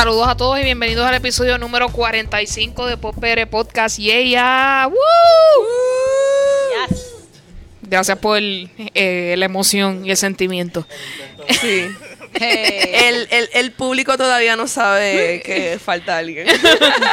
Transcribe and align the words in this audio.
Saludos 0.00 0.28
a 0.28 0.34
todos 0.34 0.58
y 0.58 0.62
bienvenidos 0.62 1.06
al 1.06 1.14
episodio 1.14 1.58
número 1.58 1.90
45 1.90 2.86
de 2.86 2.96
Popere 2.96 3.46
Podcast. 3.46 3.98
Y 3.98 4.10
ella, 4.10 4.88
¡Woo! 4.88 4.96
Gracias 7.82 8.16
por 8.16 8.38
eh, 8.40 9.34
la 9.36 9.44
emoción 9.44 10.06
y 10.06 10.10
el 10.10 10.16
sentimiento. 10.16 10.86
Sí. 11.60 11.84
El, 12.32 13.26
el, 13.30 13.50
el 13.52 13.72
público 13.72 14.16
todavía 14.16 14.56
no 14.56 14.68
sabe 14.68 15.42
que 15.44 15.78
falta 15.78 16.16
alguien. 16.16 16.46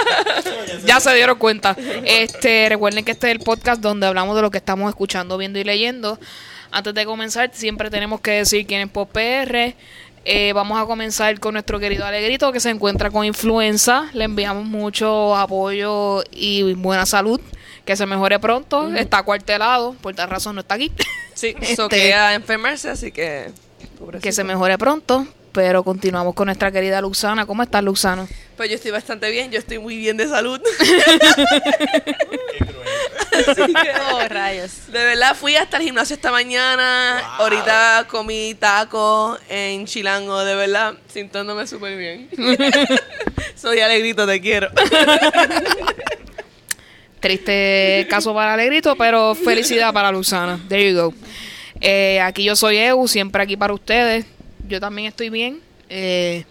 ya 0.86 1.00
se 1.00 1.14
dieron 1.16 1.40
cuenta. 1.40 1.76
Este, 2.06 2.70
recuerden 2.70 3.04
que 3.04 3.12
este 3.12 3.28
es 3.28 3.32
el 3.34 3.40
podcast 3.40 3.82
donde 3.82 4.06
hablamos 4.06 4.36
de 4.36 4.44
lo 4.44 4.52
que 4.52 4.60
estamos 4.60 4.88
escuchando, 4.88 5.38
viendo 5.38 5.60
y 5.60 5.64
leyendo. 5.66 6.20
Antes 6.72 6.94
de 6.94 7.06
comenzar, 7.06 7.50
siempre 7.54 7.90
tenemos 7.90 8.22
que 8.22 8.32
decir 8.32 8.66
quién 8.68 8.82
es 8.82 8.90
PopR. 8.90 9.76
Eh, 10.30 10.52
vamos 10.52 10.78
a 10.78 10.86
comenzar 10.86 11.40
con 11.40 11.54
nuestro 11.54 11.80
querido 11.80 12.06
Alegrito 12.06 12.52
que 12.52 12.60
se 12.60 12.70
encuentra 12.70 13.10
con 13.10 13.24
influenza. 13.24 14.10
Le 14.12 14.26
enviamos 14.26 14.66
mucho 14.66 15.34
apoyo 15.34 16.22
y 16.32 16.74
buena 16.74 17.06
salud. 17.06 17.40
Que 17.86 17.96
se 17.96 18.06
mejore 18.06 18.38
pronto. 18.38 18.94
Está 18.94 19.24
cuartelado. 19.24 19.94
Por 20.02 20.16
tal 20.16 20.30
razón 20.30 20.56
no 20.56 20.62
está 20.62 20.76
aquí. 20.76 20.92
Sí, 21.34 21.56
eso 21.62 21.84
Este, 21.90 22.34
enfermarse, 22.34 22.90
así 22.90 23.14
que. 23.14 23.52
que 24.22 24.34
se 24.34 24.44
mejore 24.44 24.78
pronto. 24.78 25.26
Pero 25.58 25.84
continuamos 25.84 26.36
con 26.36 26.46
nuestra 26.46 26.72
querida 26.72 27.02
Luxana. 27.02 27.48
¿Cómo 27.48 27.64
estás, 27.64 27.84
Luxana? 27.84 28.28
Pues 28.56 28.70
yo 28.70 28.76
estoy 28.76 28.92
bastante 28.92 29.32
bien, 29.32 29.50
yo 29.50 29.58
estoy 29.58 29.80
muy 29.80 29.98
bien 29.98 30.16
de 30.16 30.28
salud. 30.28 30.62
Oh, 34.12 34.28
rayos. 34.28 34.88
De 34.92 35.04
verdad, 35.04 35.36
fui 35.36 35.56
hasta 35.56 35.78
el 35.78 35.84
gimnasio 35.84 36.16
esta 36.16 36.32
mañana. 36.32 37.20
Ahorita 37.38 38.08
comí 38.10 38.56
taco 38.56 39.38
en 39.48 39.86
Chilango, 39.86 40.44
de 40.44 40.56
verdad, 40.56 40.96
sintiéndome 41.08 41.68
súper 41.68 41.98
bien. 41.98 42.30
Soy 43.56 43.80
alegrito, 43.80 44.26
te 44.26 44.42
quiero. 44.42 44.70
Triste 47.20 48.08
caso 48.10 48.34
para 48.34 48.54
Alegrito, 48.54 48.96
pero 48.96 49.36
felicidad 49.36 49.94
para 49.94 50.12
Luxana. 50.12 50.60
There 50.68 50.92
you 50.92 51.00
go. 51.00 51.14
Eh, 51.80 52.20
aquí 52.22 52.44
yo 52.44 52.56
soy 52.56 52.78
Eu, 52.78 53.08
siempre 53.08 53.44
aquí 53.44 53.56
para 53.56 53.74
ustedes. 53.74 54.26
Yo 54.68 54.80
también 54.80 55.08
estoy 55.08 55.30
bien. 55.30 55.62
Eh, 55.90 56.46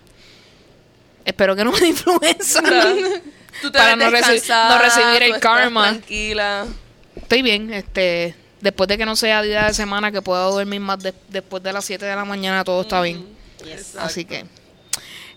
espero 1.25 1.55
que 1.57 1.65
no 1.65 1.73
me 1.73 1.87
influenza. 1.89 2.63
Tú 3.63 3.71
te 3.71 3.79
Para 3.79 3.97
no 3.97 4.05
reci- 4.07 4.13
descansada, 4.13 4.77
no 4.77 4.83
recibir 4.83 5.23
el 5.23 5.41
karma. 5.41 5.91
Tranquila. 5.91 6.67
Estoy 7.17 7.43
bien. 7.43 7.73
Este, 7.73 8.35
después 8.61 8.89
de 8.89 8.99
que 8.99 9.07
no 9.07 9.17
sea 9.17 9.43
día 9.43 9.67
de 9.67 9.75
semana, 9.75 10.13
que 10.13 10.23
pueda 10.23 10.43
dormir 10.45 10.81
más 10.81 10.99
de- 11.03 11.15
después 11.29 11.63
de 11.63 11.73
las 11.73 11.85
7 11.85 12.05
de 12.05 12.15
la 12.17 12.25
mañana, 12.25 12.65
todo 12.65 12.83
está 12.83 13.01
bien. 13.01 13.27
Así 13.99 14.25
que, 14.25 14.45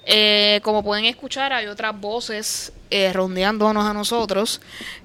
eh, 0.05 0.59
como 0.63 0.83
pueden 0.83 1.05
escuchar, 1.05 1.53
hay 1.53 1.67
otras 1.67 1.99
voces 1.99 2.71
eh, 2.91 3.11
rondeándonos 3.13 3.85
a 3.85 3.93
nosotros. 3.93 4.59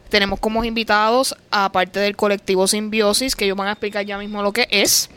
Tenemos 0.09 0.39
como 0.39 0.65
invitados, 0.65 1.35
aparte 1.51 1.99
del 2.01 2.17
colectivo 2.17 2.67
Simbiosis, 2.67 3.35
que 3.35 3.47
ellos 3.47 3.57
van 3.57 3.69
a 3.69 3.73
explicar 3.73 4.05
ya 4.05 4.19
mismo 4.19 4.43
lo 4.43 4.53
que 4.53 4.69
es. 4.71 5.11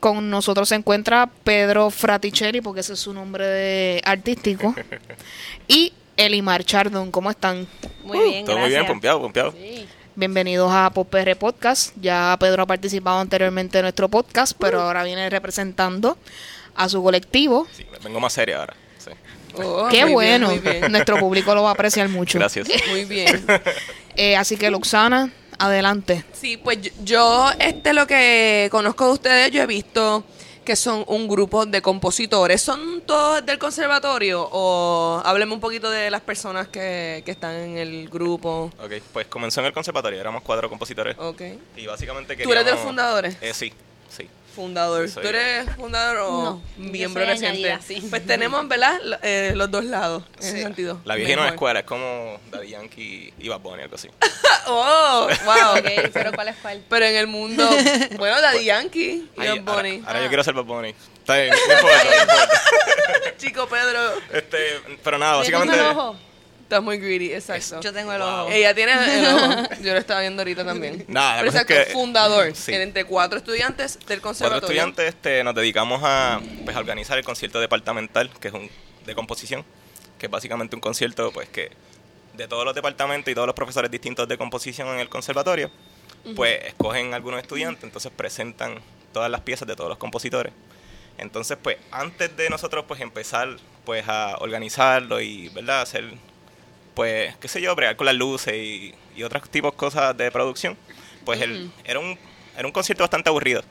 Con 0.00 0.30
nosotros 0.30 0.68
se 0.68 0.76
encuentra 0.76 1.28
Pedro 1.44 1.90
Fraticelli, 1.90 2.60
porque 2.60 2.80
ese 2.80 2.94
es 2.94 3.00
su 3.00 3.12
nombre 3.12 3.46
de 3.46 4.00
artístico. 4.04 4.74
y 5.68 5.92
Elimar 6.16 6.64
Chardon. 6.64 7.10
¿Cómo 7.10 7.30
están? 7.30 7.66
Muy 8.04 8.18
bien, 8.18 8.44
Todo 8.44 8.58
muy 8.58 8.68
bien, 8.70 8.86
pompeado, 8.86 9.20
pompeado. 9.20 9.52
Sí. 9.52 9.86
Bienvenidos 10.16 10.70
a 10.72 10.90
PopR 10.90 11.36
Podcast. 11.36 11.94
Ya 12.00 12.36
Pedro 12.40 12.64
ha 12.64 12.66
participado 12.66 13.20
anteriormente 13.20 13.78
en 13.78 13.82
nuestro 13.82 14.08
podcast, 14.08 14.52
pero 14.58 14.80
ahora 14.80 15.04
viene 15.04 15.30
representando 15.30 16.18
a 16.74 16.88
su 16.88 17.00
colectivo. 17.02 17.68
Sí, 17.72 17.86
vengo 18.02 18.18
más 18.18 18.32
seria 18.32 18.58
ahora. 18.58 18.74
Sí. 18.98 19.10
Oh, 19.62 19.86
Qué 19.88 19.98
bien, 19.98 20.12
bueno. 20.12 20.48
bien. 20.58 20.90
Nuestro 20.90 21.18
público 21.18 21.54
lo 21.54 21.62
va 21.62 21.70
a 21.70 21.72
apreciar 21.72 22.08
mucho. 22.08 22.38
Gracias. 22.38 22.68
Muy 22.90 23.04
bien. 23.04 23.46
Eh, 24.18 24.36
así 24.36 24.56
que, 24.56 24.68
Luxana, 24.68 25.32
adelante. 25.60 26.24
Sí, 26.32 26.56
pues 26.56 26.82
yo, 26.82 26.90
yo, 27.04 27.50
este 27.60 27.92
lo 27.92 28.06
que 28.06 28.68
conozco 28.70 29.06
de 29.06 29.12
ustedes, 29.12 29.50
yo 29.52 29.62
he 29.62 29.66
visto 29.66 30.24
que 30.64 30.74
son 30.76 31.04
un 31.06 31.28
grupo 31.28 31.64
de 31.64 31.80
compositores. 31.80 32.60
¿Son 32.60 33.00
todos 33.06 33.46
del 33.46 33.58
conservatorio? 33.58 34.46
O 34.52 35.22
hábleme 35.24 35.54
un 35.54 35.60
poquito 35.60 35.88
de 35.88 36.10
las 36.10 36.20
personas 36.20 36.66
que, 36.66 37.22
que 37.24 37.30
están 37.30 37.54
en 37.54 37.78
el 37.78 38.08
grupo. 38.08 38.72
Ok, 38.82 38.94
pues 39.12 39.28
comenzó 39.28 39.60
en 39.60 39.66
el 39.66 39.72
conservatorio, 39.72 40.20
éramos 40.20 40.42
cuatro 40.42 40.68
compositores. 40.68 41.16
Ok. 41.18 41.42
Y 41.76 41.86
básicamente 41.86 42.36
¿Tú 42.36 42.52
eres 42.52 42.64
de 42.64 42.72
los 42.72 42.80
fundadores? 42.80 43.36
Eh, 43.40 43.54
sí, 43.54 43.72
sí. 44.10 44.28
Fundador. 44.58 45.08
Soy 45.08 45.22
¿Tú 45.22 45.28
eres 45.28 45.70
fundador 45.76 46.16
o 46.18 46.42
No, 46.42 46.62
miembro 46.78 47.24
reciente? 47.24 47.78
sí. 47.86 48.04
Pues 48.10 48.26
tenemos, 48.26 48.66
¿verdad? 48.66 48.98
Eh, 49.22 49.52
los 49.54 49.70
dos 49.70 49.84
lados, 49.84 50.24
en 50.40 50.46
ese 50.48 50.62
sentido. 50.62 51.00
La 51.04 51.14
vieja 51.14 51.28
nueva 51.34 51.42
Mejor. 51.44 51.54
escuela 51.54 51.78
es 51.80 51.86
como 51.86 52.40
Daddy 52.50 52.70
Yankee 52.70 53.32
y 53.38 53.48
Bad 53.48 53.60
Bunny, 53.60 53.82
algo 53.84 53.94
así. 53.94 54.08
¡Oh! 54.66 55.28
¡Wow! 55.44 55.78
Ok, 55.78 56.10
pero 56.12 56.32
¿cuál 56.32 56.48
es 56.48 56.56
cuál? 56.60 56.82
Pero 56.88 57.06
en 57.06 57.14
el 57.14 57.26
mundo, 57.28 57.68
bueno, 58.18 58.40
Daddy 58.40 58.64
Yankee 58.64 59.28
y 59.36 59.40
Ay, 59.40 59.60
Bad 59.60 59.68
ahora, 59.68 59.82
Bunny. 59.88 60.02
ahora 60.04 60.22
yo 60.22 60.28
quiero 60.28 60.42
ser 60.42 60.54
Bad 60.54 60.64
Bunny. 60.64 60.88
Está 61.18 61.36
bien, 61.36 61.50
no 61.50 61.74
importa, 61.74 62.04
no 62.04 62.20
importa. 62.20 63.36
Chico 63.38 63.68
Pedro, 63.68 64.00
Este, 64.32 64.58
pero 65.04 65.18
nada, 65.18 65.40
¿Tienes 65.42 65.60
básicamente... 65.60 66.18
estás 66.68 66.82
muy 66.82 66.98
greedy, 66.98 67.32
exacto. 67.32 67.80
Yo 67.80 67.92
tengo 67.94 68.12
el 68.12 68.20
Wow. 68.20 68.28
ojo. 68.28 68.50
Ella 68.50 68.74
tiene 68.74 68.92
el 68.92 69.26
ojo. 69.34 69.62
Yo 69.82 69.92
lo 69.94 69.98
estaba 69.98 70.20
viendo 70.20 70.42
ahorita 70.42 70.64
también. 70.66 71.02
Nada, 71.08 71.38
Pero 71.40 71.46
cosa 71.52 71.60
es 71.62 71.66
que- 71.66 71.92
fundador. 71.92 72.54
sí. 72.54 72.74
Entre 72.74 73.04
cuatro 73.06 73.38
estudiantes 73.38 73.94
del 73.94 74.04
Cuatro 74.20 74.22
conservatorio. 74.22 74.66
estudiantes 74.66 75.06
este, 75.14 75.42
nos 75.44 75.54
dedicamos 75.54 76.02
a, 76.04 76.40
pues, 76.64 76.76
a 76.76 76.80
organizar 76.80 77.16
el 77.16 77.24
concierto 77.24 77.58
departamental, 77.58 78.30
que 78.38 78.48
es 78.48 78.54
un 78.54 78.68
de 79.06 79.14
composición, 79.14 79.64
que 80.18 80.26
es 80.26 80.30
básicamente 80.30 80.76
un 80.76 80.80
concierto 80.82 81.32
pues 81.32 81.48
que 81.48 81.70
de 82.34 82.46
todos 82.46 82.66
los 82.66 82.74
departamentos 82.74 83.32
y 83.32 83.34
todos 83.34 83.46
los 83.46 83.54
profesores 83.54 83.90
distintos 83.90 84.28
de 84.28 84.36
composición 84.36 84.88
en 84.88 84.98
el 85.00 85.08
conservatorio, 85.08 85.70
pues 86.36 86.62
escogen 86.66 87.14
algunos 87.14 87.40
estudiantes, 87.40 87.82
entonces 87.84 88.12
presentan 88.14 88.74
todas 89.14 89.30
las 89.30 89.40
piezas 89.40 89.66
de 89.66 89.74
todos 89.74 89.88
los 89.88 89.96
compositores. 89.98 90.52
Entonces, 91.16 91.56
pues 91.60 91.78
antes 91.90 92.36
de 92.36 92.50
nosotros 92.50 92.84
pues 92.86 93.00
empezar 93.00 93.56
pues 93.86 94.06
a 94.06 94.36
organizarlo 94.40 95.20
y, 95.22 95.48
¿verdad? 95.48 95.80
hacer 95.80 96.04
pues, 96.98 97.36
qué 97.36 97.46
sé 97.46 97.60
yo, 97.62 97.76
bregar 97.76 97.94
con 97.94 98.06
las 98.06 98.14
luces 98.16 98.54
y, 98.54 98.92
y 99.16 99.22
otros 99.22 99.48
tipos 99.48 99.70
de 99.70 99.76
cosas 99.76 100.16
de 100.16 100.32
producción, 100.32 100.76
pues 101.24 101.40
el, 101.40 101.70
era, 101.84 102.00
un, 102.00 102.18
era 102.56 102.66
un 102.66 102.72
concierto 102.72 103.04
bastante 103.04 103.28
aburrido 103.28 103.62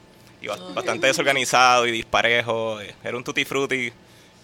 y 0.41 0.45
bas- 0.47 0.59
bastante 0.73 1.07
desorganizado 1.07 1.85
y 1.87 1.91
disparejo, 1.91 2.79
eh, 2.79 2.95
era 3.03 3.17
un 3.17 3.25
tutti 3.25 3.43
frutti 3.43 3.91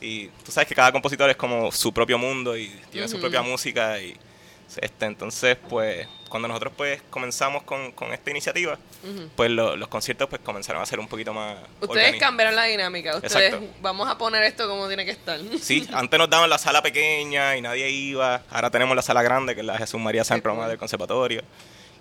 y 0.02 0.28
tú 0.44 0.52
sabes 0.52 0.68
que 0.68 0.76
cada 0.76 0.92
compositor 0.92 1.30
es 1.30 1.38
como 1.38 1.72
su 1.72 1.94
propio 1.94 2.18
mundo 2.18 2.58
y 2.58 2.68
tiene 2.92 3.08
su 3.08 3.16
propia 3.22 3.42
música 3.42 4.02
y 4.02 4.18
este 4.82 5.06
entonces 5.06 5.56
pues 5.70 6.06
cuando 6.34 6.48
nosotros 6.48 6.74
pues 6.76 7.00
comenzamos 7.12 7.62
con, 7.62 7.92
con 7.92 8.12
esta 8.12 8.32
iniciativa 8.32 8.76
pues 9.36 9.52
lo- 9.52 9.76
los 9.76 9.88
conciertos 9.88 10.28
pues 10.28 10.42
comenzaron 10.42 10.82
a 10.82 10.86
ser 10.88 11.00
un 11.00 11.08
poquito 11.08 11.32
más 11.32 11.58
Ustedes 11.80 12.16
cambiaron 12.20 12.56
la 12.56 12.64
dinámica. 12.64 13.16
Ustedes, 13.18 13.54
Exacto. 13.54 13.68
vamos 13.84 14.10
a 14.10 14.18
poner 14.18 14.42
esto 14.42 14.68
como 14.68 14.88
tiene 14.88 15.06
que 15.06 15.12
estar. 15.12 15.40
Sí, 15.62 15.88
antes 15.94 16.18
nos 16.18 16.28
daban 16.32 16.50
la 16.50 16.58
sala 16.58 16.82
pequeña 16.82 17.56
y 17.56 17.62
nadie 17.62 17.88
iba. 17.92 18.42
Ahora 18.50 18.72
tenemos 18.72 18.96
la 18.96 19.04
sala 19.04 19.22
grande, 19.22 19.54
que 19.54 19.62
es 19.62 19.68
la 19.68 19.78
Jesús 19.78 20.02
María 20.02 20.24
San 20.24 20.42
Román 20.42 20.70
del 20.70 20.80
Conservatorio. 20.80 21.44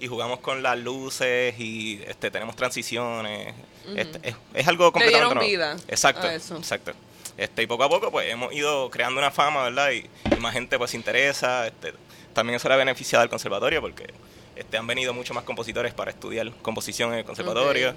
Y 0.00 0.06
jugamos 0.08 0.40
con 0.40 0.62
las 0.62 0.78
luces 0.78 1.54
y 1.60 2.00
este 2.08 2.30
tenemos 2.30 2.56
transiciones. 2.56 3.54
Este, 3.94 4.30
es, 4.30 4.34
es 4.54 4.66
algo 4.66 4.86
Le 4.86 4.92
completamente 4.92 5.34
nuevo. 5.34 5.48
vida 5.50 5.76
Exacto, 5.88 6.26
a 6.26 6.34
eso. 6.34 6.56
exacto. 6.56 6.92
Este, 7.36 7.62
y 7.62 7.66
poco 7.66 7.84
a 7.84 7.88
poco 7.90 8.10
pues 8.10 8.28
hemos 8.30 8.52
ido 8.54 8.88
creando 8.90 9.18
una 9.18 9.30
fama, 9.30 9.64
¿verdad? 9.64 9.90
Y, 9.90 10.06
y 10.34 10.40
más 10.40 10.54
gente 10.54 10.78
pues 10.78 10.90
se 10.92 10.96
interesa. 10.96 11.66
Este, 11.66 11.92
también 12.34 12.56
eso 12.56 12.68
le 12.68 12.74
ha 12.74 12.76
beneficiado 12.76 13.22
al 13.22 13.28
conservatorio 13.28 13.80
porque 13.80 14.12
este, 14.56 14.76
han 14.76 14.86
venido 14.86 15.14
muchos 15.14 15.34
más 15.34 15.44
compositores 15.44 15.94
para 15.94 16.10
estudiar 16.10 16.50
composición 16.62 17.12
en 17.12 17.20
el 17.20 17.24
conservatorio. 17.24 17.94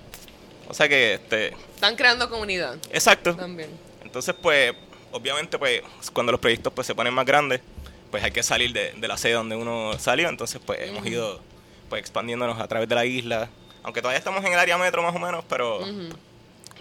O 0.67 0.73
sea 0.73 0.89
que, 0.89 1.15
este, 1.15 1.53
Están 1.75 1.95
creando 1.95 2.29
comunidad 2.29 2.77
exacto. 2.91 3.35
también. 3.35 3.69
Entonces, 4.03 4.35
pues, 4.41 4.73
obviamente, 5.11 5.59
pues, 5.59 5.81
cuando 6.13 6.31
los 6.31 6.41
proyectos 6.41 6.73
pues 6.73 6.87
se 6.87 6.95
ponen 6.95 7.13
más 7.13 7.25
grandes, 7.25 7.61
pues 8.09 8.23
hay 8.23 8.31
que 8.31 8.43
salir 8.43 8.71
de, 8.73 8.93
de 8.93 9.07
la 9.07 9.17
sede 9.17 9.33
donde 9.33 9.55
uno 9.55 9.97
salió. 9.99 10.29
Entonces, 10.29 10.61
pues, 10.65 10.79
hemos 10.81 11.05
ido 11.05 11.41
pues 11.89 11.99
expandiéndonos 11.99 12.59
a 12.59 12.67
través 12.67 12.89
de 12.89 12.95
la 12.95 13.05
isla. 13.05 13.49
Aunque 13.83 14.01
todavía 14.01 14.17
estamos 14.17 14.43
en 14.43 14.53
el 14.53 14.59
área 14.59 14.77
metro 14.77 15.03
más 15.03 15.15
o 15.15 15.19
menos, 15.19 15.45
pero 15.47 15.81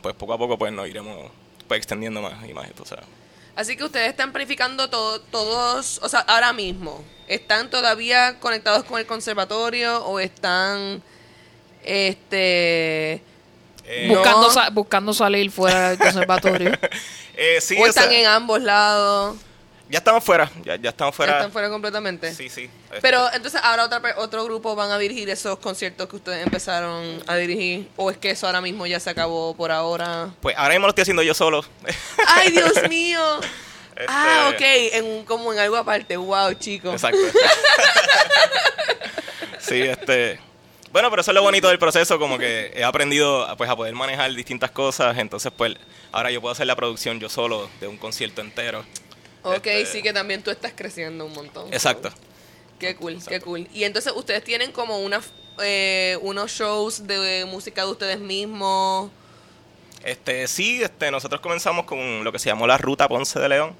pues 0.00 0.14
poco 0.14 0.32
a 0.32 0.38
poco 0.38 0.58
pues 0.58 0.72
nos 0.72 0.88
iremos 0.88 1.30
pues 1.68 1.78
extendiendo 1.78 2.20
más 2.22 2.48
y 2.48 2.54
más, 2.54 2.68
sabes. 2.84 3.04
Así 3.56 3.76
que 3.76 3.84
ustedes 3.84 4.08
están 4.08 4.32
planificando 4.32 4.90
todo, 4.90 5.20
todos, 5.20 6.00
o 6.02 6.08
sea, 6.08 6.20
ahora 6.20 6.52
mismo, 6.52 7.04
¿están 7.28 7.70
todavía 7.70 8.38
conectados 8.40 8.84
con 8.84 8.98
el 8.98 9.06
conservatorio 9.06 10.04
o 10.04 10.18
están, 10.20 11.02
este, 11.84 13.22
Eh, 13.86 14.08
No. 14.08 14.14
Buscando, 14.14 14.50
sa- 14.50 14.70
buscando 14.70 15.12
salir 15.12 15.50
fuera 15.50 15.90
del 15.90 15.98
conservatorio. 15.98 16.72
eh, 17.36 17.60
sí, 17.60 17.76
o 17.78 17.82
o 17.82 17.86
están 17.86 18.08
sea, 18.08 18.18
en 18.18 18.26
ambos 18.26 18.62
lados? 18.62 19.36
Ya 19.88 19.98
estamos 19.98 20.24
fuera, 20.24 20.50
ya, 20.64 20.76
ya 20.76 20.90
estamos 20.90 21.12
¿Ya 21.12 21.16
fuera. 21.16 21.32
están 21.34 21.52
fuera 21.52 21.68
completamente? 21.68 22.34
Sí, 22.34 22.48
sí. 22.48 22.70
Este, 22.86 23.00
Pero 23.00 23.26
entonces 23.32 23.60
ahora 23.62 23.84
otra, 23.84 24.00
otro 24.16 24.44
grupo 24.44 24.74
van 24.74 24.90
a 24.90 24.98
dirigir 24.98 25.28
esos 25.30 25.58
conciertos 25.58 26.08
que 26.08 26.16
ustedes 26.16 26.44
empezaron 26.44 27.22
a 27.26 27.36
dirigir 27.36 27.88
o 27.96 28.10
es 28.10 28.16
que 28.16 28.30
eso 28.30 28.46
ahora 28.46 28.60
mismo 28.60 28.86
ya 28.86 28.98
se 29.00 29.10
acabó 29.10 29.54
por 29.54 29.70
ahora. 29.70 30.30
Pues 30.40 30.56
ahora 30.56 30.74
mismo 30.74 30.86
lo 30.86 30.90
estoy 30.90 31.02
haciendo 31.02 31.22
yo 31.22 31.34
solo. 31.34 31.64
Ay, 32.28 32.50
Dios 32.50 32.88
mío. 32.88 33.20
Ah, 34.08 34.50
ok, 34.52 34.60
Este, 34.60 34.98
en 34.98 35.04
un, 35.04 35.24
como 35.24 35.52
en 35.52 35.60
algo 35.60 35.76
aparte. 35.76 36.16
Wow, 36.16 36.54
chicos. 36.54 36.94
Exacto. 36.94 37.16
sí, 39.60 39.82
este. 39.82 40.40
Bueno, 40.90 41.10
pero 41.10 41.22
eso 41.22 41.30
es 41.30 41.34
lo 41.34 41.42
bonito 41.42 41.68
del 41.68 41.78
proceso, 41.78 42.18
como 42.18 42.38
que 42.38 42.72
he 42.74 42.84
aprendido 42.84 43.46
pues, 43.56 43.68
a 43.68 43.74
poder 43.74 43.94
manejar 43.94 44.32
distintas 44.32 44.70
cosas, 44.70 45.18
entonces 45.18 45.52
pues 45.56 45.74
ahora 46.12 46.30
yo 46.30 46.40
puedo 46.40 46.52
hacer 46.52 46.68
la 46.68 46.76
producción 46.76 47.18
yo 47.18 47.28
solo 47.28 47.68
de 47.80 47.88
un 47.88 47.96
concierto 47.96 48.40
entero. 48.40 48.84
Ok, 49.44 49.66
Este, 49.66 49.86
sí 49.86 50.02
que 50.02 50.12
también 50.12 50.42
tú 50.42 50.50
estás 50.50 50.72
creciendo 50.74 51.26
un 51.26 51.32
montón. 51.32 51.72
Exacto. 51.72 52.10
Qué 52.78 52.96
cool, 52.96 53.18
qué 53.28 53.40
cool. 53.40 53.68
Y 53.72 53.84
entonces 53.84 54.12
ustedes 54.16 54.42
tienen 54.42 54.72
como 54.72 54.98
una, 54.98 55.20
eh, 55.62 56.18
unos 56.22 56.50
shows 56.50 57.06
de 57.06 57.44
música 57.48 57.84
de 57.84 57.90
ustedes 57.90 58.18
mismos. 58.18 59.10
Este, 60.02 60.46
sí, 60.48 60.82
este, 60.82 61.10
nosotros 61.10 61.40
comenzamos 61.40 61.84
con 61.86 62.24
lo 62.24 62.32
que 62.32 62.38
se 62.38 62.46
llamó 62.50 62.66
la 62.66 62.76
Ruta 62.76 63.08
Ponce 63.08 63.38
de 63.40 63.48
León, 63.48 63.74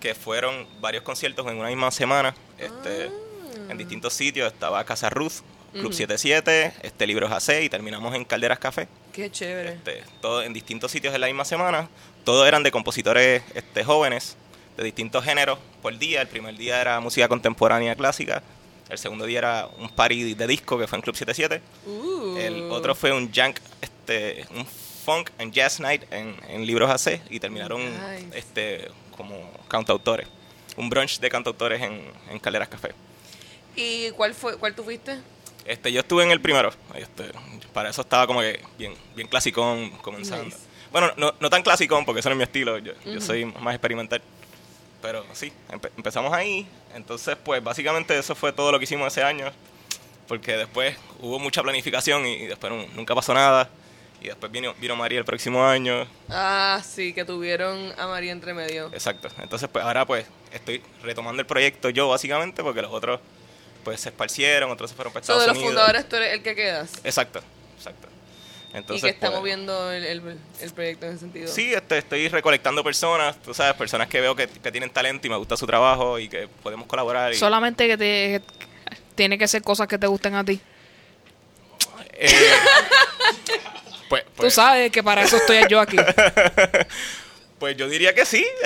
que 0.00 0.14
fueron 0.14 0.66
varios 0.80 1.02
conciertos 1.02 1.46
en 1.48 1.56
una 1.58 1.68
misma 1.68 1.90
semana, 1.90 2.34
este, 2.58 3.06
Ah. 3.08 3.70
en 3.72 3.78
distintos 3.78 4.12
sitios. 4.12 4.52
Estaba 4.52 4.84
Casa 4.84 5.08
Ruth, 5.10 5.32
Club 5.72 5.92
77, 5.92 6.72
este, 6.82 7.06
Libros 7.06 7.32
AC 7.32 7.62
y 7.64 7.68
terminamos 7.68 8.14
en 8.14 8.24
Calderas 8.24 8.58
Café. 8.58 8.86
Qué 9.12 9.30
chévere. 9.30 9.72
Este, 9.74 10.04
todo 10.20 10.42
en 10.42 10.52
distintos 10.52 10.90
sitios 10.92 11.14
en 11.14 11.20
la 11.20 11.26
misma 11.26 11.44
semana. 11.44 11.88
Todos 12.24 12.46
eran 12.46 12.62
de 12.62 12.70
compositores 12.70 13.42
este, 13.54 13.82
jóvenes, 13.82 14.36
de 14.76 14.84
distintos 14.84 15.24
géneros 15.24 15.58
por 15.82 15.96
día. 15.98 16.22
El 16.22 16.28
primer 16.28 16.56
día 16.56 16.80
era 16.80 17.00
música 17.00 17.28
contemporánea 17.28 17.94
clásica. 17.94 18.42
El 18.88 18.98
segundo 18.98 19.24
día 19.26 19.38
era 19.38 19.68
un 19.78 19.88
party 19.88 20.34
de 20.34 20.46
disco 20.46 20.78
que 20.78 20.86
fue 20.86 20.96
en 20.98 21.02
Club 21.02 21.16
77. 21.16 21.60
Uh. 21.86 22.36
El 22.36 22.62
otro 22.70 22.94
fue 22.94 23.12
un 23.12 23.32
junk, 23.34 23.58
este, 23.80 24.44
un 24.54 24.64
funk 24.66 25.30
and 25.38 25.52
jazz 25.52 25.80
night 25.80 26.02
en, 26.12 26.36
en 26.48 26.66
Libros 26.66 26.88
AC 26.90 27.20
y 27.30 27.40
terminaron 27.40 27.82
Nice. 27.82 28.38
este, 28.38 28.88
como 29.16 29.50
cantautores. 29.68 30.28
Un 30.76 30.88
brunch 30.90 31.18
de 31.20 31.30
cantautores 31.30 31.80
en, 31.82 32.02
en 32.30 32.38
Calderas 32.38 32.68
Café. 32.68 32.92
¿Y 33.74 34.10
cuál 34.10 34.34
fue, 34.34 34.56
cuál 34.56 34.74
tuviste? 34.74 35.18
Este, 35.64 35.90
yo 35.92 36.00
estuve 36.00 36.22
en 36.22 36.30
el 36.30 36.40
primero. 36.40 36.70
Este, 36.94 37.24
para 37.72 37.90
eso 37.90 38.02
estaba 38.02 38.26
como 38.26 38.40
que 38.40 38.60
bien, 38.78 38.94
bien 39.16 39.26
clasicón 39.26 39.90
comenzando. 40.02 40.44
Nice. 40.44 40.58
Bueno, 40.92 41.12
no, 41.16 41.34
no 41.40 41.50
tan 41.50 41.62
clasicón 41.62 42.04
porque 42.04 42.20
eso 42.20 42.28
no 42.28 42.34
es 42.34 42.38
mi 42.38 42.44
estilo. 42.44 42.78
Yo, 42.78 42.92
yo 43.04 43.20
soy 43.20 43.44
más 43.44 43.74
experimental. 43.74 44.22
Pero 45.02 45.24
sí, 45.34 45.52
empe- 45.70 45.90
empezamos 45.96 46.32
ahí. 46.32 46.66
Entonces, 46.94 47.36
pues 47.44 47.62
básicamente 47.62 48.18
eso 48.18 48.34
fue 48.34 48.52
todo 48.52 48.72
lo 48.72 48.78
que 48.78 48.84
hicimos 48.84 49.08
ese 49.12 49.22
año. 49.22 49.50
Porque 50.28 50.56
después 50.56 50.96
hubo 51.20 51.38
mucha 51.38 51.62
planificación 51.62 52.26
y, 52.26 52.46
después 52.46 52.72
nu- 52.72 52.86
nunca 52.94 53.14
pasó 53.14 53.32
nada. 53.34 53.68
Y 54.20 54.26
después 54.28 54.50
vino, 54.50 54.74
vino 54.80 54.96
María 54.96 55.18
el 55.18 55.24
próximo 55.24 55.64
año. 55.64 56.06
Ah, 56.28 56.82
sí, 56.84 57.12
que 57.12 57.24
tuvieron 57.24 57.92
a 57.98 58.06
María 58.08 58.32
entre 58.32 58.54
medio. 58.54 58.86
Exacto. 58.92 59.28
Entonces, 59.40 59.68
pues 59.68 59.84
ahora 59.84 60.04
pues 60.06 60.26
estoy 60.52 60.82
retomando 61.02 61.40
el 61.42 61.46
proyecto 61.46 61.90
yo 61.90 62.08
básicamente 62.08 62.62
porque 62.62 62.82
los 62.82 62.90
otros 62.92 63.20
pues 63.84 64.00
se 64.00 64.08
esparcieron, 64.08 64.70
otros 64.70 64.90
se 64.90 64.96
fueron 64.96 65.12
para 65.12 65.20
Estados 65.20 65.42
de 65.42 65.48
los 65.48 65.56
Unidos. 65.58 65.74
fundadores 65.74 66.08
tú 66.08 66.16
eres 66.16 66.32
el 66.32 66.42
que 66.42 66.56
quedas. 66.56 66.90
Exacto, 67.04 67.40
exacto. 67.76 68.08
Entonces, 68.76 69.02
y 69.02 69.06
que 69.06 69.10
está 69.14 69.28
pues, 69.28 69.38
moviendo 69.40 69.90
el, 69.90 70.04
el- 70.04 70.38
el 70.60 70.70
proyecto 70.72 71.06
en 71.06 71.12
ese 71.12 71.20
sentido. 71.20 71.48
Sí, 71.48 71.72
este, 71.72 71.96
estoy 71.98 72.28
recolectando 72.28 72.84
personas, 72.84 73.40
tú 73.42 73.54
sabes, 73.54 73.74
personas 73.74 74.06
que 74.06 74.20
veo 74.20 74.36
que, 74.36 74.46
que 74.48 74.70
tienen 74.70 74.90
talento 74.90 75.26
y 75.26 75.30
me 75.30 75.36
gusta 75.36 75.56
su 75.56 75.66
trabajo 75.66 76.18
y 76.18 76.28
que 76.28 76.46
podemos 76.62 76.86
colaborar. 76.86 77.32
Y, 77.32 77.36
Solamente 77.36 77.88
que 77.88 77.96
te, 77.96 78.42
tiene 79.14 79.38
que 79.38 79.48
ser 79.48 79.62
cosas 79.62 79.88
que 79.88 79.96
te 79.96 80.06
gusten 80.06 80.34
a 80.34 80.44
ti. 80.44 80.60
eh, 82.12 82.28
pues, 84.10 84.24
Tú 84.24 84.30
pues, 84.36 84.54
sabes 84.54 84.90
que 84.92 85.02
para 85.02 85.22
eso 85.22 85.36
estoy 85.38 85.58
yo 85.70 85.80
aquí. 85.80 85.96
pues 87.58 87.76
yo 87.78 87.88
diría 87.88 88.14
que 88.14 88.26
sí. 88.26 88.46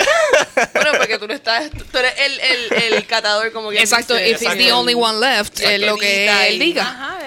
Bueno, 0.73 0.91
porque 0.97 1.17
tú 1.17 1.27
no 1.27 1.33
estás, 1.33 1.69
tú 1.71 1.97
eres 1.97 2.13
el, 2.17 2.39
el, 2.39 2.93
el 2.93 3.05
catador 3.07 3.51
como 3.53 3.69
que 3.69 3.79
Exacto, 3.79 4.17
if 4.19 4.41
he's 4.41 4.57
the 4.57 4.71
only 4.73 4.93
one 4.93 5.19
left, 5.19 5.59
es 5.61 5.79
lo 5.79 5.95
que 5.97 6.27
él 6.47 6.59
diga. 6.59 6.83
Ajá. 6.83 7.17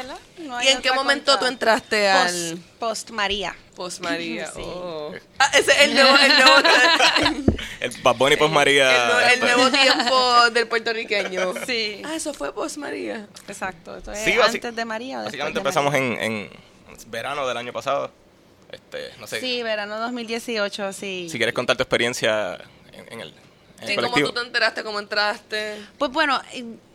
No 0.54 0.60
hay 0.60 0.68
¿Y 0.68 0.70
en 0.70 0.82
qué 0.82 0.92
momento 0.92 1.38
tú 1.38 1.46
entraste 1.46 2.08
al 2.08 2.30
Post, 2.32 2.78
post 2.78 3.10
María. 3.10 3.54
Post 3.74 4.00
María? 4.00 4.46
Sí. 4.54 4.62
Oh. 4.64 5.12
Ah, 5.38 5.50
ese 5.54 5.72
es 5.72 5.78
el 5.80 5.94
nuevo, 5.94 6.16
el 6.16 6.28
nuevo, 6.36 6.52
El 7.80 7.90
Bad 8.02 8.16
Bunny 8.16 8.36
Post 8.36 8.48
el, 8.50 8.54
María. 8.54 9.06
nuevo- 9.06 9.20
el 9.20 9.40
nuevo 9.40 9.70
tiempo 9.82 10.50
del 10.50 10.68
puertorriqueño. 10.68 11.54
Sí. 11.66 12.02
Ah, 12.04 12.14
eso 12.14 12.32
fue 12.32 12.52
Post 12.54 12.76
María. 12.78 13.26
Exacto. 13.48 13.96
Esto 13.96 14.12
es 14.12 14.20
Sí, 14.20 14.32
basi- 14.32 14.54
antes 14.54 14.76
de 14.76 14.84
María 14.84 15.20
o 15.20 15.24
Básicamente 15.24 15.54
de 15.54 15.60
empezamos 15.60 15.92
María. 15.92 16.08
en, 16.22 16.22
en 16.22 16.50
verano 17.08 17.46
del 17.48 17.56
año 17.56 17.72
pasado. 17.72 18.10
Este, 18.70 19.10
no 19.20 19.26
sé, 19.26 19.40
Sí, 19.40 19.62
verano 19.62 19.98
2018, 20.00 20.92
sí. 20.92 21.28
si 21.30 21.36
quieres 21.36 21.54
contar 21.54 21.76
tu 21.76 21.82
experiencia 21.84 22.58
en, 22.92 23.12
en 23.12 23.20
el 23.20 23.34
¿Y 23.92 23.96
cómo 23.96 24.08
colectivo. 24.08 24.28
tú 24.28 24.40
te 24.40 24.46
enteraste? 24.46 24.82
¿Cómo 24.84 24.98
entraste? 24.98 25.76
Pues 25.98 26.10
bueno, 26.10 26.40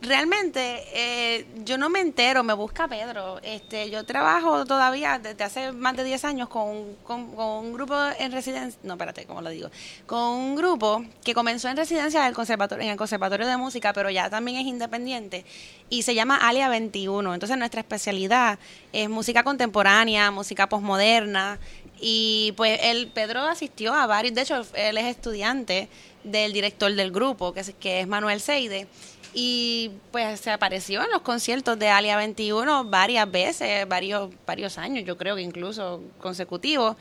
realmente 0.02 0.82
eh, 0.92 1.46
yo 1.64 1.78
no 1.78 1.88
me 1.90 2.00
entero, 2.00 2.42
me 2.42 2.54
busca 2.54 2.88
Pedro. 2.88 3.38
Este, 3.42 3.90
yo 3.90 4.04
trabajo 4.04 4.64
todavía 4.64 5.18
desde 5.18 5.44
hace 5.44 5.72
más 5.72 5.96
de 5.96 6.04
10 6.04 6.24
años 6.24 6.48
con, 6.48 6.94
con- 7.04 7.34
con 7.34 7.46
un 7.66 7.72
grupo 7.72 7.94
en 8.18 8.32
residencia, 8.32 8.78
no, 8.82 8.94
espérate, 8.94 9.24
¿cómo 9.26 9.42
lo 9.42 9.50
digo? 9.50 9.70
Con 10.06 10.18
un 10.20 10.56
grupo 10.56 11.04
que 11.24 11.34
comenzó 11.34 11.68
en 11.68 11.76
residencia 11.76 12.22
del 12.24 12.34
conservatorio, 12.34 12.84
en 12.84 12.90
el 12.90 12.96
Conservatorio 12.96 13.46
de 13.46 13.56
Música, 13.56 13.92
pero 13.92 14.10
ya 14.10 14.30
también 14.30 14.58
es 14.58 14.66
independiente 14.66 15.44
y 15.88 16.02
se 16.02 16.14
llama 16.14 16.36
Alia 16.36 16.68
21. 16.68 17.34
Entonces 17.34 17.56
nuestra 17.58 17.80
especialidad 17.80 18.58
es 18.92 19.08
música 19.08 19.42
contemporánea, 19.42 20.30
música 20.30 20.68
posmoderna 20.68 21.58
y 22.00 22.52
pues 22.56 22.80
el 22.82 23.08
Pedro 23.08 23.40
asistió 23.42 23.92
a 23.92 24.06
varios, 24.06 24.34
de 24.34 24.42
hecho 24.42 24.62
él 24.74 24.96
es 24.96 25.04
estudiante 25.04 25.88
del 26.24 26.52
director 26.52 26.92
del 26.94 27.10
grupo, 27.10 27.52
que 27.52 27.60
es, 27.60 27.74
que 27.78 28.00
es 28.00 28.08
Manuel 28.08 28.40
Seide. 28.40 28.86
Y 29.32 29.92
pues 30.10 30.40
se 30.40 30.50
apareció 30.50 31.04
en 31.04 31.10
los 31.10 31.20
conciertos 31.20 31.78
de 31.78 31.88
Alia 31.88 32.16
21 32.16 32.84
varias 32.84 33.30
veces, 33.30 33.86
varios, 33.86 34.30
varios 34.44 34.76
años, 34.76 35.04
yo 35.04 35.16
creo 35.16 35.36
que 35.36 35.42
incluso 35.42 36.02
consecutivos. 36.20 36.96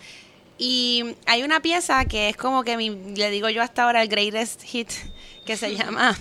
Y 0.57 1.15
hay 1.25 1.43
una 1.43 1.61
pieza 1.61 2.03
que 2.05 2.29
es 2.29 2.37
como 2.37 2.63
que 2.63 2.75
mi, 2.75 2.89
le 2.89 3.31
digo 3.31 3.49
yo 3.49 3.63
hasta 3.63 3.85
ahora 3.85 4.01
el 4.01 4.09
greatest 4.09 4.61
hit, 4.63 4.91
que 5.45 5.55
se 5.55 5.75
llama 5.77 6.15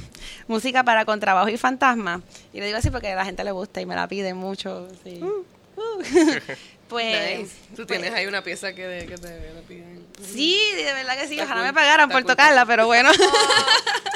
Música 0.46 0.84
para 0.84 1.04
Contrabajo 1.04 1.48
y 1.48 1.56
Fantasma. 1.56 2.22
Y 2.52 2.60
le 2.60 2.66
digo 2.66 2.78
así 2.78 2.90
porque 2.90 3.08
a 3.08 3.16
la 3.16 3.24
gente 3.24 3.42
le 3.42 3.50
gusta 3.50 3.80
y 3.80 3.86
me 3.86 3.96
la 3.96 4.06
pide 4.06 4.34
mucho. 4.34 4.88
sí. 5.04 5.20
Uh. 5.20 5.44
pues, 6.88 7.38
Nice. 7.40 7.54
Tú 7.70 7.86
pues, 7.86 7.86
tienes 7.86 8.12
ahí 8.12 8.26
una 8.26 8.42
pieza 8.42 8.72
que, 8.74 8.86
de- 8.86 9.06
que 9.06 9.16
te 9.16 9.52
la 9.54 9.60
piden. 9.62 10.06
Sí, 10.32 10.58
de 10.76 10.92
verdad 10.94 11.16
que 11.16 11.28
sí. 11.28 11.40
Ojalá 11.40 11.62
me 11.62 11.72
pagaran 11.72 12.08
por 12.08 12.24
tocarla, 12.24 12.66
pero 12.66 12.86
bueno. 12.86 13.10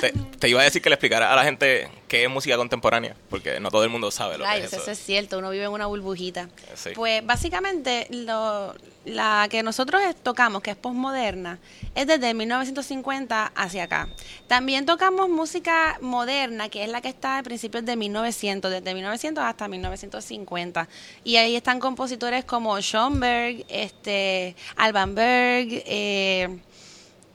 Te, 0.01 0.11
te 0.41 0.49
iba 0.49 0.61
a 0.61 0.65
decir 0.65 0.83
que 0.83 0.89
le 0.89 0.95
explicara 0.97 1.33
a 1.33 1.37
la 1.37 1.45
gente 1.45 1.89
qué 2.09 2.25
es 2.25 2.29
música 2.29 2.57
contemporánea, 2.57 3.15
porque 3.31 3.61
no 3.61 3.71
todo 3.71 3.85
el 3.85 3.91
mundo 3.91 4.11
sabe 4.11 4.37
lo 4.37 4.45
Rayos, 4.45 4.63
que 4.63 4.67
es 4.67 4.73
eso 4.73 4.83
eso. 4.83 4.91
es 4.91 4.99
cierto, 4.99 5.39
uno 5.39 5.51
vive 5.51 5.63
en 5.65 5.71
una 5.71 5.87
burbujita. 5.87 6.49
Sí. 6.75 6.91
Pues 6.97 7.25
básicamente 7.25 8.09
lo, 8.11 8.75
la 9.05 9.47
que 9.49 9.63
nosotros 9.63 10.03
tocamos, 10.25 10.61
que 10.61 10.73
es 10.73 10.77
postmoderna, 10.77 11.61
es 11.95 12.09
desde 12.09 12.35
1950 12.35 13.53
hacia 13.55 13.85
acá. 13.85 14.09
También 14.49 14.87
tocamos 14.87 15.29
música 15.29 15.99
moderna, 16.01 16.69
que 16.69 16.83
es 16.83 16.89
la 16.89 17.01
que 17.01 17.09
está 17.09 17.39
a 17.39 17.43
principios 17.45 17.85
de 17.85 17.95
1900, 17.95 18.73
desde 18.73 18.95
1900 18.95 19.45
hasta 19.45 19.69
1950. 19.69 20.89
Y 21.23 21.37
ahí 21.37 21.55
están 21.55 21.79
compositores 21.79 22.45
como 22.45 22.62
Schoenberg, 22.81 23.65
este, 23.69 24.55
Alban 24.77 25.15
Berg, 25.15 25.83
eh, 25.87 26.59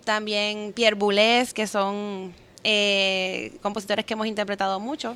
también 0.04 0.74
Pierre 0.74 0.96
Boulez, 0.96 1.54
que 1.54 1.68
son 1.68 2.34
eh, 2.64 3.54
compositores 3.62 4.06
que 4.06 4.14
hemos 4.14 4.28
interpretado 4.28 4.80
mucho. 4.80 5.16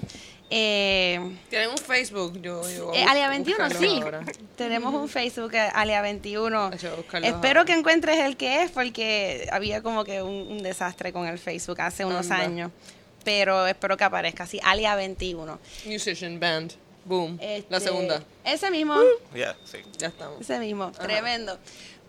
Eh, 0.53 1.37
Tienen 1.49 1.69
un 1.69 1.77
Facebook. 1.77 2.41
Yo, 2.41 2.61
yo 2.69 2.93
eh, 2.93 3.05
Alia 3.07 3.29
21, 3.29 3.57
buscarlos 3.57 3.91
sí. 3.91 4.01
ahora. 4.01 4.25
Tenemos 4.57 4.93
un 4.93 5.07
Facebook, 5.07 5.53
eh, 5.53 5.69
Alia 5.73 6.01
21. 6.01 6.69
Ay, 6.73 6.77
yo 6.77 6.89
voy 6.89 6.93
a 6.93 7.01
buscarlos 7.01 7.29
Espero 7.29 7.63
que 7.63 7.71
encuentres 7.71 8.19
el 8.19 8.35
que 8.35 8.63
es, 8.63 8.71
porque 8.71 9.47
había 9.49 9.81
como 9.81 10.03
que 10.03 10.21
un, 10.21 10.47
un 10.49 10.61
desastre 10.61 11.13
con 11.13 11.25
el 11.25 11.39
Facebook 11.39 11.79
hace 11.79 12.03
unos 12.03 12.29
Anda. 12.31 12.43
años. 12.43 12.71
Pero 13.23 13.65
espero 13.65 13.95
que 13.95 14.03
aparezca 14.03 14.43
así, 14.43 14.59
Alia 14.63 14.95
21. 14.95 15.57
Musician 15.85 16.37
Band. 16.39 16.73
Boom. 17.05 17.37
la 17.39 17.45
Este, 17.45 17.79
segunda. 17.79 18.23
Ese 18.43 18.71
mismo. 18.71 18.95
Ya, 19.35 19.55
sí. 19.63 19.79
Ya 19.97 20.07
estamos. 20.07 20.41
Ese 20.41 20.59
mismo, 20.59 20.91
tremendo. 20.91 21.57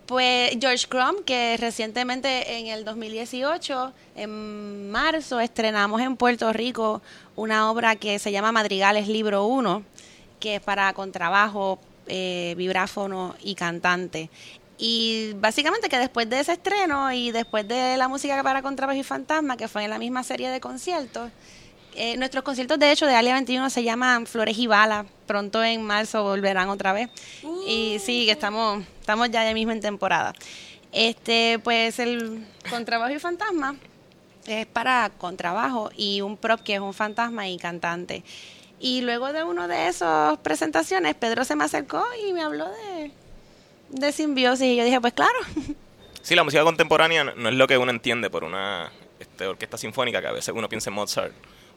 Pues 0.06 0.56
George 0.60 0.86
Crumb, 0.88 1.24
que 1.24 1.56
recientemente 1.58 2.58
en 2.58 2.66
el 2.66 2.84
2018, 2.84 3.92
en 4.16 4.90
marzo, 4.90 5.40
estrenamos 5.40 6.00
en 6.02 6.16
Puerto 6.16 6.52
Rico 6.52 7.00
una 7.36 7.70
obra 7.70 7.96
que 7.96 8.18
se 8.18 8.32
llama 8.32 8.52
Madrigales 8.52 9.08
Libro 9.08 9.46
1, 9.46 9.84
que 10.40 10.56
es 10.56 10.60
para 10.60 10.92
contrabajo, 10.92 11.78
eh, 12.08 12.54
vibráfono 12.58 13.36
y 13.42 13.54
cantante. 13.54 14.28
Y 14.76 15.34
básicamente 15.34 15.88
que 15.88 15.98
después 15.98 16.28
de 16.28 16.40
ese 16.40 16.54
estreno 16.54 17.12
y 17.12 17.30
después 17.30 17.66
de 17.68 17.96
la 17.96 18.08
música 18.08 18.42
para 18.42 18.60
contrabajo 18.60 18.98
y 18.98 19.04
fantasma, 19.04 19.56
que 19.56 19.68
fue 19.68 19.84
en 19.84 19.90
la 19.90 19.98
misma 19.98 20.24
serie 20.24 20.50
de 20.50 20.60
conciertos, 20.60 21.30
eh, 21.94 22.16
nuestros 22.16 22.42
conciertos, 22.44 22.78
de 22.78 22.90
hecho, 22.92 23.06
de 23.06 23.14
Alia 23.14 23.34
21 23.34 23.70
se 23.70 23.82
llaman 23.82 24.26
Flores 24.26 24.58
y 24.58 24.66
Balas. 24.66 25.06
Pronto 25.26 25.62
en 25.62 25.82
marzo 25.82 26.22
volverán 26.22 26.68
otra 26.68 26.92
vez. 26.92 27.08
Y 27.66 27.98
sí, 28.00 28.26
que 28.26 28.32
estamos, 28.32 28.84
estamos 29.00 29.30
ya, 29.30 29.44
ya 29.44 29.54
mismo 29.54 29.72
en 29.72 29.80
temporada. 29.80 30.34
Este, 30.92 31.58
pues 31.62 31.98
el 31.98 32.46
Contrabajo 32.68 33.14
y 33.14 33.18
Fantasma 33.18 33.76
es 34.46 34.66
para 34.66 35.10
contrabajo 35.18 35.90
y 35.96 36.20
un 36.20 36.36
prop 36.36 36.60
que 36.60 36.74
es 36.74 36.80
un 36.80 36.92
fantasma 36.92 37.48
y 37.48 37.56
cantante. 37.58 38.24
Y 38.80 39.00
luego 39.02 39.32
de 39.32 39.44
una 39.44 39.68
de 39.68 39.86
esas 39.88 40.36
presentaciones, 40.38 41.14
Pedro 41.14 41.44
se 41.44 41.54
me 41.56 41.64
acercó 41.64 42.04
y 42.28 42.32
me 42.32 42.42
habló 42.42 42.68
de, 42.68 43.12
de 43.90 44.12
simbiosis 44.12 44.66
y 44.66 44.76
yo 44.76 44.84
dije, 44.84 45.00
pues 45.00 45.12
claro. 45.12 45.38
Sí, 46.22 46.36
la 46.36 46.44
música 46.44 46.62
contemporánea 46.62 47.24
no- 47.24 47.34
no 47.34 47.48
es 47.48 47.54
lo 47.56 47.66
que 47.66 47.76
uno 47.78 47.90
entiende 47.90 48.30
por 48.30 48.44
una 48.44 48.92
este, 49.18 49.44
orquesta 49.46 49.76
sinfónica, 49.76 50.20
que 50.20 50.28
a 50.28 50.32
veces 50.32 50.54
uno 50.56 50.68
piensa 50.68 50.88
en 50.90 50.94
Mozart, 50.94 51.32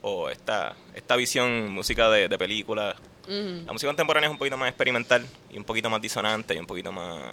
o 0.07 0.29
esta, 0.29 0.75
esta 0.93 1.15
visión, 1.15 1.71
música 1.71 2.07
de, 2.11 2.27
de 2.27 2.37
película. 2.37 2.95
La 3.27 3.73
música 3.73 3.89
contemporánea 3.89 4.27
es 4.27 4.31
un 4.31 4.37
poquito 4.37 4.55
más 4.55 4.69
experimental 4.69 5.25
y 5.49 5.57
un 5.57 5.63
poquito 5.63 5.89
más 5.89 5.99
disonante 5.99 6.53
y 6.53 6.59
un 6.59 6.67
poquito 6.67 6.91
más... 6.91 7.23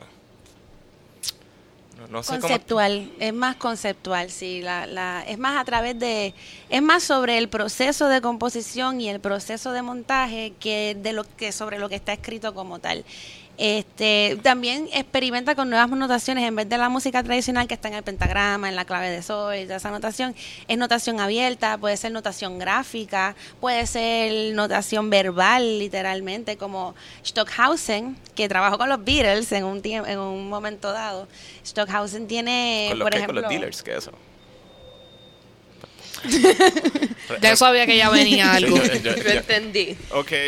No, 1.98 2.08
no 2.08 2.22
sé 2.22 2.28
cómo... 2.30 2.40
Conceptual, 2.40 3.12
es 3.18 3.34
más 3.34 3.56
conceptual, 3.56 4.30
sí, 4.30 4.62
la, 4.62 4.86
la, 4.86 5.22
es 5.28 5.38
más 5.38 5.60
a 5.60 5.64
través 5.66 5.98
de, 5.98 6.32
es 6.70 6.80
más 6.80 7.02
sobre 7.02 7.36
el 7.36 7.50
proceso 7.50 8.08
de 8.08 8.22
composición 8.22 9.02
y 9.02 9.10
el 9.10 9.20
proceso 9.20 9.72
de 9.72 9.82
montaje 9.82 10.54
que 10.58 10.96
de 10.98 11.12
lo 11.12 11.24
que 11.36 11.52
sobre 11.52 11.78
lo 11.78 11.90
que 11.90 11.96
está 11.96 12.14
escrito 12.14 12.54
como 12.54 12.78
tal. 12.78 13.04
Este, 13.58 14.38
también 14.42 14.88
experimenta 14.92 15.54
con 15.54 15.68
nuevas 15.68 15.88
notaciones 15.90 16.48
en 16.48 16.56
vez 16.56 16.68
de 16.68 16.78
la 16.78 16.88
música 16.88 17.22
tradicional 17.22 17.68
que 17.68 17.74
está 17.74 17.88
en 17.88 17.94
el 17.94 18.02
pentagrama, 18.02 18.68
en 18.68 18.76
la 18.76 18.84
clave 18.84 19.10
de 19.10 19.22
sol 19.22 19.54
esa 19.54 19.90
notación, 19.90 20.34
es 20.68 20.78
notación 20.78 21.20
abierta, 21.20 21.76
puede 21.78 21.96
ser 21.96 22.12
notación 22.12 22.58
gráfica, 22.58 23.36
puede 23.60 23.86
ser 23.86 24.54
notación 24.54 25.10
verbal, 25.10 25.78
literalmente, 25.78 26.56
como 26.56 26.94
Stockhausen, 27.24 28.16
que 28.34 28.48
trabajó 28.48 28.78
con 28.78 28.88
los 28.88 29.04
Beatles 29.04 29.52
en 29.52 29.64
un 29.64 29.82
tiempo, 29.82 30.08
en 30.08 30.18
un 30.18 30.48
momento 30.48 30.92
dado. 30.92 31.28
Stockhausen 31.64 32.26
tiene, 32.26 32.86
¿Con 32.88 32.98
los, 33.00 33.06
por 33.06 33.14
ejemplo, 33.14 33.42
¿Con 33.42 33.42
los 33.42 33.50
dealers? 33.50 33.82
¿Qué 33.82 33.92
es 33.92 33.98
eso? 33.98 34.12
Ya 37.40 37.56
sabía 37.56 37.86
que 37.86 37.96
ya 37.96 38.10
venía 38.10 38.52
algo. 38.52 38.76
Sí, 38.76 38.90
yo- 39.02 39.14
yo- 39.14 39.16
Yo 39.16 39.22
yo- 39.22 39.30
entendí. 39.30 39.96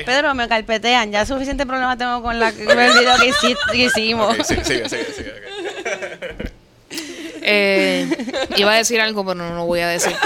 Pedro, 0.04 0.34
me 0.34 0.46
carpetean, 0.48 1.10
ya 1.12 1.24
suficiente 1.24 1.64
problema 1.66 1.96
tengo 1.96 2.22
con, 2.22 2.38
la, 2.38 2.52
con 2.52 2.78
el 2.78 2.92
video 2.98 3.16
que, 3.18 3.30
hici- 3.30 3.56
que 3.72 3.78
hicimos. 3.84 4.38
Ok, 4.38 4.44
sigue, 4.44 4.88
sigue, 4.88 4.88
sigue. 4.88 5.32
Eh, 7.46 8.08
iba 8.56 8.72
a 8.72 8.76
decir 8.76 9.02
algo, 9.02 9.22
pero 9.22 9.34
no 9.34 9.54
lo 9.54 9.66
voy 9.66 9.80
a 9.80 9.88
decir. 9.88 10.14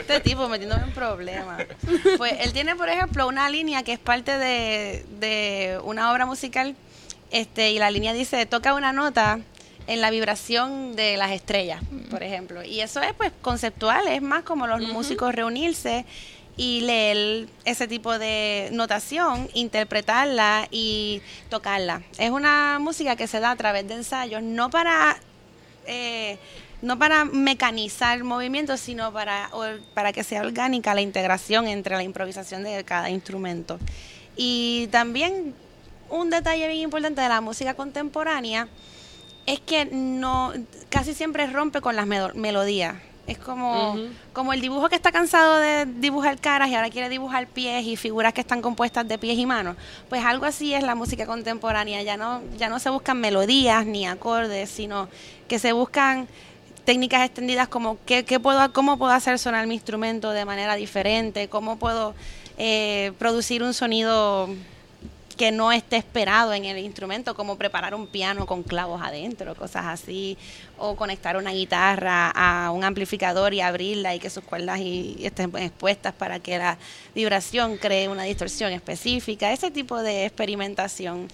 Este 0.00 0.20
tipo 0.20 0.48
metiéndome 0.48 0.84
en 0.84 0.92
problemas. 0.92 1.64
Pues 2.16 2.32
él 2.40 2.52
tiene, 2.52 2.74
por 2.74 2.88
ejemplo, 2.88 3.26
una 3.28 3.48
línea 3.48 3.82
que 3.82 3.92
es 3.92 3.98
parte 3.98 4.36
de, 4.38 5.04
de 5.20 5.78
una 5.84 6.10
obra 6.12 6.26
musical, 6.26 6.74
este, 7.30 7.70
y 7.70 7.78
la 7.78 7.90
línea 7.90 8.12
dice, 8.12 8.44
toca 8.46 8.74
una 8.74 8.92
nota 8.92 9.38
en 9.86 10.00
la 10.00 10.10
vibración 10.10 10.94
de 10.94 11.16
las 11.16 11.32
estrellas, 11.32 11.80
por 12.10 12.22
ejemplo. 12.22 12.62
Y 12.62 12.80
eso 12.80 13.00
es 13.00 13.12
pues 13.14 13.32
conceptual, 13.42 14.06
es 14.08 14.22
más 14.22 14.42
como 14.42 14.66
los 14.66 14.80
músicos 14.80 15.34
reunirse 15.34 16.04
y 16.56 16.82
leer 16.82 17.48
ese 17.64 17.88
tipo 17.88 18.18
de 18.18 18.68
notación, 18.72 19.48
interpretarla 19.54 20.68
y 20.70 21.22
tocarla. 21.48 22.02
Es 22.18 22.30
una 22.30 22.78
música 22.78 23.16
que 23.16 23.26
se 23.26 23.40
da 23.40 23.50
a 23.50 23.56
través 23.56 23.88
de 23.88 23.94
ensayos, 23.94 24.42
no 24.42 24.70
para 24.70 25.16
eh, 25.86 26.38
no 26.82 26.98
para 26.98 27.24
mecanizar 27.24 28.22
movimientos, 28.24 28.80
sino 28.80 29.12
para, 29.12 29.50
para 29.94 30.12
que 30.12 30.24
sea 30.24 30.42
orgánica 30.42 30.94
la 30.94 31.00
integración 31.00 31.68
entre 31.68 31.94
la 31.94 32.02
improvisación 32.02 32.64
de 32.64 32.82
cada 32.84 33.08
instrumento. 33.08 33.78
Y 34.36 34.88
también 34.88 35.54
un 36.10 36.28
detalle 36.28 36.66
bien 36.66 36.82
importante 36.82 37.20
de 37.20 37.28
la 37.28 37.40
música 37.40 37.74
contemporánea 37.74 38.68
es 39.46 39.60
que 39.60 39.86
no 39.86 40.52
casi 40.88 41.14
siempre 41.14 41.46
rompe 41.46 41.80
con 41.80 41.96
las 41.96 42.06
melo- 42.06 42.34
melodías. 42.34 42.94
Es 43.24 43.38
como, 43.38 43.96
como 44.32 44.52
el 44.52 44.60
dibujo 44.60 44.88
que 44.88 44.96
está 44.96 45.12
cansado 45.12 45.56
de 45.58 45.86
dibujar 45.86 46.40
caras 46.40 46.68
y 46.70 46.74
ahora 46.74 46.90
quiere 46.90 47.08
dibujar 47.08 47.46
pies 47.46 47.86
y 47.86 47.96
figuras 47.96 48.32
que 48.32 48.40
están 48.40 48.60
compuestas 48.60 49.06
de 49.06 49.16
pies 49.16 49.38
y 49.38 49.46
manos. 49.46 49.76
Pues 50.08 50.24
algo 50.24 50.44
así 50.44 50.74
es 50.74 50.82
la 50.82 50.96
música 50.96 51.24
contemporánea. 51.24 52.02
Ya 52.02 52.16
no, 52.16 52.42
ya 52.58 52.68
no 52.68 52.80
se 52.80 52.90
buscan 52.90 53.20
melodías 53.20 53.86
ni 53.86 54.08
acordes, 54.08 54.70
sino 54.70 55.08
que 55.46 55.60
se 55.60 55.72
buscan 55.72 56.26
técnicas 56.84 57.24
extendidas 57.24 57.68
como 57.68 57.96
qué, 58.06 58.24
qué 58.24 58.40
puedo, 58.40 58.72
cómo 58.72 58.98
puedo 58.98 59.12
hacer 59.12 59.38
sonar 59.38 59.68
mi 59.68 59.74
instrumento 59.74 60.32
de 60.32 60.44
manera 60.44 60.74
diferente, 60.74 61.46
cómo 61.48 61.76
puedo 61.78 62.14
eh, 62.58 63.12
producir 63.20 63.62
un 63.62 63.72
sonido 63.72 64.48
que 65.42 65.50
no 65.50 65.72
esté 65.72 65.96
esperado 65.96 66.52
en 66.52 66.64
el 66.66 66.78
instrumento, 66.78 67.34
como 67.34 67.58
preparar 67.58 67.96
un 67.96 68.06
piano 68.06 68.46
con 68.46 68.62
clavos 68.62 69.02
adentro, 69.02 69.56
cosas 69.56 69.86
así, 69.86 70.38
o 70.78 70.94
conectar 70.94 71.36
una 71.36 71.50
guitarra 71.50 72.30
a 72.30 72.70
un 72.70 72.84
amplificador 72.84 73.52
y 73.52 73.60
abrirla 73.60 74.14
y 74.14 74.20
que 74.20 74.30
sus 74.30 74.44
cuerdas 74.44 74.78
y, 74.78 75.16
y 75.18 75.26
estén 75.26 75.50
expuestas 75.56 76.12
para 76.14 76.38
que 76.38 76.58
la 76.58 76.78
vibración 77.12 77.76
cree 77.76 78.08
una 78.08 78.22
distorsión 78.22 78.70
específica, 78.72 79.52
ese 79.52 79.72
tipo 79.72 80.00
de 80.00 80.26
experimentación. 80.26 81.26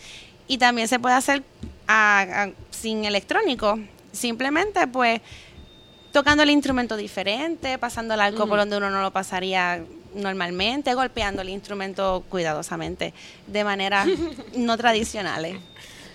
Y 0.47 0.57
también 0.57 0.89
se 0.89 0.99
puede 0.99 1.15
hacer 1.15 1.43
a- 1.87 2.45
a- 2.45 2.51
sin 2.71 3.05
electrónico, 3.05 3.79
simplemente 4.11 4.87
pues 4.87 5.21
tocando 6.13 6.43
el 6.45 6.49
instrumento 6.49 6.97
diferente, 6.97 7.77
pasando 7.77 8.15
el 8.15 8.21
arco 8.21 8.47
por 8.49 8.59
donde 8.59 8.79
uno 8.79 8.89
no 8.89 9.03
lo 9.03 9.11
pasaría 9.11 9.85
normalmente, 10.15 10.95
golpeando 10.95 11.43
el 11.43 11.49
instrumento 11.49 12.25
cuidadosamente, 12.29 13.13
de 13.47 13.65
manera 13.65 14.07
no 14.57 14.77
tradicionales. 14.77 15.57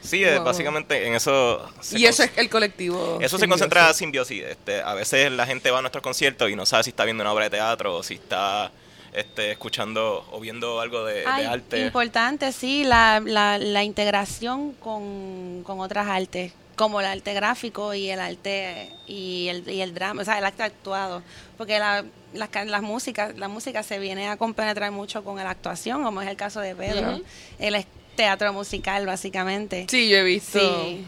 Sí, 0.01 0.23
eh, 0.23 0.35
Wow. 0.35 0.45
básicamente 0.45 1.07
en 1.07 1.13
eso... 1.15 1.65
Y 1.91 2.05
eso 2.05 2.23
es 2.23 2.31
el 2.35 2.49
colectivo. 2.49 3.19
Eso 3.21 3.37
se 3.37 3.47
concentra 3.47 3.87
en 3.87 3.93
simbiosis. 3.93 4.43
Este, 4.43 4.81
a 4.81 4.93
veces 4.93 5.31
la 5.31 5.45
gente 5.45 5.71
va 5.71 5.79
a 5.79 5.81
nuestros 5.81 6.03
conciertos 6.03 6.49
y 6.49 6.55
no 6.55 6.65
sabe 6.65 6.83
si 6.83 6.89
está 6.89 7.05
viendo 7.05 7.23
una 7.23 7.31
obra 7.31 7.45
de 7.45 7.51
teatro 7.51 7.95
o 7.95 8.03
si 8.03 8.15
está 8.15 8.69
este, 9.13 9.51
escuchando 9.51 10.27
o 10.31 10.39
viendo 10.41 10.81
algo 10.81 11.05
de, 11.05 11.25
arte. 11.25 11.85
Importante, 11.85 12.51
sí, 12.51 12.83
la, 12.83 13.21
la, 13.23 13.57
la 13.57 13.83
integración 13.83 14.73
con, 14.73 15.63
con 15.63 15.79
otras 15.79 16.07
artes, 16.07 16.51
como 16.75 16.99
el 16.99 17.05
arte 17.05 17.33
gráfico 17.33 17.93
y 17.93 18.09
el 18.09 18.19
arte 18.19 18.91
y 19.07 19.47
el, 19.49 19.69
y 19.69 19.81
el 19.81 19.93
drama, 19.93 20.21
o 20.21 20.25
sea, 20.25 20.37
el 20.39 20.45
arte 20.45 20.63
actuado, 20.63 21.21
porque 21.57 21.77
la, 21.79 22.03
las, 22.33 22.49
las 22.65 22.81
músicas, 22.81 23.37
la 23.37 23.47
música 23.47 23.83
se 23.83 23.99
viene 23.99 24.27
a 24.27 24.37
compenetrar 24.37 24.91
mucho 24.91 25.23
con 25.23 25.37
la 25.37 25.49
actuación, 25.49 26.03
como 26.03 26.21
es 26.21 26.27
el 26.29 26.35
caso 26.37 26.59
de 26.61 26.75
Pedro. 26.75 27.11
Ujú. 27.17 27.23
Él 27.59 27.75
es 27.75 27.85
teatro 28.15 28.51
musical, 28.53 29.05
básicamente. 29.05 29.85
Sí, 29.89 30.09
yo 30.09 30.17
he 30.17 30.23
visto. 30.23 30.59
Sí. 30.59 31.05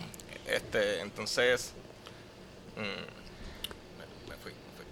Este, 0.48 1.00
entonces... 1.02 1.72
mm, 2.76 2.82
me- 2.82 4.30
me 4.36 4.42
fui, 4.42 4.52
me 4.52 4.78
fui. 4.78 4.86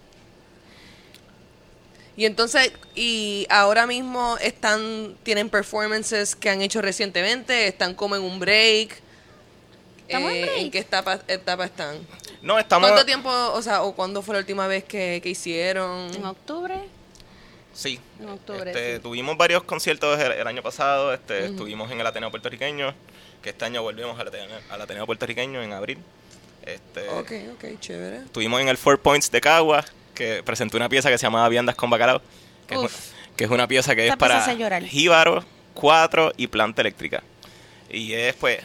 Y 2.18 2.26
entonces, 2.26 2.72
y 2.96 3.46
ahora 3.50 3.86
mismo 3.88 4.38
están, 4.40 5.16
tienen 5.24 5.50
performances 5.50 6.36
que 6.36 6.50
han 6.50 6.62
hecho 6.64 6.82
recientemente, 6.82 7.68
están 7.68 7.94
como 7.94 8.16
en 8.16 8.24
un 8.24 8.40
break. 8.40 9.03
¿Estamos 10.08 10.32
en 10.32 10.38
Eh, 10.38 10.50
break? 10.52 10.72
qué 10.72 10.80
etapa, 10.80 11.20
etapa 11.28 11.66
están? 11.66 11.98
No, 12.42 12.60
estamos... 12.60 12.90
¿Cuánto 12.90 13.06
tiempo, 13.06 13.30
o 13.30 13.62
sea, 13.62 13.84
o 13.84 13.94
cuándo 13.96 14.22
fue 14.22 14.34
la 14.36 14.40
última 14.40 14.68
vez 14.68 14.84
que, 14.84 15.20
que 15.24 15.30
hicieron? 15.30 16.14
En 16.14 16.26
octubre. 16.26 16.76
Sí. 17.74 18.00
En 18.20 18.30
octubre, 18.30 18.70
Este, 18.72 18.96
sí. 18.98 19.02
Tuvimos 19.02 19.36
varios 19.38 19.64
conciertos 19.64 20.20
el, 20.20 20.32
el 20.34 20.48
año 20.48 20.62
pasado. 20.62 21.14
Este, 21.14 21.46
Estuvimos 21.46 21.90
en 21.92 22.00
el 22.00 22.06
Ateneo 22.06 22.30
puertorriqueño, 22.30 22.94
que 23.42 23.50
este 23.52 23.66
año 23.66 23.82
volvemos 23.82 24.20
al 24.20 24.28
Ateneo, 24.28 24.58
al 24.70 24.82
Ateneo 24.82 25.06
puertorriqueño 25.06 25.62
en 25.64 25.74
abril. 25.74 25.98
Este, 26.66 27.10
Ok, 27.10 27.32
ok, 27.56 27.80
chévere. 27.80 28.18
Estuvimos 28.18 28.62
en 28.62 28.68
el 28.70 28.78
Four 28.78 29.00
Points 29.00 29.32
de 29.32 29.42
Cagua, 29.42 29.84
que 30.14 30.44
presentó 30.44 30.78
una 30.78 30.88
pieza 30.90 31.10
que 31.10 31.18
se 31.18 31.24
llamaba 31.26 31.50
Viandas 31.50 31.76
con 31.76 31.90
Bacalao, 31.90 32.22
que, 32.68 32.76
es, 32.76 32.80
un- 32.82 32.90
que 33.36 33.44
es 33.46 33.50
una 33.50 33.68
pieza 33.68 33.96
que 33.96 34.06
Esa 34.06 34.14
es 34.14 34.20
para 34.20 34.82
jíbaro, 34.82 35.44
cuatro 35.74 36.32
y 36.38 36.48
planta 36.48 36.82
eléctrica. 36.82 37.24
Y 37.90 38.14
es 38.14 38.36
pues... 38.36 38.60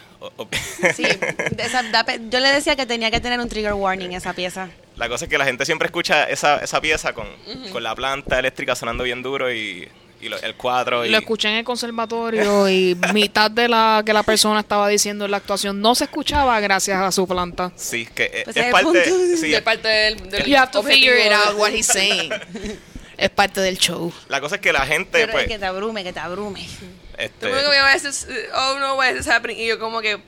Sí, 0.94 1.02
de 1.04 1.62
esa- 1.62 1.82
da 1.84 2.04
yo 2.30 2.40
le 2.40 2.48
decía 2.48 2.74
que 2.76 2.86
tenía 2.86 3.10
que 3.10 3.20
tener 3.20 3.38
un 3.40 3.48
trigger 3.48 3.74
warning 3.74 4.12
esa 4.12 4.32
pieza. 4.32 4.68
La 4.96 5.08
cosa 5.08 5.26
es 5.26 5.30
que 5.30 5.38
la 5.38 5.44
gente 5.44 5.64
siempre 5.64 5.86
escucha 5.86 6.24
esa, 6.24 6.56
esa 6.58 6.80
pieza 6.80 7.12
con, 7.12 7.26
con 7.72 7.82
la 7.82 7.94
planta 7.94 8.38
eléctrica 8.38 8.74
sonando 8.74 9.04
bien 9.04 9.22
duro 9.22 9.52
y, 9.52 9.88
y 10.20 10.28
lo- 10.28 10.40
el 10.42 10.56
cuatro. 10.56 11.04
Y, 11.06 11.10
Lo 11.10 11.18
escuché 11.18 11.48
en 11.48 11.54
el 11.56 11.64
conservatorio 11.64 12.68
y 12.68 12.96
mitad 13.14 13.48
de 13.50 13.68
la 13.68 14.02
que 14.04 14.12
la 14.12 14.24
persona 14.24 14.58
estaba 14.60 14.88
diciendo 14.88 15.24
en 15.26 15.30
la 15.30 15.36
actuación 15.36 15.80
no 15.80 15.94
se 15.94 16.04
escuchaba 16.04 16.58
gracias 16.58 16.98
a 17.00 17.12
su 17.12 17.26
planta. 17.28 17.70
Sí, 17.76 18.06
que 18.12 18.24
es, 18.34 18.44
Pues 18.44 18.56
es 18.56 18.64
es 18.66 18.72
parte... 18.72 18.86
punto. 19.02 19.36
sí, 19.40 19.48
de 19.50 19.62
parte 19.62 19.88
del, 19.88 20.30
del 20.30 20.44
You 20.46 20.56
have 20.56 20.72
to 20.72 20.82
figure 20.82 21.16
it 21.20 21.28
de- 21.28 21.34
out 21.34 21.56
what 21.56 21.70
he's 21.72 21.86
saying. 21.86 22.30
Es 23.18 23.30
parte 23.30 23.60
del 23.60 23.78
show. 23.78 24.12
la 24.28 24.40
cosa 24.40 24.54
es 24.56 24.60
que 24.60 24.72
la 24.72 24.86
gente, 24.86 25.10
Pero 25.10 25.32
pues... 25.32 25.44
es 25.46 25.50
que 25.50 25.58
te 25.58 25.66
abrume, 25.66 26.04
que 26.04 26.12
te 26.12 26.20
abrume. 26.20 26.64
Este, 27.18 27.38
Todo 27.40 27.50
el 27.50 27.56
mundo 27.56 27.70
que 27.70 27.82
me 27.82 27.92
dice, 27.94 28.48
oh 28.54 28.78
no, 28.78 28.94
what 28.94 29.14
is 29.14 29.26
happening? 29.28 29.58
Y 29.58 29.66
yo 29.66 29.78
como 29.78 30.00
que 30.00 30.18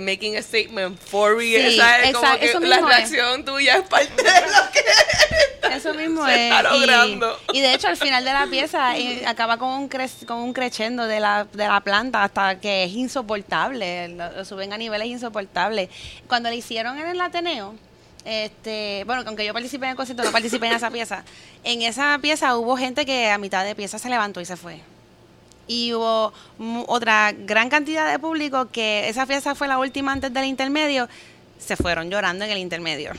making 0.00 0.36
a 0.36 0.42
statement 0.42 0.98
for 0.98 1.36
me, 1.36 1.44
Sí, 1.70 1.76
¿sabes? 1.76 2.12
Como 2.14 2.38
que 2.38 2.46
eso 2.46 2.60
la 2.60 2.76
es. 2.76 2.84
reacción 2.84 3.44
tuya 3.44 3.76
es 3.76 3.82
parte 3.88 4.22
de 4.22 4.30
lo 4.40 4.72
que... 4.72 4.80
Eso 5.74 5.92
mismo 5.94 6.24
Se 6.26 6.34
es. 6.48 6.52
está 6.54 6.74
y- 6.76 6.80
logrando. 6.80 7.40
Y, 7.52 7.60
de 7.60 7.74
hecho, 7.74 7.88
al 7.88 7.96
final 7.96 8.24
de 8.24 8.32
la 8.32 8.46
pieza 8.46 8.96
eh, 8.96 9.24
acaba 9.26 9.56
con 9.56 9.70
un, 9.70 9.90
cre- 9.90 10.24
con 10.26 10.36
un 10.38 10.52
crescendo 10.52 11.06
de 11.06 11.18
la, 11.20 11.46
de 11.52 11.66
la 11.66 11.80
planta 11.80 12.22
hasta 12.22 12.60
que 12.60 12.84
es 12.84 12.92
insoportable. 12.92 14.08
Lo, 14.08 14.30
lo 14.32 14.44
suben 14.44 14.72
a 14.72 14.78
niveles 14.78 15.08
insoportables. 15.08 15.88
Cuando 16.28 16.48
le 16.50 16.56
hicieron 16.56 16.98
en 16.98 17.06
el 17.08 17.20
Ateneo, 17.20 17.74
Este, 18.24 19.02
bueno, 19.06 19.22
aunque 19.26 19.44
yo 19.44 19.52
participé 19.52 19.86
en 19.86 19.90
el 19.92 19.96
concierto, 19.96 20.22
no 20.22 20.30
participé 20.32 20.66
en 20.66 20.74
esa 20.74 20.90
pieza. 20.90 21.24
En 21.64 21.82
esa 21.82 22.18
pieza 22.20 22.56
hubo 22.56 22.76
gente 22.76 23.04
que 23.04 23.30
a 23.30 23.38
mitad 23.38 23.64
de 23.64 23.74
pieza 23.74 23.98
se 23.98 24.08
levantó 24.08 24.40
y 24.40 24.44
se 24.44 24.56
fue. 24.56 24.80
Y 25.66 25.94
hubo 25.94 26.32
otra 26.86 27.32
gran 27.32 27.70
cantidad 27.70 28.10
de 28.10 28.18
público 28.18 28.68
que 28.70 29.08
esa 29.08 29.26
pieza 29.26 29.54
fue 29.54 29.66
la 29.68 29.78
última 29.78 30.12
antes 30.12 30.32
del 30.32 30.44
intermedio, 30.44 31.08
se 31.58 31.76
fueron 31.76 32.10
llorando 32.10 32.44
en 32.44 32.50
el 32.50 32.58
intermedio. 32.58 33.12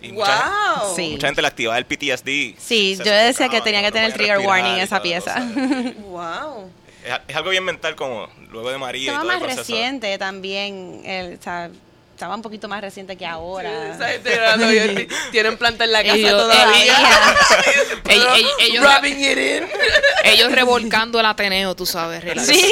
Y 0.00 0.12
mucha, 0.12 0.52
¡Wow! 0.80 0.96
Sí. 0.96 1.10
mucha 1.12 1.28
gente 1.28 1.42
le 1.42 1.48
activaba 1.48 1.78
el 1.78 1.86
PTSD. 1.86 2.58
Sí, 2.58 2.96
yo 2.96 3.12
decía 3.12 3.48
que 3.48 3.60
tenía 3.62 3.80
que 3.80 3.88
no 3.88 3.92
tener 3.92 4.12
podían 4.12 4.36
trigger 4.36 4.38
warning 4.46 4.80
esa 4.80 5.00
pieza. 5.00 5.40
¡Wow! 6.08 6.70
es, 7.04 7.12
es 7.28 7.36
algo 7.36 7.50
bien 7.50 7.64
mental 7.64 7.94
como 7.96 8.28
luego 8.50 8.70
de 8.70 8.78
María 8.78 9.12
y 9.12 9.14
todo 9.14 9.22
el 9.22 9.28
más 9.28 9.38
proceso. 9.38 9.60
reciente 9.60 10.18
también, 10.18 11.02
el, 11.04 11.38
o 11.38 11.42
sea, 11.42 11.70
estaba 12.24 12.36
un 12.36 12.42
poquito 12.42 12.68
más 12.68 12.80
reciente 12.80 13.16
que 13.16 13.26
ahora. 13.26 13.70
Tienen 15.30 15.56
planta 15.58 15.84
en 15.84 15.92
la 15.92 16.02
casa 16.02 16.16
Ellos- 16.16 16.30
todavía. 16.32 16.94
Ell- 18.04 18.26
ell- 18.34 18.46
ellos, 18.60 18.84
Rubbing 18.84 19.20
it 19.20 19.38
in. 19.38 19.68
ellos 20.24 20.52
revolcando 20.52 21.20
el 21.20 21.26
Ateneo, 21.26 21.74
tú 21.76 21.84
sabes. 21.86 22.24
relax. 22.24 22.46
Sí. 22.48 22.64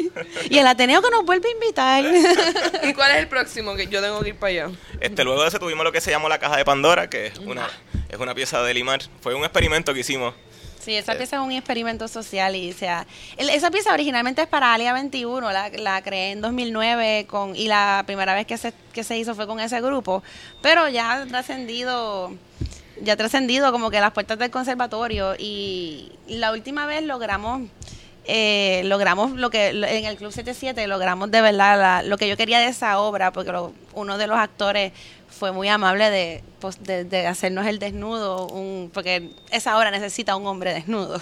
y 0.50 0.58
el 0.58 0.66
Ateneo 0.66 1.02
que 1.02 1.10
nos 1.10 1.24
vuelve 1.24 1.48
a 1.48 1.52
invitar. 1.52 2.04
¿Y 2.84 2.94
cuál 2.94 3.12
es 3.12 3.18
el 3.18 3.28
próximo 3.28 3.74
que 3.74 3.86
yo 3.86 4.00
tengo 4.00 4.20
que 4.22 4.30
ir 4.30 4.36
para 4.36 4.50
allá? 4.50 4.70
Este, 5.00 5.24
luego 5.24 5.42
de 5.42 5.48
eso 5.48 5.58
tuvimos 5.58 5.84
lo 5.84 5.92
que 5.92 6.00
se 6.00 6.10
llamó 6.10 6.28
la 6.28 6.38
caja 6.38 6.56
de 6.56 6.64
Pandora, 6.64 7.10
que 7.10 7.26
es 7.26 7.38
una, 7.38 7.68
es 8.08 8.18
una 8.18 8.34
pieza 8.34 8.62
de 8.62 8.72
Limar. 8.72 9.02
Fue 9.20 9.34
un 9.34 9.42
experimento 9.44 9.92
que 9.92 10.00
hicimos. 10.00 10.34
Sí, 10.86 10.94
esa 10.94 11.16
pieza 11.16 11.34
es 11.36 11.42
un 11.42 11.50
experimento 11.50 12.06
social 12.06 12.54
y 12.54 12.70
o 12.70 12.72
sea, 12.72 13.08
el- 13.36 13.50
esa 13.50 13.72
pieza 13.72 13.92
originalmente 13.92 14.42
es 14.42 14.46
para 14.46 14.72
Alia 14.72 14.92
21, 14.92 15.50
la, 15.50 15.68
la 15.70 16.00
creé 16.00 16.30
en 16.30 16.40
2009 16.40 17.26
con 17.28 17.56
y 17.56 17.66
la 17.66 18.04
primera 18.06 18.34
vez 18.36 18.46
que 18.46 18.56
se, 18.56 18.72
que 18.92 19.02
se 19.02 19.18
hizo 19.18 19.34
fue 19.34 19.48
con 19.48 19.58
ese 19.58 19.80
grupo, 19.80 20.22
pero 20.62 20.88
ya 20.88 21.10
ha 21.14 21.26
trascendido 21.26 22.32
ya 23.02 23.14
ha 23.14 23.16
trascendido 23.16 23.72
como 23.72 23.90
que 23.90 24.00
las 24.00 24.12
puertas 24.12 24.38
del 24.38 24.52
conservatorio 24.52 25.34
y 25.36 26.12
la 26.28 26.52
última 26.52 26.86
vez 26.86 27.02
logramos 27.02 27.62
eh, 28.28 28.82
logramos 28.84 29.32
lo 29.32 29.50
que 29.50 29.68
en 29.68 30.04
el 30.04 30.16
Club 30.16 30.30
77 30.32 30.86
logramos 30.86 31.30
de 31.32 31.40
verdad 31.42 31.78
la- 31.78 32.02
lo 32.04 32.16
que 32.16 32.28
yo 32.28 32.36
quería 32.36 32.60
de 32.60 32.66
esa 32.68 33.00
obra 33.00 33.32
porque 33.32 33.50
lo- 33.50 33.72
uno 33.94 34.18
de 34.18 34.26
los 34.28 34.36
actores 34.38 34.92
fue 35.38 35.52
muy 35.52 35.68
amable 35.68 36.10
de, 36.10 36.42
pues, 36.60 36.82
de, 36.82 37.04
de 37.04 37.26
hacernos 37.26 37.66
el 37.66 37.78
desnudo 37.78 38.46
un, 38.48 38.90
porque 38.92 39.30
esa 39.50 39.76
obra 39.78 39.90
necesita 39.90 40.34
un 40.36 40.46
hombre 40.46 40.72
desnudo 40.74 41.20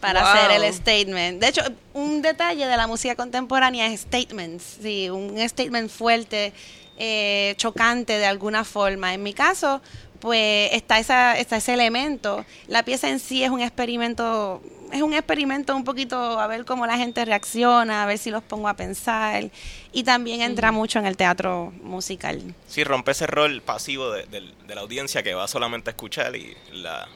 para 0.00 0.20
Wow. 0.22 0.30
hacer 0.30 0.50
el 0.62 0.72
statement. 0.72 1.40
De 1.40 1.48
hecho, 1.48 1.62
un 1.94 2.22
detalle 2.22 2.66
de 2.66 2.76
la 2.76 2.86
música 2.86 3.14
contemporánea 3.16 3.86
es 3.86 4.00
statements, 4.02 4.78
sí, 4.82 5.10
un 5.10 5.36
statement 5.48 5.90
fuerte, 5.90 6.52
eh, 6.98 7.54
chocante 7.56 8.18
de 8.18 8.26
alguna 8.26 8.64
forma. 8.64 9.14
En 9.14 9.22
mi 9.22 9.32
caso, 9.32 9.80
pues 10.20 10.70
está 10.72 10.98
esa 10.98 11.38
está 11.38 11.56
ese 11.56 11.74
elemento. 11.74 12.44
La 12.66 12.82
pieza 12.82 13.08
en 13.08 13.20
sí 13.20 13.42
es 13.44 13.50
un 13.50 13.60
experimento 13.60 14.62
es 14.92 15.02
un 15.02 15.12
experimento 15.12 15.76
un 15.76 15.84
poquito 15.84 16.16
a 16.40 16.46
ver 16.46 16.64
cómo 16.64 16.86
la 16.86 16.96
gente 16.96 17.22
reacciona, 17.26 18.02
a 18.02 18.06
ver 18.06 18.16
si 18.16 18.30
los 18.30 18.42
pongo 18.42 18.68
a 18.68 18.74
pensar 18.74 19.50
y 19.92 20.02
también 20.04 20.40
entra 20.40 20.72
mucho 20.72 20.98
en 20.98 21.04
el 21.06 21.16
teatro 21.16 21.72
musical. 21.82 22.54
Sí, 22.66 22.84
rompe 22.84 23.10
ese 23.10 23.26
rol 23.26 23.60
pasivo 23.60 24.10
de, 24.10 24.24
del- 24.26 24.54
de 24.66 24.74
la 24.74 24.80
audiencia 24.80 25.22
que 25.22 25.34
va 25.34 25.46
solamente 25.46 25.90
a 25.90 25.92
escuchar 25.92 26.34
y 26.36 26.56
la 26.72 27.06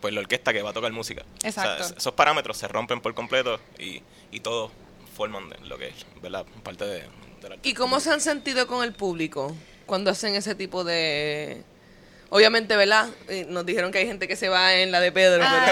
pues 0.00 0.12
la 0.12 0.18
orquesta 0.20 0.52
que 0.52 0.62
va 0.62 0.70
a 0.70 0.72
tocar 0.72 0.90
música. 0.90 1.22
Exacto. 1.44 1.70
O 1.74 1.76
sea, 1.86 1.86
es- 1.86 1.94
esos 1.96 2.12
parámetros 2.14 2.56
se 2.56 2.66
rompen 2.66 3.00
por 3.00 3.14
completo 3.14 3.60
y, 3.78 4.02
y 4.32 4.40
todos 4.40 4.72
forman 5.16 5.48
de 5.48 5.58
lo 5.60 5.78
que 5.78 5.88
es, 5.88 5.94
¿verdad? 6.20 6.44
Parte 6.64 6.84
de, 6.86 7.02
de 7.40 7.48
la 7.50 7.56
¿Y 7.62 7.74
cómo 7.74 8.00
se 8.00 8.10
han 8.10 8.20
sentido 8.20 8.66
con 8.66 8.82
el 8.82 8.92
público 8.94 9.54
cuando 9.86 10.10
hacen 10.10 10.34
ese 10.34 10.56
tipo 10.56 10.82
de... 10.82 11.62
Obviamente, 12.34 12.76
¿verdad? 12.76 13.08
Eh, 13.28 13.44
Nos 13.48 13.66
dijeron 13.66 13.92
que 13.92 13.98
hay 13.98 14.06
gente 14.06 14.26
que 14.26 14.36
se 14.36 14.48
va 14.48 14.72
en 14.74 14.90
la 14.90 15.00
de 15.00 15.12
Pedro, 15.12 15.42
Ah, 15.46 15.70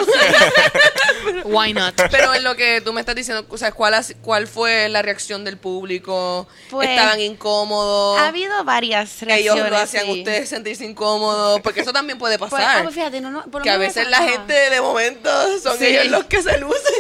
pero, 1.24 1.42
Why 1.48 1.72
not? 1.72 1.94
pero 2.10 2.34
en 2.34 2.44
lo 2.44 2.54
que 2.54 2.82
tú 2.82 2.92
me 2.92 3.00
estás 3.00 3.14
diciendo, 3.14 3.46
o 3.48 3.56
sea, 3.56 3.72
¿cuál, 3.72 3.94
has- 3.94 4.14
cuál 4.22 4.46
fue 4.46 4.88
la 4.90 5.00
reacción 5.00 5.42
del 5.42 5.56
público? 5.56 6.46
Pues, 6.68 6.88
¿Estaban 6.90 7.18
incómodos? 7.20 8.18
Ha 8.20 8.28
habido 8.28 8.62
varias 8.64 9.22
Ellos 9.22 9.54
reacciones. 9.54 9.70
lo 9.70 9.76
hacían 9.78 10.04
sí. 10.04 10.18
ustedes 10.18 10.48
sentirse 10.50 10.84
incómodos, 10.84 11.60
porque 11.62 11.80
eso 11.80 11.92
también 11.94 12.18
puede 12.18 12.38
Pues, 12.38 12.50
pasar. 12.50 12.78
ah, 12.78 12.82
pues 12.82 12.94
fíjate, 12.94 13.20
no, 13.22 13.30
no, 13.30 13.42
por 13.44 13.60
lo 13.60 13.64
que 13.64 13.70
a 13.70 13.78
menos 13.78 13.94
veces 13.94 14.08
esa- 14.08 14.20
la 14.22 14.28
gente 14.30 14.52
de 14.52 14.80
momento 14.82 15.30
son 15.62 15.78
Sí. 15.78 15.86
ellos 15.86 16.06
los 16.08 16.24
que 16.24 16.42
se 16.42 16.58
lucen. 16.58 16.94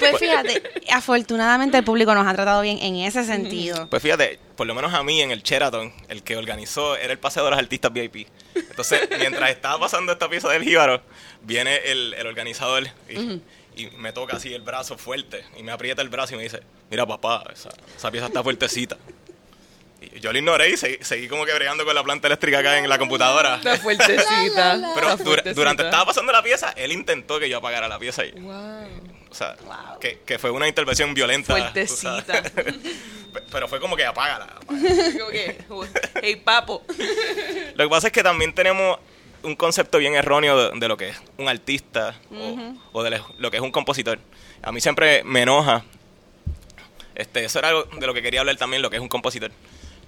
Pues 0.00 0.16
fíjate, 0.18 0.62
afortunadamente 0.90 1.76
el 1.76 1.84
público 1.84 2.14
nos 2.14 2.26
ha 2.26 2.32
tratado 2.32 2.62
bien 2.62 2.78
en 2.80 2.96
ese 2.96 3.22
sentido. 3.24 3.86
Pues 3.90 4.02
fíjate, 4.02 4.38
por 4.58 4.66
lo 4.66 4.74
menos 4.74 4.92
a 4.92 5.04
mí 5.04 5.22
en 5.22 5.30
el 5.30 5.42
Sheraton, 5.44 5.92
el 6.08 6.24
que 6.24 6.36
organizó 6.36 6.96
era 6.96 7.12
el 7.12 7.18
paseo 7.20 7.44
de 7.44 7.50
los 7.50 7.58
artistas 7.60 7.92
VIP. 7.92 8.26
Entonces, 8.56 9.08
mientras 9.20 9.50
estaba 9.50 9.78
pasando 9.78 10.10
esta 10.12 10.28
pieza 10.28 10.48
del 10.50 10.64
jíbaro, 10.64 11.00
viene 11.42 11.76
el, 11.86 12.12
el 12.14 12.26
organizador 12.26 12.82
y, 13.08 13.40
y 13.80 13.86
me 13.98 14.12
toca 14.12 14.36
así 14.36 14.52
el 14.52 14.62
brazo 14.62 14.98
fuerte 14.98 15.44
y 15.56 15.62
me 15.62 15.70
aprieta 15.70 16.02
el 16.02 16.08
brazo 16.08 16.34
y 16.34 16.38
me 16.38 16.42
dice, 16.42 16.60
mira 16.90 17.06
papá, 17.06 17.44
esa, 17.52 17.70
esa 17.96 18.10
pieza 18.10 18.26
está 18.26 18.42
fuertecita. 18.42 18.98
Y 20.00 20.18
yo 20.20 20.32
lo 20.32 20.38
ignoré 20.38 20.70
y 20.70 20.76
seguí, 20.76 20.98
seguí 21.02 21.28
como 21.28 21.44
que 21.44 21.52
bregando 21.54 21.84
con 21.84 21.94
la 21.94 22.02
planta 22.02 22.26
eléctrica 22.26 22.58
acá 22.58 22.78
en 22.78 22.88
la 22.88 22.98
computadora. 22.98 23.56
Está 23.56 23.76
fuertecita. 23.78 24.92
Pero 24.94 25.18
fuertecita. 25.18 25.54
durante 25.54 25.84
estaba 25.84 26.04
pasando 26.06 26.32
la 26.32 26.42
pieza, 26.42 26.72
él 26.76 26.90
intentó 26.92 27.38
que 27.38 27.48
yo 27.48 27.58
apagara 27.58 27.86
la 27.88 27.98
pieza 28.00 28.24
y, 28.24 28.32
Wow. 28.32 28.88
o 29.30 29.34
sea, 29.34 29.56
Wow. 29.64 30.00
que, 30.00 30.20
que 30.26 30.38
fue 30.40 30.50
una 30.50 30.66
intervención 30.68 31.14
violenta. 31.14 31.52
Fuertecita. 31.54 32.42
Pero 33.50 33.68
fue 33.68 33.80
como 33.80 33.96
que 33.96 34.04
apágala. 34.04 34.44
apágala. 34.44 35.12
Como 35.18 35.30
que, 35.30 35.58
hey 36.22 36.36
papo. 36.36 36.82
Lo 37.74 37.84
que 37.84 37.90
pasa 37.90 38.06
es 38.08 38.12
que 38.12 38.22
también 38.22 38.54
tenemos 38.54 38.98
un 39.42 39.54
concepto 39.56 39.98
bien 39.98 40.14
erróneo 40.14 40.70
de, 40.70 40.78
de 40.80 40.88
lo 40.88 40.96
que 40.96 41.10
es 41.10 41.16
un 41.36 41.48
artista 41.48 42.14
o, 42.30 42.74
o 42.92 43.02
de 43.02 43.20
lo 43.38 43.50
que 43.50 43.56
es 43.58 43.62
un 43.62 43.70
compositor. 43.70 44.18
A 44.62 44.72
mí 44.72 44.80
siempre 44.80 45.22
me 45.24 45.42
enoja. 45.42 45.84
Este, 47.14 47.44
eso 47.44 47.58
era 47.58 47.68
algo 47.68 47.84
de 47.84 48.06
lo 48.06 48.14
que 48.14 48.22
quería 48.22 48.40
hablar 48.40 48.56
también, 48.56 48.82
lo 48.82 48.90
que 48.90 48.96
es 48.96 49.02
un 49.02 49.08
compositor. 49.08 49.50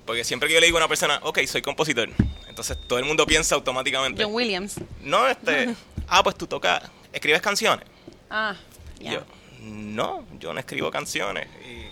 Porque 0.06 0.24
siempre 0.24 0.48
que 0.48 0.54
yo 0.54 0.60
le 0.60 0.66
digo 0.66 0.78
a 0.78 0.80
una 0.80 0.88
persona, 0.88 1.20
ok, 1.22 1.40
soy 1.46 1.62
compositor, 1.62 2.08
entonces 2.48 2.76
todo 2.86 2.98
el 2.98 3.04
mundo 3.04 3.26
piensa 3.26 3.54
automáticamente, 3.54 4.24
John 4.24 4.32
Williams. 4.34 4.76
no, 5.02 5.28
este, 5.28 5.74
ah, 6.08 6.22
pues 6.22 6.36
tú 6.36 6.46
tocas, 6.46 6.82
escribes 7.12 7.40
canciones. 7.40 7.84
Ah, 8.28 8.54
Y 8.98 9.04
ya. 9.04 9.12
Yo, 9.12 9.22
no, 9.60 10.24
yo 10.38 10.52
no 10.52 10.58
escribo 10.60 10.90
canciones. 10.90 11.48
Y 11.68 11.84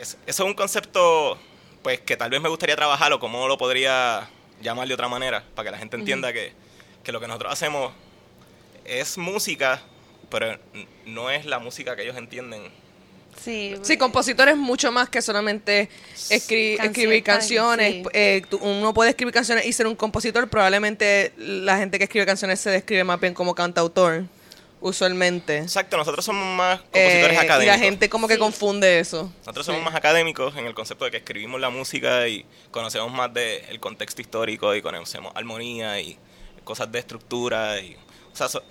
eso 0.00 0.16
es 0.26 0.40
un 0.40 0.54
concepto, 0.54 1.38
pues, 1.82 2.00
que 2.00 2.16
tal 2.16 2.30
vez 2.30 2.40
me 2.40 2.48
gustaría 2.48 2.76
trabajar 2.76 3.12
o 3.12 3.20
cómo 3.20 3.46
lo 3.48 3.58
podría 3.58 4.28
llamar 4.62 4.88
de 4.88 4.94
otra 4.94 5.08
manera, 5.08 5.44
para 5.54 5.66
que 5.66 5.70
la 5.72 5.78
gente 5.78 5.96
entienda 5.96 6.32
que, 6.32 6.52
que 7.04 7.12
lo 7.12 7.20
que 7.20 7.26
nosotros 7.28 7.52
hacemos 7.52 7.92
es 8.84 9.18
música, 9.18 9.82
pero 10.30 10.58
no 11.06 11.30
es 11.30 11.44
la 11.46 11.58
música 11.58 11.94
que 11.96 12.02
ellos 12.02 12.16
entienden. 12.16 12.62
Sí, 13.42 13.76
Sí, 13.82 13.96
compositor 13.96 14.48
es 14.48 14.56
mucho 14.56 14.90
más 14.90 15.08
que 15.08 15.22
solamente 15.22 15.88
escri- 16.16 16.76
Canción- 16.76 16.86
escribir 16.86 17.22
canciones. 17.22 17.92
sí. 17.94 18.02
Eh, 18.12 18.42
tú- 18.50 18.58
uno 18.60 18.92
puede 18.92 19.10
escribir 19.10 19.32
canciones 19.32 19.64
y 19.64 19.72
ser 19.72 19.86
un 19.86 19.94
compositor. 19.94 20.48
Probablemente 20.48 21.32
la 21.36 21.76
gente 21.78 21.98
que 21.98 22.04
escribe 22.04 22.26
canciones 22.26 22.58
se 22.58 22.70
describe 22.70 23.04
más 23.04 23.20
bien 23.20 23.34
como 23.34 23.54
cantautor, 23.54 24.24
usualmente. 24.80 25.58
Exacto, 25.58 25.96
nosotros 25.96 26.24
somos 26.24 26.44
más 26.56 26.80
compositores 26.80 27.30
Eh, 27.32 27.34
y 27.34 27.36
académicos. 27.44 27.78
la 27.78 27.84
gente 27.84 28.08
como 28.08 28.28
que 28.28 28.34
Sí. 28.34 28.40
confunde 28.40 29.00
eso. 29.00 29.32
Nosotros 29.40 29.66
somos 29.66 29.80
Sí. 29.80 29.84
más 29.84 29.94
académicos 29.94 30.56
en 30.56 30.66
el 30.66 30.74
concepto 30.74 31.04
de 31.04 31.10
que 31.10 31.16
escribimos 31.18 31.60
la 31.60 31.70
música 31.70 32.26
y 32.28 32.44
conocemos 32.70 33.10
más 33.12 33.32
del 33.34 33.80
contexto 33.80 34.20
histórico 34.20 34.74
y 34.74 34.82
conocemos 34.82 35.32
armonía 35.34 36.00
y 36.00 36.18
cosas 36.64 36.90
de 36.92 36.98
estructura. 36.98 37.80
Y, 37.80 37.96
o 38.32 38.36
sea, 38.36 38.48
so- 38.48 38.62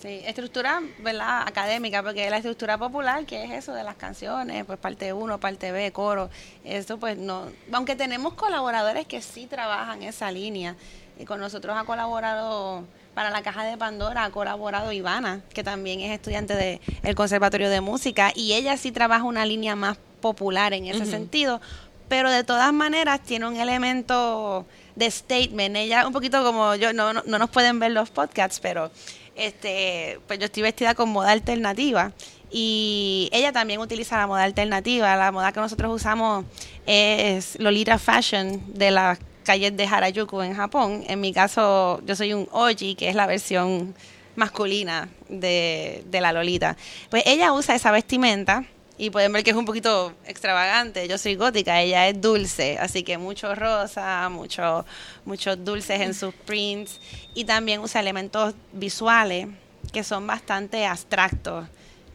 Sí, 0.00 0.22
estructura, 0.24 0.80
¿verdad? 1.00 1.42
Académica, 1.48 2.04
porque 2.04 2.30
la 2.30 2.36
estructura 2.36 2.78
popular, 2.78 3.26
que 3.26 3.42
es 3.42 3.50
eso 3.50 3.74
de 3.74 3.82
las 3.82 3.96
canciones, 3.96 4.64
pues 4.64 4.78
parte 4.78 5.12
1, 5.12 5.40
parte 5.40 5.72
B, 5.72 5.90
coro, 5.90 6.30
eso 6.64 6.98
pues 6.98 7.18
no, 7.18 7.50
aunque 7.72 7.96
tenemos 7.96 8.34
colaboradores 8.34 9.08
que 9.08 9.20
sí 9.20 9.46
trabajan 9.46 10.04
esa 10.04 10.30
línea, 10.30 10.76
y 11.18 11.24
con 11.24 11.40
nosotros 11.40 11.76
ha 11.76 11.82
colaborado, 11.82 12.84
para 13.18 13.30
la 13.30 13.42
Caja 13.42 13.64
de 13.64 13.76
Pandora 13.76 14.26
ha 14.26 14.30
colaborado 14.30 14.92
Ivana, 14.92 15.40
que 15.52 15.64
también 15.64 15.98
es 15.98 16.12
estudiante 16.12 16.54
del 16.54 16.80
el 17.02 17.16
Conservatorio 17.16 17.68
de 17.68 17.80
Música, 17.80 18.30
y 18.32 18.52
ella 18.52 18.76
sí 18.76 18.92
trabaja 18.92 19.24
una 19.24 19.44
línea 19.44 19.74
más 19.74 19.98
popular 20.20 20.72
en 20.72 20.86
ese 20.86 21.04
sentido, 21.04 21.60
pero 22.08 22.30
de 22.30 22.44
todas 22.44 22.72
maneras 22.72 23.20
tiene 23.24 23.48
un 23.48 23.56
elemento 23.56 24.66
de 24.94 25.10
statement. 25.10 25.74
Ella 25.74 26.06
un 26.06 26.12
poquito 26.12 26.44
como 26.44 26.76
yo, 26.76 26.92
no, 26.92 27.12
no, 27.12 27.24
no 27.26 27.38
nos 27.40 27.50
pueden 27.50 27.80
ver 27.80 27.90
los 27.90 28.08
podcasts, 28.08 28.60
pero 28.60 28.92
este, 29.34 30.20
pues 30.28 30.38
yo 30.38 30.44
estoy 30.44 30.62
vestida 30.62 30.94
con 30.94 31.08
moda 31.08 31.32
alternativa 31.32 32.12
y 32.52 33.30
ella 33.32 33.50
también 33.50 33.80
utiliza 33.80 34.16
la 34.16 34.28
moda 34.28 34.44
alternativa. 34.44 35.16
La 35.16 35.32
moda 35.32 35.50
que 35.50 35.58
nosotros 35.58 35.92
usamos 35.92 36.44
es 36.86 37.58
Lolita 37.58 37.98
Fashion 37.98 38.62
de 38.74 38.92
las 38.92 39.18
calles 39.48 39.74
de 39.74 39.86
Harajuku 39.86 40.42
en 40.42 40.54
Japón. 40.54 41.04
En 41.08 41.22
mi 41.22 41.32
caso, 41.32 42.02
yo 42.04 42.14
soy 42.14 42.34
un 42.34 42.46
Oji, 42.52 42.94
que 42.96 43.08
es 43.08 43.14
la 43.14 43.26
versión 43.26 43.94
masculina 44.36 45.08
de, 45.30 46.04
de 46.04 46.20
la 46.20 46.34
Lolita. 46.34 46.76
Pues 47.08 47.22
ella 47.24 47.54
usa 47.54 47.74
esa 47.74 47.90
vestimenta 47.90 48.66
y 48.98 49.08
pueden 49.08 49.32
ver 49.32 49.44
que 49.44 49.52
es 49.52 49.56
un 49.56 49.64
poquito 49.64 50.12
extravagante. 50.26 51.08
Yo 51.08 51.16
soy 51.16 51.34
gótica, 51.34 51.80
ella 51.80 52.08
es 52.08 52.20
dulce, 52.20 52.76
así 52.78 53.02
que 53.02 53.16
mucho 53.16 53.54
rosa, 53.54 54.28
mucho, 54.28 54.84
muchos 55.24 55.64
dulces 55.64 56.02
en 56.02 56.12
sus 56.12 56.34
prints 56.34 57.00
y 57.34 57.46
también 57.46 57.80
usa 57.80 58.02
elementos 58.02 58.54
visuales 58.74 59.48
que 59.94 60.04
son 60.04 60.26
bastante 60.26 60.84
abstractos 60.84 61.64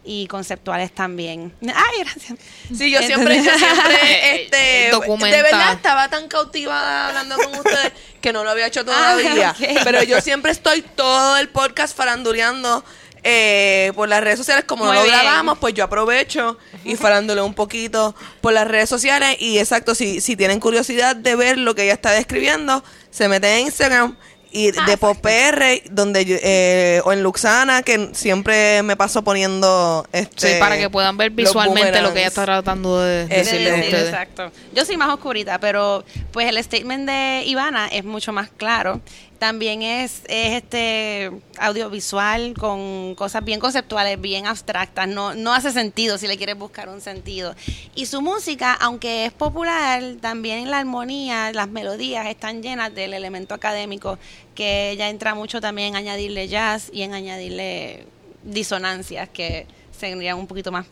y 0.03 0.27
conceptuales 0.27 0.93
también. 0.93 1.53
Ay, 1.61 1.99
gracias. 1.99 2.37
Sí, 2.75 2.91
yo 2.91 3.01
siempre, 3.01 3.37
yo 3.43 3.57
siempre, 3.57 4.35
este, 4.43 4.89
Documenta. 4.91 5.37
de 5.37 5.43
verdad 5.43 5.73
estaba 5.73 6.09
tan 6.09 6.27
cautivada 6.27 7.07
hablando 7.09 7.37
con 7.37 7.55
ustedes 7.55 7.93
que 8.21 8.33
no 8.33 8.43
lo 8.43 8.49
había 8.49 8.67
hecho 8.67 8.83
todavía. 8.85 9.49
Ah, 9.49 9.55
ok. 9.59 9.81
Pero 9.83 10.03
yo 10.03 10.19
siempre 10.21 10.51
estoy 10.51 10.81
todo 10.81 11.37
el 11.37 11.49
podcast 11.49 11.95
faranduleando 11.95 12.83
eh, 13.23 13.93
por 13.95 14.09
las 14.09 14.21
redes 14.21 14.37
sociales. 14.39 14.65
Como 14.65 14.85
Muy 14.85 14.93
no 14.93 14.99
lo 14.99 15.07
bien. 15.07 15.17
grabamos, 15.19 15.57
pues 15.57 15.73
yo 15.73 15.85
aprovecho 15.85 16.57
y 16.83 16.95
faranduleo 16.95 17.45
un 17.45 17.53
poquito 17.53 18.15
por 18.41 18.53
las 18.53 18.67
redes 18.67 18.89
sociales. 18.89 19.37
Y 19.39 19.59
exacto, 19.59 19.95
si, 19.95 20.19
si 20.19 20.35
tienen 20.35 20.59
curiosidad 20.59 21.15
de 21.15 21.35
ver 21.35 21.57
lo 21.57 21.75
que 21.75 21.83
ella 21.83 21.93
está 21.93 22.11
describiendo, 22.11 22.83
se 23.11 23.29
meten 23.29 23.51
en 23.51 23.59
Instagram. 23.67 24.17
Y 24.55 24.69
Ah, 24.77 24.85
de 24.85 24.97
PopR, 24.97 25.81
donde 25.89 26.25
yo, 26.25 26.35
eh, 26.41 27.01
o 27.05 27.11
en 27.11 27.23
Luxana, 27.23 27.81
que 27.81 28.11
siempre 28.13 28.83
me 28.83 28.95
paso 28.95 29.23
poniendo 29.23 30.07
este 30.11 30.53
Sí, 30.53 30.59
para 30.59 30.77
que 30.77 30.91
puedan 30.91 31.17
ver 31.17 31.31
visualmente 31.31 31.99
lo 32.03 32.13
que 32.13 32.19
ella 32.19 32.27
está 32.27 32.45
tratando 32.45 33.01
de 33.01 33.23
ustedes. 33.23 33.93
Exacto. 33.93 34.51
Yo 34.73 34.85
soy 34.85 34.95
más 34.95 35.09
oscurita, 35.09 35.57
pero 35.59 36.05
pues 36.31 36.47
el 36.47 36.63
statement 36.63 37.09
de 37.09 37.43
Ivana 37.47 37.87
es 37.87 38.05
mucho 38.05 38.31
más 38.31 38.49
claro. 38.55 39.01
También 39.43 39.81
es, 39.81 40.21
es 40.29 40.53
este 40.53 41.29
audiovisual 41.57 42.53
con 42.57 43.13
cosas 43.15 43.43
bien 43.43 43.59
conceptuales, 43.59 44.21
bien 44.21 44.47
abstractas. 44.47 45.05
No, 45.05 45.35
no 45.35 45.53
hace 45.53 45.73
sentido 45.73 46.17
si 46.17 46.27
le 46.27 46.37
quieres 46.37 46.57
buscar 46.57 46.87
un 46.87 47.01
sentido. 47.01 47.53
Y 47.93 48.05
su 48.05 48.21
música, 48.21 48.73
aunque 48.73 49.25
es 49.25 49.33
popular, 49.33 50.01
también 50.21 50.71
la 50.71 50.77
armonía, 50.77 51.51
las 51.51 51.67
melodías 51.67 52.25
están 52.27 52.63
llenas 52.63 52.95
del 52.95 53.13
elemento 53.13 53.53
académico, 53.53 54.17
que 54.55 54.91
ella 54.91 55.09
entra 55.09 55.35
mucho 55.35 55.59
también 55.59 55.89
en 55.89 55.95
añadirle 55.97 56.47
jazz 56.47 56.89
y 56.93 57.01
en 57.01 57.13
añadirle 57.13 58.05
disonancias 58.43 59.27
que 59.27 59.67
serían 59.91 60.37
un 60.37 60.47
poquito 60.47 60.71
más 60.71 60.85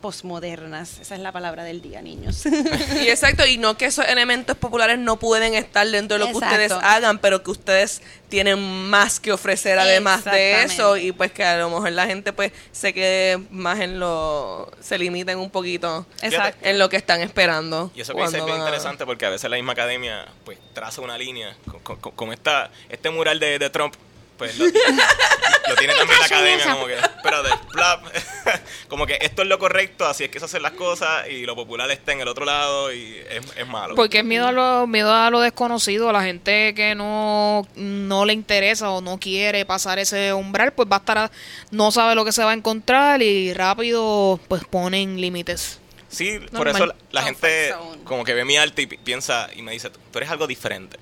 posmodernas. 0.00 0.98
Esa 1.00 1.14
es 1.14 1.20
la 1.20 1.32
palabra 1.32 1.64
del 1.64 1.80
día, 1.82 2.02
niños. 2.02 2.44
Y 3.02 3.08
exacto, 3.08 3.46
y 3.46 3.56
no 3.58 3.76
que 3.76 3.86
esos 3.86 4.06
elementos 4.06 4.56
populares 4.56 4.98
no 4.98 5.18
pueden 5.18 5.54
estar 5.54 5.86
dentro 5.86 6.14
de 6.14 6.18
lo 6.20 6.24
que 6.26 6.32
Exacto. 6.32 6.54
ustedes 6.54 6.72
hagan, 6.72 7.18
pero 7.18 7.42
que 7.42 7.50
ustedes 7.50 8.02
tienen 8.28 8.58
más 8.88 9.18
que 9.20 9.32
ofrecer 9.32 9.78
además 9.78 10.24
de 10.24 10.62
eso 10.62 10.96
y 10.96 11.12
pues 11.12 11.32
que 11.32 11.44
a 11.44 11.58
lo 11.58 11.70
mejor 11.70 11.90
la 11.92 12.06
gente 12.06 12.32
pues 12.32 12.52
se 12.72 12.92
quede 12.92 13.38
más 13.50 13.80
en 13.80 13.98
lo, 13.98 14.70
se 14.80 14.98
limiten 14.98 15.38
un 15.38 15.50
poquito 15.50 16.06
Exacto. 16.22 16.66
en 16.68 16.78
lo 16.78 16.88
que 16.88 16.96
están 16.96 17.20
esperando. 17.22 17.90
Y 17.94 18.00
eso 18.02 18.14
que 18.14 18.22
dice 18.22 18.38
es 18.38 18.44
bien 18.44 18.56
a- 18.56 18.60
interesante 18.60 19.04
porque 19.06 19.26
a 19.26 19.30
veces 19.30 19.50
la 19.50 19.56
misma 19.56 19.72
academia 19.72 20.26
pues 20.44 20.58
traza 20.74 21.00
una 21.00 21.16
línea 21.18 21.56
con, 21.82 21.96
con- 21.96 22.12
con 22.12 22.32
esta, 22.32 22.70
este 22.88 23.10
mural 23.10 23.40
de, 23.40 23.58
de 23.58 23.70
Trump. 23.70 23.94
Pues 24.40 24.56
lo, 24.58 24.64
lo 24.64 25.76
tiene 25.76 25.92
también 25.94 26.18
la 26.18 26.24
academia 26.24 26.72
como 26.72 26.86
que, 26.86 26.94
espérate, 26.94 27.48
plap. 27.72 28.04
como 28.88 29.06
que 29.06 29.18
esto 29.20 29.42
es 29.42 29.48
lo 29.48 29.58
correcto, 29.58 30.06
así 30.06 30.24
es 30.24 30.30
que 30.30 30.38
se 30.38 30.46
hacen 30.46 30.62
las 30.62 30.72
cosas 30.72 31.28
y 31.28 31.44
lo 31.44 31.54
popular 31.54 31.90
está 31.90 32.12
en 32.12 32.22
el 32.22 32.28
otro 32.28 32.46
lado 32.46 32.90
y 32.90 33.18
es, 33.28 33.42
es 33.54 33.68
malo. 33.68 33.94
Porque 33.96 34.20
es 34.20 34.24
miedo 34.24 34.46
a 34.48 34.52
lo, 34.52 34.86
miedo 34.86 35.14
a 35.14 35.28
lo 35.28 35.40
desconocido, 35.40 36.08
a 36.08 36.14
la 36.14 36.22
gente 36.22 36.72
que 36.72 36.94
no, 36.94 37.68
no 37.76 38.24
le 38.24 38.32
interesa 38.32 38.88
o 38.90 39.02
no 39.02 39.20
quiere 39.20 39.66
pasar 39.66 39.98
ese 39.98 40.32
umbral, 40.32 40.72
pues 40.72 40.88
va 40.90 40.96
a 40.96 41.00
estar, 41.00 41.18
a- 41.18 41.30
no 41.70 41.92
sabe 41.92 42.14
lo 42.14 42.24
que 42.24 42.32
se 42.32 42.42
va 42.42 42.52
a 42.52 42.54
encontrar 42.54 43.20
y 43.20 43.52
rápido 43.52 44.40
pues 44.48 44.64
ponen 44.64 45.20
límites. 45.20 45.80
Sí, 46.08 46.38
por 46.50 46.66
eso 46.66 46.86
la, 47.10 47.22
gente 47.22 47.74
como 48.04 48.24
que 48.24 48.32
ve 48.32 48.46
mi 48.46 48.56
arte 48.56 48.80
y 48.82 48.86
pi- 48.86 48.96
piensa 48.96 49.50
y 49.54 49.60
me 49.60 49.72
dice, 49.72 49.90
tú 49.90 50.18
eres 50.18 50.30
algo 50.30 50.46
diferente. 50.46 50.98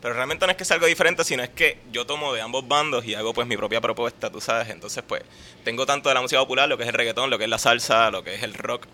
Pero 0.00 0.14
realmente 0.14 0.44
no 0.46 0.50
es 0.52 0.56
que 0.58 0.64
sea 0.64 0.74
algo 0.74 0.86
diferente, 0.86 1.24
sino 1.24 1.42
es 1.42 1.48
que 1.50 1.78
yo 1.92 2.06
tomo 2.06 2.32
de 2.34 2.40
ambos 2.40 2.66
bandos 2.68 3.04
y 3.04 3.14
hago 3.14 3.32
pues 3.34 3.46
mi 3.46 3.56
propia 3.56 3.80
propuesta, 3.80 4.30
tú 4.30 4.40
sabes. 4.40 4.68
Entonces 4.70 5.02
pues 5.06 5.22
tengo 5.64 5.86
tanto 5.86 6.08
de 6.08 6.14
la 6.14 6.20
música 6.20 6.40
popular, 6.40 6.68
lo 6.68 6.76
que 6.76 6.84
es 6.84 6.88
el 6.88 6.94
reggaetón, 6.94 7.30
lo 7.30 7.38
que 7.38 7.44
es 7.44 7.50
la 7.50 7.58
salsa, 7.58 8.10
lo 8.10 8.22
que 8.22 8.34
es 8.34 8.42
el 8.42 8.54
rock. 8.54 8.86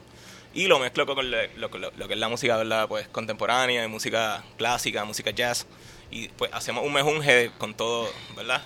Y 0.55 0.67
lo 0.67 0.79
mezclo 0.79 1.07
con 1.07 1.31
lo, 1.31 1.37
lo- 1.57 1.69
lo- 1.79 1.93
lo 1.97 2.09
que 2.09 2.15
es 2.15 2.21
la 2.21 2.29
música, 2.29 2.57
¿verdad? 2.57 2.87
Pues 2.89 3.09
contemporánea, 3.09 3.87
música 3.89 4.45
clásica, 4.59 5.05
música 5.05 5.31
jazz. 5.31 5.67
Y 6.11 6.29
pues 6.29 6.51
hacemos 6.53 6.85
un 6.85 6.93
mejunje 6.93 7.51
con 7.59 7.75
todo, 7.75 8.09
¿verdad? 8.37 8.63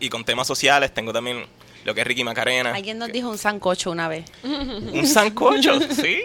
Y 0.00 0.08
con 0.10 0.24
temas 0.24 0.46
sociales, 0.46 0.94
tengo 0.94 1.12
también 1.12 1.44
lo 1.84 1.92
que 1.94 2.00
es 2.02 2.06
Ricky 2.06 2.22
Macarena. 2.24 2.72
Alguien 2.74 2.98
nos 2.98 3.08
que- 3.08 3.12
dijo 3.14 3.28
un 3.28 3.36
sancocho 3.38 3.90
una 3.90 4.06
vez. 4.08 4.24
Un 4.44 5.06
sancocho, 5.06 5.80
sí. 5.90 6.22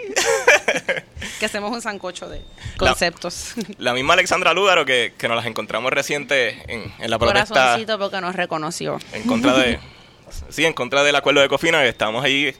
Que 1.38 1.46
hacemos 1.46 1.70
un 1.72 1.80
sancocho 1.82 2.28
de 2.28 2.40
conceptos. 2.76 3.54
La 3.78 3.92
misma 3.94 4.14
Alexandra 4.14 4.52
Lúgaro 4.54 4.84
que, 4.84 5.12
que 5.16 5.28
nos 5.28 5.36
las 5.36 5.46
encontramos 5.46 5.92
reciente 5.92 6.62
en, 6.72 6.92
en 6.98 7.10
la 7.10 7.18
protesta 7.18 7.48
Corazoncito 7.54 7.98
porque 7.98 8.20
nos 8.20 8.34
reconoció. 8.34 8.98
en 9.12 9.22
contra 9.24 9.54
de 9.56 9.78
sí, 10.48 10.64
en 10.64 10.72
contra 10.72 11.02
del 11.02 11.16
acuerdo 11.16 11.40
de 11.40 11.48
Cofina, 11.48 11.80
que 11.82 11.88
estábamos 11.88 12.24
ahí 12.24 12.54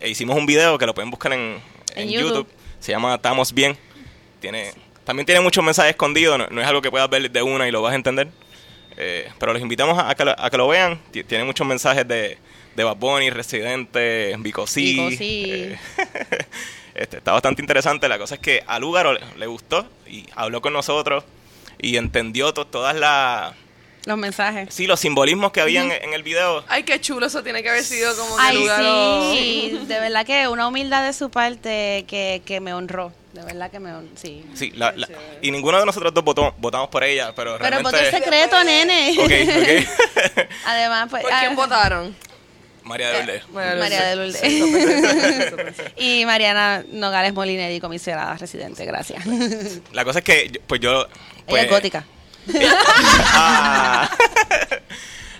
e 0.00 0.08
hicimos 0.08 0.36
un 0.36 0.46
video 0.46 0.76
que 0.78 0.86
lo 0.86 0.94
pueden 0.94 1.10
buscar 1.10 1.32
en, 1.32 1.40
en 1.94 2.02
En 2.02 2.08
YouTube. 2.10 2.28
YouTube. 2.28 2.48
Se 2.80 2.92
llama 2.92 3.14
Estamos 3.14 3.52
bien. 3.52 3.76
Tiene 4.40 4.72
también 5.04 5.24
tiene 5.24 5.40
muchos 5.40 5.62
mensajes 5.64 5.90
escondidos, 5.90 6.36
no, 6.36 6.48
no 6.48 6.60
es 6.60 6.66
algo 6.66 6.82
que 6.82 6.90
puedas 6.90 7.08
ver 7.08 7.30
de 7.30 7.42
una 7.42 7.68
y 7.68 7.70
lo 7.70 7.80
vas 7.80 7.92
a 7.92 7.96
entender. 7.96 8.28
Eh, 8.98 9.30
pero 9.38 9.52
les 9.52 9.62
invitamos 9.62 9.98
a, 9.98 10.10
a 10.10 10.14
que, 10.14 10.24
lo, 10.24 10.34
a 10.38 10.50
que 10.50 10.56
lo 10.56 10.66
vean. 10.68 11.00
Ti- 11.10 11.22
Tiene 11.24 11.44
muchos 11.44 11.66
mensajes 11.66 12.06
de, 12.08 12.38
de 12.74 12.84
Bad 12.84 12.96
Bunny, 12.96 13.30
Residente, 13.30 14.34
C. 14.66 14.80
Eh, 14.80 15.78
este, 16.96 17.18
está 17.18 17.32
bastante 17.32 17.62
interesante. 17.62 18.08
La 18.08 18.18
cosa 18.18 18.34
es 18.36 18.40
que 18.40 18.62
a 18.66 18.78
Lúgaro 18.78 19.12
le, 19.12 19.20
le 19.36 19.46
gustó 19.46 19.86
y 20.06 20.26
habló 20.34 20.60
con 20.60 20.72
nosotros 20.72 21.24
y 21.78 21.96
entendió 21.96 22.52
to- 22.54 22.66
todas 22.66 22.96
las... 22.96 23.54
Los 24.06 24.16
mensajes. 24.16 24.72
Sí, 24.72 24.86
los 24.86 25.00
simbolismos 25.00 25.50
que 25.50 25.60
habían 25.60 25.90
en 25.90 26.12
el 26.14 26.22
video. 26.22 26.64
Ay, 26.68 26.84
qué 26.84 27.00
chulo, 27.00 27.26
eso 27.26 27.42
tiene 27.42 27.60
que 27.64 27.70
haber 27.70 27.82
sido 27.82 28.16
como 28.16 28.38
Ay, 28.38 28.56
lugar 28.56 28.80
o- 28.84 29.32
sí. 29.34 29.80
De 29.88 29.98
verdad 29.98 30.24
que 30.24 30.46
una 30.46 30.68
humildad 30.68 31.04
de 31.04 31.12
su 31.12 31.28
parte 31.28 32.04
que, 32.06 32.40
que 32.46 32.60
me 32.60 32.72
honró. 32.72 33.12
De 33.32 33.42
verdad 33.42 33.68
que 33.68 33.80
me 33.80 33.92
honró. 33.92 34.08
Sí. 34.14 34.46
Sí, 34.54 34.70
la- 34.76 34.92
la- 34.92 35.08
y 35.42 35.50
ninguno 35.50 35.80
de 35.80 35.86
nosotros 35.86 36.14
dos 36.14 36.22
votó- 36.24 36.54
votamos 36.58 36.88
por 36.88 37.02
ella, 37.02 37.34
pero 37.34 37.58
Pero 37.58 37.68
realmente... 37.68 37.98
voto 37.98 38.16
secreto, 38.16 38.62
nene. 38.62 39.10
Ok, 39.18 39.24
ok. 39.26 40.46
Además, 40.66 41.08
pues. 41.10 41.22
¿Por 41.22 41.32
quién 41.32 41.52
ah, 41.52 41.54
votaron? 41.56 42.16
María 42.86 43.10
de 43.10 43.18
Lourdes. 43.24 43.48
María 43.50 44.04
de 44.06 44.16
Lourdes. 44.16 44.42
y 45.96 46.24
Mariana 46.24 46.84
Nogales 46.90 47.34
Molinelli, 47.34 47.80
comisionada 47.80 48.34
residente. 48.36 48.84
Gracias. 48.86 49.24
La 49.92 50.04
cosa 50.04 50.20
es 50.20 50.24
que, 50.24 50.50
yo- 50.50 50.60
pues 50.66 50.80
yo... 50.80 51.06
Pues, 51.46 51.62
Ella 51.62 51.64
es 51.64 51.70
gótica. 51.70 52.04
Ah. 53.34 54.08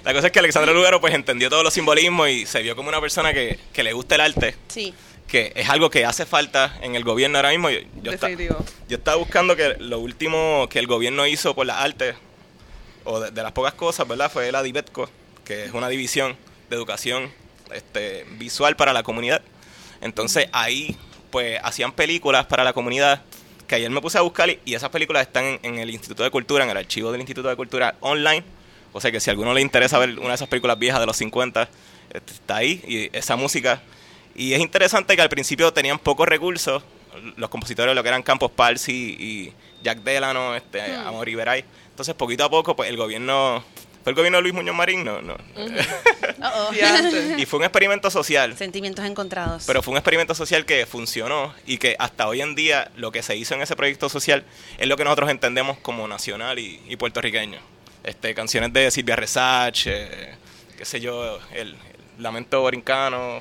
La 0.04 0.12
cosa 0.12 0.26
es 0.28 0.32
que 0.32 0.38
Alexandra 0.38 0.72
Lugaro 0.72 1.00
pues 1.00 1.14
entendió 1.14 1.48
todos 1.50 1.64
los 1.64 1.74
simbolismos 1.74 2.28
y 2.28 2.46
se 2.46 2.62
vio 2.62 2.76
como 2.76 2.88
una 2.88 3.00
persona 3.00 3.32
que, 3.32 3.58
que 3.72 3.82
le 3.82 3.92
gusta 3.92 4.14
el 4.14 4.20
arte, 4.20 4.54
Sí. 4.68 4.94
que 5.26 5.52
es 5.56 5.68
algo 5.68 5.90
que 5.90 6.04
hace 6.04 6.26
falta 6.26 6.76
en 6.80 6.94
el 6.94 7.02
gobierno 7.02 7.38
ahora 7.38 7.50
mismo. 7.50 7.70
Yo, 7.70 7.80
yo 8.02 8.12
estaba 8.96 9.16
buscando 9.16 9.56
que 9.56 9.74
lo 9.80 9.98
último 9.98 10.68
que 10.70 10.78
el 10.78 10.86
gobierno 10.86 11.26
hizo 11.26 11.54
por 11.56 11.66
las 11.66 11.78
artes, 11.78 12.14
o 13.04 13.18
de, 13.18 13.30
de 13.32 13.42
las 13.42 13.50
pocas 13.52 13.74
cosas, 13.74 14.06
¿verdad? 14.06 14.30
Fue 14.30 14.52
la 14.52 14.62
DIVETCO, 14.62 15.10
que 15.44 15.64
es 15.64 15.72
una 15.72 15.88
división 15.88 16.36
de 16.68 16.76
educación 16.76 17.30
este, 17.72 18.24
visual 18.38 18.76
para 18.76 18.92
la 18.92 19.02
comunidad. 19.02 19.42
Entonces 20.00 20.48
ahí 20.52 20.96
pues 21.30 21.58
hacían 21.62 21.92
películas 21.92 22.46
para 22.46 22.64
la 22.64 22.72
comunidad 22.72 23.22
que 23.66 23.74
ayer 23.74 23.90
me 23.90 24.00
puse 24.00 24.18
a 24.18 24.20
buscar 24.20 24.48
y, 24.48 24.60
y 24.64 24.74
esas 24.74 24.90
películas 24.90 25.26
están 25.26 25.44
en, 25.44 25.58
en 25.62 25.78
el 25.78 25.90
Instituto 25.90 26.22
de 26.22 26.30
Cultura, 26.30 26.64
en 26.64 26.70
el 26.70 26.76
archivo 26.76 27.10
del 27.10 27.20
Instituto 27.20 27.48
de 27.48 27.56
Cultura 27.56 27.96
online. 28.00 28.44
O 28.92 29.00
sea 29.00 29.10
que 29.10 29.20
si 29.20 29.28
a 29.28 29.32
alguno 29.32 29.52
le 29.52 29.60
interesa 29.60 29.98
ver 29.98 30.18
una 30.18 30.28
de 30.28 30.34
esas 30.36 30.48
películas 30.48 30.78
viejas 30.78 31.00
de 31.00 31.06
los 31.06 31.16
50, 31.16 31.68
este, 32.14 32.32
está 32.32 32.56
ahí 32.56 32.82
y 32.86 33.16
esa 33.16 33.36
música. 33.36 33.82
Y 34.34 34.52
es 34.52 34.60
interesante 34.60 35.16
que 35.16 35.22
al 35.22 35.28
principio 35.28 35.72
tenían 35.72 35.98
pocos 35.98 36.28
recursos, 36.28 36.82
los 37.36 37.50
compositores 37.50 37.94
lo 37.94 38.02
que 38.02 38.08
eran 38.08 38.22
Campos 38.22 38.50
Parsi 38.50 39.16
y 39.18 39.52
Jack 39.82 39.98
Delano, 39.98 40.54
este, 40.54 40.80
Amor 40.94 41.28
Iberay. 41.28 41.64
Entonces 41.90 42.14
poquito 42.14 42.44
a 42.44 42.50
poco 42.50 42.76
pues 42.76 42.88
el 42.88 42.96
gobierno... 42.96 43.64
¿Fue 44.06 44.12
el 44.12 44.14
gobierno 44.18 44.38
de 44.38 44.42
Luis 44.42 44.54
Muñoz 44.54 44.76
Marín? 44.76 45.02
No, 45.02 45.20
no. 45.20 45.36
Y 47.38 47.44
fue 47.44 47.58
un 47.58 47.64
experimento 47.64 48.08
social. 48.08 48.56
Sentimientos 48.56 49.04
encontrados. 49.04 49.64
Pero 49.66 49.82
fue 49.82 49.90
un 49.90 49.98
experimento 49.98 50.32
social 50.32 50.64
que 50.64 50.86
funcionó 50.86 51.52
y 51.66 51.78
que 51.78 51.96
hasta 51.98 52.28
hoy 52.28 52.40
en 52.40 52.54
día 52.54 52.92
lo 52.94 53.10
que 53.10 53.24
se 53.24 53.34
hizo 53.34 53.54
en 53.54 53.62
ese 53.62 53.74
proyecto 53.74 54.08
social 54.08 54.44
es 54.78 54.86
lo 54.86 54.96
que 54.96 55.02
nosotros 55.02 55.28
entendemos 55.28 55.76
como 55.78 56.06
nacional 56.06 56.60
y, 56.60 56.80
y 56.88 56.94
puertorriqueño. 56.94 57.58
Este, 58.04 58.32
canciones 58.32 58.72
de 58.72 58.92
Silvia 58.92 59.16
Resach, 59.16 59.88
eh, 59.88 60.36
qué 60.78 60.84
sé 60.84 61.00
yo, 61.00 61.40
el, 61.52 61.70
el 61.70 61.76
Lamento 62.22 62.60
Borincano, 62.60 63.40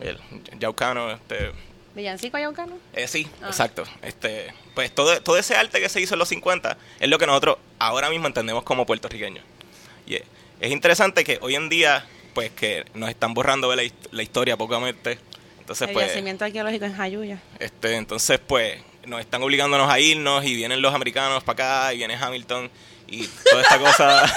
el 0.00 0.18
Yaucano, 0.58 1.12
este, 1.12 1.50
¿Villancico 1.94 2.36
Ayaucano? 2.36 2.76
eh, 2.92 3.08
sí, 3.08 3.26
Ah. 3.40 3.46
exacto. 3.46 3.84
Este, 4.02 4.52
pues 4.74 4.94
todo, 4.94 5.18
todo 5.22 5.38
ese 5.38 5.56
arte 5.56 5.80
que 5.80 5.88
se 5.88 6.02
hizo 6.02 6.14
en 6.14 6.18
los 6.18 6.28
50 6.28 6.76
es 7.00 7.08
lo 7.08 7.18
que 7.18 7.26
nosotros 7.26 7.56
ahora 7.78 8.10
mismo 8.10 8.26
entendemos 8.26 8.64
como 8.64 8.84
puertorriqueños. 8.84 9.42
Y 10.06 10.14
es, 10.16 10.22
es 10.60 10.70
interesante 10.70 11.24
que 11.24 11.38
hoy 11.42 11.54
en 11.54 11.68
día, 11.68 12.04
pues 12.34 12.50
que 12.50 12.84
nos 12.94 13.08
están 13.10 13.34
borrando 13.34 13.74
la, 13.74 13.82
la 14.10 14.22
historia 14.22 14.56
pocamente. 14.56 15.18
Entonces, 15.60 15.88
El 15.88 15.94
pues, 15.94 16.08
yacimiento 16.08 16.44
arqueológico 16.44 16.84
en 16.84 16.94
Jayuya. 16.96 17.38
este, 17.58 17.96
entonces, 17.96 18.38
pues, 18.46 18.78
nos 19.06 19.20
están 19.20 19.42
obligándonos 19.42 19.90
a 19.90 19.98
irnos 20.00 20.44
y 20.44 20.54
vienen 20.54 20.80
los 20.82 20.94
americanos 20.94 21.42
para 21.44 21.84
acá 21.86 21.94
y 21.94 21.98
viene 21.98 22.14
Hamilton 22.16 22.70
y 23.06 23.26
toda 23.26 23.62
esta 23.62 23.78
cosa. 23.78 24.24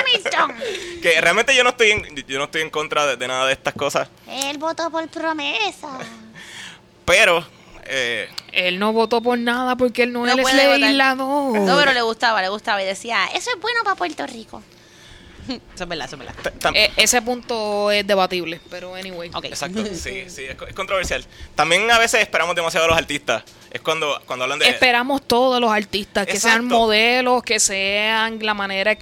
Hamilton. 0.00 0.54
que 1.02 1.20
realmente 1.20 1.54
yo 1.54 1.62
no 1.64 1.70
estoy 1.70 1.90
en, 1.92 2.16
yo 2.26 2.38
no 2.38 2.44
estoy 2.44 2.62
en 2.62 2.70
contra 2.70 3.06
de, 3.06 3.16
de 3.16 3.28
nada 3.28 3.46
de 3.46 3.52
estas 3.52 3.74
cosas, 3.74 4.08
Él 4.28 4.58
votó 4.58 4.90
por 4.90 5.08
promesa. 5.08 5.98
pero 7.04 7.44
eh, 7.86 8.28
Él 8.52 8.78
no 8.78 8.92
votó 8.92 9.20
por 9.22 9.38
nada 9.38 9.76
porque 9.76 10.02
él 10.04 10.12
no, 10.12 10.24
No 10.26 10.32
él 10.32 10.38
es 10.40 10.54
legislador. 10.54 11.58
No, 11.58 11.76
pero 11.76 11.92
le 11.92 12.02
gustaba, 12.02 12.40
le 12.42 12.48
gustaba 12.48 12.82
y 12.82 12.86
decía, 12.86 13.26
Eso 13.34 13.50
es 13.54 13.60
bueno 13.60 13.80
para 13.84 13.96
Puerto 13.96 14.26
Rico. 14.26 14.62
eso 15.48 15.58
es 15.84 15.88
verdad, 15.88 16.06
eso 16.06 16.16
es 16.16 16.20
verdad. 16.20 16.72
Eh, 16.74 16.90
ese 16.96 17.20
punto 17.20 17.90
es 17.90 18.06
debatible, 18.06 18.60
pero 18.70 18.94
anyway. 18.94 19.30
Exacto, 19.42 19.84
sí, 19.94 20.24
sí, 20.28 20.44
es, 20.44 20.54
co- 20.54 20.66
es 20.66 20.74
controversial. 20.74 21.24
También 21.54 21.90
a 21.90 21.98
veces 21.98 22.20
esperamos 22.20 22.54
demasiado 22.54 22.86
a 22.86 22.88
los 22.90 22.96
artistas. 22.98 23.42
Es 23.70 23.80
cuando, 23.80 24.20
cuando 24.26 24.44
hablan 24.44 24.58
de... 24.58 24.68
Esperamos 24.68 25.22
todos 25.26 25.60
los 25.60 25.72
artistas 25.72 26.26
que 26.26 26.38
sean 26.38 26.66
modelos, 26.66 27.42
que 27.42 27.58
sean 27.58 28.38
la 28.40 28.54
manera 28.54 28.96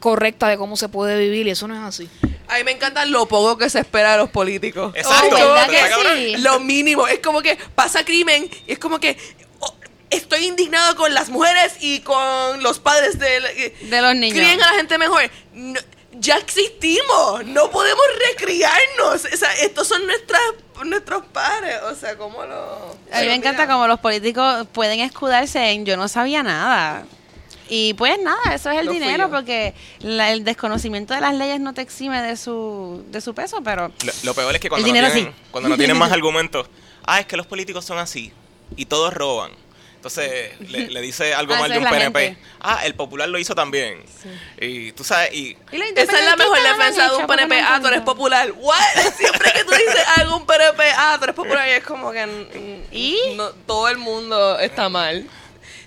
correcta 0.00 0.48
de 0.48 0.58
cómo 0.58 0.76
se 0.76 0.88
puede 0.88 1.18
vivir 1.18 1.46
y 1.46 1.50
eso 1.50 1.66
no 1.68 1.74
es 1.74 1.82
así. 1.82 2.08
A 2.48 2.56
mí 2.58 2.64
me 2.64 2.70
encanta 2.72 3.04
lo 3.04 3.26
poco 3.26 3.56
que 3.58 3.68
se 3.70 3.80
espera 3.80 4.12
de 4.12 4.18
los 4.18 4.30
políticos. 4.30 4.92
Exacto. 4.94 5.34
¿verdad 5.36 5.68
que 5.68 5.80
sí? 6.16 6.36
Lo 6.38 6.60
mínimo. 6.60 7.06
Es 7.08 7.18
como 7.20 7.42
que 7.42 7.56
pasa 7.74 8.04
crimen 8.04 8.48
y 8.66 8.72
es 8.72 8.78
como 8.78 8.98
que 9.00 9.16
oh, 9.60 9.74
estoy 10.10 10.46
indignado 10.46 10.94
con 10.96 11.12
las 11.14 11.28
mujeres 11.28 11.74
y 11.80 12.00
con 12.00 12.62
los 12.62 12.78
padres 12.78 13.18
de, 13.18 13.40
la- 13.40 13.48
De 13.50 14.02
los 14.02 14.14
niños. 14.14 14.38
Críen 14.38 14.62
a 14.62 14.70
la 14.72 14.76
gente 14.76 14.96
mejor. 14.98 15.30
No- 15.52 15.80
ya 16.18 16.36
existimos. 16.38 17.44
No 17.44 17.70
podemos 17.70 18.04
recriarnos. 18.30 19.24
O 19.32 19.36
sea, 19.36 19.52
estos 19.56 19.86
son 19.88 20.06
nuestras, 20.06 20.40
nuestros 20.84 21.24
padres. 21.26 21.76
O 21.90 21.94
sea, 21.94 22.16
¿cómo 22.16 22.42
lo...? 22.44 22.96
A 23.12 23.20
mí 23.20 23.26
me 23.26 23.34
encanta 23.34 23.66
como 23.66 23.86
los 23.86 24.00
políticos 24.00 24.66
pueden 24.72 25.00
escudarse 25.00 25.70
en 25.72 25.84
yo 25.84 25.96
no 25.96 26.08
sabía 26.08 26.42
nada. 26.42 27.04
Y 27.68 27.94
pues 27.94 28.18
nada, 28.20 28.54
eso 28.54 28.70
es 28.70 28.78
el 28.78 28.88
dinero 28.88 29.28
porque 29.30 29.74
la- 30.00 30.30
el 30.30 30.44
desconocimiento 30.44 31.14
de 31.14 31.20
las 31.20 31.34
leyes 31.34 31.58
no 31.60 31.74
te 31.74 31.82
exime 31.82 32.22
de 32.22 32.36
su, 32.36 33.04
de 33.08 33.20
su 33.20 33.34
peso, 33.34 33.60
pero 33.64 33.90
Lo, 34.04 34.12
lo 34.22 34.34
peor 34.34 34.54
es 34.54 34.60
que 34.60 34.68
cuando 34.68 34.86
El 34.86 34.92
no, 34.92 34.94
dinero 34.94 35.12
tienen, 35.12 35.32
sí. 35.34 35.40
cuando 35.50 35.68
no 35.68 35.76
tienen 35.76 35.96
más 35.98 36.12
argumentos, 36.12 36.68
ah, 37.04 37.18
es 37.20 37.26
que 37.26 37.36
los 37.36 37.46
políticos 37.46 37.84
son 37.84 37.98
así 37.98 38.32
y 38.76 38.86
todos 38.86 39.12
roban. 39.12 39.50
Entonces 39.96 40.52
le, 40.70 40.88
le 40.88 41.00
dice 41.00 41.34
algo 41.34 41.54
Ah, 41.54 41.60
mal 41.60 41.70
de 41.72 41.78
un 41.78 41.84
PNP. 41.84 42.20
gente. 42.20 42.40
Ah, 42.60 42.82
el 42.84 42.94
popular 42.94 43.28
lo 43.28 43.38
hizo 43.40 43.56
también. 43.56 44.04
Y 44.60 44.92
tú 44.92 45.02
sabes, 45.02 45.34
y 45.34 45.56
Esa 45.96 46.18
es 46.20 46.24
la 46.24 46.36
mejor 46.36 46.62
defensa 46.62 47.08
de 47.08 47.16
un 47.16 47.26
PNP. 47.26 47.60
no 47.60 47.66
Ah, 47.68 47.78
tú 47.80 47.88
eres 47.88 48.00
popular. 48.02 48.52
What? 48.52 48.76
Siempre 49.18 49.52
que 49.52 49.64
tú 49.64 49.70
dices 49.72 50.04
algo 50.16 50.36
un 50.36 50.46
PNP, 50.46 50.84
ah, 50.96 51.16
tú 51.18 51.24
eres 51.24 51.34
popular. 51.34 51.66
Y 51.68 51.72
es 51.72 51.82
como 51.84 52.12
que. 52.12 52.86
¿Y? 52.92 53.18
no, 53.34 53.48
todo 53.66 53.88
el 53.88 53.98
mundo 53.98 54.56
está 54.60 54.88
mal. 54.88 55.28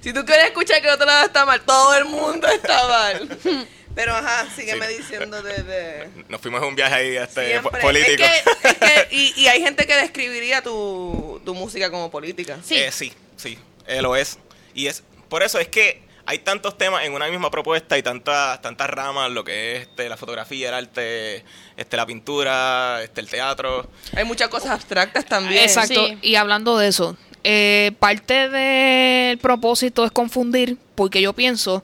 Si 0.01 0.13
tú 0.13 0.25
quieres 0.25 0.45
escuchar 0.45 0.81
que 0.81 0.87
el 0.87 0.93
otro 0.93 1.05
lado 1.05 1.25
está 1.25 1.45
mal, 1.45 1.61
todo 1.61 1.95
el 1.95 2.05
mundo 2.05 2.47
está 2.47 2.87
mal. 2.87 3.37
Pero 3.95 4.15
ajá, 4.15 4.47
sígueme 4.55 4.87
Sí. 4.87 4.97
diciendo 4.97 5.41
de. 5.41 5.63
de 5.63 6.09
nos 6.29 6.39
fuimos 6.39 6.61
a 6.61 6.65
un 6.65 6.75
viaje 6.75 6.93
ahí 6.95 7.17
este, 7.17 7.47
siempre. 7.47 7.71
po- 7.71 7.79
político. 7.79 8.23
Es 8.23 8.43
que, 8.61 8.67
es 8.69 8.77
que- 8.77 9.07
y, 9.15 9.33
y 9.41 9.47
hay 9.47 9.61
gente 9.61 9.85
que 9.87 9.95
describiría 9.95 10.61
tu, 10.61 11.41
tu 11.43 11.53
música 11.55 11.89
como 11.91 12.09
política. 12.09 12.59
Sí. 12.63 12.75
Eh, 12.77 12.91
sí, 12.91 13.11
sí, 13.35 13.57
eh, 13.87 14.01
lo 14.01 14.15
es. 14.15 14.37
Y 14.73 14.87
es 14.87 15.03
por 15.27 15.43
eso 15.43 15.59
es 15.59 15.67
que 15.67 16.01
hay 16.25 16.37
tantos 16.39 16.77
temas 16.77 17.03
en 17.03 17.13
una 17.13 17.27
misma 17.27 17.49
propuesta 17.51 17.97
y 17.97 18.03
tantas 18.03 18.61
tantas 18.61 18.89
ramas, 18.89 19.31
lo 19.31 19.43
que 19.43 19.75
es 19.77 19.81
este, 19.87 20.07
la 20.07 20.15
fotografía, 20.15 20.69
el 20.69 20.75
arte, 20.75 21.43
este, 21.75 21.97
la 21.97 22.05
pintura, 22.05 23.01
este, 23.03 23.19
el 23.21 23.27
teatro. 23.29 23.89
Hay 24.15 24.23
muchas 24.23 24.47
cosas 24.49 24.69
abstractas 24.71 25.25
también. 25.25 25.63
Exacto. 25.63 26.07
Sí. 26.07 26.17
Y 26.21 26.35
hablando 26.35 26.77
de 26.77 26.87
eso, 26.87 27.17
eh, 27.43 27.91
parte 27.99 28.49
del 28.49 29.37
propósito 29.37 30.05
es 30.05 30.11
confundir, 30.11 30.77
porque 30.95 31.21
yo 31.21 31.33
pienso, 31.33 31.83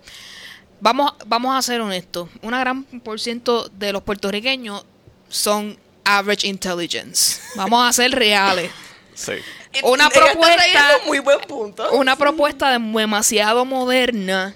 vamos, 0.82 1.14
vamos 1.26 1.56
a 1.58 1.62
ser 1.62 1.82
honestos, 1.82 2.30
una 2.42 2.60
gran 2.60 2.84
por 2.84 3.20
ciento 3.20 3.70
de 3.70 3.92
los 3.94 4.04
puertorriqueños 4.04 4.86
son 5.30 5.78
average 6.04 6.48
intelligence. 6.48 7.40
Vamos 7.56 7.88
a 7.88 7.94
ser 7.94 8.12
reales. 8.12 8.70
Sí. 9.14 9.34
Una 9.84 10.10
propuesta- 10.10 10.98
muy 11.06 11.20
buen 11.20 11.40
punto. 11.42 11.92
Una 11.94 12.16
propuesta 12.16 12.78
de- 12.78 12.80
demasiado 13.00 13.66
moderna 13.66 14.56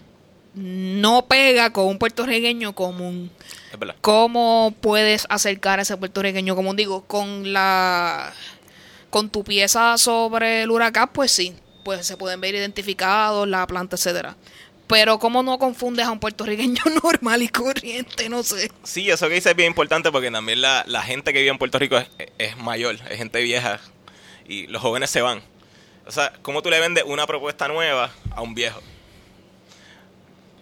no 0.53 1.25
pega 1.27 1.71
con 1.71 1.87
un 1.87 1.97
puertorriqueño 1.97 2.73
común. 2.75 3.31
Es. 3.71 3.95
¿Cómo 4.01 4.73
puedes 4.81 5.25
acercar 5.29 5.79
a 5.79 5.83
ese 5.83 5.95
puertorriqueño 5.97 6.55
común? 6.55 6.75
Digo, 6.75 7.03
con 7.05 7.53
la 7.53 8.33
con 9.09 9.29
tu 9.29 9.43
pieza 9.43 9.97
sobre 9.97 10.63
el 10.63 10.71
huracán, 10.71 11.09
pues 11.13 11.31
sí, 11.31 11.55
pues 11.83 12.05
se 12.05 12.17
pueden 12.17 12.41
ver 12.41 12.55
identificados, 12.55 13.47
la 13.47 13.65
planta, 13.67 13.95
etcétera. 13.95 14.35
Pero 14.87 15.19
¿cómo 15.19 15.43
no 15.43 15.59
confundes 15.59 16.05
a 16.07 16.11
un 16.11 16.19
puertorriqueño 16.19 16.81
normal 17.03 17.43
y 17.43 17.49
corriente? 17.49 18.27
No 18.27 18.41
sé. 18.41 18.71
Sí, 18.83 19.09
eso 19.09 19.27
que 19.27 19.35
dices 19.35 19.51
es 19.51 19.55
bien 19.55 19.67
importante 19.67 20.11
porque 20.11 20.31
también 20.31 20.61
la, 20.61 20.83
la 20.87 21.03
gente 21.03 21.31
que 21.31 21.39
vive 21.39 21.51
en 21.51 21.59
Puerto 21.59 21.77
Rico 21.77 21.97
es, 21.97 22.09
es 22.37 22.57
mayor, 22.57 22.95
es 23.09 23.17
gente 23.17 23.41
vieja 23.43 23.79
y 24.47 24.67
los 24.67 24.81
jóvenes 24.81 25.11
se 25.11 25.21
van. 25.21 25.41
O 26.07 26.11
sea, 26.11 26.33
¿cómo 26.41 26.63
tú 26.63 26.71
le 26.71 26.79
vendes 26.79 27.03
una 27.05 27.27
propuesta 27.27 27.67
nueva 27.67 28.09
a 28.31 28.41
un 28.41 28.55
viejo? 28.55 28.81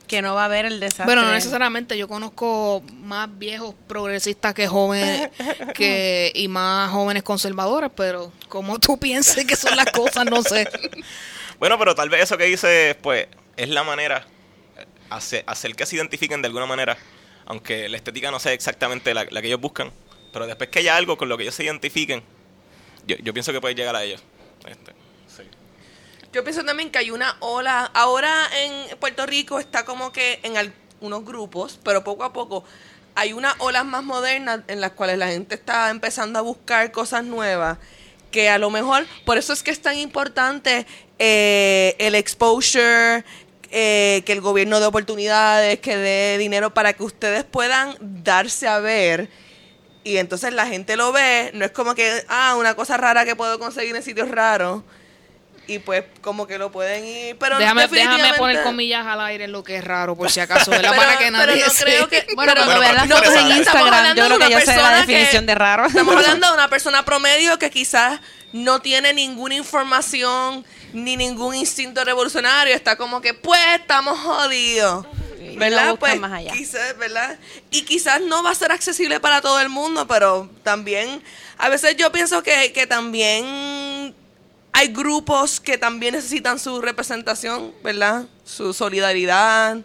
Que 0.08 0.22
no 0.22 0.34
va 0.34 0.44
a 0.44 0.46
haber 0.46 0.66
el 0.66 0.80
desastre. 0.80 1.06
Bueno, 1.06 1.24
no 1.24 1.32
necesariamente. 1.32 1.98
Yo 1.98 2.08
conozco 2.08 2.84
más 3.02 3.30
viejos 3.38 3.76
progresistas 3.88 4.54
que 4.54 4.68
jóvenes 4.68 5.30
que 5.76 6.32
y 6.34 6.48
más 6.48 6.92
jóvenes 6.92 7.24
conservadores, 7.24 7.92
pero 7.96 8.32
como 8.48 8.80
tú 8.80 8.98
pienses 8.98 9.46
que 9.46 9.56
son 9.56 9.76
las 9.76 9.92
cosas, 9.92 10.26
no 10.26 10.42
sé. 10.42 10.68
Bueno, 11.60 11.78
pero 11.78 11.96
tal 11.96 12.10
vez 12.10 12.24
eso 12.24 12.38
que 12.38 12.46
dices, 12.46 12.96
pues, 13.02 13.28
es 13.56 13.70
la 13.70 13.84
manera, 13.84 14.26
hacer, 15.10 15.44
hacer 15.48 15.76
que 15.76 15.86
se 15.86 15.96
identifiquen 15.96 16.42
de 16.42 16.48
alguna 16.48 16.66
manera, 16.66 16.98
aunque 17.46 17.90
la 17.90 17.98
estética 17.98 18.32
no 18.32 18.40
sea 18.40 18.54
exactamente 18.54 19.14
la, 19.14 19.26
la 19.30 19.42
que 19.42 19.48
ellos 19.48 19.60
buscan, 19.60 19.92
pero 20.32 20.46
después 20.46 20.70
que 20.70 20.80
haya 20.80 20.96
algo 20.96 21.18
con 21.18 21.30
lo 21.30 21.38
que 21.38 21.44
ellos 21.44 21.56
se 21.56 21.64
identifiquen, 21.64 22.22
yo, 23.08 23.16
yo 23.18 23.34
pienso 23.34 23.52
que 23.52 23.60
puede 23.60 23.74
llegar 23.74 23.96
a 23.96 24.04
ellos. 24.04 24.22
Este. 24.68 25.07
Yo 26.38 26.44
pienso 26.44 26.64
también 26.64 26.92
que 26.92 27.00
hay 27.00 27.10
una 27.10 27.36
ola. 27.40 27.90
Ahora 27.96 28.48
en 28.62 28.96
Puerto 29.00 29.26
Rico 29.26 29.58
está 29.58 29.86
como 29.86 30.12
que 30.12 30.40
en 30.44 30.56
algunos 30.56 31.26
grupos, 31.26 31.80
pero 31.84 32.04
poco 32.04 32.24
a 32.26 32.32
poco 32.32 32.64
hay 33.16 33.34
unas 33.34 33.56
olas 33.58 33.84
más 33.86 34.04
modernas 34.04 34.60
en 34.68 34.80
las 34.80 34.92
cuales 34.92 35.18
la 35.18 35.30
gente 35.30 35.56
está 35.56 35.90
empezando 35.90 36.38
a 36.38 36.44
buscar 36.44 36.92
cosas 36.92 37.24
nuevas. 37.24 37.80
Que 38.30 38.50
a 38.50 38.60
lo 38.60 38.70
mejor, 38.70 39.08
por 39.26 39.40
eso 39.40 39.52
es 39.52 39.64
que 39.64 39.72
es 39.72 39.82
tan 39.82 39.98
importante 39.98 40.86
eh, 41.18 41.96
el 41.98 42.14
exposure, 42.14 43.26
eh, 43.72 44.22
que 44.24 44.32
el 44.32 44.42
gobierno 44.42 44.80
de 44.80 44.86
oportunidades, 44.86 45.80
que 45.80 45.98
dé 45.98 46.38
dinero 46.38 46.72
para 46.72 46.94
que 46.94 47.02
ustedes 47.02 47.46
puedan 47.46 47.98
darse 48.00 48.68
a 48.68 48.78
ver 48.78 49.28
y 50.04 50.18
entonces 50.18 50.54
la 50.54 50.68
gente 50.68 50.98
lo 50.98 51.12
ve, 51.12 51.50
no 51.56 51.66
es 51.66 51.72
como 51.72 51.96
que, 51.96 52.24
ah, 52.30 52.56
una 52.60 52.76
cosa 52.76 52.96
rara 52.96 53.26
que 53.26 53.36
puedo 53.36 53.58
conseguir 53.58 53.96
en 53.96 54.04
sitios 54.04 54.30
raros. 54.30 54.84
Y 55.70 55.80
pues 55.80 56.06
como 56.22 56.48
que 56.48 56.58
lo 56.58 56.72
pueden 56.72 57.04
ir, 57.06 57.36
pero 57.38 57.58
déjame, 57.60 57.82
déjame 57.82 57.98
definitivamente- 58.02 58.40
poner 58.40 58.64
comillas 58.64 59.06
al 59.06 59.20
aire 59.22 59.44
en 59.44 59.52
lo 59.52 59.64
que 59.66 59.76
es 59.76 59.84
raro, 59.84 60.16
por 60.16 60.32
si 60.32 60.40
acaso, 60.40 60.72
¿verdad? 60.72 60.92
Pero- 60.96 61.02
Para 61.04 61.18
que 61.18 61.26
pero 61.26 61.38
nadie 61.46 61.64
no 61.66 61.70
se- 61.72 61.84
creo 61.84 62.08
que- 62.08 62.26
Bueno, 62.36 62.54
pero- 62.54 62.66
cuando 62.66 62.78
Bueno, 62.78 62.80
vean 62.80 62.96
las 62.96 63.04
pero 63.04 63.18
fotos 63.18 63.34
en 63.34 63.40
estamos 63.40 63.58
Instagram, 63.60 63.94
hablando 63.94 64.16
yo 64.16 64.24
de 64.24 64.28
creo 64.30 64.40
que 64.40 64.46
una 64.56 64.60
yo 64.66 64.72
sé 64.72 64.78
la 64.82 64.90
que- 65.06 65.12
definición 65.14 65.46
de 65.46 65.56
raro. 65.56 65.86
Estamos 65.88 66.16
hablando 66.18 66.48
de 66.48 66.54
una 66.54 66.68
persona 66.70 67.04
promedio 67.04 67.60
que 67.60 67.70
quizás 67.70 68.22
no 68.54 68.80
tiene 68.82 69.14
ninguna 69.14 69.56
información 69.56 70.66
ni 70.94 71.18
ningún 71.18 71.54
instinto 71.54 72.06
revolucionario, 72.06 72.74
está 72.74 72.96
como 72.96 73.20
que 73.20 73.34
pues 73.34 73.60
estamos 73.76 74.18
jodidos. 74.20 75.06
No 75.06 75.60
¿Verdad? 75.60 75.96
Pues 76.00 76.18
más 76.20 76.32
allá. 76.32 76.52
quizás, 76.54 76.98
¿verdad? 76.98 77.38
Y 77.72 77.82
quizás 77.82 78.22
no 78.22 78.42
va 78.44 78.52
a 78.52 78.56
ser 78.56 78.72
accesible 78.72 79.20
para 79.20 79.42
todo 79.42 79.60
el 79.60 79.70
mundo, 79.70 80.08
pero 80.08 80.50
también 80.64 81.22
a 81.58 81.68
veces 81.70 81.98
yo 81.98 82.12
pienso 82.12 82.44
que, 82.44 82.72
que 82.74 82.86
también 82.86 83.44
hay 84.78 84.88
grupos 84.90 85.60
que 85.60 85.78
también 85.78 86.14
necesitan 86.16 86.60
su 86.60 86.80
representación, 86.82 87.74
¿verdad? 87.84 88.26
Su 88.46 88.74
solidaridad. 88.74 89.78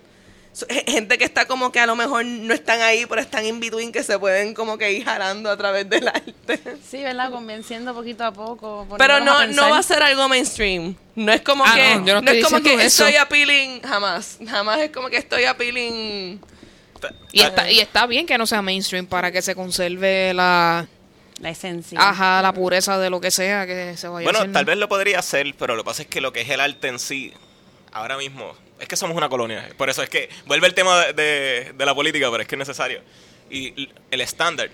Su- 0.52 0.66
ge- 0.66 0.84
Gente 0.86 1.16
que 1.16 1.24
está 1.24 1.46
como 1.46 1.72
que 1.72 1.80
a 1.80 1.86
lo 1.86 1.96
mejor 1.96 2.26
no 2.26 2.52
están 2.52 2.82
ahí, 2.82 3.06
pero 3.06 3.22
están 3.22 3.46
in 3.46 3.58
between, 3.58 3.90
que 3.90 4.02
se 4.02 4.18
pueden 4.18 4.52
como 4.52 4.76
que 4.76 4.92
ir 4.92 5.02
jalando 5.04 5.50
a 5.50 5.56
través 5.56 5.88
del 5.88 6.06
arte. 6.08 6.60
Sí, 6.86 7.02
¿verdad? 7.02 7.30
Convenciendo 7.30 7.94
poquito 7.94 8.22
a 8.24 8.32
poco. 8.32 8.86
Pero 8.98 9.20
no, 9.20 9.46
no 9.46 9.70
va 9.70 9.78
a 9.78 9.82
ser 9.82 10.02
algo 10.02 10.28
mainstream. 10.28 10.94
No 11.14 11.32
es 11.32 11.40
como 11.40 11.64
Ah, 11.64 11.72
que, 11.74 11.94
no, 11.96 12.06
yo 12.06 12.14
no 12.16 12.20
no 12.20 12.30
estoy 12.30 12.38
es 12.40 12.44
como 12.46 12.62
que 12.62 12.74
eso. 12.84 13.06
estoy 13.06 13.16
appealing, 13.16 13.80
jamás. 13.80 14.38
Jamás 14.46 14.80
es 14.80 14.90
como 14.90 15.08
que 15.08 15.16
estoy 15.16 15.44
appealing. 15.44 16.38
Y 17.32 17.40
está, 17.40 17.70
y 17.70 17.80
está 17.80 18.06
bien 18.06 18.26
que 18.26 18.36
no 18.38 18.46
sea 18.46 18.60
mainstream 18.62 19.06
para 19.06 19.32
que 19.32 19.40
se 19.42 19.54
conserve 19.54 20.32
la, 20.34 20.86
La 21.42 21.50
esencia. 21.50 21.98
ajá, 22.00 22.40
la 22.40 22.54
pureza 22.54 22.98
de 22.98 23.10
lo 23.10 23.20
que 23.20 23.30
sea 23.30 23.66
que 23.66 23.96
se 23.96 24.08
vaya 24.08 24.20
a 24.20 24.24
Bueno, 24.24 24.38
hacer. 24.38 24.52
tal 24.52 24.64
vez 24.64 24.78
lo 24.78 24.88
podría 24.88 25.18
hacer, 25.18 25.54
pero 25.58 25.76
lo 25.76 25.82
que 25.82 25.86
pasa 25.86 26.02
es 26.02 26.08
que 26.08 26.20
lo 26.22 26.32
que 26.32 26.40
es 26.40 26.48
el 26.48 26.60
arte 26.60 26.88
en 26.88 26.98
sí, 26.98 27.34
ahora 27.92 28.16
mismo, 28.16 28.54
es 28.80 28.88
que 28.88 28.96
somos 28.96 29.16
una 29.16 29.28
colonia. 29.28 29.68
Por 29.76 29.90
eso 29.90 30.02
es 30.02 30.08
que 30.08 30.30
vuelve 30.46 30.66
el 30.68 30.74
tema 30.74 31.04
de, 31.06 31.12
de- 31.12 31.72
de 31.74 31.86
la 31.86 31.94
política, 31.94 32.30
pero 32.30 32.42
es 32.42 32.48
que 32.48 32.54
es 32.54 32.58
necesario. 32.58 33.00
Y 33.50 33.90
el 34.10 34.20
estándar, 34.22 34.70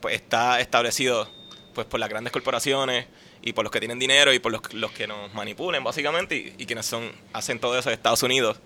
pues 0.00 0.14
está 0.16 0.60
establecido 0.60 1.28
pues 1.74 1.86
por 1.86 1.98
las 2.00 2.08
grandes 2.08 2.32
corporaciones 2.32 3.06
y 3.40 3.52
por 3.52 3.62
los 3.64 3.70
que 3.70 3.78
tienen 3.78 3.98
dinero 4.00 4.32
y 4.32 4.40
por 4.40 4.50
los, 4.52 4.60
los 4.74 4.90
que 4.90 5.06
nos 5.06 5.32
manipulen 5.32 5.82
básicamente 5.84 6.34
y, 6.36 6.54
y 6.58 6.66
quienes 6.66 6.84
son 6.86 7.10
hacen 7.32 7.60
todo 7.60 7.78
eso 7.78 7.88
de 7.90 7.94
Estados 7.94 8.22
Unidos. 8.24 8.58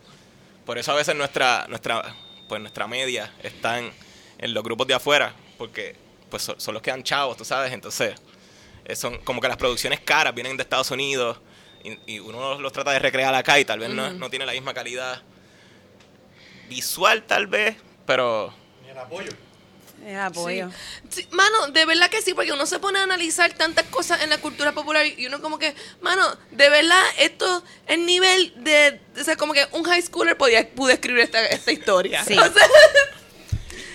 Por 0.65 0.79
eso 0.79 0.93
a 0.93 0.95
veces 0.95 1.15
nuestra 1.15 1.67
nuestra 1.69 2.15
pues 2.49 2.61
nuestra 2.61 2.87
media 2.89 3.31
está 3.43 3.79
en, 3.79 3.91
en 4.39 4.55
los 4.55 4.65
grupos 4.65 4.87
de 4.87 4.95
afuera 4.95 5.35
porque 5.59 5.95
pues 6.33 6.43
son, 6.43 6.59
son 6.59 6.73
los 6.73 6.83
que 6.83 6.91
dan 6.91 7.03
chavos, 7.03 7.37
tú 7.37 7.45
sabes, 7.45 7.71
entonces 7.73 8.15
eh, 8.87 8.97
son 8.97 9.19
como 9.19 9.39
que 9.43 9.49
las 9.49 9.59
producciones 9.59 10.01
caras 10.01 10.35
vienen 10.35 10.57
de 10.57 10.63
Estados 10.63 10.91
Unidos 10.91 11.39
y, 11.85 12.15
y 12.15 12.19
uno 12.21 12.59
los 12.59 12.73
trata 12.73 12.91
de 12.93 12.99
recrear 12.99 13.35
acá 13.35 13.61
y 13.61 13.67
tal 13.67 13.79
vez 13.81 13.91
no, 13.91 14.11
no 14.15 14.31
tiene 14.31 14.47
la 14.47 14.53
misma 14.53 14.73
calidad 14.73 15.21
visual 16.71 17.25
tal 17.25 17.49
vez, 17.49 17.77
pero 18.07 18.53
El 18.89 18.97
apoyo. 18.97 19.31
El 20.07 20.19
apoyo. 20.19 20.71
Sí, 21.11 21.29
mano, 21.33 21.69
de 21.69 21.85
verdad 21.85 22.09
que 22.09 22.23
sí, 22.23 22.33
porque 22.33 22.51
uno 22.51 22.65
se 22.65 22.79
pone 22.79 22.99
a 22.99 23.03
analizar 23.03 23.53
tantas 23.53 23.85
cosas 23.87 24.23
en 24.23 24.31
la 24.31 24.39
cultura 24.39 24.73
popular 24.73 25.07
y 25.07 25.27
uno 25.27 25.41
como 25.43 25.59
que, 25.59 25.75
mano, 26.01 26.27
de 26.51 26.71
verdad, 26.71 27.03
esto 27.19 27.63
es 27.87 27.99
nivel 27.99 28.55
de, 28.57 29.01
o 29.21 29.23
sea, 29.23 29.37
como 29.37 29.53
que 29.53 29.67
un 29.73 29.85
high 29.85 30.01
schooler 30.01 30.37
podía, 30.37 30.67
pudo 30.69 30.91
escribir 30.91 31.25
esta, 31.25 31.47
esta 31.47 31.71
historia. 31.79 32.25
Sí. 32.25 32.37
O 32.37 32.43
sea, 32.43 32.67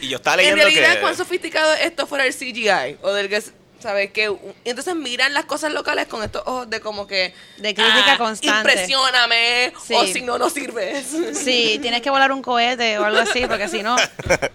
y 0.01 0.09
yo 0.09 0.17
estaba 0.17 0.35
en 0.35 0.39
leyendo 0.55 0.63
realidad, 0.63 0.95
que 0.95 1.01
cuán 1.01 1.15
sofisticado 1.17 1.73
esto 1.75 2.07
fuera 2.07 2.25
el 2.25 2.33
CGI, 2.33 2.97
o 3.01 3.11
del 3.13 3.29
que, 3.29 3.41
¿sabes? 3.79 4.11
Que, 4.11 4.31
y 4.65 4.69
entonces 4.69 4.95
miran 4.95 5.33
las 5.35 5.45
cosas 5.45 5.71
locales 5.71 6.07
con 6.07 6.23
estos 6.23 6.41
ojos 6.47 6.69
de 6.69 6.79
como 6.79 7.05
que... 7.05 7.33
De 7.57 7.75
crítica 7.75 8.13
ah, 8.13 8.17
constante. 8.17 8.71
Impresióname, 8.71 9.71
Sí. 9.85 9.93
o 9.93 10.05
si 10.07 10.21
no, 10.21 10.37
no 10.39 10.49
sirves. 10.49 11.05
Sí, 11.33 11.77
tienes 11.81 12.01
que 12.01 12.09
volar 12.09 12.31
un 12.31 12.41
cohete 12.41 12.97
o 12.97 13.05
algo 13.05 13.19
así, 13.19 13.45
porque 13.47 13.67
si 13.67 13.83
no, 13.83 13.95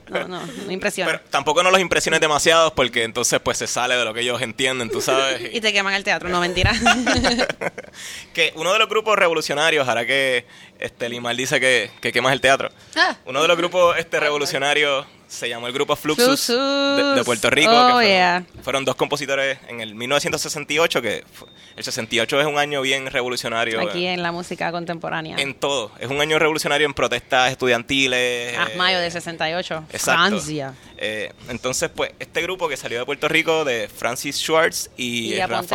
no, 0.09 0.26
no, 0.28 0.44
no 0.44 0.72
impresiona. 0.72 1.11
pero 1.12 1.24
tampoco 1.31 1.62
no 1.62 1.70
los 1.70 1.81
impresiones 1.81 2.20
demasiado 2.20 2.74
porque 2.74 3.05
entonces 3.05 3.38
pues 3.40 3.59
se 3.59 3.66
sale 3.68 3.94
de 3.96 4.05
lo 4.05 4.12
que 4.12 4.20
ellos 4.20 4.42
entienden, 4.42 4.90
tú 4.90 5.00
sabes. 5.00 5.40
Y 5.55 5.61
te 5.61 5.72
queman 5.72 5.94
el 5.94 6.02
teatro, 6.05 6.28
no 6.28 6.40
mentira. 6.40 6.72
que 8.35 8.52
uno 8.57 8.72
de 8.72 8.78
los 8.78 8.88
grupos 8.88 9.16
revolucionarios, 9.16 9.88
ahora 9.88 10.07
que 10.07 10.46
este 10.78 11.09
Limal 11.09 11.37
dice 11.37 11.61
que, 11.61 11.90
que 12.00 12.12
quemas 12.12 12.33
el 12.33 12.40
teatro, 12.40 12.70
Ah. 12.96 13.16
uno 13.24 13.40
de 13.42 13.48
los 13.48 13.57
grupos 13.57 13.96
este 13.98 14.18
revolucionarios 14.20 15.07
se 15.33 15.49
llamó 15.49 15.66
el 15.66 15.73
grupo 15.73 15.97
Fluxus, 15.97 16.25
Fluxus. 16.27 16.97
De, 16.97 17.14
de 17.16 17.25
Puerto 17.25 17.49
Rico. 17.49 17.71
Oh, 17.73 17.87
que 17.87 17.92
fueron, 17.92 18.03
yeah. 18.05 18.45
fueron 18.62 18.85
dos 18.85 18.95
compositores 18.97 19.59
en 19.68 19.81
el 19.81 19.95
1968, 19.95 21.01
que 21.01 21.25
fu- 21.33 21.47
el 21.75 21.83
68 21.83 22.40
es 22.40 22.47
un 22.47 22.59
año 22.59 22.83
bien 22.83 23.07
revolucionario. 23.07 23.81
Aquí 23.81 24.07
en, 24.07 24.14
en 24.14 24.23
la 24.23 24.31
música 24.31 24.71
contemporánea. 24.71 25.37
en 25.38 25.55
todo. 25.55 25.90
Es 25.99 26.09
un 26.11 26.21
año 26.21 26.38
revolucionario 26.38 26.87
en 26.87 26.92
protestas 26.92 27.51
estudiantiles. 27.51 28.55
Ah, 28.59 28.68
eh, 28.71 28.77
mayo 28.77 28.99
de 28.99 29.11
68. 29.11 29.85
Exacto. 29.90 30.29
Francia. 30.29 30.75
Eh, 30.99 31.33
entonces, 31.49 31.90
pues, 31.95 32.12
este 32.18 32.42
grupo 32.42 32.68
que 32.68 32.77
salió 32.77 32.99
de 32.99 33.07
Puerto 33.07 33.27
Rico, 33.29 33.64
de 33.64 33.88
Francis 33.88 34.37
Schwartz 34.38 34.90
y, 34.97 35.29
Y 35.31 35.35
eh, 35.35 35.42
Aponte 35.42 35.75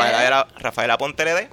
Rafaela, 0.60 0.98
Pontelede, 0.98 1.50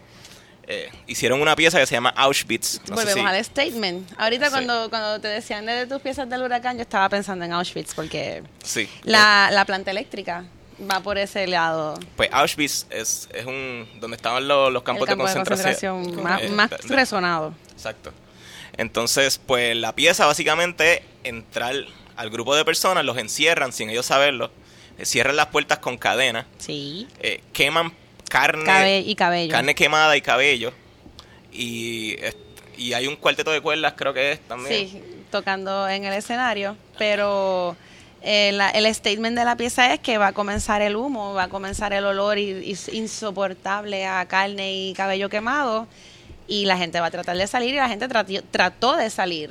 eh, 0.67 0.91
hicieron 1.07 1.41
una 1.43 1.55
pieza 1.57 1.79
que 1.79 1.87
se 1.87 1.95
llama 1.95 2.11
Auschwitz. 2.17 2.81
No 2.89 2.95
Volvemos 2.97 3.15
si- 3.31 3.37
al 3.37 3.45
statement. 3.45 4.11
Ahorita 4.17 4.47
Sí. 4.47 4.51
cuando, 4.53 4.89
cuando 4.91 5.21
te 5.21 5.29
decían 5.29 5.67
de 5.67 5.87
tus 5.87 6.01
piezas 6.01 6.29
del 6.29 6.43
huracán, 6.43 6.77
yo 6.77 6.83
estaba 6.83 7.09
pensando 7.09 7.45
en 7.45 7.53
Auschwitz 7.53 7.95
porque 7.95 8.43
Sí. 8.63 8.89
la, 9.03 9.51
la 9.53 9.65
planta 9.65 9.91
eléctrica 9.91 10.45
va 10.91 11.01
por 11.01 11.19
ese 11.19 11.47
lado. 11.47 11.99
Pues 12.17 12.29
Auschwitz 12.33 12.87
es, 12.91 13.29
es 13.33 13.47
un 13.47 13.87
donde 14.01 14.17
estaban 14.17 14.49
los, 14.49 14.73
los 14.73 14.83
campos 14.83 15.03
el 15.09 15.09
campo 15.17 15.25
de 15.25 15.31
de 15.31 15.35
concentración. 15.45 16.03
concentración 16.05 16.23
más, 16.25 16.43
Eh, 16.43 16.49
más 16.49 16.71
de- 16.71 16.77
de- 16.89 16.95
resonado. 16.97 17.55
Exacto. 17.73 18.13
Entonces, 18.77 19.39
pues 19.45 19.77
la 19.77 19.95
pieza 19.95 20.27
básicamente 20.27 20.95
es 20.95 21.03
entrar 21.25 21.75
al 22.17 22.31
grupo 22.31 22.55
de 22.57 22.65
personas, 22.65 23.05
los 23.05 23.17
encierran 23.19 23.73
sin 23.73 23.91
ellos 23.91 24.07
saberlo, 24.07 24.51
eh, 24.99 25.05
cierran 25.05 25.37
las 25.37 25.47
puertas 25.47 25.79
con 25.79 25.97
cadena, 25.99 26.47
Sí. 26.59 27.07
eh, 27.21 27.43
queman 27.53 27.93
carne, 28.39 28.65
Cabe- 28.65 29.01
y 29.07 29.15
cabello. 29.15 29.53
carne 29.53 29.75
quemada 29.75 30.17
y 30.17 30.21
cabello, 30.21 30.73
y, 31.53 32.17
y 32.77 32.93
hay 32.93 33.07
un 33.07 33.17
cuarteto 33.17 33.51
de 33.53 33.61
cuerdas, 33.61 33.95
creo 33.97 34.13
que 34.13 34.33
es 34.33 34.41
también. 34.41 34.89
Sí, 34.89 35.03
tocando 35.31 35.89
en 35.89 36.05
el 36.05 36.13
escenario, 36.15 36.77
pero 36.99 37.77
eh, 38.23 38.51
la- 38.53 38.71
el 38.71 38.93
statement 38.95 39.37
de 39.39 39.45
la 39.45 39.57
pieza 39.57 39.93
es 39.93 40.01
que 40.01 40.19
va 40.19 40.29
a 40.29 40.33
comenzar 40.33 40.83
el 40.83 40.97
humo, 40.97 41.35
va 41.35 41.45
a 41.45 41.49
comenzar 41.49 41.93
el 41.93 42.05
olor 42.05 42.39
i- 42.39 42.71
is- 42.71 42.89
insoportable 42.93 44.07
a 44.07 44.25
carne 44.27 44.75
y 44.75 44.93
cabello 44.95 45.29
quemado 45.29 45.87
y 46.49 46.65
la 46.67 46.77
gente 46.77 47.01
va 47.01 47.07
a 47.07 47.11
tratar 47.11 47.37
de 47.37 47.47
salir 47.47 47.75
y 47.75 47.77
la 47.77 47.89
gente 47.89 48.09
trató 48.51 48.97
de 48.97 49.11
salir. 49.11 49.51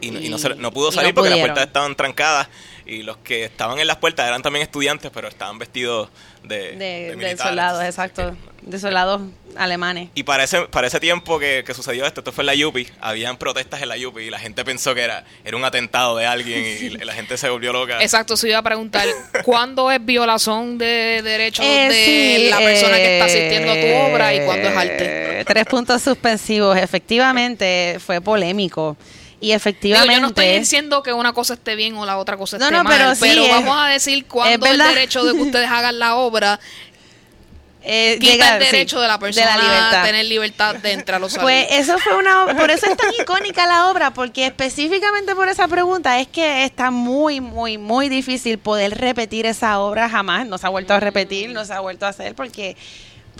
Y, 0.00 0.10
no- 0.10 0.18
y 0.18 0.26
Y- 0.26 0.28
no, 0.30 0.38
se- 0.38 0.54
no 0.56 0.72
pudo 0.72 0.88
y 0.90 0.92
salir 0.94 1.10
no 1.10 1.14
porque 1.14 1.30
las 1.30 1.38
puertas 1.40 1.66
estaban 1.66 1.94
trancadas 1.94 2.48
y 2.90 3.02
los 3.04 3.16
que 3.18 3.44
estaban 3.44 3.78
en 3.78 3.86
las 3.86 3.98
puertas 3.98 4.26
eran 4.26 4.42
también 4.42 4.64
estudiantes, 4.64 5.10
pero 5.14 5.28
estaban 5.28 5.58
vestidos 5.58 6.08
de, 6.42 6.72
De, 6.72 7.16
de 7.16 7.36
soldados, 7.36 7.84
exacto, 7.84 8.36
de 8.62 8.78
soldados 8.80 9.22
alemanes. 9.56 10.08
Y 10.14 10.24
para 10.24 10.42
ese, 10.42 10.62
para 10.62 10.88
ese 10.88 10.98
tiempo 10.98 11.38
que, 11.38 11.62
que 11.64 11.72
sucedió 11.72 12.04
esto, 12.04 12.20
esto 12.20 12.32
fue 12.32 12.42
en 12.42 12.46
la 12.46 12.54
Yupi, 12.56 12.88
habían 13.00 13.36
protestas 13.36 13.80
en 13.80 13.88
la 13.88 13.96
Yupi 13.96 14.22
y 14.22 14.30
la 14.30 14.40
gente 14.40 14.64
pensó 14.64 14.92
que 14.94 15.02
era, 15.02 15.24
era 15.44 15.56
un 15.56 15.64
atentado 15.64 16.16
de 16.16 16.26
alguien 16.26 16.64
y 16.64 16.88
la 17.04 17.12
gente 17.12 17.36
se 17.36 17.48
volvió 17.48 17.72
loca. 17.72 18.02
Exacto, 18.02 18.36
se 18.36 18.48
iba 18.48 18.58
a 18.58 18.62
preguntar, 18.62 19.06
¿cuándo 19.44 19.88
es 19.92 20.04
violación 20.04 20.76
de 20.76 21.20
derechos 21.22 21.64
Eh, 21.64 21.88
de 21.88 22.04
sí, 22.04 22.48
la 22.50 22.58
persona 22.58 22.96
que 22.96 23.18
está 23.18 23.28
eh, 23.28 23.30
asistiendo 23.30 23.70
a 23.72 23.74
tu 23.74 24.12
obra 24.12 24.34
y 24.34 24.44
cuándo 24.44 24.68
es 24.68 24.76
arte? 24.76 25.44
Tres 25.46 25.64
puntos 25.66 26.02
suspensivos. 26.02 26.76
Efectivamente, 26.76 27.98
fue 28.04 28.20
polémico. 28.20 28.96
Y 29.42 29.46
Digo, 29.46 29.56
efectivamente. 29.56 30.14
yo 30.14 30.20
no 30.20 30.26
estoy 30.28 30.58
diciendo 30.58 31.02
que 31.02 31.12
una 31.14 31.32
cosa 31.32 31.54
esté 31.54 31.74
bien 31.74 31.96
o 31.96 32.04
la 32.04 32.18
otra 32.18 32.36
cosa 32.36 32.58
No, 32.58 32.66
esté 32.66 32.76
no, 32.76 32.84
mal, 32.84 32.92
pero 32.94 33.12
pero, 33.18 33.42
sí, 33.42 33.44
es- 33.46 33.50
vamos 33.50 33.76
a 33.78 33.86
decir 33.86 34.26
cuándo 34.26 34.66
el 34.66 34.76
derecho 34.78 35.24
de 35.24 35.32
que 35.32 35.40
ustedes 35.40 35.68
hagan 35.70 35.98
la 35.98 36.16
obra 36.16 36.60
eh, 37.82 38.18
quita 38.20 38.32
llega- 38.32 38.56
el 38.58 38.62
sí, 38.64 38.70
derecho 38.72 39.00
de 39.00 39.08
la 39.08 39.18
persona 39.18 39.56
la 39.56 39.62
libertad. 39.62 40.00
a 40.02 40.04
tener 40.04 40.26
libertad 40.26 40.74
de 40.74 40.92
entrar 40.92 41.22
o 41.22 41.28
salir. 41.30 41.42
Pues 41.42 41.66
eso 41.70 41.98
fue 41.98 42.14
una 42.16 42.44
obra, 42.44 42.56
por 42.58 42.70
eso 42.70 42.84
es 42.86 42.96
tan 42.96 43.10
icónica 43.18 43.66
la 43.66 43.88
obra, 43.88 44.10
porque 44.12 44.44
específicamente 44.46 45.34
por 45.34 45.48
esa 45.48 45.66
pregunta 45.66 46.20
es 46.20 46.28
que 46.28 46.64
está 46.64 46.90
muy, 46.90 47.40
muy, 47.40 47.78
muy 47.78 48.10
difícil 48.10 48.58
poder 48.58 48.98
repetir 48.98 49.46
esa 49.46 49.78
obra 49.80 50.10
jamás, 50.10 50.46
no 50.46 50.58
se 50.58 50.66
ha 50.66 50.70
vuelto 50.70 50.92
a 50.92 51.00
repetir, 51.00 51.48
no 51.50 51.64
se 51.64 51.72
ha 51.72 51.80
vuelto 51.80 52.04
a 52.04 52.10
hacer, 52.10 52.34
porque 52.34 52.76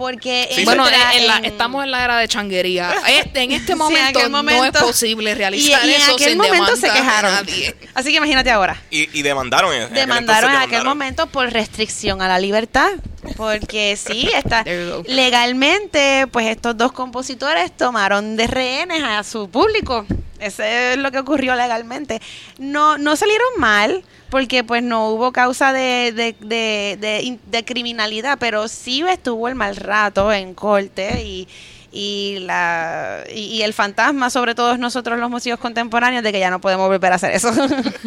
porque 0.00 0.48
Sí, 0.54 0.64
bueno, 0.64 0.88
en 0.88 1.26
la- 1.26 1.36
en- 1.36 1.44
estamos 1.44 1.84
en 1.84 1.90
la 1.90 2.02
era 2.02 2.16
de 2.16 2.26
changuería. 2.26 2.90
Este- 3.06 3.42
en 3.42 3.52
este 3.52 3.66
Sí, 3.66 3.72
en 3.72 3.78
momento, 3.78 4.18
aquel 4.18 4.32
no 4.32 4.64
es 4.64 4.70
posible 4.72 5.34
realizar 5.34 5.84
y 5.86 5.90
en 5.94 6.00
eso 6.00 6.14
aquel 6.14 6.28
sin 6.30 6.38
momento 6.38 6.74
se 6.74 6.88
quejaron. 6.90 7.34
nadie. 7.34 7.76
Así 7.92 8.10
que 8.10 8.16
imagínate 8.16 8.50
ahora. 8.50 8.80
Y, 8.90 9.10
y 9.18 9.20
demandaron. 9.20 9.74
en- 9.74 9.82
en 9.82 9.84
aquel 9.84 9.94
demandaron 9.96 10.50
en 10.52 10.56
aquel 10.56 10.70
demandaron. 10.70 10.86
momento 10.98 11.26
por 11.26 11.52
restricción 11.52 12.22
a 12.22 12.28
la 12.28 12.38
libertad. 12.38 12.88
Porque 13.36 13.98
sí, 13.98 14.30
está 14.34 14.64
legalmente, 15.06 16.26
pues 16.32 16.46
estos 16.46 16.76
dos 16.78 16.92
compositores 16.92 17.76
tomaron 17.76 18.36
de 18.36 18.46
rehenes 18.46 19.02
a 19.02 19.22
su 19.22 19.50
público. 19.50 20.06
Eso 20.40 20.62
es 20.62 20.96
lo 20.96 21.10
que 21.12 21.18
ocurrió 21.18 21.54
legalmente. 21.54 22.20
No, 22.58 22.98
no 22.98 23.14
salieron 23.16 23.48
mal, 23.58 24.02
porque 24.30 24.64
pues 24.64 24.82
no 24.82 25.08
hubo 25.10 25.32
causa 25.32 25.72
de, 25.72 26.12
de, 26.12 26.34
de, 26.40 26.96
de 27.00 27.22
in- 27.22 27.40
de 27.46 27.64
criminalidad, 27.64 28.38
pero 28.40 28.68
sí 28.68 29.02
estuvo 29.08 29.48
el 29.48 29.54
mal 29.54 29.76
rato 29.76 30.32
en 30.32 30.54
corte 30.54 31.22
y 31.24 31.46
y 31.92 32.38
la 32.40 33.24
y, 33.34 33.40
y 33.56 33.62
el 33.62 33.74
fantasma 33.74 34.30
sobre 34.30 34.54
todos 34.54 34.78
nosotros 34.78 35.18
los 35.18 35.28
músicos 35.28 35.58
contemporáneos 35.58 36.22
de 36.22 36.30
que 36.32 36.38
ya 36.38 36.48
no 36.50 36.60
podemos 36.60 36.86
volver 36.88 37.10
a 37.12 37.16
hacer 37.16 37.32
eso. 37.32 37.50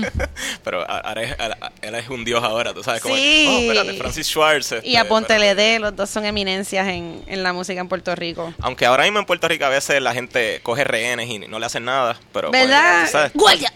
Pero 0.63 0.82
a- 0.89 1.00
ahora 1.00 1.22
es, 1.24 1.36
él 1.82 1.96
es 1.96 2.08
un 2.10 2.24
dios 2.24 2.41
ahora, 2.43 2.74
tú 2.74 2.82
sabes. 2.84 3.02
Como, 3.02 3.15
Sí. 3.15 3.46
oh, 3.50 3.60
espérate, 3.72 3.98
Francis 3.98 4.28
Schwartz. 4.28 4.72
este, 4.72 4.88
y 4.88 4.96
a 4.96 5.06
Pontelede, 5.08 5.80
los 5.80 5.93
dos 5.96 6.10
son 6.10 6.26
eminencias 6.26 6.88
en, 6.88 7.22
en 7.28 7.43
la 7.43 7.52
música 7.52 7.82
en 7.82 7.89
Puerto 7.89 8.15
Rico. 8.15 8.54
Aunque 8.62 8.86
ahora 8.86 9.04
mismo 9.04 9.19
en 9.19 9.25
Puerto 9.25 9.48
Rico 9.48 9.65
a 9.65 9.69
veces 9.69 10.02
la 10.02 10.13
gente 10.13 10.62
coge 10.63 10.84
rehenes 10.86 11.29
y 11.29 11.40
no 11.40 11.60
le 11.60 11.65
hacen 11.65 11.84
nada. 11.86 12.17
Pero 12.31 12.52
pues, 12.52 12.62
¿Verdad? 12.63 13.31
¡Guardia! 13.34 13.71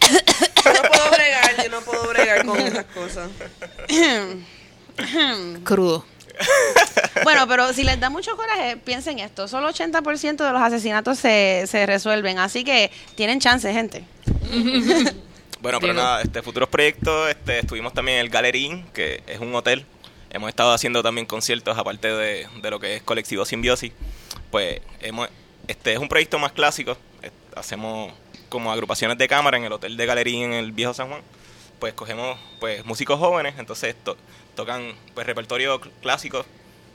Yo 0.64 0.72
no 0.72 0.82
puedo 0.90 1.10
bregar, 1.10 1.64
yo 1.64 1.70
no 1.70 1.80
puedo 1.82 2.08
bregar 2.08 2.44
con 2.46 2.60
esas 2.60 2.84
cosas. 2.86 3.28
Crudo. 5.64 6.04
bueno, 7.24 7.46
pero 7.48 7.72
si 7.72 7.84
les 7.84 7.98
da 8.00 8.10
mucho 8.10 8.36
coraje, 8.36 8.76
piensen 8.76 9.18
esto. 9.18 9.48
Solo 9.48 9.68
80% 9.70 10.36
de 10.36 10.52
los 10.52 10.62
asesinatos 10.62 11.18
se, 11.18 11.64
se 11.66 11.86
resuelven. 11.86 12.38
Así 12.38 12.64
que 12.64 12.90
tienen 13.14 13.40
chance, 13.40 13.72
gente. 13.72 14.04
Bueno, 15.60 15.80
pero 15.80 15.92
Digo. 15.92 16.04
nada, 16.04 16.22
este 16.22 16.40
futuros 16.40 16.68
proyectos, 16.68 17.30
este, 17.30 17.58
estuvimos 17.58 17.92
también 17.92 18.18
en 18.18 18.24
el 18.26 18.30
Gallerín, 18.30 18.86
que 18.94 19.24
es 19.26 19.40
un 19.40 19.52
hotel. 19.56 19.84
Hemos 20.30 20.50
estado 20.50 20.72
haciendo 20.72 21.02
también 21.02 21.26
conciertos, 21.26 21.76
aparte 21.76 22.12
de, 22.12 22.46
de 22.62 22.70
lo 22.70 22.78
que 22.78 22.94
es 22.94 23.02
Colectivo 23.02 23.44
Simbiosis. 23.44 23.90
Pues 24.52 24.80
hemos, 25.00 25.28
este 25.66 25.94
es 25.94 25.98
un 25.98 26.08
proyecto 26.08 26.38
más 26.38 26.52
clásico. 26.52 26.96
Hacemos 27.56 28.12
como 28.48 28.70
agrupaciones 28.70 29.18
de 29.18 29.26
cámara 29.26 29.56
en 29.56 29.64
el 29.64 29.72
hotel 29.72 29.96
de 29.96 30.06
Gallerín 30.06 30.44
en 30.44 30.52
el 30.52 30.70
Viejo 30.70 30.94
San 30.94 31.08
Juan. 31.08 31.22
Pues 31.80 31.92
cogemos 31.92 32.38
pues 32.60 32.84
músicos 32.86 33.18
jóvenes, 33.18 33.54
entonces 33.58 33.96
to- 34.04 34.16
tocan 34.58 34.92
pues 35.14 35.24
repertorio 35.24 35.80
cl- 35.80 35.90
clásico 36.02 36.44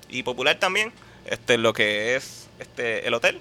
y 0.10 0.22
popular 0.24 0.60
también, 0.60 0.92
este 1.26 1.58
lo 1.58 1.72
que 1.72 2.16
es 2.16 2.50
este 2.60 3.08
el 3.08 3.14
hotel. 3.14 3.40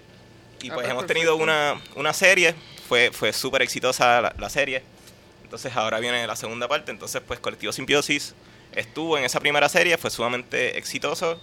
Y 0.63 0.71
Ah, 0.71 0.75
pues 0.75 0.85
pues, 0.85 0.91
hemos 0.91 1.07
tenido 1.09 1.35
una, 1.35 1.81
una 1.97 2.13
serie, 2.13 2.55
fue, 2.89 3.11
fue 3.13 3.33
súper 3.33 3.63
exitosa 3.63 4.21
la, 4.21 4.35
la 4.39 4.49
serie. 4.49 4.85
Entonces 5.43 5.75
ahora 5.75 5.99
viene 5.99 6.25
la 6.25 6.37
segunda 6.37 6.69
parte. 6.69 6.93
Entonces, 6.93 7.21
pues 7.27 7.41
Colectivo 7.41 7.73
Simbiosis 7.73 8.35
estuvo 8.77 9.19
en 9.19 9.25
esa 9.25 9.41
primera 9.41 9.69
serie, 9.69 9.99
fue 9.99 10.09
sumamente 10.11 10.79
exitoso. 10.79 11.41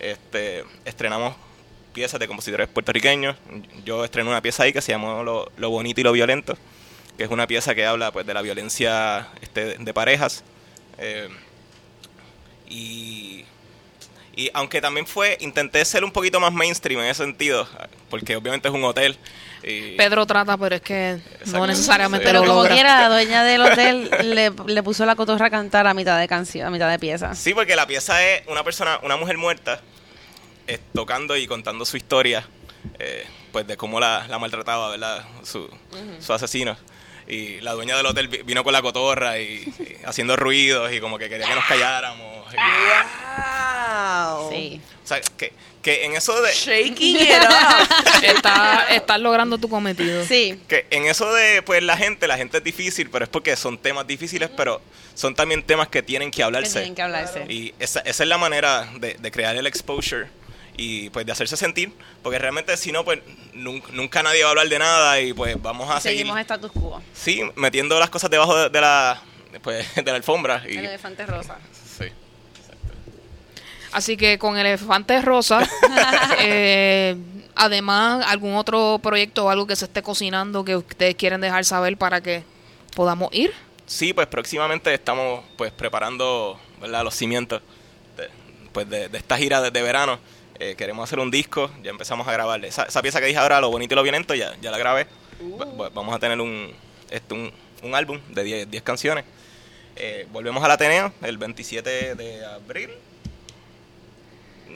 Este, 0.00 0.64
estrenamos 0.84 1.36
piezas 1.94 2.18
de 2.18 2.26
compositores 2.26 2.66
puertorriqueños. 2.68 3.36
Yo 3.84 4.04
estrené 4.04 4.28
una 4.28 4.42
pieza 4.42 4.64
ahí 4.64 4.72
que 4.72 4.82
se 4.82 4.90
llamó 4.90 5.22
Lo, 5.22 5.52
Lo 5.56 5.70
bonito 5.70 6.00
y 6.00 6.04
lo 6.04 6.10
violento, 6.12 6.58
que 7.16 7.22
es 7.24 7.30
una 7.30 7.46
pieza 7.46 7.76
que 7.76 7.86
habla 7.86 8.10
pues 8.10 8.26
de 8.26 8.34
la 8.34 8.42
violencia 8.42 9.28
este, 9.40 9.76
de 9.78 9.94
parejas. 9.94 10.42
Eh, 10.98 11.28
y, 12.68 13.44
y 14.36 14.50
aunque 14.54 14.80
también 14.80 15.06
fue, 15.06 15.36
intenté 15.40 15.84
ser 15.84 16.04
un 16.04 16.12
poquito 16.12 16.38
más 16.40 16.52
mainstream 16.52 17.00
en 17.00 17.06
ese 17.06 17.24
sentido, 17.24 17.68
porque 18.10 18.36
obviamente 18.36 18.68
es 18.68 18.74
un 18.74 18.84
hotel. 18.84 19.16
Y, 19.64 19.96
Pedro 19.96 20.24
trata, 20.24 20.56
pero 20.56 20.76
es 20.76 20.82
que 20.82 21.18
no 21.46 21.66
necesariamente 21.66 22.26
Sí. 22.28 22.32
lo 22.32 22.40
Pero 22.40 22.50
como 22.52 22.62
logra. 22.62 22.74
quiera, 22.74 23.00
la 23.00 23.08
dueña 23.08 23.42
del 23.42 23.60
hotel 23.62 24.08
le, 24.34 24.52
le 24.66 24.82
puso 24.84 25.04
la 25.04 25.16
cotorra 25.16 25.46
a 25.46 25.50
cantar 25.50 25.86
a 25.88 25.94
mitad 25.94 26.18
de 26.20 26.28
canción, 26.28 26.66
a 26.66 26.70
mitad 26.70 26.88
de 26.88 26.98
pieza. 27.00 27.34
Sí, 27.34 27.54
porque 27.54 27.74
la 27.74 27.86
pieza 27.86 28.24
es 28.24 28.46
una 28.46 28.62
persona, 28.62 29.00
una 29.02 29.16
mujer 29.16 29.36
muerta, 29.36 29.80
eh, 30.68 30.78
tocando 30.94 31.36
y 31.36 31.46
contando 31.48 31.84
su 31.84 31.96
historia, 31.96 32.46
eh, 33.00 33.26
pues 33.50 33.66
de 33.66 33.76
cómo 33.76 33.98
la, 33.98 34.26
la 34.28 34.38
maltrataba, 34.38 34.90
¿verdad? 34.90 35.24
Su, 35.42 35.68
su 36.20 36.32
asesino. 36.32 36.76
Y 37.26 37.60
la 37.60 37.72
dueña 37.72 37.96
del 37.96 38.06
hotel 38.06 38.28
vi- 38.28 38.42
vino 38.42 38.62
con 38.62 38.72
la 38.72 38.80
cotorra 38.80 39.38
y, 39.40 39.44
y 39.78 39.96
haciendo 40.06 40.36
ruidos 40.36 40.92
y 40.92 41.00
como 41.00 41.18
que 41.18 41.28
quería 41.28 41.46
que 41.48 41.54
nos 41.56 41.64
calláramos. 41.64 42.27
Y- 42.52 44.38
Wow. 44.38 44.50
Sí. 44.50 44.80
o 45.04 45.06
sea, 45.06 45.20
que, 45.36 45.52
que 45.82 46.04
en 46.04 46.14
eso 46.14 46.40
de... 46.40 46.52
Shaking 46.52 47.16
it 47.20 47.30
up. 47.42 48.24
Está, 48.24 48.86
estás 48.90 49.20
logrando 49.20 49.58
tu 49.58 49.68
cometido. 49.68 50.24
Sí. 50.24 50.60
Que 50.68 50.86
en 50.90 51.06
eso 51.06 51.32
de, 51.32 51.62
pues 51.62 51.82
la 51.82 51.96
gente, 51.96 52.26
la 52.28 52.36
gente 52.36 52.58
es 52.58 52.64
difícil, 52.64 53.10
pero 53.10 53.24
es 53.24 53.28
porque 53.30 53.56
son 53.56 53.78
temas 53.78 54.06
difíciles, 54.06 54.50
pero 54.56 54.80
son 55.14 55.34
también 55.34 55.62
temas 55.62 55.88
que 55.88 56.02
tienen 56.02 56.30
que 56.30 56.36
Que 56.36 56.42
hablarse. 56.42 56.72
tienen 56.80 56.94
que 56.94 57.02
hablarse. 57.02 57.44
Y 57.48 57.74
esa, 57.78 58.00
esa 58.00 58.22
es 58.22 58.28
la 58.28 58.38
manera 58.38 58.88
de, 58.98 59.14
de 59.14 59.30
crear 59.30 59.56
el 59.56 59.66
exposure 59.66 60.26
y 60.76 61.10
pues 61.10 61.26
de 61.26 61.32
hacerse 61.32 61.56
sentir, 61.56 61.92
porque 62.22 62.38
realmente 62.38 62.76
si 62.76 62.92
no, 62.92 63.04
pues 63.04 63.18
nunca, 63.52 63.88
nunca 63.92 64.22
nadie 64.22 64.42
va 64.44 64.48
a 64.48 64.50
hablar 64.50 64.68
de 64.68 64.78
nada 64.78 65.20
y 65.20 65.32
pues 65.32 65.60
vamos 65.60 65.90
a 65.90 66.00
seguir, 66.00 66.18
Seguimos 66.20 66.38
status 66.40 66.70
quo. 66.70 67.02
sí, 67.14 67.42
metiendo 67.56 67.98
las 67.98 68.10
cosas 68.10 68.30
debajo 68.30 68.56
de, 68.56 68.68
de 68.68 68.80
la 68.80 69.20
pues, 69.62 69.92
de 69.96 70.02
la 70.04 70.14
alfombra. 70.14 70.62
Y, 70.68 70.76
El 70.76 70.84
elefante 70.86 71.26
rosa. 71.26 71.56
sí. 71.98 72.04
Así 73.92 74.16
que 74.16 74.38
con 74.38 74.56
Elefante 74.58 75.20
Rosa, 75.22 75.66
eh, 76.40 77.16
además, 77.54 78.24
algún 78.26 78.54
otro 78.56 79.00
proyecto 79.02 79.46
o 79.46 79.50
algo 79.50 79.66
que 79.66 79.76
se 79.76 79.86
esté 79.86 80.02
cocinando 80.02 80.64
que 80.64 80.76
ustedes 80.76 81.14
quieren 81.14 81.40
dejar 81.40 81.64
saber 81.64 81.96
para 81.96 82.20
que 82.20 82.42
podamos 82.94 83.30
ir. 83.32 83.52
Sí, 83.86 84.12
pues 84.12 84.26
próximamente 84.26 84.92
estamos 84.92 85.42
pues 85.56 85.72
preparando 85.72 86.60
¿verdad? 86.80 87.02
los 87.04 87.14
cimientos 87.14 87.62
de, 88.16 88.28
pues, 88.72 88.88
de, 88.88 89.08
de 89.08 89.18
esta 89.18 89.38
gira 89.38 89.60
de, 89.62 89.70
de 89.70 89.82
verano. 89.82 90.18
Eh, 90.60 90.74
queremos 90.76 91.04
hacer 91.08 91.20
un 91.20 91.30
disco, 91.30 91.70
ya 91.82 91.90
empezamos 91.90 92.26
a 92.28 92.32
grabar. 92.32 92.62
Esa, 92.64 92.82
esa 92.82 93.00
pieza 93.00 93.20
que 93.20 93.26
dije 93.26 93.38
ahora, 93.38 93.60
Lo 93.60 93.70
Bonito 93.70 93.94
y 93.94 93.96
Lo 93.96 94.02
Violento, 94.02 94.34
ya, 94.34 94.52
ya 94.60 94.70
la 94.70 94.78
grabé. 94.78 95.06
Va- 95.58 95.64
va- 95.66 95.88
vamos 95.90 96.14
a 96.14 96.18
tener 96.18 96.40
un, 96.40 96.72
este, 97.10 97.32
un, 97.34 97.52
un 97.82 97.94
álbum 97.94 98.20
de 98.28 98.42
10 98.42 98.70
10 98.70 98.82
canciones. 98.82 99.24
Eh, 99.96 100.26
volvemos 100.32 100.62
al 100.62 100.70
Ateneo 100.72 101.12
el 101.22 101.38
27 101.38 102.14
de 102.16 102.44
abril. 102.44 102.90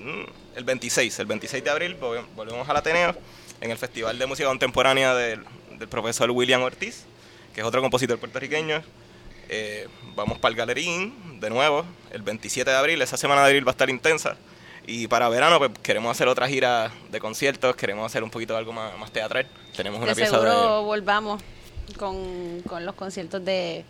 Mm, 0.03 0.25
El 0.57 0.65
26, 0.65 1.19
el 1.21 1.27
26 1.27 1.63
de 1.65 1.71
abril 1.71 1.97
volve- 2.01 2.25
volvemos 2.35 2.69
al 2.69 2.77
Ateneo 2.77 3.15
en 3.61 3.71
el 3.71 3.79
Festival 3.79 4.19
de 4.19 4.27
Música 4.27 4.49
Contemporánea 4.49 5.15
del, 5.15 5.45
del 5.79 5.89
profesor 5.89 6.31
William 6.31 6.63
Ortiz, 6.63 7.05
que 7.55 7.61
es 7.61 7.67
otro 7.67 7.81
compositor 7.81 8.19
puertorriqueño. 8.19 8.83
Eh, 9.49 9.87
vamos 10.15 10.39
para 10.39 10.51
el 10.51 10.57
Galerín 10.57 11.41
de 11.41 11.51
nuevo, 11.51 11.85
el 12.11 12.23
27 12.23 12.71
de 12.71 12.77
abril. 12.77 13.03
Esa 13.03 13.17
semana 13.17 13.43
de 13.43 13.49
abril 13.49 13.67
va 13.67 13.71
a 13.71 13.73
estar 13.73 13.89
intensa. 13.91 14.37
Y 14.87 15.07
para 15.07 15.29
verano, 15.29 15.59
pues 15.59 15.71
queremos 15.83 16.11
hacer 16.11 16.27
otra 16.27 16.49
gira 16.49 16.91
de 17.11 17.21
conciertos, 17.21 17.77
queremos 17.77 18.05
hacer 18.05 18.25
un 18.25 18.31
poquito 18.31 18.55
de 18.55 18.59
algo 18.59 18.73
más, 18.73 18.99
más 18.99 19.13
teatral. 19.13 19.47
Tenemos 19.77 19.99
una 20.01 20.09
De 20.09 20.17
pieza 20.17 20.31
seguro 20.33 20.79
de. 20.79 20.85
volvamos 20.85 21.41
con, 21.99 22.63
con 22.63 22.85
los 22.85 22.95
conciertos 22.97 23.45
de, 23.45 23.85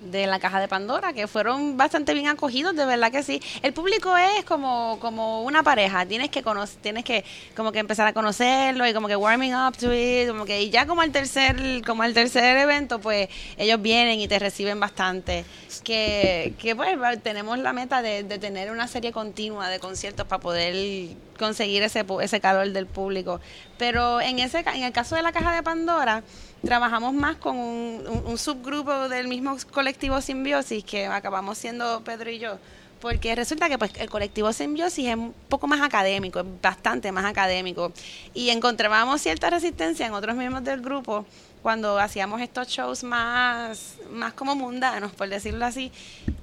de 0.00 0.26
la 0.26 0.38
caja 0.38 0.60
de 0.60 0.68
Pandora, 0.68 1.12
que 1.12 1.26
fueron 1.26 1.76
bastante 1.76 2.14
bien 2.14 2.28
acogidos, 2.28 2.76
de 2.76 2.84
verdad 2.84 3.10
que 3.10 3.22
sí. 3.22 3.40
El 3.62 3.72
público 3.72 4.16
es 4.16 4.44
como, 4.44 4.98
como 5.00 5.42
una 5.42 5.62
pareja, 5.62 6.04
tienes 6.06 6.30
que 6.30 6.42
conocer, 6.42 6.78
tienes 6.82 7.04
que 7.04 7.24
como 7.54 7.72
que 7.72 7.78
empezar 7.78 8.06
a 8.06 8.12
conocerlo 8.12 8.86
y 8.86 8.92
como 8.92 9.08
que 9.08 9.16
warming 9.16 9.54
up 9.54 9.76
to 9.76 9.92
it, 9.92 10.28
como 10.28 10.44
que 10.44 10.62
y 10.62 10.70
ya 10.70 10.86
como 10.86 11.02
al 11.02 11.12
tercer, 11.12 11.82
como 11.84 12.02
al 12.02 12.14
tercer 12.14 12.56
evento, 12.58 13.00
pues 13.00 13.28
ellos 13.56 13.80
vienen 13.80 14.20
y 14.20 14.28
te 14.28 14.38
reciben 14.38 14.80
bastante. 14.80 15.44
Que, 15.82 16.54
que 16.58 16.74
pues 16.74 16.96
tenemos 17.22 17.58
la 17.58 17.72
meta 17.72 18.02
de, 18.02 18.22
de 18.22 18.38
tener 18.38 18.70
una 18.70 18.88
serie 18.88 19.12
continua 19.12 19.68
de 19.68 19.78
conciertos 19.78 20.26
para 20.26 20.40
poder 20.40 21.16
conseguir 21.36 21.82
ese, 21.82 22.04
ese 22.22 22.40
calor 22.40 22.70
del 22.70 22.86
público. 22.86 23.40
Pero 23.78 24.20
en 24.20 24.38
ese 24.38 24.64
en 24.74 24.82
el 24.82 24.92
caso 24.92 25.16
de 25.16 25.22
la 25.22 25.32
caja 25.32 25.54
de 25.54 25.62
Pandora, 25.62 26.22
trabajamos 26.66 27.14
más 27.14 27.36
con 27.36 27.56
un, 27.56 28.04
un- 28.06 28.26
un 28.26 28.38
subgrupo 28.38 29.08
del 29.08 29.28
mismo 29.28 29.56
colectivo 29.72 30.20
Simbiosis 30.20 30.84
que 30.84 31.06
acabamos 31.06 31.56
siendo 31.56 32.02
Pedro 32.04 32.30
y 32.30 32.38
yo. 32.38 32.58
Porque 33.00 33.34
resulta 33.34 33.68
que 33.68 33.76
pues, 33.78 33.92
el 33.98 34.08
colectivo 34.10 34.52
Simbiosis 34.52 35.06
es 35.06 35.14
un 35.14 35.34
poco 35.48 35.66
más 35.66 35.80
académico, 35.82 36.40
es 36.40 36.46
bastante 36.62 37.12
más 37.12 37.24
académico. 37.26 37.92
Y 38.34 38.50
encontrábamos 38.50 39.20
cierta 39.20 39.48
resistencia 39.50 40.06
en 40.06 40.12
otros 40.14 40.34
miembros 40.34 40.64
del 40.64 40.80
grupo 40.80 41.24
cuando 41.62 41.98
hacíamos 41.98 42.40
estos 42.40 42.68
shows 42.68 43.02
más, 43.04 43.96
más 44.12 44.32
como 44.32 44.54
mundanos, 44.54 45.12
por 45.12 45.28
decirlo 45.28 45.66
así. 45.66 45.92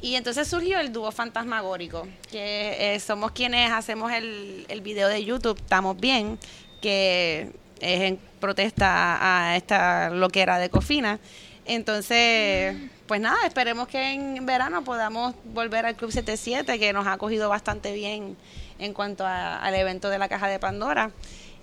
Y 0.01 0.15
entonces 0.15 0.47
surgió 0.47 0.79
el 0.79 0.91
dúo 0.93 1.11
fantasmagórico, 1.11 2.07
que 2.29 2.95
eh, 2.95 2.99
somos 2.99 3.31
quienes 3.31 3.71
hacemos 3.71 4.11
el, 4.11 4.65
el 4.69 4.81
video 4.81 5.07
de 5.07 5.23
YouTube, 5.25 5.57
Estamos 5.57 5.97
Bien, 5.97 6.37
que 6.81 7.51
es 7.83 8.01
en 8.01 8.19
protesta 8.39 9.49
a 9.51 9.57
esta 9.57 10.09
loquera 10.09 10.57
de 10.59 10.69
Cofina. 10.69 11.19
Entonces, 11.65 12.75
pues 13.07 13.19
nada, 13.19 13.45
esperemos 13.45 13.87
que 13.87 14.11
en 14.13 14.45
verano 14.45 14.83
podamos 14.83 15.35
volver 15.45 15.85
al 15.85 15.95
Club 15.95 16.11
77, 16.11 16.79
que 16.79 16.93
nos 16.93 17.05
ha 17.07 17.13
acogido 17.13 17.49
bastante 17.49 17.91
bien 17.93 18.37
en 18.79 18.93
cuanto 18.93 19.25
a- 19.25 19.57
al 19.57 19.75
evento 19.75 20.09
de 20.09 20.17
la 20.17 20.29
Caja 20.29 20.47
de 20.47 20.59
Pandora. 20.59 21.11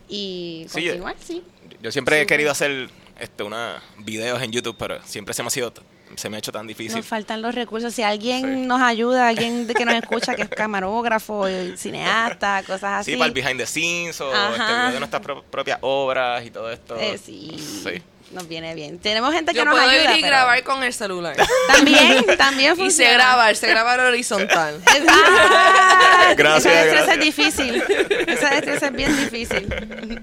Y 0.08 0.66
Sí, 0.68 0.86
continuar, 0.86 1.16
sí. 1.20 1.42
Yo 1.82 1.92
siempre 1.92 2.16
he 2.16 2.20
Súper. 2.22 2.26
querido 2.26 2.50
hacer 2.50 2.90
este, 3.18 3.42
una 3.42 3.82
videos 3.98 4.42
en 4.42 4.50
YouTube, 4.50 4.76
pero 4.78 5.02
siempre 5.04 5.34
se 5.34 5.42
me 5.42 5.46
ha 5.48 5.50
sido, 5.50 5.72
se 6.16 6.28
me 6.28 6.36
ha 6.36 6.38
hecho 6.38 6.52
tan 6.52 6.66
difícil. 6.66 6.96
Nos 6.96 7.06
faltan 7.06 7.40
los 7.42 7.54
recursos. 7.54 7.94
Si 7.94 8.02
alguien 8.02 8.40
Sí. 8.42 8.66
nos 8.66 8.80
ayuda, 8.82 9.28
alguien 9.28 9.66
que 9.66 9.84
nos 9.84 9.94
escucha, 9.94 10.34
que 10.34 10.42
es 10.42 10.48
camarógrafo, 10.48 11.46
cineasta, 11.76 12.62
cosas 12.66 13.00
así. 13.00 13.12
Sí, 13.12 13.16
para 13.16 13.28
el 13.28 13.32
behind 13.32 13.58
the 13.58 13.66
scenes 13.66 14.20
o 14.20 14.30
este 14.32 14.64
video 14.64 14.90
de 14.92 14.98
nuestras 14.98 15.22
pro- 15.22 15.42
propias 15.44 15.78
obras 15.82 16.44
y 16.44 16.50
todo 16.50 16.70
esto. 16.70 16.96
Eh, 16.98 17.18
sí, 17.24 17.56
Sí. 17.84 18.02
nos 18.32 18.46
viene 18.48 18.74
bien. 18.74 18.98
Tenemos 18.98 19.32
gente 19.32 19.52
que 19.52 19.58
Yo 19.58 19.64
nos 19.64 19.74
puedo 19.74 19.88
ayuda. 19.88 20.04
ir 20.12 20.18
y 20.18 20.22
pero- 20.22 20.26
grabar 20.36 20.62
con 20.64 20.82
el 20.82 20.92
celular. 20.92 21.36
También, 21.68 22.24
también 22.36 22.72
y 22.74 22.76
se 22.76 22.82
funciona. 22.82 23.12
graba, 23.12 23.54
se 23.54 23.66
graba 23.68 23.94
en 23.94 24.00
horizontal. 24.00 24.80
Ah, 25.08 26.34
Gracias, 26.36 26.66
Esa 26.74 26.84
destreza 26.84 27.14
es 27.14 27.20
difícil. 27.20 27.82
Esa 28.28 28.50
destreza 28.50 28.86
es 28.86 28.92
bien 28.92 29.16
difícil. 29.16 30.20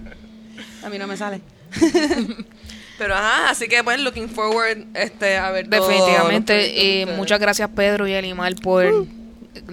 A 0.84 0.90
mí 0.90 0.98
no 0.98 1.08
me 1.08 1.18
sale. 1.18 1.42
Pero 2.98 3.14
ajá, 3.16 3.50
así 3.50 3.68
que 3.68 3.84
pues 3.84 4.00
looking 4.00 4.28
forward 4.30 4.86
este, 4.94 5.38
a 5.38 5.52
ver 5.52 5.68
Definitivamente. 5.68 6.54
eh, 6.56 7.02
ustedes. 7.02 7.18
muchas 7.18 7.40
gracias 7.40 7.70
Pedro 7.76 8.08
y 8.08 8.14
Elimar 8.14 8.56
por 8.56 9.06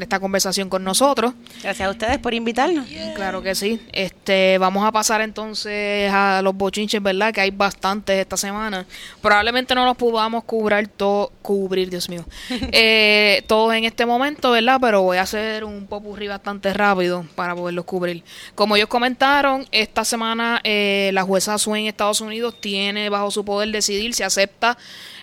esta 0.00 0.20
conversación 0.20 0.68
con 0.68 0.84
nosotros. 0.84 1.34
Gracias 1.62 1.86
a 1.86 1.90
ustedes 1.90 2.18
por 2.18 2.34
invitarnos. 2.34 2.86
Claro 3.14 3.42
que 3.42 3.54
sí. 3.54 3.80
Este, 3.92 4.58
vamos 4.58 4.84
a 4.84 4.92
pasar 4.92 5.20
entonces 5.20 6.10
a 6.12 6.40
los 6.42 6.54
bochinches, 6.54 7.02
¿verdad? 7.02 7.32
Que 7.32 7.40
hay 7.40 7.50
bastantes 7.50 8.18
esta 8.18 8.36
semana. 8.36 8.86
Probablemente 9.20 9.74
no 9.74 9.84
los 9.84 9.96
podamos 9.96 10.44
cubrir 10.44 10.88
todo, 10.88 11.32
cubrir, 11.42 11.90
Dios 11.90 12.08
mío. 12.08 12.24
Eh, 12.76 13.44
todos 13.46 13.72
en 13.74 13.84
este 13.84 14.04
momento, 14.04 14.50
¿verdad? 14.50 14.78
Pero 14.80 15.02
voy 15.02 15.18
a 15.18 15.22
hacer 15.22 15.64
un 15.64 15.86
popurrí 15.86 16.26
bastante 16.26 16.72
rápido 16.72 17.24
para 17.34 17.54
poderlos 17.54 17.84
cubrir. 17.84 18.24
Como 18.54 18.74
ellos 18.74 18.88
comentaron, 18.88 19.66
esta 19.70 20.04
semana 20.04 20.60
eh, 20.64 21.10
la 21.12 21.22
jueza 21.22 21.56
Sue 21.58 21.78
en 21.78 21.86
Estados 21.86 22.20
Unidos 22.20 22.56
tiene 22.60 23.10
bajo 23.10 23.30
su 23.30 23.44
poder 23.44 23.70
decidir 23.70 24.14
si 24.14 24.22
acepta 24.22 24.76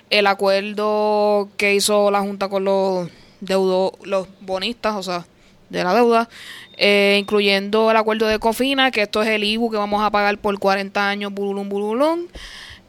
el 0.10 0.28
acuerdo 0.28 1.50
que 1.58 1.74
hizo 1.74 2.12
la 2.12 2.20
Junta 2.20 2.50
con 2.50 2.66
los 2.66 3.10
deudo, 3.42 3.94
los 4.04 4.28
bonistas, 4.40 4.96
o 4.96 5.04
sea, 5.04 5.26
de 5.70 5.84
la 5.84 5.94
deuda, 5.94 6.30
eh, 6.78 7.18
incluyendo 7.20 7.92
el 7.92 7.98
acuerdo 7.98 8.28
de 8.28 8.40
Cofina, 8.40 8.92
que 8.92 9.04
esto 9.04 9.22
es 9.22 9.30
el 9.30 9.44
IBU 9.44 9.72
que 9.72 9.78
vamos 9.78 10.04
a 10.04 10.12
pagar 10.12 10.38
por 10.38 10.58
40 10.58 11.10
años, 11.10 11.34
bululum, 11.34 11.70
bululum. 11.70 12.28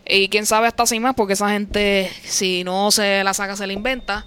Y 0.05 0.28
quién 0.28 0.46
sabe 0.46 0.66
hasta 0.66 0.84
sin 0.84 1.03
más, 1.03 1.14
porque 1.14 1.34
esa 1.34 1.50
gente, 1.50 2.11
si 2.24 2.64
no 2.64 2.90
se 2.90 3.22
la 3.22 3.34
saca, 3.34 3.57
se 3.57 3.66
la 3.66 3.72
inventa. 3.72 4.24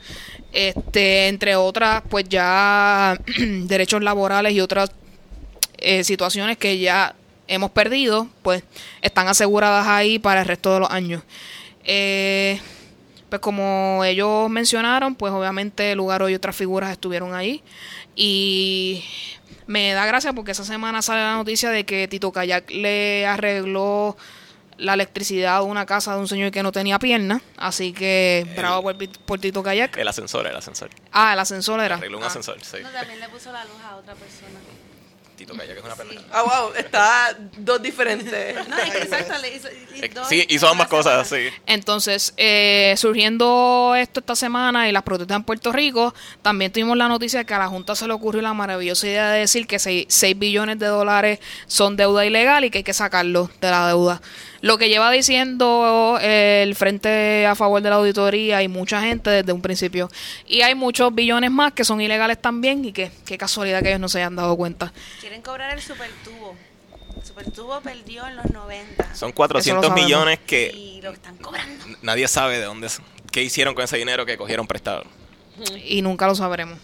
Este, 0.53 1.27
entre 1.27 1.55
otras, 1.57 2.01
pues 2.09 2.25
ya 2.29 3.19
derechos 3.37 4.01
laborales 4.01 4.53
y 4.53 4.61
otras 4.61 4.91
eh, 5.77 6.03
situaciones 6.05 6.57
que 6.57 6.79
ya 6.79 7.13
hemos 7.47 7.71
perdido, 7.71 8.27
pues 8.41 8.63
están 9.01 9.27
aseguradas 9.27 9.87
ahí 9.87 10.17
para 10.17 10.41
el 10.41 10.47
resto 10.47 10.73
de 10.73 10.79
los 10.79 10.89
años. 10.89 11.23
Eh, 11.83 12.59
Pues 13.29 13.41
como 13.41 14.03
ellos 14.05 14.49
mencionaron, 14.49 15.15
pues 15.15 15.33
obviamente 15.33 15.91
el 15.91 15.97
lugar 15.97 16.23
y 16.29 16.35
otras 16.35 16.55
figuras 16.55 16.91
estuvieron 16.91 17.33
ahí. 17.33 17.63
Y 18.15 19.03
me 19.67 19.93
da 19.93 20.05
gracia 20.05 20.31
porque 20.33 20.51
esa 20.51 20.63
semana 20.63 21.01
sale 21.01 21.21
la 21.21 21.33
noticia 21.35 21.69
de 21.69 21.85
que 21.85 22.07
Tito 22.07 22.31
Kayak 22.31 22.69
le 22.71 23.25
arregló 23.25 24.15
la 24.77 24.93
electricidad 24.93 25.59
de 25.61 25.65
una 25.65 25.85
casa 25.85 26.13
de 26.13 26.19
un 26.19 26.27
señor 26.27 26.51
que 26.51 26.61
no 26.61 26.71
tenía 26.71 26.99
pierna. 26.99 27.41
Así 27.57 27.93
que 27.93 28.45
bravo 28.55 28.83
por, 28.83 29.09
por 29.25 29.39
Tito 29.39 29.63
Kayak. 29.63 29.97
El 29.97 30.07
ascensor, 30.07 30.45
el 30.47 30.55
ascensor. 30.55 30.89
Ah, 31.11 31.33
el 31.33 31.39
ascensor 31.39 31.79
era. 31.79 31.95
Arregló 31.95 32.17
un 32.19 32.23
Ah. 32.23 32.27
ascensor, 32.27 32.57
sí. 32.61 32.77
No, 32.83 32.89
también 32.91 33.19
le 33.19 33.27
puso 33.29 33.51
la 33.51 33.63
luz 33.65 33.81
a 33.89 33.95
otra 33.95 34.13
persona. 34.15 34.59
Tito 35.35 35.53
Calla, 35.55 35.73
que 35.73 35.79
es 35.79 35.85
una 35.85 35.95
pendeja. 35.95 36.21
Ah, 36.31 36.43
wow, 36.43 36.73
está 36.77 37.37
dos 37.57 37.81
diferentes. 37.81 38.55
No, 38.67 38.77
exacto, 38.77 39.33
hizo, 39.53 39.67
dos- 40.13 40.27
Sí, 40.29 40.45
hizo 40.49 40.67
ambas 40.67 40.87
cosas, 40.87 41.27
sí. 41.27 41.49
Entonces, 41.65 42.33
eh, 42.37 42.93
surgiendo 42.97 43.93
esto 43.97 44.19
esta 44.19 44.35
semana 44.35 44.87
y 44.89 44.91
las 44.91 45.03
protestas 45.03 45.35
en 45.37 45.43
Puerto 45.43 45.71
Rico, 45.71 46.13
también 46.41 46.71
tuvimos 46.71 46.97
la 46.97 47.07
noticia 47.07 47.39
de 47.39 47.45
que 47.45 47.53
a 47.53 47.59
la 47.59 47.67
Junta 47.67 47.95
se 47.95 48.07
le 48.07 48.13
ocurrió 48.13 48.41
la 48.41 48.53
maravillosa 48.53 49.07
idea 49.07 49.31
de 49.31 49.39
decir 49.39 49.67
que 49.67 49.79
6, 49.79 50.07
billones 50.37 50.79
de 50.79 50.87
dólares 50.87 51.39
son 51.67 51.95
deuda 51.97 52.25
ilegal 52.25 52.63
y 52.65 52.69
que 52.69 52.79
hay 52.79 52.83
que 52.83 52.93
sacarlo 52.93 53.49
de 53.61 53.71
la 53.71 53.87
deuda. 53.87 54.21
Lo 54.65 54.79
que 54.79 54.89
lleva 54.89 55.11
diciendo 55.11 56.17
eh, 56.19 56.63
el 56.63 56.73
Frente 56.73 57.45
a 57.45 57.53
favor 57.53 57.83
de 57.83 57.89
la 57.91 57.97
auditoría 57.97 58.63
y 58.63 58.67
mucha 58.67 58.99
gente 58.99 59.29
desde 59.29 59.53
un 59.53 59.61
principio. 59.61 60.09
Y 60.47 60.61
hay 60.63 60.73
muchos 60.73 61.13
billones 61.13 61.51
más 61.51 61.73
que 61.73 61.83
son 61.83 62.01
ilegales 62.01 62.41
también 62.41 62.83
y 62.83 62.91
que 62.91 63.11
qué 63.27 63.37
casualidad 63.37 63.83
que 63.83 63.89
ellos 63.89 63.99
no 63.99 64.09
se 64.09 64.17
hayan 64.17 64.35
dado 64.35 64.57
cuenta. 64.57 64.91
Quieren 65.21 65.43
cobrar 65.43 65.71
el 65.71 65.81
supertubo. 65.83 66.55
El 67.15 67.23
supertubo 67.23 67.79
perdió 67.81 68.25
en 68.25 68.37
los 68.37 68.45
90. 68.51 69.13
Son 69.13 69.29
Eso 69.29 69.35
400 69.35 69.83
lo 69.83 69.89
sabemos. 69.89 70.03
millones 70.03 70.39
que 70.47 70.71
Y 70.73 70.99
lo 71.03 71.11
están 71.11 71.37
cobrando. 71.37 71.85
nadie 72.01 72.27
sabe 72.27 72.57
de 72.57 72.65
dónde, 72.65 72.87
qué 73.31 73.43
hicieron 73.43 73.75
con 73.75 73.83
ese 73.83 73.97
dinero 73.97 74.25
que 74.25 74.35
cogieron 74.35 74.65
prestado. 74.65 75.03
Y 75.85 76.01
nunca 76.01 76.25
lo 76.25 76.33
sabremos. 76.33 76.79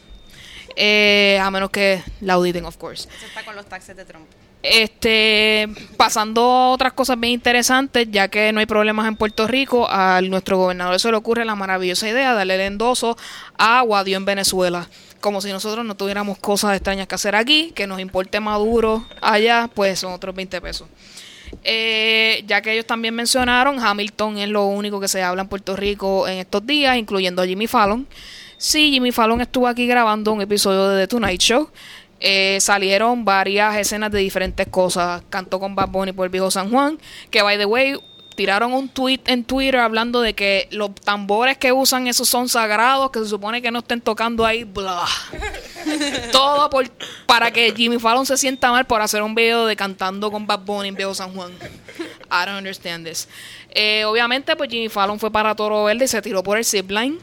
Eh, 0.76 1.40
a 1.42 1.50
menos 1.50 1.72
que 1.72 2.04
la 2.22 2.34
auditen, 2.34 2.64
of 2.66 2.78
course. 2.78 3.10
Eso 3.18 3.26
está 3.26 3.44
con 3.44 3.56
los 3.56 3.66
taxes 3.66 3.98
de 3.98 4.06
Trump. 4.06 4.28
Este, 4.64 5.68
pasando 5.98 6.42
a 6.44 6.70
otras 6.70 6.94
cosas 6.94 7.20
bien 7.20 7.34
interesantes, 7.34 8.08
ya 8.12 8.28
que 8.28 8.52
no 8.54 8.60
hay 8.60 8.68
problemas 8.68 9.08
en 9.08 9.16
Puerto 9.16 9.48
Rico, 9.48 9.88
a 9.90 10.22
nuestro 10.22 10.58
gobernador 10.58 11.00
se 11.00 11.10
le 11.10 11.18
ocurre 11.18 11.46
la 11.46 11.56
maravillosa 11.56 12.08
idea 12.08 12.32
de 12.32 12.36
darle 12.36 12.56
el 12.56 12.62
endoso 12.62 13.18
a 13.58 13.82
Guadio 13.82 14.18
en 14.18 14.26
Venezuela. 14.26 14.88
Como 15.20 15.42
si 15.42 15.52
nosotros 15.52 15.86
no 15.86 15.96
tuviéramos 15.96 16.38
cosas 16.38 16.76
extrañas 16.76 17.08
que 17.08 17.16
hacer 17.16 17.36
aquí, 17.36 17.72
que 17.74 17.88
nos 17.88 18.00
importe 18.00 18.40
Maduro 18.40 19.06
allá, 19.20 19.70
pues 19.74 20.00
son 20.00 20.14
otros 20.14 20.36
20 20.36 20.62
pesos. 20.62 20.88
Eh, 21.64 22.44
ya 22.48 22.62
que 22.62 22.74
ellos 22.74 22.86
también 22.86 23.16
mencionaron, 23.16 23.80
Hamilton 23.80 24.38
es 24.38 24.50
lo 24.50 24.66
único 24.66 25.00
que 25.00 25.08
se 25.08 25.22
habla 25.24 25.44
en 25.44 25.48
Puerto 25.48 25.76
Rico 25.76 26.28
en 26.28 26.38
estos 26.38 26.66
días, 26.66 26.98
incluyendo 26.98 27.42
a 27.42 27.46
Jimmy 27.46 27.68
Fallon. 27.68 28.08
Sí, 28.58 28.92
Jimmy 28.92 29.12
Fallon 29.12 29.42
estuvo 29.42 29.68
aquí 29.68 29.88
grabando 29.88 30.32
un 30.32 30.42
episodio 30.42 30.90
de 30.90 31.02
The 31.02 31.08
Tonight 31.08 31.42
Show. 31.42 31.70
Eh, 32.24 32.60
salieron 32.62 33.26
varias 33.26 33.76
escenas 33.76 34.12
de 34.12 34.20
diferentes 34.20 34.68
cosas. 34.68 35.24
Cantó 35.30 35.60
con 35.60 35.76
Bad 35.76 35.90
Bunny 35.90 36.12
por 36.12 36.26
el 36.26 36.30
viejo 36.30 36.52
San 36.52 36.70
Juan. 36.70 37.00
Que, 37.32 37.42
by 37.42 37.58
the 37.58 37.66
way, 37.66 37.96
tiraron 38.36 38.74
un 38.74 38.90
tweet 38.90 39.22
en 39.26 39.44
Twitter 39.44 39.78
hablando 39.78 40.22
de 40.22 40.34
que 40.34 40.68
los 40.72 40.94
tambores 40.96 41.58
que 41.58 41.72
usan 41.72 42.08
esos 42.08 42.30
son 42.30 42.48
sagrados, 42.48 43.10
que 43.12 43.20
se 43.20 43.28
supone 43.28 43.62
que 43.62 43.72
no 43.72 43.80
estén 43.80 44.02
tocando 44.02 44.46
ahí. 44.46 44.64
Blah. 44.64 45.08
Todo 46.32 46.70
por, 46.70 46.90
para 47.26 47.52
que 47.52 47.74
Jimmy 47.76 48.00
Fallon 48.00 48.26
se 48.26 48.38
sienta 48.38 48.72
mal 48.72 48.86
por 48.86 49.02
hacer 49.02 49.24
un 49.24 49.34
video 49.34 49.66
de 49.66 49.76
cantando 49.76 50.32
con 50.32 50.46
Bad 50.46 50.60
Bunny 50.60 50.90
en 50.90 50.96
viejo 50.96 51.16
San 51.16 51.34
Juan. 51.34 51.52
I 52.32 52.46
don't 52.46 52.58
understand 52.58 53.06
this. 53.06 53.28
Eh, 53.72 54.06
obviamente, 54.06 54.56
pues 54.56 54.70
Jimmy 54.70 54.90
Fallon 54.90 55.20
fue 55.20 55.32
para 55.32 55.56
Toro 55.56 55.84
Verde 55.86 56.06
y 56.06 56.08
se 56.08 56.22
tiró 56.22 56.44
por 56.44 56.58
el 56.58 56.66
zipline. 56.66 57.18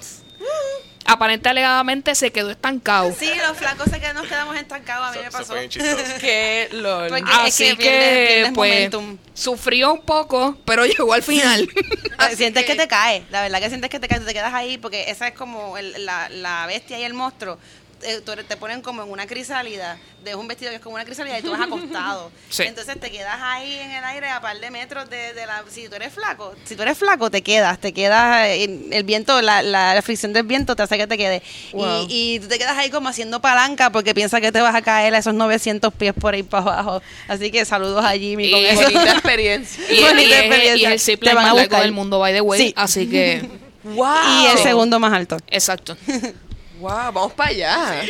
Aparente 1.08 1.48
alegadamente 1.48 2.14
se 2.14 2.30
quedó 2.30 2.50
estancado. 2.50 3.14
Sí, 3.18 3.30
los 3.46 3.56
flacos 3.56 3.88
se 3.90 3.98
que 3.98 4.12
nos 4.12 4.26
quedamos 4.26 4.54
estancados. 4.56 5.08
A 5.08 5.12
mí 5.12 5.24
me 5.24 5.30
pasó. 5.30 5.54
Qué 6.20 6.68
lol. 6.72 7.08
Porque- 7.08 7.24
Así 7.26 7.64
es 7.64 7.76
que 7.76 7.82
que, 7.82 7.88
pierdes- 7.90 8.26
pierdes 8.28 8.52
pues, 8.54 8.72
momentum. 8.92 9.18
sufrió 9.32 9.92
un 9.94 10.02
poco, 10.02 10.58
pero 10.66 10.84
llegó 10.86 11.12
al 11.14 11.22
final. 11.22 11.68
Sientes 12.36 12.64
que... 12.64 12.74
te 12.74 12.86
caes, 12.88 13.22
la 13.30 13.42
verdad 13.42 13.60
que 13.60 13.68
sientes 13.68 13.88
que 13.90 13.98
te 14.00 14.06
caes, 14.08 14.24
te 14.26 14.34
quedas 14.34 14.52
ahí 14.52 14.76
porque 14.76 15.10
esa 15.10 15.28
es 15.28 15.34
como 15.34 15.78
el- 15.78 16.04
la, 16.04 16.28
la 16.28 16.66
bestia 16.66 16.98
y 16.98 17.04
el 17.04 17.14
monstruo. 17.14 17.58
Eh, 18.02 18.20
te 18.46 18.56
ponen 18.56 18.80
como 18.80 19.02
en 19.02 19.10
una 19.10 19.26
crisálida, 19.26 19.98
de 20.22 20.34
un 20.34 20.46
vestido 20.46 20.70
que 20.70 20.76
es 20.76 20.82
como 20.82 20.94
una 20.94 21.04
crisálida 21.04 21.38
y 21.38 21.42
tú 21.42 21.50
vas 21.50 21.60
acostado. 21.60 22.30
Sí. 22.50 22.62
Entonces 22.62 22.98
te 22.98 23.10
quedas 23.10 23.36
ahí 23.42 23.74
en 23.74 23.90
el 23.90 24.04
aire 24.04 24.28
a 24.30 24.40
par 24.40 24.58
de 24.58 24.70
metros 24.70 25.10
de, 25.10 25.34
de 25.34 25.46
la... 25.46 25.62
Si 25.70 25.88
tú 25.88 25.96
eres 25.96 26.12
flaco, 26.14 26.54
si 26.64 26.76
tú 26.76 26.82
eres 26.82 26.96
flaco 26.96 27.30
te 27.30 27.42
quedas, 27.42 27.78
te 27.78 27.92
quedas, 27.92 28.48
el 28.48 29.04
viento, 29.04 29.40
la, 29.42 29.62
la, 29.62 29.94
la 29.94 30.02
fricción 30.02 30.32
del 30.32 30.44
viento 30.44 30.74
te 30.76 30.82
hace 30.82 30.96
que 30.96 31.06
te 31.06 31.18
quedes. 31.18 31.42
Wow. 31.72 32.06
Y, 32.08 32.34
y 32.36 32.40
tú 32.40 32.48
te 32.48 32.58
quedas 32.58 32.76
ahí 32.78 32.88
como 32.90 33.08
haciendo 33.08 33.40
palanca 33.40 33.90
porque 33.90 34.14
piensas 34.14 34.40
que 34.40 34.50
te 34.52 34.60
vas 34.60 34.74
a 34.74 34.82
caer 34.82 35.14
a 35.14 35.18
esos 35.18 35.34
900 35.34 35.92
pies 35.92 36.14
por 36.18 36.34
ahí 36.34 36.42
para 36.42 36.62
abajo. 36.62 37.02
Así 37.28 37.50
que 37.50 37.64
saludos 37.64 38.04
a 38.04 38.12
Jimmy 38.12 38.50
con 38.50 38.60
Y- 38.60 38.64
eso. 38.66 38.82
Bonita 38.82 39.12
experiencia. 39.12 39.84
y, 39.92 40.00
Bonita 40.02 40.20
y 40.22 40.24
es, 40.24 40.30
y 40.30 40.34
experiencia. 40.34 40.88
es 40.88 40.94
el 40.94 41.00
zipline 41.00 41.30
Te 41.30 41.34
van 41.36 41.44
a 41.44 41.48
más 41.48 41.56
largo 41.56 41.80
del 41.80 41.92
mundo, 41.92 42.18
by 42.18 42.32
the 42.32 42.40
way. 42.40 42.60
Sí. 42.60 42.72
Así 42.76 43.08
que, 43.10 43.48
Wow. 43.84 44.06
Y 44.42 44.46
el 44.46 44.58
segundo 44.58 44.98
más 44.98 45.12
alto. 45.12 45.36
exacto. 45.48 45.96
Wow, 46.78 47.12
vamos 47.12 47.32
para 47.32 47.50
allá. 47.50 48.02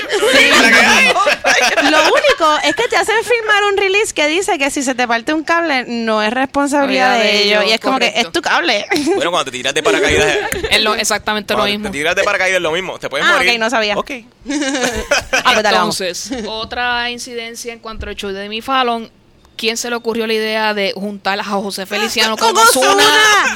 Lo 1.90 1.98
único 2.02 2.58
es 2.64 2.74
que 2.74 2.88
te 2.88 2.96
hacen 2.96 3.16
firmar 3.24 3.64
un 3.64 3.76
release 3.76 4.12
que 4.12 4.26
dice 4.28 4.58
que 4.58 4.70
si 4.70 4.82
se 4.82 4.94
te 4.94 5.06
parte 5.08 5.32
un 5.32 5.42
cable 5.44 5.84
no 5.86 6.22
es 6.22 6.30
responsabilidad 6.32 7.16
de 7.18 7.24
de 7.24 7.42
ellos. 7.44 7.64
Y 7.66 7.70
es 7.72 7.80
como 7.80 7.98
que 7.98 8.12
es 8.14 8.30
tu 8.30 8.42
cable. 8.42 8.84
Bueno, 9.14 9.30
cuando 9.30 9.46
te 9.50 9.56
tiras 9.56 9.72
de 9.74 9.82
paracaídas, 9.82 10.36
Es 10.70 10.82
lo, 10.82 10.94
exactamente 10.94 11.54
lo 11.54 11.64
mismo. 11.64 11.86
te 11.86 11.92
tiras 11.98 12.14
de 12.14 12.22
paracaídas 12.24 12.56
es 12.58 12.62
lo 12.62 12.72
mismo. 12.72 12.98
Te 12.98 13.08
puedes 13.08 13.26
Ah, 13.26 13.34
morir. 13.36 13.52
ok, 13.52 13.58
no 13.58 13.70
sabía. 13.70 13.96
Ok. 13.96 14.10
Entonces, 15.56 16.30
otra 16.46 17.10
incidencia 17.10 17.72
en 17.72 17.78
cuanto 17.78 18.06
al 18.06 18.14
show 18.16 18.30
de 18.30 18.40
Demi 18.40 18.60
Fallon. 18.60 19.10
¿Quién 19.58 19.76
se 19.76 19.90
le 19.90 19.96
ocurrió 19.96 20.24
la 20.28 20.34
idea 20.34 20.72
de 20.72 20.92
juntar 20.94 21.38
a 21.40 21.42
José 21.42 21.84
Feliciano 21.84 22.36
con 22.36 22.54
¡Con 22.54 22.62
Ozuna? 22.62 23.04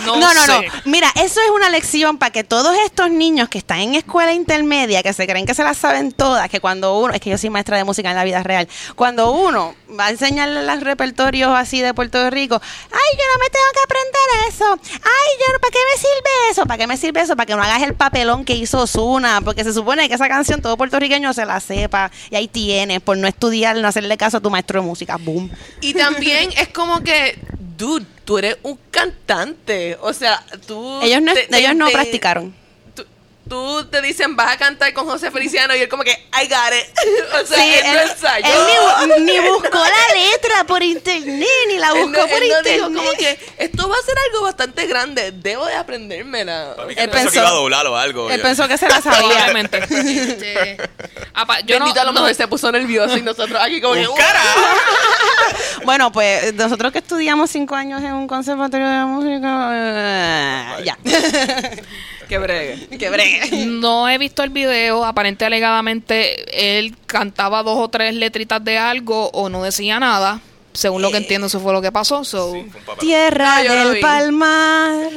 No, 0.04 0.16
no, 0.16 0.34
no. 0.34 0.44
sé. 0.44 0.68
Mira, 0.84 1.08
eso 1.14 1.40
es 1.40 1.50
una 1.54 1.70
lección 1.70 2.18
para 2.18 2.32
que 2.32 2.42
todos 2.42 2.76
estos 2.84 3.08
niños 3.08 3.48
que 3.48 3.58
están 3.58 3.78
en 3.78 3.94
escuela 3.94 4.32
intermedia, 4.32 5.04
que 5.04 5.12
se 5.12 5.28
creen 5.28 5.46
que 5.46 5.54
se 5.54 5.62
las 5.62 5.78
saben 5.78 6.10
todas, 6.10 6.48
que 6.50 6.58
cuando 6.58 6.98
uno, 6.98 7.14
es 7.14 7.20
que 7.20 7.30
yo 7.30 7.38
soy 7.38 7.50
maestra 7.50 7.76
de 7.76 7.84
música 7.84 8.10
en 8.10 8.16
la 8.16 8.24
vida 8.24 8.42
real, 8.42 8.68
cuando 8.96 9.30
uno 9.30 9.76
va 9.98 10.06
a 10.06 10.10
enseñarle 10.10 10.64
los 10.64 10.80
repertorios 10.80 11.52
así 11.54 11.80
de 11.80 11.94
Puerto 11.94 12.28
Rico, 12.30 12.60
ay, 12.90 13.18
yo 13.18 13.24
no 13.32 13.38
me 13.38 13.50
tengo 13.50 13.66
que 13.72 13.80
aprender 13.84 14.48
eso, 14.48 14.78
ay, 15.04 15.30
yo 15.38 15.52
no, 15.52 15.60
¿para 15.60 15.70
qué 15.70 15.78
me 15.92 16.00
sirve 16.00 16.50
eso? 16.50 16.66
¿Para 16.66 16.78
qué 16.78 16.86
me 16.88 16.96
sirve 16.96 17.20
eso? 17.20 17.36
Para 17.36 17.46
que 17.46 17.54
no 17.54 17.62
hagas 17.62 17.82
el 17.82 17.94
papelón 17.94 18.44
que 18.44 18.54
hizo 18.54 18.80
Ozuna, 18.80 19.40
porque 19.44 19.62
se 19.62 19.72
supone 19.72 20.08
que 20.08 20.16
esa 20.16 20.28
canción 20.28 20.60
todo 20.60 20.76
puertorriqueño 20.76 21.32
se 21.32 21.46
la 21.46 21.60
sepa, 21.60 22.10
y 22.28 22.34
ahí 22.34 22.48
tienes, 22.48 23.00
por 23.00 23.16
no 23.16 23.28
estudiar, 23.28 23.76
no 23.76 23.86
hacerle 23.86 24.16
caso 24.16 24.38
a 24.38 24.40
tu 24.40 24.50
maestro 24.50 24.80
de 24.80 24.86
música, 24.86 25.16
boom. 25.16 25.48
Y 25.80 25.91
también 25.92 26.50
es 26.56 26.68
como 26.68 27.02
que, 27.02 27.38
dude, 27.76 28.06
tú 28.24 28.38
eres 28.38 28.56
un 28.62 28.78
cantante. 28.90 29.96
O 30.00 30.12
sea, 30.12 30.44
tú. 30.66 31.00
Ellos 31.02 31.22
no, 31.22 31.34
te- 31.34 31.46
te- 31.46 31.58
ellos 31.58 31.74
no 31.74 31.88
practicaron. 31.90 32.54
Tú, 33.52 33.84
te 33.84 34.00
dicen, 34.00 34.34
vas 34.34 34.50
a 34.50 34.56
cantar 34.56 34.94
con 34.94 35.04
José 35.04 35.30
Feliciano. 35.30 35.76
Y 35.76 35.80
él, 35.82 35.88
como 35.90 36.02
que, 36.04 36.12
I 36.12 36.48
got 36.48 36.72
it. 36.72 36.86
o 37.42 37.46
sea, 37.46 37.58
Sí, 37.58 37.74
él, 37.74 37.84
no 37.92 38.00
él, 38.00 38.08
ensayó. 38.10 38.46
él 39.02 39.12
ni, 39.26 39.32
ni 39.32 39.38
buscó 39.40 39.76
la 39.78 40.14
letra 40.14 40.64
por 40.66 40.82
internet, 40.82 41.46
ni 41.68 41.76
la 41.76 41.88
Él 41.88 41.92
buscó 42.06 42.20
no, 42.22 42.26
por 42.28 42.42
él 42.42 42.48
no 42.48 42.56
internet. 42.58 42.72
dijo 42.72 42.86
como 42.86 43.10
que 43.12 43.38
esto 43.58 43.88
va 43.90 43.94
a 43.94 44.02
ser 44.06 44.14
algo 44.30 44.42
bastante 44.44 44.86
grande, 44.86 45.32
debo 45.32 45.66
de 45.66 45.74
aprendérmela. 45.74 46.76
Que 46.94 47.02
Él 47.02 47.10
pensó 47.10 47.30
que 47.30 47.30
pensó- 47.30 47.40
iba 47.40 47.48
a 47.48 47.52
doblar 47.52 47.86
o 47.88 47.94
algo. 47.96 48.30
Él 48.30 48.38
ya. 48.38 48.42
pensó 48.42 48.66
que 48.66 48.78
se 48.78 48.88
la 48.88 49.02
sabía. 49.02 49.20
Probablemente. 49.28 49.78
Este, 49.82 50.76
apa- 51.34 51.60
yo 51.60 51.78
no- 51.78 51.84
Bendito, 51.84 52.00
a 52.00 52.04
lo 52.04 52.12
no- 52.12 52.20
mejor 52.22 52.34
se 52.34 52.48
puso 52.48 52.72
nervioso 52.72 53.18
y 53.18 53.22
nosotros 53.22 53.60
aquí 53.62 53.82
como 53.82 53.92
que, 53.94 54.08
¡Un 54.08 54.16
carajo! 54.16 54.60
bueno, 55.84 56.10
pues 56.10 56.54
nosotros 56.54 56.90
que 56.90 56.98
estudiamos 57.00 57.50
cinco 57.50 57.74
años 57.74 58.00
en 58.02 58.14
un 58.14 58.26
conservatorio 58.26 58.88
de 58.88 59.04
música, 59.04 59.68
eh, 59.74 60.84
ya. 60.84 60.96
Que 62.32 62.38
bregue. 62.38 62.88
que 62.98 63.10
bregue. 63.10 63.66
No 63.66 64.08
he 64.08 64.16
visto 64.18 64.42
el 64.42 64.50
video. 64.50 65.04
Aparente 65.04 65.44
alegadamente 65.44 66.78
él 66.78 66.96
cantaba 67.06 67.62
dos 67.62 67.78
o 67.78 67.88
tres 67.88 68.14
letritas 68.14 68.62
de 68.64 68.78
algo 68.78 69.28
o 69.32 69.48
no 69.48 69.62
decía 69.62 69.98
nada. 70.00 70.40
Según 70.74 71.02
lo 71.02 71.10
que 71.10 71.18
entiendo, 71.18 71.48
eso 71.48 71.60
fue 71.60 71.74
lo 71.74 71.82
que 71.82 71.92
pasó. 71.92 72.24
So, 72.24 72.54
Sí. 72.54 72.64
Tierra 72.98 73.62
lo 73.62 73.90
del. 73.90 74.00
Palmar. 74.00 74.96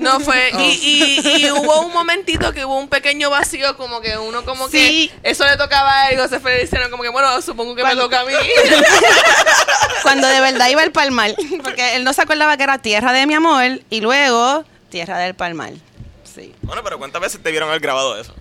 No 0.00 0.18
fue, 0.20 0.50
Oh. 0.54 0.60
y, 0.60 1.20
y, 1.22 1.36
y 1.44 1.50
hubo 1.50 1.82
un 1.82 1.92
momentito 1.92 2.50
que 2.52 2.64
hubo 2.64 2.78
un 2.78 2.88
pequeño 2.88 3.28
vacío, 3.28 3.76
como 3.76 4.00
que 4.00 4.16
uno 4.16 4.42
como 4.44 4.66
Sí. 4.68 5.10
que 5.22 5.30
eso 5.30 5.44
le 5.44 5.56
tocaba 5.58 5.92
a 6.04 6.10
él, 6.10 6.18
José 6.18 6.40
Feliciano, 6.40 6.90
como 6.90 7.02
que 7.02 7.10
bueno, 7.10 7.40
supongo 7.42 7.74
que 7.74 7.82
Cuando- 7.82 8.08
me 8.08 8.16
toca 8.16 8.20
a 8.20 8.24
mí. 8.24 8.32
Cuando 10.02 10.26
de 10.26 10.40
verdad 10.40 10.68
iba 10.70 10.82
al 10.82 10.90
Palmar. 10.92 11.34
Porque 11.62 11.96
él 11.96 12.04
no 12.04 12.12
se 12.14 12.22
acordaba 12.22 12.56
que 12.56 12.62
era 12.62 12.78
Tierra 12.78 13.12
de 13.12 13.26
mi 13.26 13.34
amor 13.34 13.80
y 13.90 14.00
luego 14.00 14.64
Tierra 14.88 15.18
del 15.18 15.34
Palmar. 15.34 15.72
Sí. 16.40 16.54
Bueno, 16.62 16.82
pero 16.82 16.98
¿cuántas 16.98 17.20
veces 17.20 17.42
te 17.42 17.50
vieron 17.50 17.68
haber 17.68 17.82
grabado 17.82 18.18
eso? 18.18 18.34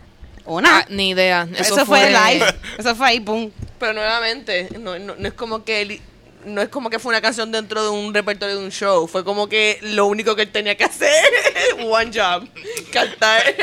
Una. 0.45 0.79
ah, 0.79 0.85
ni 0.89 1.09
idea. 1.09 1.47
eso, 1.57 1.85
fue 1.85 2.09
live. 2.09 2.45
Eso 2.77 2.95
fue 2.95 3.07
ahí, 3.09 3.19
boom. 3.19 3.51
Pero 3.77 3.93
nuevamente, 3.93 4.69
no, 4.79 4.97
no, 4.97 5.15
no 5.15 5.27
es 5.27 5.33
como 5.33 5.63
que 5.63 5.81
él 5.81 6.01
no 6.45 6.61
es 6.61 6.69
como 6.69 6.89
que 6.89 6.99
fue 6.99 7.09
una 7.09 7.21
canción 7.21 7.51
dentro 7.51 7.83
de 7.83 7.89
un 7.89 8.13
repertorio 8.13 8.57
de 8.57 8.63
un 8.63 8.71
show. 8.71 9.07
Fue 9.07 9.23
como 9.23 9.49
que 9.49 9.77
lo 9.81 10.05
único 10.05 10.35
que 10.35 10.43
él 10.43 10.51
tenía 10.51 10.75
que 10.75 10.85
hacer, 10.85 11.23
one 11.85 12.11
job, 12.13 12.47
cantar. 12.91 13.43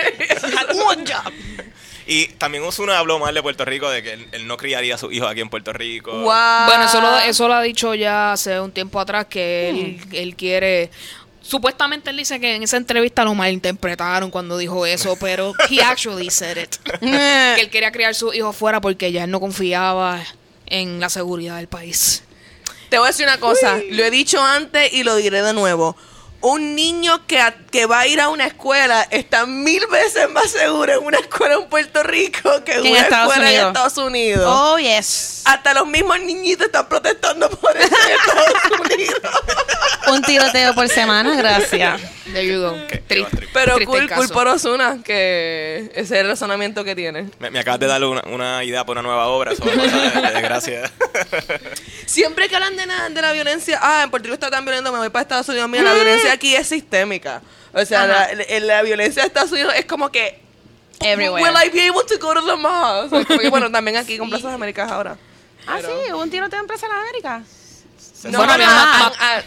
one 0.87 1.05
job. 1.07 1.33
Y 2.07 2.29
también 2.29 2.63
Osuna 2.63 2.99
habló 2.99 3.19
mal 3.19 3.35
de 3.35 3.43
Puerto 3.43 3.65
Rico, 3.65 3.91
de 3.91 4.03
que 4.03 4.13
él, 4.13 4.29
él 4.31 4.47
no 4.47 4.57
criaría 4.57 4.95
a 4.95 4.99
sus 4.99 5.13
hijos 5.13 5.29
aquí 5.29 5.41
en 5.41 5.49
Puerto 5.49 5.73
Rico. 5.73 6.13
Wow. 6.13 6.67
Bueno, 6.67 6.85
eso 6.85 7.01
lo, 7.01 7.19
eso 7.19 7.49
lo 7.49 7.55
ha 7.55 7.63
dicho 7.63 7.95
ya 7.95 8.33
hace 8.33 8.61
un 8.61 8.71
tiempo 8.71 9.01
atrás 9.01 9.27
que 9.27 9.71
él, 9.71 10.01
él 10.13 10.37
quiere... 10.37 10.91
Supuestamente 11.47 12.11
él 12.11 12.17
dice 12.17 12.41
que 12.41 12.57
en 12.57 12.65
esa 12.65 12.77
entrevista 12.77 13.25
lo 13.25 13.35
malinterpretaron 13.35 14.31
cuando 14.31 14.59
dijo 14.59 14.85
eso, 14.85 15.17
pero 15.21 15.53
he 15.71 15.81
actually 15.81 16.31
said 16.31 16.57
it. 16.57 16.77
que 17.01 17.61
él 17.61 17.71
quería 17.71 17.93
criar 17.93 18.15
sus 18.15 18.35
hijos 18.35 18.57
fuera 18.57 18.81
porque 18.81 19.13
ya 19.13 19.25
él 19.25 19.31
no 19.31 19.39
confiaba 19.39 20.21
en 20.67 20.99
la 20.99 21.09
seguridad 21.09 21.57
del 21.57 21.69
país. 21.69 22.25
Te 22.89 22.99
voy 22.99 23.07
a 23.07 23.11
decir 23.11 23.27
una 23.27 23.39
cosa, 23.39 23.79
lo 23.91 24.05
he 24.05 24.11
dicho 24.11 24.43
antes 24.43 24.93
y 24.93 25.05
lo 25.05 25.17
diré 25.17 25.43
de 25.43 25.53
nuevo. 25.53 25.97
Un 26.43 26.75
niño 26.77 27.27
que, 27.27 27.41
a- 27.41 27.55
que 27.71 27.87
va 27.87 28.01
a 28.01 28.07
ir 28.07 28.21
a 28.21 28.29
una 28.29 28.45
escuela 28.47 29.07
está 29.11 29.47
mil 29.47 29.85
veces 29.89 30.31
más 30.31 30.51
seguro 30.51 30.93
en 30.93 31.05
una 31.05 31.19
escuela 31.19 31.55
en 31.55 31.69
Puerto 31.69 32.03
Rico 32.03 32.63
que 32.65 32.73
en 32.75 32.87
en 32.87 32.93
una 32.93 33.01
Estados 33.01 33.29
escuela 33.33 33.51
en 33.51 33.55
Unidos. 33.57 33.69
Estados 33.69 33.99
Unidos. 33.99 34.45
Oh, 34.49 34.79
yes. 34.79 35.43
Hasta 35.47 35.75
los 35.75 35.87
mismos 35.87 36.21
niñitos 36.21 36.67
están 36.67 36.89
protestando 36.89 37.49
por 37.51 37.77
eso 37.77 37.87
en 38.07 38.13
Estados 38.15 38.81
Unidos. 38.91 39.21
Un 40.09 40.23
tiroteo 40.23 40.75
por 40.75 40.89
semana, 40.89 41.35
gracias. 41.37 42.01
There 42.33 42.47
you 42.47 42.61
go. 42.61 42.75
Qué 42.89 42.99
Triste. 42.99 43.49
Pero 43.53 43.77
Triste 43.77 44.15
cool, 44.15 44.29
por 44.29 44.47
Osuna, 44.49 44.99
que 45.05 45.91
ese 45.95 46.01
es 46.17 46.21
el 46.21 46.29
razonamiento 46.29 46.85
que 46.85 46.95
tiene. 46.95 47.29
Me, 47.39 47.51
me 47.51 47.59
acabas 47.61 47.81
de 47.81 47.87
dar 47.87 48.05
una, 48.05 48.23
una 48.27 48.63
idea 48.65 48.85
para 48.85 49.01
una 49.01 49.09
nueva 49.09 49.27
obra, 49.29 49.53
a 49.53 50.21
de 50.21 50.33
desgracia. 50.33 50.91
Siempre 52.07 52.49
que 52.49 52.57
hablan 52.57 52.77
de, 52.77 52.87
la- 52.87 53.09
de 53.09 53.23
la 53.23 53.33
violencia, 53.33 53.79
ah, 53.83 54.03
en 54.05 54.11
Puerto 54.11 54.25
Rico 54.27 54.35
está 54.35 54.51
tan 54.51 54.65
violento, 54.65 54.93
me 54.93 54.99
voy 54.99 55.09
para 55.09 55.23
Estados 55.23 55.49
Unidos. 55.49 55.69
Mira, 55.69 55.85
la 55.85 55.95
violencia 55.95 56.26
aquí 56.31 56.55
es 56.55 56.67
sistémica. 56.69 57.43
O 57.73 57.85
sea, 57.85 58.07
la, 58.07 58.29
la- 58.35 58.61
la 58.61 58.83
violencia 58.83 59.23
de 59.23 59.29
Estados 59.29 59.53
Unidos 59.53 59.75
es 59.77 59.85
como 59.87 60.11
que. 60.11 60.41
Everywhere. 61.01 61.43
Will 61.43 61.55
I 61.63 61.69
be 61.69 61.89
able 61.89 62.05
to 62.09 62.19
go 62.19 62.33
to 62.35 62.41
the 62.47 62.57
mall? 62.57 63.07
O 63.13 63.25
sea, 63.25 63.51
bueno, 63.51 63.71
también 63.71 63.97
aquí 63.99 64.17
con 64.17 64.31
Plazas 64.31 64.55
Américas 64.55 64.91
ahora. 64.91 65.19
Ah, 65.67 65.79
sí, 65.81 66.13
hubo 66.13 66.23
un 66.23 66.31
tiroteo 66.31 66.61
en 66.61 66.67
Plaza 66.67 66.87
de 66.87 66.93
las 66.95 67.03
Américas. 67.03 67.43
Se, 67.99 68.31
No, 68.31 68.39
Bueno, 68.39 68.57
no, 68.57 68.65
ah, 68.67 69.13
ah, 69.19 69.43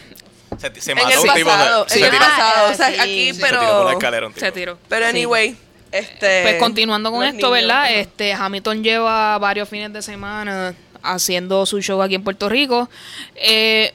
se- 0.59 0.81
se 0.81 0.91
en 0.91 0.97
mató 0.97 1.09
el 1.09 1.17
un 1.29 1.33
tipo 1.35 1.49
pasado, 1.49 1.85
de, 1.85 1.93
en 1.93 1.99
se 1.99 2.05
el 2.05 2.11
tiró- 2.11 2.19
pasado. 2.25 2.71
O 2.71 2.73
sea, 2.75 2.87
Sí, 2.93 2.99
aquí, 2.99 3.33
sí. 3.33 3.39
se 3.41 3.47
tiró 3.47 3.59
por 3.59 3.67
una 3.69 3.77
pero. 3.85 3.89
escalera 3.97 4.27
un 4.27 4.33
tipo. 4.33 4.45
Se 4.45 4.51
tiró. 4.51 4.77
Pero 4.89 5.05
Sí. 5.05 5.09
anyway, 5.09 5.57
este. 5.91 6.41
Pues 6.43 6.55
continuando 6.59 7.11
con 7.11 7.23
esto, 7.23 7.35
niños, 7.37 7.51
¿verdad? 7.51 7.93
Este 7.93 8.33
Hamilton 8.33 8.83
lleva 8.83 9.37
varios 9.39 9.67
fines 9.69 9.91
de 9.91 10.01
semana 10.03 10.75
haciendo 11.01 11.65
su 11.65 11.81
show 11.81 11.99
aquí 12.03 12.13
en 12.15 12.23
Puerto 12.23 12.47
Rico. 12.49 12.89
Eh, 13.35 13.91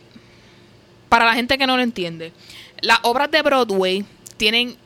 para 1.09 1.27
la 1.27 1.35
gente 1.35 1.57
que 1.59 1.67
no 1.69 1.77
lo 1.77 1.83
entiende, 1.85 2.33
las 2.85 2.99
obras 3.03 3.31
de 3.31 3.41
Broadway 3.43 4.05
tienen, 4.37 4.77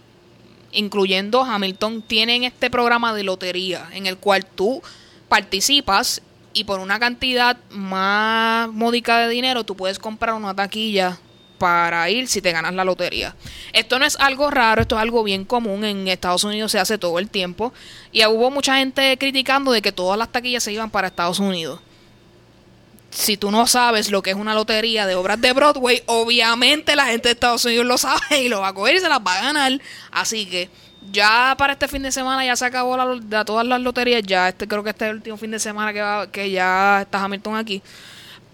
incluyendo 0.72 1.42
Hamilton, 1.42 2.02
tienen 2.02 2.44
este 2.44 2.70
programa 2.70 3.12
de 3.12 3.24
lotería 3.24 3.88
en 3.92 4.06
el 4.06 4.16
cual 4.16 4.46
tú 4.46 4.82
participas 5.28 6.22
y 6.52 6.64
por 6.64 6.78
una 6.80 6.98
cantidad 7.00 7.58
más 7.70 8.68
módica 8.72 9.18
de 9.18 9.28
dinero 9.28 9.64
tú 9.64 9.76
puedes 9.76 9.98
comprar 9.98 10.34
una 10.34 10.54
taquilla 10.54 11.18
para 11.58 12.08
ir 12.08 12.28
si 12.28 12.40
te 12.40 12.52
ganas 12.52 12.72
la 12.72 12.84
lotería. 12.84 13.34
Esto 13.72 13.98
no 13.98 14.04
es 14.04 14.16
algo 14.20 14.48
raro, 14.48 14.80
esto 14.80 14.94
es 14.94 15.02
algo 15.02 15.24
bien 15.24 15.44
común. 15.44 15.84
En 15.84 16.06
Estados 16.06 16.44
Unidos 16.44 16.70
se 16.70 16.78
hace 16.78 16.98
todo 16.98 17.18
el 17.18 17.28
tiempo. 17.28 17.72
Y 18.12 18.24
hubo 18.26 18.52
mucha 18.52 18.76
gente 18.76 19.18
criticando 19.18 19.72
de 19.72 19.82
que 19.82 19.90
todas 19.90 20.16
las 20.16 20.30
taquillas 20.30 20.62
se 20.62 20.72
iban 20.72 20.90
para 20.90 21.08
Estados 21.08 21.40
Unidos. 21.40 21.80
Si 23.10 23.36
tú 23.36 23.50
no 23.50 23.66
sabes 23.66 24.10
lo 24.10 24.22
que 24.22 24.30
es 24.30 24.36
una 24.36 24.54
lotería 24.54 25.06
de 25.06 25.14
obras 25.14 25.40
de 25.40 25.52
Broadway, 25.52 26.02
obviamente 26.06 26.94
la 26.94 27.06
gente 27.06 27.28
de 27.28 27.32
Estados 27.32 27.64
Unidos 27.64 27.86
lo 27.86 27.98
sabe 27.98 28.42
y 28.42 28.48
lo 28.48 28.60
va 28.60 28.68
a 28.68 28.72
coger 28.74 28.96
y 28.96 29.00
se 29.00 29.08
las 29.08 29.20
va 29.20 29.38
a 29.38 29.42
ganar. 29.42 29.72
Así 30.10 30.46
que 30.46 30.68
ya 31.10 31.54
para 31.58 31.72
este 31.72 31.88
fin 31.88 32.02
de 32.02 32.12
semana 32.12 32.44
ya 32.44 32.54
se 32.54 32.66
acabó 32.66 32.96
la, 32.96 33.06
de 33.06 33.44
todas 33.44 33.66
las 33.66 33.80
loterías. 33.80 34.22
Ya 34.24 34.48
este 34.48 34.68
creo 34.68 34.84
que 34.84 34.90
este 34.90 35.06
es 35.06 35.10
el 35.10 35.16
último 35.16 35.36
fin 35.38 35.50
de 35.50 35.58
semana 35.58 35.92
que, 35.92 36.00
va- 36.02 36.26
que 36.30 36.50
ya 36.50 37.00
está 37.02 37.22
Hamilton 37.24 37.56
aquí. 37.56 37.82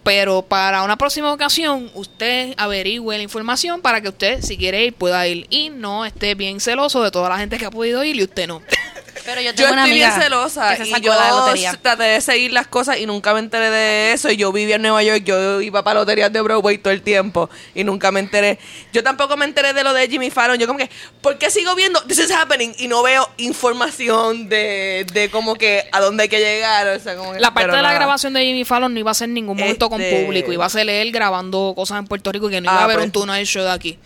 Pero 0.05 0.43
para 0.43 0.83
una 0.83 0.97
próxima 0.97 1.33
ocasión, 1.33 1.91
usted 1.95 2.53
averigüe 2.59 3.17
la 3.17 3.23
información 3.23 3.81
para 3.81 4.03
que 4.03 4.11
usted, 4.11 4.43
si 4.43 4.57
quiere 4.59 4.85
ir, 4.85 4.93
pueda 4.95 5.27
ir. 5.27 5.47
Y 5.49 5.71
no 5.71 6.05
esté 6.05 6.35
bien 6.35 6.61
celoso 6.61 7.03
de 7.03 7.11
toda 7.11 7.31
la 7.31 7.39
gente 7.39 7.57
que 7.57 7.65
ha 7.65 7.71
podido 7.71 8.05
ir 8.05 8.15
y 8.17 8.23
usted 8.23 8.47
no. 8.47 8.61
Pero 9.25 9.41
yo 9.41 9.51
Yo 9.51 9.55
tengo 9.57 9.73
una 9.73 9.83
estoy 9.85 9.93
amiga 10.03 10.09
bien 10.11 10.23
celosa 10.23 10.71
que 10.77 10.83
se 10.83 10.89
y 10.89 10.91
sacó 10.93 11.03
yo 11.03 11.15
la 11.15 11.31
lotería. 11.31 11.73
traté 11.81 12.03
de 12.03 12.21
seguir 12.21 12.53
las 12.53 12.67
cosas 12.67 12.99
y 12.99 13.07
nunca 13.07 13.33
me 13.33 13.41
enteré 13.41 13.71
de 13.71 14.13
eso. 14.13 14.31
Y 14.31 14.37
yo 14.37 14.53
vivía 14.53 14.77
en 14.77 14.83
Nueva 14.83 15.03
York, 15.03 15.23
yo 15.25 15.61
iba 15.63 15.83
para 15.83 16.01
loterías 16.01 16.31
de 16.33 16.41
Broadway 16.43 16.77
todo 16.79 16.93
el 16.93 17.01
tiempo 17.03 17.49
y 17.75 17.85
nunca 17.85 18.11
me 18.13 18.21
enteré. 18.21 18.59
Yo 18.93 19.03
tampoco 19.03 19.37
me 19.39 19.47
enteré 19.47 19.73
de 19.73 19.83
lo 19.83 19.93
de 19.95 20.09
Jimmy 20.09 20.31
Fallon. 20.31 20.59
Yo 20.59 20.67
como 20.67 20.79
que, 20.79 20.91
¿por 21.23 21.39
qué 21.39 21.51
sigo 21.51 21.75
viendo 21.75 22.03
This 22.03 22.19
is 22.19 22.31
Happening 22.31 22.75
y 22.79 22.87
no 22.89 23.03
veo 23.03 23.29
información 23.39 24.49
de, 24.49 25.07
de 25.13 25.31
como 25.31 25.55
que 25.55 25.85
a 25.93 26.01
dónde 26.01 26.25
hay 26.25 26.29
que 26.29 26.39
llegar? 26.41 26.87
O 26.89 27.01
sea, 27.01 27.17
como 27.17 27.33
que- 27.33 27.41
La 27.41 27.53
parte 27.55 27.71
de 27.71 27.77
la 27.77 27.83
nada. 27.83 27.95
grabación 27.95 28.33
de 28.35 28.45
Jimmy 28.45 28.65
Fallon 28.65 28.93
no 28.93 29.01
iba 29.01 29.11
a 29.11 29.15
ser 29.15 29.29
en 29.29 29.35
ningún 29.35 29.57
momento 29.57 29.89
con 29.89 30.01
Este- 30.01 30.23
público, 30.25 30.53
iba 30.53 30.67
a 30.67 30.69
ser 30.69 30.89
él 30.89 31.13
grabando 31.13 31.73
cosas 31.75 31.99
en 31.99 32.07
Puerto 32.07 32.31
Rico 32.31 32.49
y 32.49 32.53
que 32.53 32.61
no 32.61 32.65
iba 32.71 32.77
Ah, 32.77 32.81
a 32.83 32.85
haber 32.85 32.97
pues. 32.97 33.07
un 33.07 33.13
Tonight 33.13 33.47
Show 33.47 33.65
de 33.65 33.71
aquí. 33.71 33.99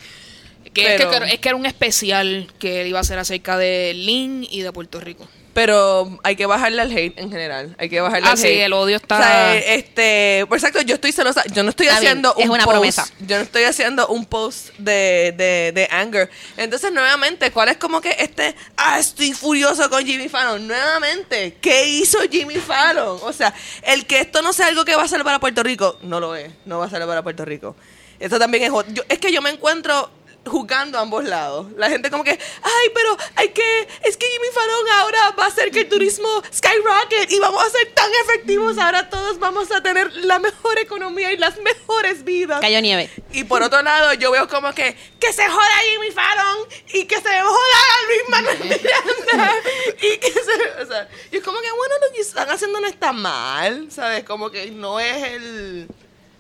Que 0.72 0.96
es, 0.96 1.04
que, 1.06 1.16
es 1.34 1.38
que 1.40 1.48
era 1.48 1.56
un 1.56 1.66
especial 1.66 2.52
que 2.58 2.80
él 2.82 2.88
iba 2.88 2.98
a 2.98 3.02
hacer 3.02 3.18
acerca 3.18 3.56
de 3.56 3.92
Lynn 3.94 4.46
y 4.50 4.60
de 4.62 4.72
Puerto 4.72 5.00
Rico. 5.00 5.28
Pero 5.54 6.20
hay 6.22 6.36
que 6.36 6.46
bajarle 6.46 6.80
al 6.82 6.92
hate 6.96 7.18
en 7.18 7.32
general. 7.32 7.74
Hay 7.80 7.88
que 7.88 8.00
bajarle 8.00 8.28
Ah, 8.28 8.32
al 8.32 8.38
sí, 8.38 8.46
hate. 8.46 8.60
el 8.66 8.72
odio 8.74 8.94
está- 8.96 9.18
O 9.18 9.22
sea, 9.22 9.56
este, 9.56 10.44
por 10.48 10.56
exacto, 10.56 10.80
yo 10.82 10.94
estoy 10.94 11.10
celosa. 11.10 11.42
Yo 11.52 11.64
no 11.64 11.70
estoy 11.70 11.86
Está 11.88 11.98
bien, 11.98 12.10
haciendo 12.10 12.34
es 12.38 12.44
un 12.44 12.52
una 12.52 12.64
post. 12.64 12.74
promesa. 12.76 13.08
Yo 13.26 13.36
no 13.38 13.42
estoy 13.42 13.64
haciendo 13.64 14.06
un 14.06 14.24
post 14.26 14.68
de, 14.78 15.34
de, 15.36 15.72
de 15.74 15.88
anger. 15.90 16.30
Entonces, 16.56 16.92
nuevamente, 16.92 17.50
¿cuál 17.50 17.70
es 17.70 17.76
como 17.76 18.00
que 18.00 18.14
este. 18.20 18.54
Ah, 18.76 19.00
estoy 19.00 19.32
furioso 19.32 19.90
con 19.90 20.06
Jimmy 20.06 20.28
Fallon. 20.28 20.64
Nuevamente, 20.68 21.56
¿qué 21.60 21.86
hizo 21.88 22.18
Jimmy 22.30 22.56
Fallon? 22.56 23.18
O 23.22 23.32
sea, 23.32 23.52
el 23.82 24.06
que 24.06 24.20
esto 24.20 24.42
no 24.42 24.52
sea 24.52 24.68
algo 24.68 24.84
que 24.84 24.94
va 24.94 25.02
a 25.02 25.08
ser 25.08 25.24
para 25.24 25.40
Puerto 25.40 25.64
Rico, 25.64 25.98
no 26.02 26.20
lo 26.20 26.36
es. 26.36 26.52
No 26.66 26.78
va 26.78 26.84
a 26.86 26.90
ser 26.90 27.04
para 27.04 27.22
Puerto 27.24 27.44
Rico. 27.44 27.74
Esto 28.20 28.38
también 28.38 28.62
es. 28.64 28.70
yo- 28.92 29.02
es 29.08 29.18
que 29.18 29.32
yo 29.32 29.42
me 29.42 29.50
encuentro 29.50 30.08
jugando 30.48 30.98
a 30.98 31.02
ambos 31.02 31.24
lados. 31.24 31.66
La 31.76 31.88
gente 31.88 32.10
como 32.10 32.24
que, 32.24 32.30
ay, 32.30 32.90
pero 32.94 33.16
hay 33.36 33.50
que, 33.50 33.88
es 34.02 34.16
que 34.16 34.26
Jimmy 34.26 34.48
Fallon 34.52 34.88
ahora 35.00 35.30
va 35.38 35.44
a 35.44 35.48
hacer 35.48 35.70
que 35.70 35.80
el 35.80 35.88
turismo 35.88 36.28
skyrocket 36.52 37.30
y 37.30 37.38
vamos 37.38 37.64
a 37.64 37.70
ser 37.70 37.92
tan 37.94 38.10
efectivos, 38.24 38.78
ahora 38.78 39.08
todos 39.08 39.38
vamos 39.38 39.70
a 39.70 39.82
tener 39.82 40.12
la 40.16 40.38
mejor 40.38 40.78
economía 40.78 41.32
y 41.32 41.36
las 41.36 41.58
mejores 41.58 42.24
vidas. 42.24 42.60
Cayó 42.60 42.80
nieve. 42.80 43.10
Y 43.32 43.44
por 43.44 43.62
otro 43.62 43.82
lado, 43.82 44.14
yo 44.14 44.30
veo 44.30 44.48
como 44.48 44.72
que, 44.72 44.96
que 45.20 45.32
se 45.32 45.46
joda 45.46 45.78
Jimmy 45.92 46.10
Fallon 46.10 46.58
y 46.94 47.04
que 47.04 47.16
se 47.16 47.40
joda 47.40 47.78
Luis 48.06 48.28
Manuel 48.28 48.58
Miranda 48.60 49.52
y 50.00 50.18
que 50.18 50.32
se, 50.32 50.82
o 50.82 50.86
sea, 50.86 51.08
y 51.30 51.36
es 51.36 51.42
como 51.42 51.60
que, 51.60 51.70
bueno, 51.70 51.94
lo 52.06 52.14
que 52.14 52.20
están 52.20 52.48
haciendo 52.50 52.80
no 52.80 52.86
está 52.86 53.12
mal, 53.12 53.90
¿sabes? 53.90 54.24
Como 54.24 54.50
que 54.50 54.70
no 54.70 55.00
es 55.00 55.22
el, 55.24 55.88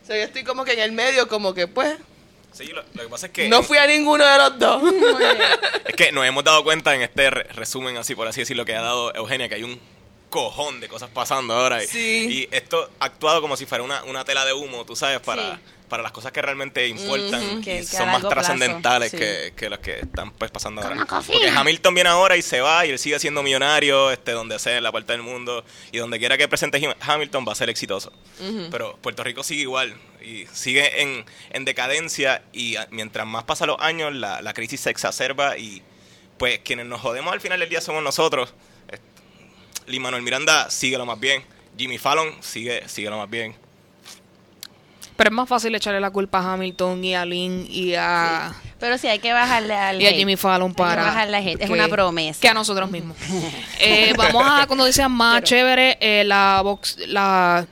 o 0.02 0.06
sea, 0.06 0.16
yo 0.16 0.22
estoy 0.22 0.44
como 0.44 0.64
que 0.64 0.72
en 0.72 0.80
el 0.80 0.92
medio, 0.92 1.28
como 1.28 1.52
que, 1.54 1.66
pues, 1.66 1.96
Sí, 2.58 2.66
lo, 2.72 2.82
lo 2.94 3.02
que 3.04 3.08
pasa 3.08 3.26
es 3.26 3.32
que 3.32 3.48
no 3.48 3.62
fui 3.62 3.78
a 3.78 3.86
ninguno 3.86 4.24
de 4.26 4.36
los 4.38 4.58
dos. 4.58 4.82
es 5.86 5.94
que 5.94 6.10
nos 6.12 6.26
hemos 6.26 6.42
dado 6.42 6.64
cuenta 6.64 6.94
en 6.94 7.02
este 7.02 7.30
re- 7.30 7.44
resumen 7.54 7.96
así 7.96 8.14
por 8.16 8.26
así 8.26 8.40
decirlo 8.40 8.64
que 8.64 8.74
ha 8.74 8.82
dado 8.82 9.14
Eugenia 9.14 9.48
que 9.48 9.54
hay 9.54 9.62
un 9.62 9.80
cojón 10.30 10.80
de 10.80 10.88
cosas 10.88 11.10
pasando 11.12 11.54
ahora 11.54 11.82
y, 11.82 11.86
Sí. 11.86 12.26
y 12.50 12.54
esto 12.54 12.90
actuado 13.00 13.40
como 13.40 13.56
si 13.56 13.66
fuera 13.66 13.82
una, 13.84 14.02
una 14.04 14.24
tela 14.24 14.44
de 14.44 14.52
humo, 14.52 14.84
tú 14.84 14.94
sabes, 14.94 15.20
para, 15.20 15.54
Sí. 15.56 15.60
para 15.88 16.02
las 16.02 16.12
cosas 16.12 16.32
que 16.32 16.42
realmente 16.42 16.86
importan 16.86 17.42
y 17.60 17.62
Que- 17.62 17.70
que 17.72 17.78
a 17.80 17.84
son 17.84 18.08
más 18.08 18.28
trascendentales 18.28 19.10
sí. 19.10 19.16
que, 19.16 19.52
que 19.56 19.70
las 19.70 19.78
que 19.78 20.00
están 20.00 20.30
pues 20.32 20.50
pasando 20.50 20.82
Como 20.82 20.94
ahora. 21.00 21.22
Porque 21.26 21.48
Hamilton 21.48 21.94
viene 21.94 22.10
ahora 22.10 22.36
y 22.36 22.42
se 22.42 22.60
va 22.60 22.84
y 22.84 22.90
él 22.90 22.98
sigue 22.98 23.18
siendo 23.18 23.42
millonario, 23.42 24.10
este 24.10 24.32
donde 24.32 24.58
sea, 24.58 24.76
en 24.76 24.82
la 24.82 24.92
parte 24.92 25.12
del 25.12 25.22
mundo 25.22 25.64
y 25.92 25.98
donde 25.98 26.18
quiera 26.18 26.36
que 26.36 26.46
presente 26.46 26.94
Hamilton 27.00 27.44
va 27.48 27.52
a 27.52 27.56
ser 27.56 27.70
exitoso. 27.70 28.12
Pero 28.70 28.96
Puerto 29.00 29.24
Rico 29.24 29.42
sigue 29.42 29.62
igual 29.62 29.96
y 30.22 30.46
sigue 30.52 31.00
en, 31.00 31.24
en 31.50 31.64
decadencia 31.64 32.42
y 32.52 32.76
a- 32.76 32.86
mientras 32.90 33.26
más 33.26 33.44
pasan 33.44 33.68
los 33.68 33.80
años 33.80 34.12
la, 34.14 34.42
la 34.42 34.52
crisis 34.52 34.80
se 34.80 34.90
exacerba 34.90 35.56
y 35.56 35.82
pues 36.36 36.60
quienes 36.60 36.86
nos 36.86 37.00
jodemos 37.00 37.32
al 37.32 37.40
final 37.40 37.58
del 37.60 37.68
día 37.70 37.80
somos 37.80 38.02
nosotros. 38.02 38.52
Lin 39.88 40.02
Manuel 40.02 40.22
Miranda 40.22 40.70
sigue 40.70 40.98
lo 40.98 41.06
más 41.06 41.18
bien. 41.18 41.42
Jimmy 41.76 41.98
Fallon 41.98 42.34
sigue, 42.40 42.88
sigue 42.88 43.08
lo 43.10 43.18
más 43.18 43.30
bien. 43.30 43.54
Pero 45.16 45.30
es 45.30 45.34
más 45.34 45.48
fácil 45.48 45.74
echarle 45.74 46.00
la 46.00 46.10
culpa 46.10 46.38
a 46.38 46.52
Hamilton 46.52 47.02
y 47.04 47.14
a 47.14 47.24
Lynn 47.24 47.66
y 47.68 47.94
a, 47.96 48.54
Pero 48.78 48.96
sí, 48.98 49.08
hay 49.08 49.18
que 49.18 49.32
bajarle 49.32 49.74
al 49.74 50.00
y 50.00 50.06
a. 50.06 50.12
Jimmy 50.12 50.36
Fallon 50.36 50.68
Hay 50.68 50.74
que 50.74 50.78
para... 50.82 51.02
bajarle 51.02 51.36
al 51.36 51.42
hate. 51.48 51.60
Es 51.60 51.66
que- 51.66 51.72
una 51.72 51.88
promesa. 51.88 52.40
Que 52.40 52.48
a 52.48 52.54
nosotros 52.54 52.88
mismos. 52.90 53.16
Eh, 53.80 54.12
vamos 54.16 54.44
a 54.46 54.66
cuando 54.66 54.84
dicen 54.84 55.10
más 55.10 55.42
chévere, 55.42 55.98
eh, 56.00 56.24
la, 56.24 56.60
box, 56.62 56.98
la 57.06 57.66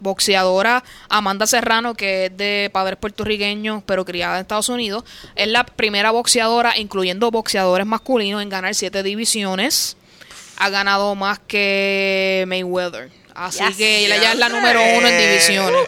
boxeadora 0.00 0.84
Amanda 1.08 1.46
Serrano, 1.46 1.94
que 1.94 2.26
es 2.26 2.36
de 2.36 2.70
padres 2.72 2.98
puertorriqueños, 2.98 3.82
pero 3.84 4.04
criada 4.04 4.36
en 4.36 4.42
Estados 4.42 4.68
Unidos, 4.68 5.04
es 5.34 5.48
la 5.48 5.64
primera 5.64 6.10
boxeadora, 6.12 6.78
incluyendo 6.78 7.30
boxeadores 7.30 7.86
masculinos, 7.86 8.42
en 8.42 8.48
ganar 8.48 8.74
siete 8.74 9.02
divisiones. 9.02 9.96
Ha 10.56 10.70
ganado 10.70 11.14
más 11.14 11.38
que 11.40 12.44
Mayweather. 12.46 13.10
Así 13.34 13.58
Yes. 13.64 13.76
que 13.76 14.06
ella 14.06 14.16
ya 14.22 14.32
es 14.32 14.38
la 14.38 14.48
número 14.48 14.80
uno 14.96 15.08
en 15.08 15.18
divisiones. 15.18 15.80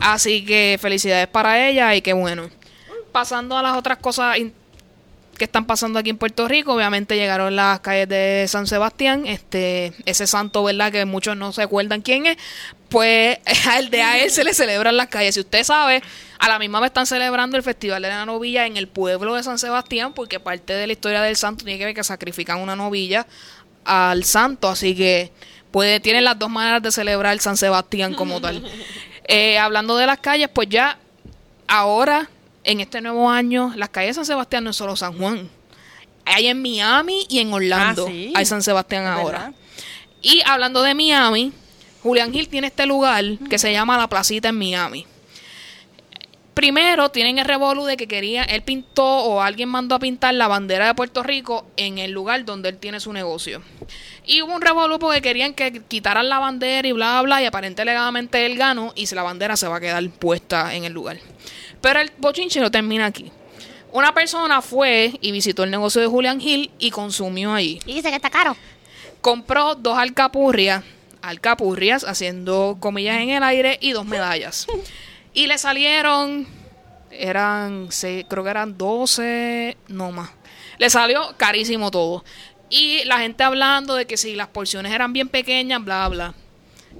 Así 0.00 0.44
que 0.44 0.78
felicidades 0.80 1.26
para 1.26 1.68
ella 1.68 1.94
y 1.96 2.02
qué 2.02 2.12
bueno. 2.12 2.48
Pasando 3.10 3.56
a 3.58 3.62
las 3.62 3.76
otras 3.76 3.98
cosas 3.98 4.36
que 5.36 5.44
están 5.44 5.66
pasando 5.66 5.98
aquí 5.98 6.10
en 6.10 6.18
Puerto 6.18 6.46
Rico, 6.48 6.74
obviamente 6.74 7.16
llegaron 7.16 7.54
las 7.56 7.80
calles 7.80 8.08
de 8.08 8.46
San 8.48 8.66
Sebastián, 8.66 9.24
este 9.26 9.92
ese 10.04 10.26
santo, 10.26 10.62
¿verdad? 10.64 10.92
Que 10.92 11.04
muchos 11.04 11.36
no 11.36 11.52
se 11.52 11.62
acuerdan 11.62 12.00
quién 12.00 12.26
es. 12.26 12.36
Pues 12.88 13.38
al 13.68 13.90
de 13.90 14.02
a 14.02 14.18
él 14.22 14.30
se 14.30 14.44
le 14.44 14.54
celebran 14.54 14.96
las 14.96 15.08
calles. 15.08 15.34
Si 15.34 15.40
usted 15.40 15.62
sabe, 15.64 16.02
a 16.38 16.48
la 16.48 16.58
misma 16.58 16.80
vez 16.80 16.88
están 16.88 17.06
celebrando 17.06 17.56
el 17.56 17.62
Festival 17.62 18.02
de 18.02 18.08
la 18.08 18.24
Novilla 18.24 18.66
en 18.66 18.76
el 18.76 18.86
pueblo 18.88 19.34
de 19.34 19.42
San 19.42 19.58
Sebastián, 19.58 20.12
porque 20.12 20.38
parte 20.40 20.72
de 20.74 20.86
la 20.86 20.92
historia 20.92 21.22
del 21.22 21.36
santo 21.36 21.64
tiene 21.64 21.78
que 21.78 21.86
ver 21.86 21.94
que 21.94 22.04
sacrifican 22.04 22.58
una 22.60 22.76
novilla 22.76 23.26
al 23.88 24.24
santo, 24.24 24.68
así 24.68 24.94
que 24.94 25.32
puede, 25.70 25.98
tienen 26.00 26.24
las 26.24 26.38
dos 26.38 26.50
maneras 26.50 26.82
de 26.82 26.92
celebrar 26.92 27.38
San 27.40 27.56
Sebastián 27.56 28.14
como 28.14 28.40
tal. 28.40 28.62
Eh, 29.30 29.58
hablando 29.58 29.94
de 29.98 30.06
las 30.06 30.20
calles, 30.20 30.48
pues 30.50 30.70
ya 30.70 30.98
ahora, 31.66 32.30
en 32.64 32.80
este 32.80 33.02
nuevo 33.02 33.28
año, 33.28 33.74
las 33.76 33.90
calles 33.90 34.12
de 34.12 34.14
San 34.14 34.24
Sebastián 34.24 34.64
no 34.64 34.70
es 34.70 34.76
solo 34.76 34.96
San 34.96 35.18
Juan. 35.18 35.50
Hay 36.24 36.46
en 36.46 36.62
Miami 36.62 37.26
y 37.28 37.40
en 37.40 37.52
Orlando. 37.52 38.06
Ah, 38.08 38.10
sí. 38.10 38.32
Hay 38.34 38.46
San 38.46 38.62
Sebastián 38.62 39.06
ahora. 39.06 39.38
verdad. 39.38 39.52
Y 40.22 40.40
hablando 40.46 40.82
de 40.82 40.94
Miami, 40.94 41.52
Julián 42.02 42.32
Gil 42.32 42.48
tiene 42.48 42.68
este 42.68 42.86
lugar 42.86 43.22
que 43.50 43.58
se 43.58 43.70
llama 43.70 43.98
La 43.98 44.08
Placita 44.08 44.48
en 44.48 44.58
Miami. 44.58 45.06
Primero 46.58 47.08
tienen 47.10 47.38
el 47.38 47.44
revolú 47.44 47.84
de 47.84 47.96
que 47.96 48.08
quería, 48.08 48.42
él 48.42 48.62
pintó 48.62 49.04
o 49.04 49.40
alguien 49.40 49.68
mandó 49.68 49.94
a 49.94 50.00
pintar 50.00 50.34
la 50.34 50.48
bandera 50.48 50.88
de 50.88 50.94
Puerto 50.96 51.22
Rico 51.22 51.64
en 51.76 51.98
el 51.98 52.10
lugar 52.10 52.44
donde 52.44 52.68
él 52.68 52.78
tiene 52.78 52.98
su 52.98 53.12
negocio. 53.12 53.62
Y 54.26 54.42
hubo 54.42 54.56
un 54.56 54.60
revolú 54.60 54.98
porque 54.98 55.22
querían 55.22 55.54
que 55.54 55.84
quitaran 55.86 56.28
la 56.28 56.40
bandera 56.40 56.88
y 56.88 56.90
bla, 56.90 57.12
bla, 57.12 57.22
bla, 57.22 57.42
y 57.42 57.46
aparentemente 57.46 58.44
él 58.44 58.58
ganó 58.58 58.92
y 58.96 59.06
si 59.06 59.14
la 59.14 59.22
bandera 59.22 59.56
se 59.56 59.68
va 59.68 59.76
a 59.76 59.80
quedar 59.80 60.04
puesta 60.10 60.74
en 60.74 60.82
el 60.82 60.92
lugar. 60.92 61.18
Pero 61.80 62.00
el 62.00 62.10
bochinche 62.18 62.58
no 62.58 62.72
termina 62.72 63.06
aquí. 63.06 63.30
Una 63.92 64.12
persona 64.12 64.60
fue 64.60 65.12
y 65.20 65.30
visitó 65.30 65.62
el 65.62 65.70
negocio 65.70 66.00
de 66.00 66.08
Julián 66.08 66.40
Gil 66.40 66.72
y 66.80 66.90
consumió 66.90 67.54
ahí 67.54 67.78
Y 67.86 67.94
dice 67.94 68.10
que 68.10 68.16
está 68.16 68.30
caro. 68.30 68.56
compró 69.20 69.76
dos 69.76 69.96
alcapurrias, 69.96 70.82
alcapurrias, 71.22 72.02
haciendo 72.02 72.78
comillas 72.80 73.20
en 73.20 73.30
el 73.30 73.44
aire, 73.44 73.78
y 73.80 73.92
dos 73.92 74.06
medallas. 74.06 74.66
Y 75.38 75.46
le 75.46 75.56
salieron, 75.56 76.48
eran, 77.12 77.90
creo 78.28 78.42
que 78.42 78.50
eran 78.50 78.76
12, 78.76 79.76
no 79.86 80.10
más. 80.10 80.30
Le 80.78 80.90
salió 80.90 81.32
carísimo 81.36 81.92
todo. 81.92 82.24
Y 82.70 83.04
la 83.04 83.20
gente 83.20 83.44
hablando 83.44 83.94
de 83.94 84.04
que 84.04 84.16
si 84.16 84.34
las 84.34 84.48
porciones 84.48 84.90
eran 84.90 85.12
bien 85.12 85.28
pequeñas, 85.28 85.84
bla, 85.84 86.08
bla. 86.08 86.34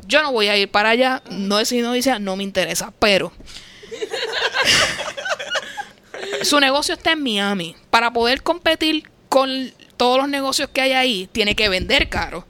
Yo 0.07 0.23
no 0.23 0.31
voy 0.31 0.47
a 0.47 0.57
ir 0.57 0.71
para 0.71 0.91
allá, 0.91 1.21
no 1.33 1.59
es 1.59 1.73
noticia, 1.73 2.21
no 2.21 2.37
me 2.37 2.45
interesa, 2.45 2.93
pero 3.01 3.33
su 6.43 6.61
negocio 6.61 6.95
está 6.95 7.11
en 7.11 7.25
Miami. 7.25 7.75
Para 7.91 8.13
poder 8.13 8.45
competir 8.45 9.11
con 9.29 9.75
todos 9.97 10.17
los 10.17 10.29
negocios 10.29 10.71
que 10.73 10.81
hay 10.81 10.93
ahí, 10.93 11.29
tiene 11.33 11.57
que 11.57 11.69
vender 11.69 12.09
caro. 12.09 12.47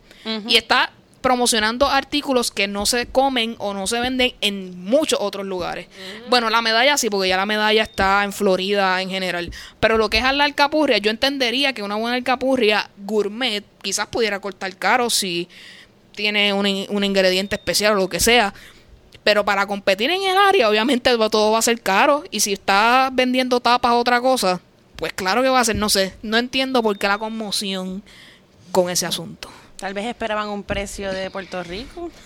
Y 0.46 0.56
está 0.56 0.92
promocionando 1.20 1.86
artículos 1.86 2.50
que 2.50 2.68
no 2.68 2.86
se 2.86 3.06
comen 3.06 3.56
o 3.58 3.74
no 3.74 3.86
se 3.86 4.00
venden 4.00 4.34
en 4.40 4.84
muchos 4.84 5.18
otros 5.20 5.46
lugares. 5.46 5.88
Bueno, 6.28 6.48
la 6.50 6.62
medalla 6.62 6.96
sí, 6.96 7.10
porque 7.10 7.28
ya 7.28 7.36
la 7.36 7.46
medalla 7.46 7.82
está 7.82 8.24
en 8.24 8.32
Florida 8.32 9.00
en 9.02 9.10
general. 9.10 9.50
Pero 9.80 9.98
lo 9.98 10.10
que 10.10 10.18
es 10.18 10.32
la 10.32 10.44
alcapurria, 10.44 10.98
yo 10.98 11.10
entendería 11.10 11.72
que 11.72 11.82
una 11.82 11.96
buena 11.96 12.16
alcapurria 12.16 12.90
gourmet 12.98 13.64
quizás 13.82 14.06
pudiera 14.06 14.40
cortar 14.40 14.76
caro 14.76 15.10
si 15.10 15.48
tiene 16.14 16.52
un, 16.52 16.66
un 16.88 17.04
ingrediente 17.04 17.56
especial 17.56 17.94
o 17.94 17.96
lo 17.96 18.08
que 18.08 18.20
sea. 18.20 18.54
Pero 19.24 19.44
para 19.44 19.66
competir 19.66 20.10
en 20.10 20.22
el 20.22 20.36
área, 20.36 20.68
obviamente 20.70 21.10
todo 21.30 21.52
va 21.52 21.58
a 21.58 21.62
ser 21.62 21.80
caro. 21.80 22.24
Y 22.30 22.40
si 22.40 22.52
está 22.52 23.10
vendiendo 23.12 23.60
tapas 23.60 23.92
o 23.92 23.98
otra 23.98 24.20
cosa, 24.20 24.60
pues 24.96 25.12
claro 25.12 25.42
que 25.42 25.48
va 25.48 25.60
a 25.60 25.64
ser, 25.64 25.76
no 25.76 25.88
sé. 25.88 26.14
No 26.22 26.38
entiendo 26.38 26.82
por 26.82 26.96
qué 26.98 27.08
la 27.08 27.18
conmoción 27.18 28.02
con 28.72 28.88
ese 28.88 29.06
asunto. 29.06 29.50
Tal 29.78 29.94
vez 29.94 30.06
esperaban 30.06 30.48
un 30.48 30.64
precio 30.64 31.12
de 31.12 31.30
Puerto 31.30 31.62
Rico. 31.62 32.10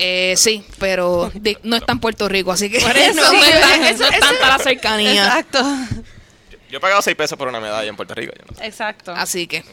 Eh, 0.00 0.34
sí, 0.36 0.64
pero 0.78 1.32
no 1.64 1.74
está 1.76 1.92
en 1.92 1.98
Puerto 1.98 2.28
Rico, 2.28 2.52
así 2.52 2.70
que 2.70 2.78
Por 2.78 2.96
eso, 2.96 3.20
no, 3.20 3.32
no 3.32 3.44
es, 3.44 3.60
tan- 3.60 3.84
eso- 3.84 4.04
no 4.04 4.08
es 4.10 4.16
eso- 4.16 4.20
tanta 4.20 4.46
la 4.48 4.58
cercanía. 4.60 5.24
Exacto. 5.26 5.60
Yo 6.70 6.78
he 6.78 6.80
pagado 6.80 7.02
6 7.02 7.16
pesos 7.16 7.36
por 7.36 7.48
una 7.48 7.58
medalla 7.58 7.88
en 7.88 7.96
Puerto 7.96 8.14
Rico. 8.14 8.32
yo 8.38 8.44
no 8.48 8.56
sé. 8.56 8.64
Exacto. 8.64 9.10
Así 9.12 9.48
que, 9.48 9.64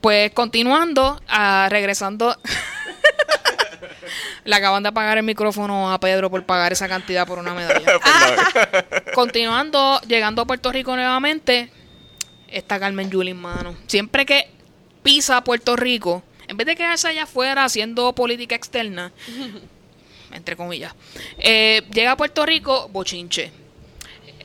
pues 0.00 0.30
continuando, 0.32 1.20
ah, 1.28 1.66
regresando. 1.70 2.34
Le 4.44 4.54
acaban 4.56 4.82
de 4.84 4.92
pagar 4.92 5.18
el 5.18 5.24
micrófono 5.24 5.92
a 5.92 6.00
Pedro 6.00 6.30
por 6.30 6.44
pagar 6.46 6.72
esa 6.72 6.88
cantidad 6.88 7.26
por 7.26 7.38
una 7.38 7.52
medalla. 7.52 7.84
Continuando, 9.14 10.00
llegando 10.06 10.40
a 10.42 10.46
Puerto 10.46 10.70
Rico 10.72 10.94
nuevamente, 10.94 11.70
está 12.48 12.78
Carmen 12.80 13.10
Yulín, 13.10 13.36
mano. 13.36 13.76
Siempre 13.88 14.24
que 14.24 14.48
pisa 15.06 15.44
Puerto 15.44 15.76
Rico, 15.76 16.24
en 16.48 16.56
vez 16.56 16.66
de 16.66 16.74
quedarse 16.74 17.06
allá 17.06 17.22
afuera 17.22 17.64
haciendo 17.64 18.12
política 18.12 18.56
externa, 18.56 19.12
entre 20.32 20.56
comillas, 20.56 20.94
eh, 21.38 21.82
llega 21.92 22.10
a 22.10 22.16
Puerto 22.16 22.44
Rico, 22.44 22.88
bochinche. 22.88 23.52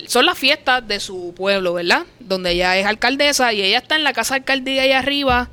Son 0.07 0.23
las 0.25 0.37
fiestas 0.37 0.87
de 0.87 0.99
su 0.99 1.33
pueblo, 1.35 1.73
¿verdad? 1.73 2.05
Donde 2.19 2.51
ella 2.51 2.77
es 2.77 2.85
alcaldesa 2.85 3.53
y 3.53 3.63
ella 3.63 3.79
está 3.79 3.95
en 3.95 4.03
la 4.03 4.13
casa 4.13 4.35
alcaldía 4.35 4.83
allá 4.83 4.99
arriba 4.99 5.49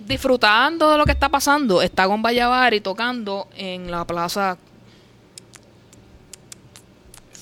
disfrutando 0.00 0.90
de 0.90 0.98
lo 0.98 1.06
que 1.06 1.12
está 1.12 1.30
pasando. 1.30 1.80
Está 1.80 2.06
con 2.06 2.22
Vallavari 2.22 2.80
tocando 2.80 3.48
en 3.56 3.90
la 3.90 4.06
plaza. 4.06 4.58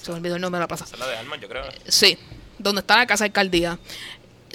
Se 0.02 0.10
me 0.10 0.18
olvidó 0.18 0.36
el 0.36 0.42
nombre 0.42 0.58
de 0.58 0.64
la 0.64 0.68
plaza. 0.68 0.86
La 0.96 1.06
de 1.06 1.16
Alman, 1.16 1.40
yo 1.40 1.48
creo. 1.48 1.64
Sí, 1.86 2.18
donde 2.58 2.80
está 2.80 2.96
la 2.96 3.06
casa 3.06 3.24
alcaldía. 3.24 3.78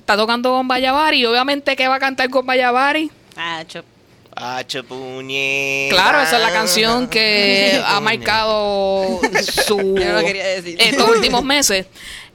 Está 0.06 0.16
tocando 0.16 0.52
con 0.52 0.68
Vallavari 0.68 1.22
y 1.22 1.26
obviamente 1.26 1.76
que 1.76 1.88
va 1.88 1.96
a 1.96 2.00
cantar 2.00 2.30
con 2.30 2.46
Vallavari. 2.46 3.10
Ah, 3.36 3.64
chup. 3.68 3.84
Hacho 4.36 4.84
puñeta. 4.84 5.96
Claro, 5.96 6.20
esa 6.22 6.36
es 6.36 6.44
la 6.44 6.52
canción 6.52 7.08
que 7.08 7.82
ha 7.88 8.00
marcado 8.02 9.20
su 9.66 9.78
Yo 9.98 10.06
no 10.06 10.14
lo 10.14 10.20
quería 10.20 10.46
decir. 10.46 10.78
estos 10.80 11.10
últimos 11.10 11.44
meses. 11.44 11.88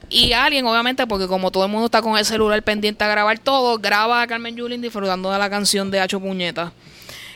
Y 0.09 0.33
alguien, 0.33 0.65
obviamente, 0.67 1.07
porque 1.07 1.27
como 1.27 1.49
todo 1.49 1.63
el 1.63 1.71
mundo 1.71 1.85
está 1.85 2.01
con 2.01 2.17
el 2.17 2.25
celular 2.25 2.61
pendiente 2.61 3.05
a 3.05 3.07
grabar 3.07 3.39
todo, 3.39 3.77
graba 3.79 4.21
a 4.21 4.27
Carmen 4.27 4.53
Yulín 4.57 4.81
disfrutando 4.81 5.31
de 5.31 5.39
la 5.39 5.49
canción 5.49 5.89
de 5.91 6.01
Hacho 6.01 6.19
Puñeta. 6.19 6.73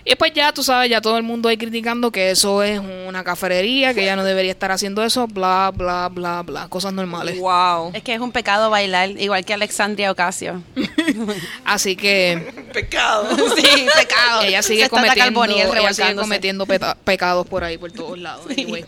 Y 0.07 0.13
pues 0.15 0.33
ya, 0.35 0.53
tú 0.53 0.61
sabes, 0.61 0.87
ya 0.87 1.01
todo 1.01 1.17
el 1.17 1.23
mundo 1.23 1.49
ahí 1.49 1.57
criticando 1.57 2.11
que 2.11 2.29
eso 2.29 2.61
es 2.61 2.79
una 2.79 3.23
caferería, 3.23 3.91
que 3.95 4.03
ella 4.03 4.15
no 4.15 4.23
debería 4.23 4.51
estar 4.51 4.71
haciendo 4.71 5.03
eso, 5.03 5.25
bla, 5.25 5.71
bla, 5.75 6.09
bla, 6.09 6.43
bla, 6.43 6.67
cosas 6.67 6.93
normales. 6.93 7.39
Wow. 7.39 7.89
Es 7.91 8.03
que 8.03 8.13
es 8.13 8.19
un 8.19 8.31
pecado 8.31 8.69
bailar, 8.69 9.09
igual 9.19 9.43
que 9.43 9.55
Alexandria 9.55 10.11
Ocasio. 10.11 10.61
Así 11.65 11.95
que 11.95 12.53
Pecado. 12.71 13.35
sí, 13.55 13.87
pecado. 13.97 14.43
ella 14.43 14.61
sigue 14.61 14.83
Se 14.83 14.89
cometiendo, 14.89 15.43
ella 15.43 15.93
sigue 15.93 16.15
cometiendo 16.15 16.67
peta- 16.67 16.95
pecados 17.03 17.47
por 17.47 17.63
ahí, 17.63 17.79
por 17.79 17.91
todos 17.91 18.19
lados. 18.19 18.45
anyway. 18.51 18.85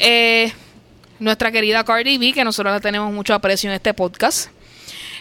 Eh, 0.00 0.52
nuestra 1.20 1.52
querida 1.52 1.84
Cardi 1.84 2.18
B, 2.18 2.32
que 2.32 2.42
nosotros 2.42 2.72
la 2.74 2.80
tenemos 2.80 3.12
mucho 3.12 3.32
aprecio 3.32 3.70
en 3.70 3.76
este 3.76 3.94
podcast, 3.94 4.48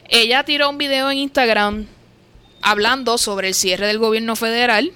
ella 0.09 0.43
tiró 0.43 0.67
un 0.71 0.79
video 0.79 1.11
en 1.11 1.19
Instagram 1.19 1.85
hablando 2.61 3.17
sobre 3.17 3.47
el 3.49 3.53
cierre 3.53 3.87
del 3.87 3.99
gobierno 3.99 4.35
federal. 4.35 4.91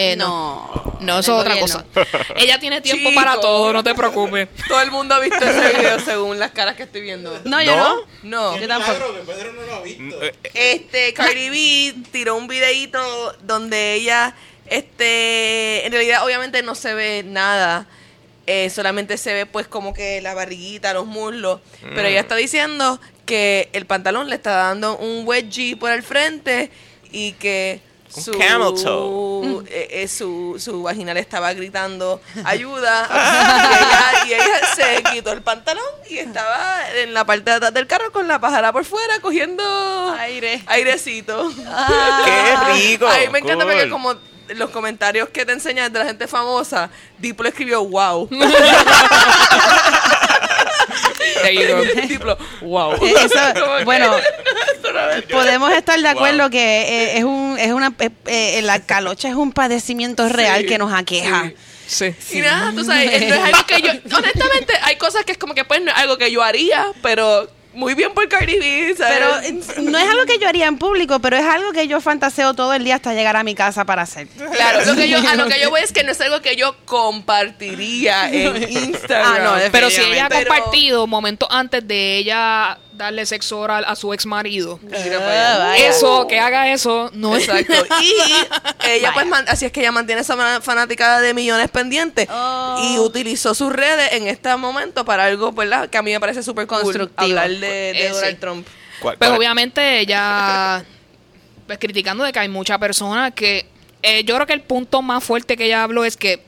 Eh, 0.00 0.14
no, 0.14 0.70
No. 0.72 0.98
no, 1.00 1.18
eso 1.18 1.34
es 1.34 1.40
otra 1.40 1.58
cosa. 1.58 1.84
Ella 2.36 2.60
tiene 2.60 2.80
tiempo 2.80 3.08
Chico. 3.08 3.20
para 3.20 3.40
todo, 3.40 3.72
no 3.72 3.82
te 3.82 3.94
preocupes. 3.96 4.48
Todo 4.68 4.80
el 4.80 4.92
mundo 4.92 5.14
ha 5.16 5.18
visto 5.20 5.44
ese 5.44 5.76
video 5.76 5.98
según 5.98 6.38
las 6.38 6.52
caras 6.52 6.76
que 6.76 6.84
estoy 6.84 7.00
viendo. 7.00 7.36
No, 7.44 7.60
yo 7.62 7.74
¿No? 7.76 7.96
no. 7.96 8.52
No. 8.52 8.58
Yo 8.60 8.68
tampoco. 8.68 9.14
que 9.14 9.20
Pedro 9.32 9.52
no 9.54 9.62
lo 9.62 9.74
ha 9.74 9.80
visto. 9.82 10.22
Eh, 10.22 10.34
Este, 10.54 11.12
Cardi 11.14 11.48
B 11.50 11.94
tiró 12.12 12.36
un 12.36 12.46
videito 12.46 13.00
donde 13.42 13.94
ella, 13.94 14.36
este, 14.66 15.84
en 15.84 15.90
realidad 15.92 16.24
obviamente 16.24 16.62
no 16.62 16.76
se 16.76 16.94
ve 16.94 17.24
nada, 17.26 17.86
eh, 18.46 18.70
solamente 18.70 19.16
se 19.18 19.34
ve 19.34 19.46
pues 19.46 19.66
como 19.66 19.92
que 19.94 20.20
la 20.22 20.32
barriguita, 20.34 20.92
los 20.94 21.06
muslos, 21.06 21.60
pero 21.82 22.06
ella 22.06 22.20
está 22.20 22.36
diciendo 22.36 23.00
que 23.28 23.68
el 23.74 23.84
pantalón 23.84 24.28
le 24.30 24.36
está 24.36 24.52
dando 24.52 24.96
un 24.96 25.26
wedgie 25.28 25.76
por 25.76 25.90
el 25.92 26.02
frente 26.02 26.70
y 27.12 27.32
que 27.32 27.82
su, 28.08 28.32
camel 28.32 28.72
toe. 28.82 29.64
eh, 29.68 29.88
eh, 30.02 30.08
su, 30.08 30.56
su 30.58 30.82
vagina 30.82 31.12
le 31.12 31.20
estaba 31.20 31.52
gritando 31.52 32.22
ayuda 32.44 33.06
y, 34.26 34.32
ella, 34.32 34.40
y 34.40 34.42
ella 34.42 34.60
se 34.74 35.02
quitó 35.12 35.32
el 35.32 35.42
pantalón 35.42 35.84
y 36.08 36.16
estaba 36.16 36.90
en 36.96 37.12
la 37.12 37.26
parte 37.26 37.50
de 37.50 37.56
atrás 37.56 37.74
del 37.74 37.86
carro 37.86 38.10
con 38.10 38.26
la 38.26 38.40
pajara 38.40 38.72
por 38.72 38.86
fuera 38.86 39.20
cogiendo 39.20 39.62
Aire. 40.18 40.62
airecito. 40.66 41.52
¡Qué 42.24 42.56
rico! 42.72 43.06
A 43.06 43.18
mí 43.18 43.28
me 43.30 43.40
encanta 43.40 43.64
Cool. 43.64 43.74
porque 43.74 43.90
como 43.90 44.14
los 44.54 44.70
comentarios 44.70 45.28
que 45.28 45.44
te 45.44 45.52
enseñan 45.52 45.92
de 45.92 45.98
la 45.98 46.06
gente 46.06 46.26
famosa, 46.26 46.88
Diplo 47.18 47.46
escribió 47.46 47.84
wow. 47.84 48.26
Diplo, 52.08 52.38
wow. 52.62 52.92
Eh, 53.04 53.14
eso- 53.24 53.64
bueno, 53.84 54.10
podemos 55.30 55.72
estar 55.72 56.00
de 56.00 56.08
acuerdo 56.08 56.38
Wow. 56.44 56.50
que 56.50 56.58
eh, 56.82 57.18
es 57.18 57.24
un 57.24 57.56
es 57.58 57.72
una 57.72 57.92
eh, 57.98 58.10
eh, 58.26 58.62
la 58.62 58.80
calocha 58.80 59.28
es 59.28 59.34
un 59.34 59.52
padecimiento 59.52 60.28
real 60.28 60.66
que 60.66 60.78
nos 60.78 60.92
aqueja. 60.92 61.52
Sí. 61.86 62.14
Y 62.32 62.40
nada, 62.40 62.72
tú 62.76 62.84
sabes, 62.84 63.06
no 63.28 63.34
es 63.34 63.40
algo 63.42 63.66
que 63.66 63.80
yo. 63.80 63.90
Honestamente, 64.16 64.74
hay 64.82 64.96
cosas 64.96 65.24
que 65.24 65.32
es 65.32 65.38
como 65.38 65.54
que, 65.54 65.64
pues, 65.64 65.80
no 65.80 65.90
es 65.90 65.96
algo 65.96 66.18
que 66.18 66.30
yo 66.30 66.42
haría, 66.42 66.86
pero 67.02 67.48
muy 67.74 67.94
bien 67.94 68.12
por 68.14 68.28
Cardi 68.28 68.58
B, 68.58 68.94
¿sabes? 68.96 69.18
Pero 69.18 69.82
no 69.90 69.98
es 69.98 70.08
algo 70.08 70.24
que 70.26 70.38
yo 70.38 70.48
haría 70.48 70.66
en 70.66 70.78
público, 70.78 71.18
pero 71.20 71.36
es 71.36 71.44
algo 71.44 71.72
que 71.72 71.86
yo 71.86 72.00
fantaseo 72.00 72.54
todo 72.54 72.74
el 72.74 72.84
día 72.84 72.96
hasta 72.96 73.14
llegar 73.14 73.36
a 73.36 73.44
mi 73.44 73.54
casa 73.54 73.84
para 73.84 74.02
hacer. 74.02 74.26
Claro, 74.28 74.84
lo 74.84 74.96
que 74.96 75.08
yo, 75.08 75.18
a 75.18 75.34
lo 75.36 75.46
que 75.46 75.60
yo 75.60 75.70
voy 75.70 75.82
es 75.82 75.92
que 75.92 76.02
no 76.02 76.12
es 76.12 76.20
algo 76.20 76.40
que 76.40 76.56
yo 76.56 76.76
compartiría 76.84 78.30
en 78.30 78.62
Instagram. 78.70 78.98
Ah, 79.28 79.38
no, 79.42 79.70
Pero 79.72 79.90
si 79.90 80.00
ella 80.00 80.26
ha 80.26 80.30
compartido 80.30 81.06
momentos 81.06 81.48
antes 81.50 81.86
de 81.86 82.18
ella 82.18 82.78
darle 82.98 83.24
sexo 83.24 83.58
oral 83.60 83.84
a 83.86 83.96
su 83.96 84.12
ex 84.12 84.26
marido, 84.26 84.78
vaya. 84.82 85.76
eso, 85.78 86.26
que 86.28 86.38
haga 86.38 86.70
eso, 86.72 87.10
no 87.14 87.36
es. 87.36 87.48
Exacto. 87.48 87.72
Y 88.02 88.90
ella, 88.90 89.12
pues, 89.14 89.26
man- 89.26 89.44
así 89.48 89.64
es 89.66 89.72
que 89.72 89.80
ella 89.80 89.92
mantiene 89.92 90.20
esa 90.22 90.36
fan- 90.36 90.62
fanaticada 90.62 91.20
de 91.20 91.32
millones 91.34 91.68
pendientes. 91.70 92.28
Oh. 92.30 92.78
Y 92.82 92.98
utilizó 92.98 93.54
sus 93.54 93.72
redes 93.72 94.12
en 94.12 94.26
este 94.28 94.54
momento 94.56 95.04
para 95.04 95.24
algo, 95.26 95.52
¿verdad? 95.52 95.88
Que 95.88 95.98
a 95.98 96.02
mí 96.02 96.10
me 96.12 96.20
parece 96.20 96.42
súper 96.42 96.66
Constructivo. 96.66 97.22
hablar 97.38 97.50
de, 97.50 97.58
de 97.58 98.06
Eh, 98.06 98.08
Donald 98.10 98.34
sí. 98.34 98.40
Trump. 98.40 98.66
¿Cuál- 99.00 99.16
Pues 99.18 99.28
cuál- 99.30 99.38
obviamente 99.38 100.00
ella, 100.00 100.84
pues 101.66 101.78
criticando 101.78 102.24
de 102.24 102.32
que 102.32 102.38
hay 102.40 102.48
muchas 102.48 102.78
personas 102.78 103.32
que, 103.34 103.66
eh, 104.02 104.24
yo 104.24 104.34
creo 104.34 104.46
que 104.46 104.52
el 104.54 104.62
punto 104.62 105.02
más 105.02 105.22
fuerte 105.22 105.56
que 105.56 105.66
ella 105.66 105.82
habló 105.82 106.04
es 106.04 106.16
que 106.16 106.42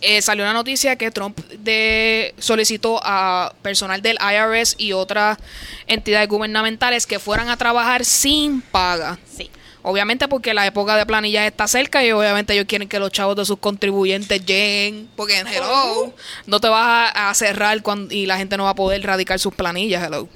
eh, 0.00 0.22
salió 0.22 0.44
una 0.44 0.52
noticia 0.52 0.96
que 0.96 1.10
Trump 1.10 1.38
de, 1.38 2.34
solicitó 2.38 3.00
a 3.02 3.52
personal 3.62 4.00
del 4.02 4.18
IRS 4.20 4.76
y 4.78 4.92
otras 4.92 5.38
entidades 5.86 6.28
gubernamentales 6.28 7.06
que 7.06 7.18
fueran 7.18 7.48
a 7.48 7.56
trabajar 7.56 8.04
sin 8.04 8.60
paga. 8.60 9.18
Sí. 9.30 9.50
Obviamente 9.82 10.28
porque 10.28 10.54
la 10.54 10.66
época 10.66 10.96
de 10.96 11.06
planillas 11.06 11.46
está 11.46 11.66
cerca 11.66 12.04
y 12.04 12.12
obviamente 12.12 12.52
ellos 12.52 12.66
quieren 12.66 12.88
que 12.88 12.98
los 12.98 13.10
chavos 13.10 13.36
de 13.36 13.44
sus 13.44 13.58
contribuyentes 13.58 14.44
lleguen, 14.44 15.08
porque 15.16 15.38
hello, 15.38 16.12
no 16.46 16.60
te 16.60 16.68
vas 16.68 17.12
a, 17.14 17.30
a 17.30 17.34
cerrar 17.34 17.80
cuando, 17.82 18.12
y 18.12 18.26
la 18.26 18.36
gente 18.36 18.56
no 18.56 18.64
va 18.64 18.70
a 18.70 18.74
poder 18.74 19.02
radicar 19.04 19.38
sus 19.38 19.54
planillas, 19.54 20.04
hello. 20.04 20.28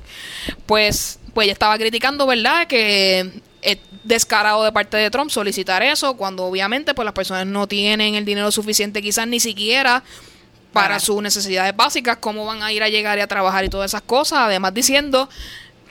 Pues, 0.67 1.19
pues 1.35 1.47
ella 1.47 1.53
estaba 1.53 1.77
criticando, 1.77 2.27
¿verdad? 2.27 2.67
Que 2.67 3.43
es 3.63 3.79
descarado 4.05 4.65
de 4.65 4.73
parte 4.73 4.97
de 4.97 5.11
Trump 5.11 5.31
solicitar 5.31 5.83
eso 5.83 6.15
cuando 6.17 6.45
obviamente 6.45 6.95
pues 6.95 7.05
las 7.05 7.15
personas 7.15 7.47
no 7.47 7.67
tienen 7.67 8.17
el 8.17 8.25
dinero 8.25 8.51
suficiente 8.51 9.01
quizás 9.01 9.27
ni 9.27 9.41
siquiera 9.41 10.03
para 10.73 10.89
Para. 10.89 11.01
sus 11.01 11.23
necesidades 11.23 11.75
básicas, 11.77 12.17
cómo 12.19 12.45
van 12.45 12.63
a 12.63 12.73
ir 12.73 12.83
a 12.83 12.89
llegar 12.89 13.19
y 13.19 13.21
a 13.21 13.27
trabajar 13.27 13.65
y 13.65 13.69
todas 13.69 13.91
esas 13.91 14.03
cosas, 14.03 14.41
además 14.41 14.75
diciendo 14.75 15.29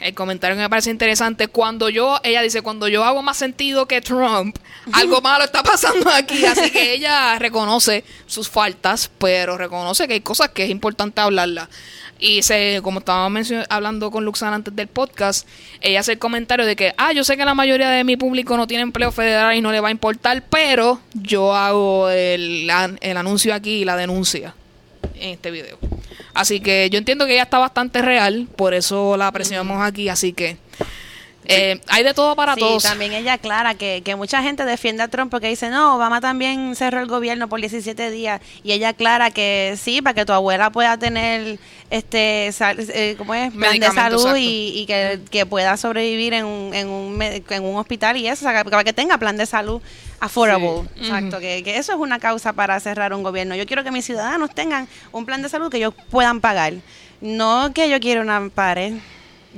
el 0.01 0.15
comentario 0.15 0.55
que 0.55 0.63
me 0.63 0.69
parece 0.69 0.89
interesante, 0.89 1.47
cuando 1.47 1.88
yo, 1.88 2.19
ella 2.24 2.41
dice, 2.41 2.61
cuando 2.63 2.88
yo 2.88 3.05
hago 3.05 3.22
más 3.22 3.38
sentido 3.38 3.88
que 3.88 4.01
Trump, 4.01 4.57
algo 4.93 5.22
malo 5.22 5.43
está 5.43 5.61
pasando 5.63 6.09
aquí, 6.09 6.43
así 6.45 6.72
que 6.72 6.93
ella 6.93 7.38
reconoce 7.38 8.03
sus 8.26 8.49
faltas, 8.49 9.11
pero 9.19 9.57
reconoce 9.57 10.07
que 10.07 10.15
hay 10.15 10.22
cosas 10.22 10.49
que 10.49 10.63
es 10.63 10.69
importante 10.69 11.22
hablarlas. 11.22 11.69
Y 12.22 12.43
se, 12.43 12.82
como 12.84 12.99
estábamos 12.99 13.51
hablando 13.67 14.11
con 14.11 14.24
Luxana 14.24 14.55
antes 14.55 14.76
del 14.76 14.88
podcast, 14.88 15.47
ella 15.82 16.01
hace 16.01 16.13
el 16.13 16.19
comentario 16.19 16.67
de 16.67 16.76
que, 16.76 16.93
ah, 16.97 17.11
yo 17.13 17.24
sé 17.24 17.36
que 17.36 17.43
la 17.43 17.55
mayoría 17.55 17.89
de 17.89 18.03
mi 18.03 18.15
público 18.15 18.55
no 18.57 18.67
tiene 18.67 18.84
empleo 18.84 19.11
federal 19.11 19.55
y 19.55 19.61
no 19.61 19.72
le 19.72 19.80
va 19.80 19.88
a 19.88 19.91
importar, 19.91 20.43
pero 20.47 21.01
yo 21.15 21.55
hago 21.55 22.11
el, 22.11 22.69
el 23.01 23.17
anuncio 23.17 23.55
aquí 23.55 23.82
y 23.82 23.86
la 23.86 23.97
denuncia 23.97 24.53
en 25.15 25.32
este 25.32 25.49
video. 25.49 25.80
Así 26.36 26.59
que 26.59 26.91
yo 26.91 26.99
entiendo 26.99 27.26
que 27.26 27.34
ella 27.34 27.43
está 27.43 27.57
bastante 27.57 28.03
real, 28.03 28.47
por 28.55 28.76
eso 28.76 29.17
la 29.17 29.26
apreciamos 29.26 29.82
aquí, 29.82 30.07
así 30.07 30.32
que 30.32 30.57
eh, 31.46 31.82
hay 31.88 32.04
de 32.04 32.14
todo 32.14 32.36
para 32.36 32.54
sí, 32.56 32.60
todos. 32.60 32.84
también 32.84 33.14
ella 33.14 33.34
aclara 33.34 33.76
que, 33.76 34.02
que 34.06 34.16
mucha 34.16 34.42
gente 34.44 34.64
defiende 34.66 35.04
a 35.04 35.08
Trump 35.08 35.32
porque 35.32 35.48
dice, 35.48 35.70
no, 35.70 35.96
Obama 35.96 36.22
también 36.22 36.76
cerró 36.76 37.00
el 37.00 37.08
gobierno 37.08 37.48
por 37.50 37.60
17 37.60 38.12
días. 38.12 38.42
Y 38.64 38.72
ella 38.74 38.89
aclara 38.89 39.32
que 39.32 39.76
sí, 39.82 40.02
para 40.02 40.14
que 40.14 40.26
tu 40.26 40.34
abuela 40.34 40.70
pueda 40.70 40.98
tener, 40.98 41.58
este, 41.89 42.52
sal- 42.54 42.78
eh, 42.80 43.16
¿cómo 43.18 43.34
es? 43.34 43.52
Plan 43.52 43.72
de 43.80 43.88
salud 43.96 44.36
y, 44.38 44.80
y 44.82 44.86
que, 44.86 45.20
que 45.30 45.46
pueda 45.46 45.76
sobrevivir 45.78 46.34
en 46.34 46.46
un, 46.46 46.74
en, 46.74 46.88
un, 46.89 47.22
en 47.22 47.64
un 47.64 47.76
hospital 47.78 48.18
y 48.18 48.28
eso, 48.28 48.46
o 48.46 48.50
sea, 48.52 48.64
para 48.64 48.84
que 48.84 48.94
tenga 48.94 49.18
plan 49.18 49.36
de 49.38 49.46
salud 49.46 49.82
affordable. 50.20 50.88
Exacto, 51.00 51.39
que, 51.39 51.64
que 51.64 51.78
eso 51.78 51.94
es 51.94 51.98
una 52.00 52.20
causa 52.20 52.54
para 52.54 52.80
cerrar 52.80 53.14
un 53.14 53.24
gobierno. 53.24 53.56
Yo 53.56 53.66
quiero 53.66 53.84
que 53.84 53.92
mis 53.92 54.06
ciudadanos 54.06 54.54
tengan 54.54 54.88
un 55.12 55.26
plan 55.26 55.42
de 55.42 55.50
salud 55.50 55.70
que 55.72 55.78
ellos 55.78 55.94
puedan 56.12 56.39
pagar. 56.42 56.74
No 57.20 57.72
que 57.74 57.89
yo 57.89 58.00
quiera 58.00 58.22
una 58.22 58.50
pared. 58.54 58.94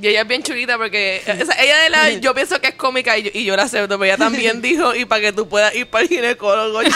Y 0.00 0.08
ella 0.08 0.22
es 0.22 0.28
bien 0.28 0.42
chulita 0.42 0.76
porque 0.76 1.22
o 1.24 1.46
sea, 1.46 1.54
ella 1.62 1.78
de 1.82 1.90
la, 1.90 2.10
yo 2.20 2.34
pienso 2.34 2.60
que 2.60 2.68
es 2.68 2.74
cómica 2.74 3.16
y 3.16 3.24
yo, 3.24 3.30
y 3.32 3.44
yo 3.44 3.56
la 3.56 3.64
acepto, 3.64 3.98
pero 3.98 4.04
ella 4.04 4.16
también 4.16 4.60
dijo 4.62 4.94
y 4.94 5.04
para 5.04 5.20
que 5.20 5.32
tú 5.32 5.48
puedas 5.48 5.74
ir 5.74 5.86
para 5.86 6.02
el 6.02 6.08
ginecólogo 6.08 6.80
¡Ay, 6.80 6.88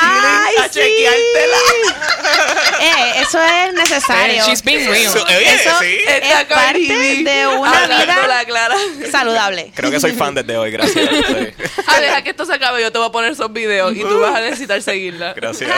a 0.58 0.68
sí! 0.68 0.80
chequeártela. 0.80 1.56
Eh, 2.80 3.22
eso 3.22 3.40
es 3.42 3.74
necesario. 3.74 4.44
She's 4.46 4.62
being 4.62 4.88
real. 4.88 5.06
Eso 5.06 5.78
sí. 5.80 5.98
es 6.06 6.44
parte 6.44 6.78
de 7.24 7.46
una 7.48 7.86
vida 7.86 8.44
clara. 8.46 8.76
saludable. 9.10 9.72
Creo 9.74 9.90
que 9.90 9.98
soy 9.98 10.12
fan 10.12 10.34
desde 10.34 10.56
hoy, 10.56 10.70
gracias. 10.70 11.08
Sí. 11.08 11.64
Ah, 11.86 12.00
deja 12.00 12.22
que 12.22 12.30
esto 12.30 12.44
se 12.44 12.54
acabe, 12.54 12.80
yo 12.80 12.92
te 12.92 12.98
voy 12.98 13.08
a 13.08 13.10
poner 13.10 13.32
esos 13.32 13.52
videos 13.52 13.96
y 13.96 14.00
tú 14.00 14.20
vas 14.20 14.36
a 14.36 14.40
necesitar 14.42 14.80
seguirla. 14.80 15.32
Gracias. 15.34 15.70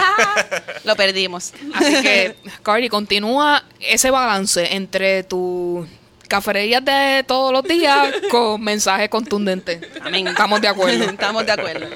Lo 0.85 0.95
perdimos. 0.95 1.55
Así 1.75 2.03
que, 2.03 2.37
Cardi, 2.63 2.91
continúa 2.91 3.65
ese 3.81 4.11
balance 4.11 4.75
entre 4.75 5.23
tus 5.23 5.87
cafeterías 6.31 6.83
de 6.85 7.25
todos 7.27 7.53
los 7.53 7.65
días 7.65 8.09
con 8.31 8.63
mensajes 8.63 9.09
contundentes. 9.11 9.81
Amén. 10.01 10.29
Estamos 10.29 10.61
de 10.61 10.69
acuerdo. 10.69 11.05
Estamos 11.05 11.45
de 11.45 11.53
acuerdo. 11.53 11.87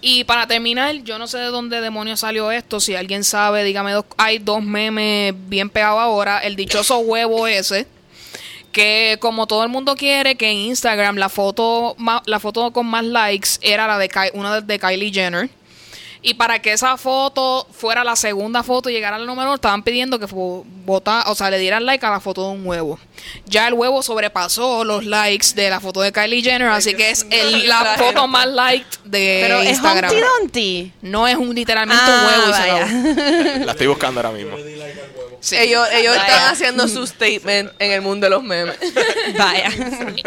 Y 0.00 0.24
para 0.24 0.46
terminar, 0.46 0.94
yo 1.04 1.18
no 1.18 1.26
sé 1.26 1.38
de 1.38 1.46
dónde 1.46 1.80
demonios 1.80 2.20
salió 2.20 2.50
esto. 2.50 2.80
Si 2.80 2.94
alguien 2.94 3.22
sabe, 3.24 3.62
dígame 3.62 3.92
dos. 3.92 4.04
Hay 4.16 4.38
dos 4.38 4.62
memes 4.62 5.34
bien 5.48 5.68
pegados 5.70 6.00
ahora. 6.00 6.38
El 6.40 6.56
dichoso 6.56 6.98
huevo 6.98 7.46
ese. 7.46 7.86
Que 8.72 9.18
como 9.20 9.46
todo 9.46 9.62
el 9.62 9.68
mundo 9.68 9.94
quiere 9.94 10.34
que 10.34 10.50
en 10.50 10.56
Instagram 10.56 11.16
la 11.16 11.28
foto, 11.28 11.94
la 12.26 12.40
foto 12.40 12.72
con 12.72 12.86
más 12.86 13.04
likes 13.04 13.50
era 13.60 13.86
la 13.86 13.98
de 13.98 14.08
Ky- 14.08 14.30
una 14.34 14.60
de 14.60 14.78
Kylie 14.78 15.12
Jenner. 15.12 15.48
Y 16.26 16.34
para 16.34 16.58
que 16.62 16.72
esa 16.72 16.96
foto 16.96 17.66
fuera 17.70 18.02
la 18.02 18.16
segunda 18.16 18.62
foto 18.62 18.88
y 18.88 18.94
llegara 18.94 19.16
al 19.16 19.26
número, 19.26 19.54
estaban 19.54 19.82
pidiendo 19.82 20.18
que 20.18 20.24
vota- 20.86 21.24
o 21.26 21.34
sea, 21.34 21.50
le 21.50 21.58
dieran 21.58 21.84
like 21.84 22.04
a 22.06 22.10
la 22.10 22.18
foto 22.18 22.46
de 22.48 22.52
un 22.56 22.66
huevo. 22.66 22.98
Ya 23.44 23.68
el 23.68 23.74
huevo 23.74 24.02
sobrepasó 24.02 24.84
los 24.84 25.04
likes 25.04 25.48
de 25.54 25.68
la 25.68 25.80
foto 25.80 26.00
de 26.00 26.12
Kylie 26.12 26.42
Jenner, 26.42 26.68
así 26.68 26.94
que 26.94 27.10
es 27.10 27.26
el- 27.28 27.68
la 27.68 27.96
foto 27.98 28.26
más 28.26 28.46
liked 28.46 28.86
de 29.04 29.40
Pero 29.42 29.60
es 29.60 29.68
Instagram. 29.68 30.10
Humpty 30.10 30.22
Dumpty. 30.40 30.92
No 31.02 31.28
es 31.28 31.36
un 31.36 31.54
literalmente 31.54 32.02
un 32.04 32.10
Ah, 32.10 32.26
huevo 32.26 32.42
y 32.50 32.54
se 32.54 32.60
vaya. 32.70 32.84
acabó. 32.86 33.64
La 33.66 33.72
estoy 33.72 33.86
buscando 33.88 34.20
ahora 34.20 34.30
mismo. 34.32 34.56
Sí. 35.44 35.56
Ellos, 35.58 35.86
ellos 35.92 36.16
Vaya. 36.16 36.26
están 36.26 36.52
haciendo 36.52 36.88
su 36.88 37.06
statement 37.06 37.70
en 37.78 37.92
el 37.92 38.00
mundo 38.00 38.24
de 38.24 38.30
los 38.30 38.42
memes. 38.42 38.78
Vaya. 39.38 39.70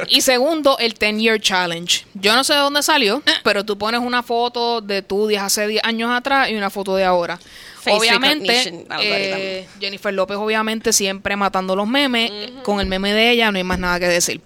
Y 0.07 0.22
segundo, 0.22 0.78
el 0.78 0.93
10 0.93 1.18
Year 1.18 1.41
Challenge. 1.41 2.05
Yo 2.13 2.36
no 2.36 2.43
sé 2.43 2.53
de 2.53 2.59
dónde 2.59 2.84
salió, 2.84 3.24
pero 3.43 3.65
tú 3.65 3.80
pones 3.80 3.99
una 3.99 4.22
foto 4.22 4.80
de 4.80 5.01
tú 5.01 5.26
10 5.26 5.41
hace 5.41 5.68
10 5.68 5.84
años 5.84 6.11
atrás 6.11 6.51
y 6.51 6.55
una 6.55 6.70
foto 6.70 6.95
de 6.95 7.03
ahora. 7.03 7.39
Face 7.88 7.98
obviamente, 7.98 8.86
eh, 9.02 9.68
Jennifer 9.80 10.14
López 10.14 10.38
obviamente 10.38 10.94
siempre 10.94 11.36
matando 11.36 11.76
los 11.76 11.88
memes. 11.88 12.32
Con 12.64 12.80
el 12.80 12.88
meme 12.88 13.14
de 13.14 13.32
ella 13.32 13.52
no 13.52 13.58
hay 13.58 13.64
más 13.64 13.80
nada 13.80 14.00
que 14.00 14.08
decir. 14.08 14.42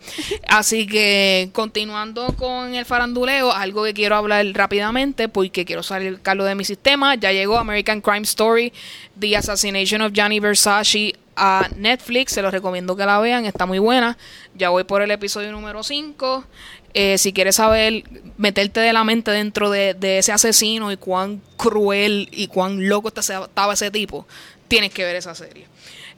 Así 0.48 0.88
que 0.88 1.50
continuando 1.54 2.36
con 2.36 2.74
el 2.76 2.86
faranduleo, 2.86 3.52
algo 3.52 3.84
que 3.84 3.94
quiero 3.94 4.16
hablar 4.16 4.46
rápidamente 4.54 5.30
porque 5.30 5.66
quiero 5.66 5.84
salir 5.84 6.22
Carlos 6.22 6.48
de 6.48 6.56
mi 6.56 6.64
sistema. 6.64 7.16
Ya 7.16 7.32
llegó 7.32 7.58
American 7.58 8.02
Crime 8.02 8.24
Story, 8.24 8.72
The 9.20 9.38
Assassination 9.38 10.02
of 10.02 10.14
Gianni 10.14 10.40
Versace 10.40 11.16
a 11.36 11.68
Netflix. 11.76 12.34
Se 12.34 12.42
los 12.42 12.52
recomiendo 12.52 12.96
que 12.96 13.06
la 13.06 13.20
vean, 13.20 13.46
está 13.46 13.66
muy 13.66 13.80
buena. 13.80 14.18
Ya 14.56 14.70
voy 14.70 14.84
por 14.84 15.02
el 15.02 15.12
episodio 15.12 15.52
número 15.52 15.84
5. 15.84 16.46
Eh, 16.94 17.18
si 17.18 17.32
quieres 17.34 17.56
saber, 17.56 18.04
meterte 18.38 18.80
de 18.80 18.94
la 18.94 19.04
mente 19.04 19.32
dentro 19.32 19.70
de, 19.70 19.96
ese 20.02 20.32
asesino 20.32 20.92
y 20.92 20.98
cuán 20.98 21.42
cruel 21.58 22.28
y 22.32 22.48
cuán 22.48 22.90
loco 22.90 23.10
estaba 23.10 23.74
ese 23.74 23.92
tipo, 23.92 24.28
tienes 24.68 24.92
que 24.92 25.06
ver 25.06 25.16
esa 25.16 25.36
serie. 25.36 25.68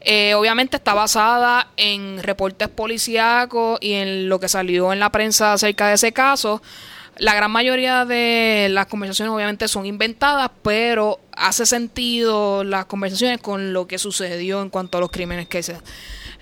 Eh, 0.01 0.33
obviamente 0.33 0.77
está 0.77 0.93
basada 0.93 1.69
en 1.77 2.21
reportes 2.21 2.67
policíacos 2.67 3.79
y 3.81 3.93
en 3.93 4.27
lo 4.27 4.39
que 4.39 4.49
salió 4.49 4.91
en 4.91 4.99
la 4.99 5.11
prensa 5.11 5.53
acerca 5.53 5.87
de 5.87 5.93
ese 5.93 6.11
caso. 6.11 6.61
La 7.17 7.35
gran 7.35 7.51
mayoría 7.51 8.05
de 8.05 8.67
las 8.71 8.87
conversaciones 8.87 9.33
obviamente 9.33 9.67
son 9.67 9.85
inventadas, 9.85 10.49
pero 10.63 11.19
hace 11.31 11.65
sentido 11.65 12.63
las 12.63 12.85
conversaciones 12.85 13.39
con 13.39 13.71
lo 13.71 13.85
que 13.87 13.99
sucedió 13.99 14.61
en 14.61 14.69
cuanto 14.69 14.97
a 14.97 15.01
los 15.01 15.11
crímenes 15.11 15.47
que 15.47 15.61
se... 15.61 15.77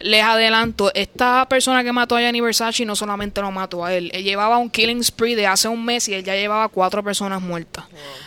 Les 0.04 0.24
adelanto, 0.24 0.92
esta 0.94 1.48
persona 1.48 1.84
que 1.84 1.92
mató 1.92 2.16
a 2.16 2.22
Gianni 2.22 2.42
Versace 2.42 2.86
no 2.86 2.96
solamente 2.96 3.42
lo 3.42 3.52
mató 3.52 3.86
a 3.86 3.94
él, 3.94 4.10
él 4.14 4.24
llevaba 4.24 4.58
un 4.58 4.70
killing 4.70 5.04
spree 5.04 5.36
de 5.36 5.48
hace 5.48 5.68
un 5.68 5.84
mes 5.84 6.08
y 6.08 6.14
él 6.14 6.24
ya 6.24 6.36
llevaba 6.36 6.68
cuatro 6.70 7.04
personas 7.04 7.42
muertas. 7.42 7.86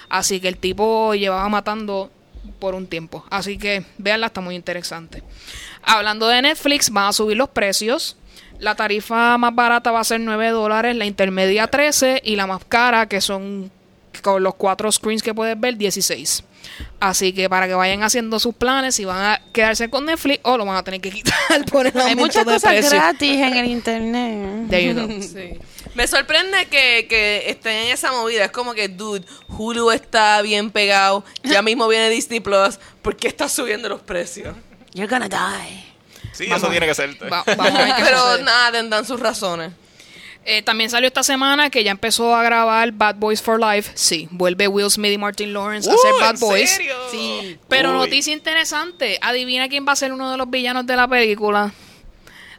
Así 0.09 0.41
que 0.41 0.49
el 0.49 0.57
tipo 0.57 1.14
llevaba 1.14 1.49
matando 1.49 2.11
por 2.59 2.75
un 2.75 2.87
tiempo. 2.87 3.25
Así 3.31 3.59
que 3.59 3.85
véanla, 3.99 4.27
está 4.29 4.41
muy 4.41 4.55
interesante. 4.55 5.22
Hablando 5.83 6.29
de 6.29 6.43
Netflix, 6.43 6.91
van 6.91 7.09
a 7.09 7.12
subir 7.12 7.37
los 7.37 7.49
precios. 7.49 8.16
La 8.59 8.75
tarifa 8.75 9.37
más 9.37 9.55
barata 9.55 9.91
va 9.91 10.01
a 10.01 10.05
ser 10.05 10.20
9 10.20 10.51
dólares, 10.51 10.97
la 10.97 11.07
intermedia 11.07 11.66
13 11.66 12.22
y 12.25 12.37
la 12.37 12.47
más 12.47 12.64
cara, 12.64 13.07
que 13.09 13.20
son 13.20 13.70
con 14.22 14.43
los 14.43 14.55
cuatro 14.55 14.91
screens 14.91 15.22
que 15.22 15.35
puedes 15.35 15.59
ver, 15.59 15.77
16. 15.77 16.45
Así 17.01 17.33
que 17.33 17.49
para 17.51 17.67
que 17.67 17.75
vayan 17.75 18.03
haciendo 18.03 18.39
sus 18.41 18.55
planes, 18.55 18.95
si 18.95 19.05
van 19.05 19.21
a 19.23 19.43
quedarse 19.53 19.91
con 19.91 20.07
Netflix 20.07 20.41
o 20.45 20.57
lo 20.57 20.65
van 20.65 20.77
a 20.77 20.83
tener 20.83 21.01
que 21.01 21.11
quitar 21.12 21.65
por 21.71 21.87
el 21.87 21.99
Hay 22.01 22.17
muchas 22.17 22.45
de 22.47 22.53
cosas 22.55 22.73
precio. 22.73 22.91
gratis 22.91 23.39
en 23.41 23.57
el 23.57 23.67
internet. 23.67 24.69
There 24.71 24.85
you 24.85 24.95
go. 24.95 25.09
Sí. 25.23 25.59
Me 25.95 26.07
sorprende 26.09 26.67
que, 26.67 27.07
que 27.09 27.45
estén 27.51 27.87
en 27.87 27.93
esa 27.93 28.11
movida. 28.11 28.45
Es 28.47 28.51
como 28.51 28.75
que, 28.75 28.89
dude, 28.89 29.25
Hulu 29.49 29.93
está 29.93 30.43
bien 30.43 30.71
pegado. 30.71 31.25
Ya 31.45 31.62
mismo 31.62 31.87
viene 31.87 32.11
Disney 32.11 32.41
Plus. 32.41 32.79
¿Por 33.03 33.15
qué 33.17 33.29
está 33.29 33.49
subiendo 33.49 33.89
los 33.89 34.01
precios? 34.01 34.57
You're 34.93 35.09
gonna 35.09 35.29
die. 35.29 35.85
Sí, 36.33 36.47
Vamos 36.47 36.62
eso 36.65 36.71
tiene 36.73 36.87
que 36.87 36.95
ser. 36.97 37.11
Va- 37.33 37.45
vamos 37.57 37.75
a 37.75 37.79
ver 37.85 37.95
qué 37.97 38.03
Pero 38.05 38.19
sucede. 38.23 38.43
nada, 38.43 38.73
tendrán 38.73 39.05
sus 39.07 39.21
razones. 39.21 39.71
Eh, 40.47 40.63
también 40.63 40.91
salió 40.91 41.07
esta 41.07 41.23
semana 41.23 41.71
que 41.71 41.83
ya 41.83 41.91
empezó 41.91 42.35
a 42.35 42.43
grabar 42.43 42.93
Bad 42.93 43.17
Boys 43.17 43.41
for 43.41 43.59
Life. 43.59 43.93
Sí, 43.95 44.29
vuelve 44.31 44.69
Will 44.69 44.91
Smith 44.91 45.13
y 45.13 45.19
Martin 45.19 45.53
Lawrence 45.55 45.91
a 45.91 45.95
hacer 45.95 46.13
Bad 46.21 46.35
¿en 46.35 46.41
Boys. 46.41 46.71
serio? 46.71 46.95
Sí. 47.11 47.59
Pero 47.69 47.93
Uy. 47.93 47.97
noticia 47.97 48.33
interesante, 48.33 49.19
adivina 49.23 49.69
quién 49.69 49.87
va 49.89 49.93
a 49.93 49.97
ser 49.97 50.13
uno 50.13 50.31
de 50.31 50.37
los 50.37 50.51
villanos 50.51 50.87
de 50.87 50.97
la 50.97 51.09
película. 51.09 51.73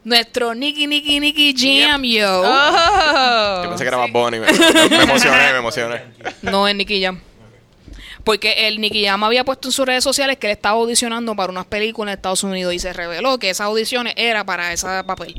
Nuestro 0.04 0.54
Nicky 0.54 0.86
Nicky 0.86 1.18
Nicky 1.20 1.54
Jam, 1.56 2.02
yo. 2.02 2.42
Oh. 2.44 3.62
Yo 3.64 3.68
pensé 3.70 3.84
que 3.84 3.88
era 3.88 3.98
más 3.98 4.10
Bonnie. 4.12 4.38
Me, 4.40 4.46
me- 4.52 4.88
me 4.98 5.02
emocioné, 5.04 5.52
me 5.52 5.58
emocioné. 5.58 6.02
No 6.42 6.66
es 6.68 6.74
Nicky 6.76 7.02
Jam. 7.02 7.20
Porque 8.24 8.66
el 8.66 8.80
Nicky 8.80 9.04
Jam 9.04 9.22
había 9.22 9.44
puesto 9.44 9.68
en 9.68 9.72
sus 9.72 9.86
redes 9.86 10.02
sociales 10.02 10.36
que 10.38 10.48
él 10.48 10.52
estaba 10.52 10.76
audicionando 10.80 11.36
para 11.36 11.50
unas 11.52 11.66
películas 11.66 12.12
en 12.12 12.18
Estados 12.18 12.42
Unidos 12.42 12.74
y 12.74 12.78
se 12.80 12.92
reveló 12.92 13.38
que 13.38 13.50
esas 13.50 13.66
audiciones 13.66 14.14
era 14.16 14.44
para 14.44 14.72
ese 14.72 14.86
papel. 15.06 15.34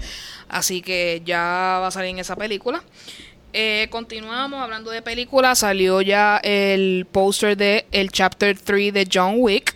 Así 0.49 0.81
que 0.81 1.21
ya 1.25 1.39
va 1.81 1.87
a 1.87 1.91
salir 1.91 2.11
en 2.11 2.19
esa 2.19 2.35
película. 2.35 2.83
Eh, 3.53 3.87
continuamos 3.89 4.61
hablando 4.61 4.91
de 4.91 5.01
películas. 5.01 5.59
Salió 5.59 6.01
ya 6.01 6.37
el 6.43 7.07
póster 7.11 7.57
de 7.57 7.85
el 7.91 8.11
Chapter 8.11 8.57
3 8.57 8.93
de 8.93 9.07
John 9.11 9.35
Wick. 9.37 9.75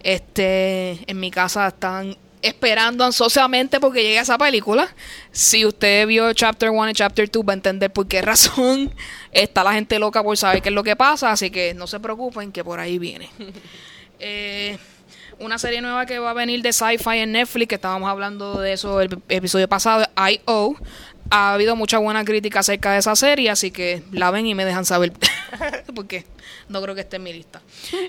Este, 0.00 0.98
en 1.06 1.18
mi 1.18 1.30
casa 1.30 1.66
están 1.68 2.16
esperando 2.42 3.04
ansiosamente 3.04 3.80
porque 3.80 4.02
llegue 4.02 4.18
esa 4.18 4.38
película. 4.38 4.88
Si 5.32 5.66
usted 5.66 6.06
vio 6.06 6.32
Chapter 6.32 6.70
1 6.70 6.90
y 6.90 6.94
Chapter 6.94 7.30
2 7.30 7.44
va 7.44 7.52
a 7.52 7.54
entender 7.54 7.92
por 7.92 8.06
qué 8.06 8.22
razón 8.22 8.94
está 9.32 9.64
la 9.64 9.72
gente 9.72 9.98
loca 9.98 10.22
por 10.22 10.36
saber 10.36 10.62
qué 10.62 10.68
es 10.68 10.74
lo 10.74 10.84
que 10.84 10.96
pasa, 10.96 11.32
así 11.32 11.50
que 11.50 11.74
no 11.74 11.86
se 11.86 12.00
preocupen 12.00 12.52
que 12.52 12.64
por 12.64 12.80
ahí 12.80 12.98
viene. 12.98 13.30
Eh, 14.20 14.76
una 15.40 15.58
serie 15.58 15.80
nueva 15.80 16.06
que 16.06 16.18
va 16.18 16.30
a 16.30 16.34
venir 16.34 16.62
de 16.62 16.72
sci-fi 16.72 17.18
en 17.18 17.32
Netflix, 17.32 17.68
que 17.68 17.74
estábamos 17.76 18.08
hablando 18.08 18.60
de 18.60 18.72
eso 18.72 19.00
el 19.00 19.18
episodio 19.28 19.68
pasado, 19.68 20.06
I.O. 20.16 20.76
Ha 21.30 21.52
habido 21.52 21.76
mucha 21.76 21.98
buena 21.98 22.24
crítica 22.24 22.60
acerca 22.60 22.92
de 22.92 22.98
esa 22.98 23.14
serie, 23.14 23.50
así 23.50 23.70
que 23.70 24.02
la 24.12 24.30
ven 24.30 24.46
y 24.46 24.54
me 24.54 24.64
dejan 24.64 24.86
saber. 24.86 25.12
Porque 25.94 26.24
no 26.68 26.80
creo 26.80 26.94
que 26.94 27.02
esté 27.02 27.16
en 27.16 27.22
mi 27.22 27.32
lista. 27.34 27.60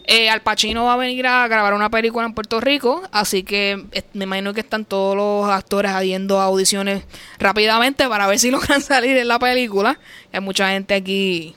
Eh, 0.05 0.30
Al 0.30 0.41
Pacino 0.41 0.86
va 0.86 0.93
a 0.93 0.97
venir 0.97 1.27
a 1.27 1.47
grabar 1.49 1.73
una 1.73 1.89
película 1.89 2.25
en 2.25 2.34
Puerto 2.34 2.61
Rico, 2.61 3.03
así 3.11 3.43
que 3.43 3.84
eh, 3.91 4.03
me 4.13 4.23
imagino 4.23 4.53
que 4.53 4.61
están 4.61 4.86
todos 4.86 5.17
los 5.17 5.51
actores 5.53 5.91
haciendo 5.91 6.39
audiciones 6.39 7.03
rápidamente 7.39 8.07
para 8.07 8.25
ver 8.27 8.39
si 8.39 8.51
logran 8.51 8.82
salir 8.82 9.17
en 9.17 9.27
la 9.27 9.38
película. 9.38 9.99
Hay 10.32 10.39
mucha 10.39 10.69
gente 10.69 10.93
aquí 10.93 11.55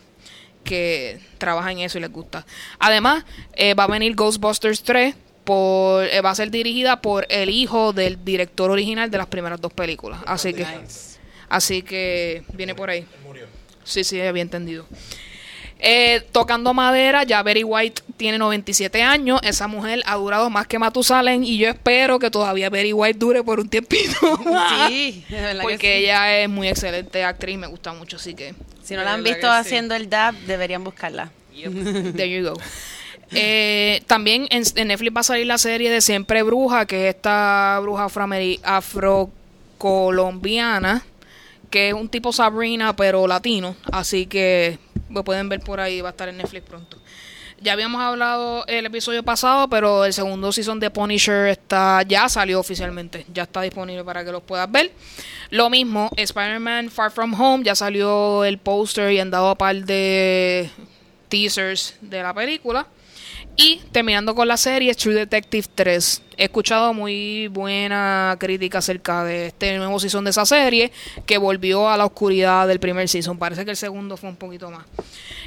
que 0.64 1.20
trabaja 1.38 1.70
en 1.70 1.78
eso 1.78 1.98
y 1.98 2.00
les 2.00 2.10
gusta. 2.10 2.44
Además, 2.78 3.24
eh, 3.54 3.74
va 3.74 3.84
a 3.84 3.88
venir 3.88 4.14
Ghostbusters 4.16 4.82
3. 4.82 5.14
Por, 5.44 6.04
eh, 6.04 6.20
va 6.20 6.30
a 6.30 6.34
ser 6.34 6.50
dirigida 6.50 7.00
por 7.00 7.26
el 7.28 7.50
hijo 7.50 7.92
del 7.92 8.24
director 8.24 8.70
original 8.70 9.10
de 9.10 9.18
las 9.18 9.26
primeras 9.26 9.60
dos 9.60 9.72
películas. 9.72 10.20
Así 10.26 10.54
que, 10.54 10.64
así 11.48 11.82
que 11.82 12.44
viene 12.52 12.74
por 12.74 12.90
ahí. 12.90 13.06
Sí, 13.84 14.04
sí, 14.04 14.20
había 14.20 14.42
entendido. 14.42 14.86
Eh, 15.84 16.22
tocando 16.30 16.72
madera, 16.72 17.24
ya 17.24 17.42
Betty 17.42 17.64
White 17.64 18.02
tiene 18.16 18.38
97 18.38 19.02
años. 19.02 19.40
Esa 19.42 19.66
mujer 19.66 20.00
ha 20.06 20.14
durado 20.14 20.48
más 20.48 20.68
que 20.68 20.78
Matusalén 20.78 21.42
y 21.42 21.58
yo 21.58 21.68
espero 21.68 22.20
que 22.20 22.30
todavía 22.30 22.70
Betty 22.70 22.92
White 22.92 23.18
dure 23.18 23.42
por 23.42 23.58
un 23.58 23.68
tiempito. 23.68 24.14
Sí, 24.86 25.24
de 25.28 25.40
verdad 25.40 25.56
que 25.56 25.62
Porque 25.62 25.96
sí. 25.96 26.04
ella 26.04 26.38
es 26.40 26.48
muy 26.48 26.68
excelente 26.68 27.24
actriz 27.24 27.54
y 27.56 27.58
me 27.58 27.66
gusta 27.66 27.92
mucho, 27.94 28.14
así 28.16 28.34
que 28.34 28.54
Si 28.84 28.94
no 28.94 29.02
la 29.02 29.14
han 29.14 29.24
visto 29.24 29.48
sí. 29.48 29.52
haciendo 29.52 29.96
el 29.96 30.08
dab, 30.08 30.36
deberían 30.46 30.84
buscarla. 30.84 31.32
There 31.52 32.30
you 32.30 32.48
go. 32.48 32.54
Eh, 33.34 34.02
también 34.06 34.46
en, 34.50 34.62
Netflix 34.86 35.16
va 35.16 35.20
a 35.20 35.24
salir 35.24 35.46
la 35.46 35.58
serie 35.58 35.90
de 35.90 36.00
Siempre 36.00 36.42
Bruja, 36.42 36.86
que 36.86 37.08
es 37.08 37.14
esta 37.14 37.78
bruja 37.80 38.06
afrocolombiana, 38.62 41.04
que 41.70 41.88
es 41.88 41.94
un 41.94 42.08
tipo 42.08 42.32
Sabrina, 42.32 42.94
pero 42.94 43.26
latino. 43.26 43.74
Así 43.90 44.26
que 44.26 44.78
lo 45.10 45.24
pueden 45.24 45.48
ver 45.48 45.58
por 45.60 45.80
ahí, 45.80 46.00
va 46.00 46.10
a 46.10 46.12
estar 46.12 46.28
en 46.28 46.36
Netflix 46.36 46.64
pronto. 46.66 47.02
Ya 47.62 47.74
habíamos 47.74 48.00
hablado 48.00 48.64
el 48.66 48.86
episodio 48.86 49.22
pasado, 49.22 49.68
pero 49.68 50.04
el 50.04 50.12
segundo 50.12 50.50
season 50.50 50.80
de 50.80 50.90
Punisher 50.90 51.46
está 51.46 52.02
ya 52.02 52.28
salió 52.28 52.58
oficialmente. 52.58 53.24
Ya 53.32 53.44
está 53.44 53.62
disponible 53.62 54.02
para 54.02 54.24
que 54.24 54.32
los 54.32 54.42
puedas 54.42 54.70
ver. 54.70 54.90
Lo 55.50 55.70
mismo, 55.70 56.10
Spider-Man 56.16 56.90
Far 56.90 57.12
From 57.12 57.40
Home, 57.40 57.62
ya 57.62 57.76
salió 57.76 58.44
el 58.44 58.58
póster 58.58 59.12
y 59.12 59.20
han 59.20 59.30
dado 59.30 59.52
un 59.52 59.56
par 59.56 59.76
de 59.76 60.70
teasers 61.28 61.94
de 62.00 62.22
la 62.22 62.34
película. 62.34 62.84
Y 63.56 63.80
terminando 63.92 64.34
con 64.34 64.48
la 64.48 64.56
serie 64.56 64.94
True 64.94 65.14
Detective 65.14 65.66
3. 65.74 66.22
He 66.38 66.44
escuchado 66.44 66.94
muy 66.94 67.48
buena 67.48 68.36
crítica 68.40 68.78
acerca 68.78 69.24
de 69.24 69.48
este 69.48 69.76
nuevo 69.76 70.00
season 70.00 70.24
de 70.24 70.30
esa 70.30 70.46
serie 70.46 70.90
que 71.26 71.36
volvió 71.36 71.88
a 71.88 71.96
la 71.96 72.06
oscuridad 72.06 72.66
del 72.66 72.80
primer 72.80 73.08
season. 73.08 73.38
Parece 73.38 73.64
que 73.64 73.72
el 73.72 73.76
segundo 73.76 74.16
fue 74.16 74.30
un 74.30 74.36
poquito 74.36 74.70
más. 74.70 74.86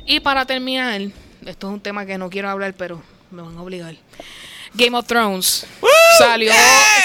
Y 0.06 0.20
para 0.20 0.45
terminar, 0.45 1.01
esto 1.45 1.68
es 1.68 1.74
un 1.74 1.82
tema 1.82 2.06
que 2.06 2.18
no 2.18 2.30
quiero 2.30 2.49
hablar, 2.49 2.76
pero 2.78 3.01
me 3.32 3.41
van 3.41 3.58
a 3.58 3.62
obligar. 3.62 3.95
Game 4.76 4.97
of 4.97 5.08
Thrones. 5.08 5.66
Salió, 6.18 6.51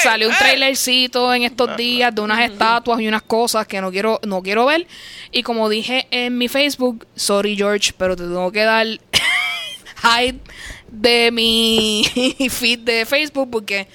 salió 0.03 0.29
un 0.29 0.35
trailercito 0.35 1.33
en 1.33 1.45
estos 1.45 1.77
días 1.77 2.15
de 2.15 2.21
unas 2.21 2.41
estatuas 2.51 3.01
y 3.01 3.09
unas 3.09 3.23
cosas 3.23 3.67
que 3.67 3.81
no 3.81 3.91
quiero, 3.91 4.21
no 4.25 4.43
quiero 4.43 4.67
ver. 4.67 4.87
Y 5.33 5.43
como 5.43 5.69
dije 5.69 6.07
en 6.11 6.37
mi 6.37 6.49
Facebook, 6.49 7.07
sorry 7.15 7.57
George, 7.57 7.93
pero 7.97 8.17
te 8.17 8.25
tengo 8.25 8.53
que 8.53 8.65
dar 8.65 8.87
hide 10.03 10.41
de 10.91 11.31
mi 11.31 12.05
feed 12.51 12.81
de 12.81 13.07
Facebook 13.07 13.49
porque 13.51 13.87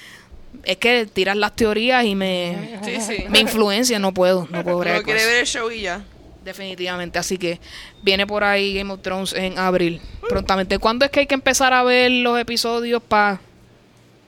es 0.64 0.78
que 0.78 1.06
tiras 1.06 1.36
las 1.38 1.56
teorías 1.56 2.06
y 2.06 2.16
me, 2.16 2.80
Sí, 2.84 2.98
sí. 3.02 3.26
me 3.30 3.40
influencia, 3.40 4.00
no 4.00 4.14
puedo, 4.14 4.48
no 4.50 4.64
puedo 4.64 4.84
No 4.84 5.04
quiere 5.04 5.20
eso. 5.20 5.28
ver 5.30 5.40
el 5.40 5.46
show 5.48 5.72
y 5.72 5.82
ya. 5.82 6.04
Definitivamente, 6.44 7.18
así 7.18 7.38
que 7.40 7.60
viene 8.04 8.28
por 8.28 8.44
ahí 8.44 8.76
Game 8.76 8.94
of 8.94 9.02
Thrones 9.02 9.34
en 9.34 9.58
abril, 9.58 10.00
prontamente. 10.30 10.78
¿Cuándo 10.78 11.04
es 11.06 11.10
que 11.12 11.22
hay 11.22 11.26
que 11.28 11.34
empezar 11.34 11.74
a 11.74 11.82
ver 11.84 12.12
los 12.12 12.40
episodios 12.40 13.02
para 13.02 13.40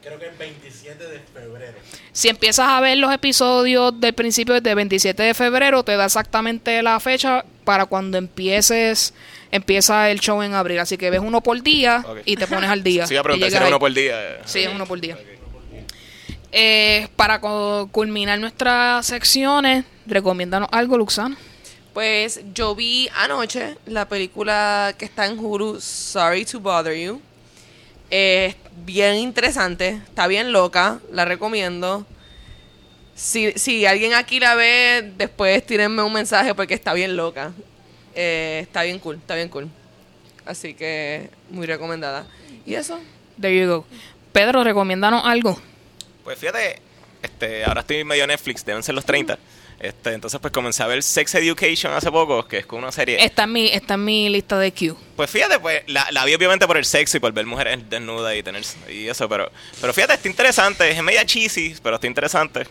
Creo 0.02 0.18
que 0.18 0.26
el 0.26 0.34
27 0.36 1.04
de 1.04 1.20
febrero. 1.32 1.74
si 2.12 2.28
empiezas 2.28 2.66
a 2.68 2.80
ver 2.80 2.98
los 2.98 3.12
episodios 3.12 4.00
del 4.00 4.14
principio 4.14 4.54
desde 4.54 4.74
27 4.74 5.22
de 5.22 5.34
febrero, 5.34 5.84
te 5.84 5.96
da 5.96 6.06
exactamente 6.06 6.82
la 6.82 6.98
fecha 6.98 7.44
para 7.64 7.86
cuando 7.86 8.18
empieces, 8.18 9.14
empieza 9.50 10.10
el 10.10 10.20
show 10.20 10.42
en 10.42 10.54
abril. 10.54 10.78
Así 10.78 10.96
que 10.96 11.10
ves 11.10 11.20
uno 11.22 11.40
por 11.40 11.62
día 11.62 12.04
y 12.24 12.36
te 12.36 12.46
pones 12.46 12.70
al 12.70 12.82
día. 12.82 13.06
Sí, 13.08 13.16
a 13.16 13.22
preguntar 13.22 13.50
si 13.50 13.56
era 13.56 13.68
uno 13.68 13.78
por 13.78 13.92
día. 13.92 14.40
Sí, 14.44 14.60
es 14.60 14.68
uno 14.68 14.86
por 14.86 15.00
día. 15.00 15.16
Eh, 16.50 17.08
para 17.16 17.40
culminar 17.40 18.38
nuestras 18.38 19.06
secciones, 19.06 19.84
recomiéndanos 20.06 20.68
algo, 20.72 20.96
Luxana. 20.96 21.36
Pues 21.92 22.40
yo 22.54 22.74
vi 22.74 23.08
anoche 23.16 23.76
la 23.86 24.08
película 24.08 24.94
que 24.96 25.04
está 25.04 25.26
en 25.26 25.38
Hulu, 25.38 25.80
Sorry 25.80 26.44
to 26.44 26.60
Bother 26.60 26.94
You. 26.96 27.20
Es 28.10 28.54
bien 28.84 29.16
interesante, 29.16 30.00
está 30.06 30.26
bien 30.26 30.52
loca, 30.52 31.00
la 31.12 31.24
recomiendo. 31.24 32.06
Si, 33.14 33.52
si 33.52 33.84
alguien 33.84 34.14
aquí 34.14 34.38
la 34.38 34.54
ve, 34.54 35.12
después 35.16 35.66
tírenme 35.66 36.02
un 36.02 36.12
mensaje 36.12 36.54
porque 36.54 36.74
está 36.74 36.94
bien 36.94 37.16
loca. 37.16 37.52
Eh, 38.20 38.58
está 38.62 38.82
bien 38.82 38.98
cool, 38.98 39.14
está 39.14 39.36
bien 39.36 39.48
cool. 39.48 39.68
Así 40.44 40.74
que 40.74 41.30
muy 41.50 41.66
recomendada. 41.66 42.26
¿Y 42.66 42.74
eso? 42.74 42.98
There 43.40 43.56
you 43.56 43.68
go. 43.68 43.86
Pedro, 44.32 44.64
recomiéndanos 44.64 45.24
algo. 45.24 45.56
Pues 46.24 46.36
fíjate, 46.36 46.80
este, 47.22 47.64
ahora 47.64 47.82
estoy 47.82 48.02
medio 48.02 48.26
Netflix, 48.26 48.64
deben 48.64 48.82
ser 48.82 48.96
los 48.96 49.04
30. 49.04 49.38
Este, 49.78 50.12
entonces 50.14 50.40
pues 50.40 50.52
comencé 50.52 50.82
a 50.82 50.88
ver 50.88 51.00
Sex 51.04 51.32
Education 51.36 51.92
hace 51.92 52.10
poco, 52.10 52.44
que 52.48 52.58
es 52.58 52.66
como 52.66 52.82
una 52.82 52.90
serie. 52.90 53.22
Está 53.24 53.44
en 53.44 53.52
mi, 53.52 53.68
está 53.68 53.94
en 53.94 54.04
mi 54.04 54.28
lista 54.28 54.58
de 54.58 54.72
Q. 54.72 54.96
Pues 55.14 55.30
fíjate, 55.30 55.60
pues 55.60 55.84
la, 55.86 56.08
la 56.10 56.24
vi 56.24 56.34
obviamente 56.34 56.66
por 56.66 56.76
el 56.76 56.84
sexo 56.84 57.18
y 57.18 57.20
por 57.20 57.32
ver 57.32 57.46
mujeres 57.46 57.88
desnudas 57.88 58.34
y 58.34 58.42
tener 58.42 58.64
y 58.90 59.06
eso, 59.06 59.28
pero 59.28 59.48
pero 59.80 59.94
fíjate, 59.94 60.14
está 60.14 60.26
interesante, 60.26 60.90
es 60.90 61.00
media 61.04 61.24
cheesy, 61.24 61.76
pero 61.80 61.94
está 61.94 62.08
interesante. 62.08 62.66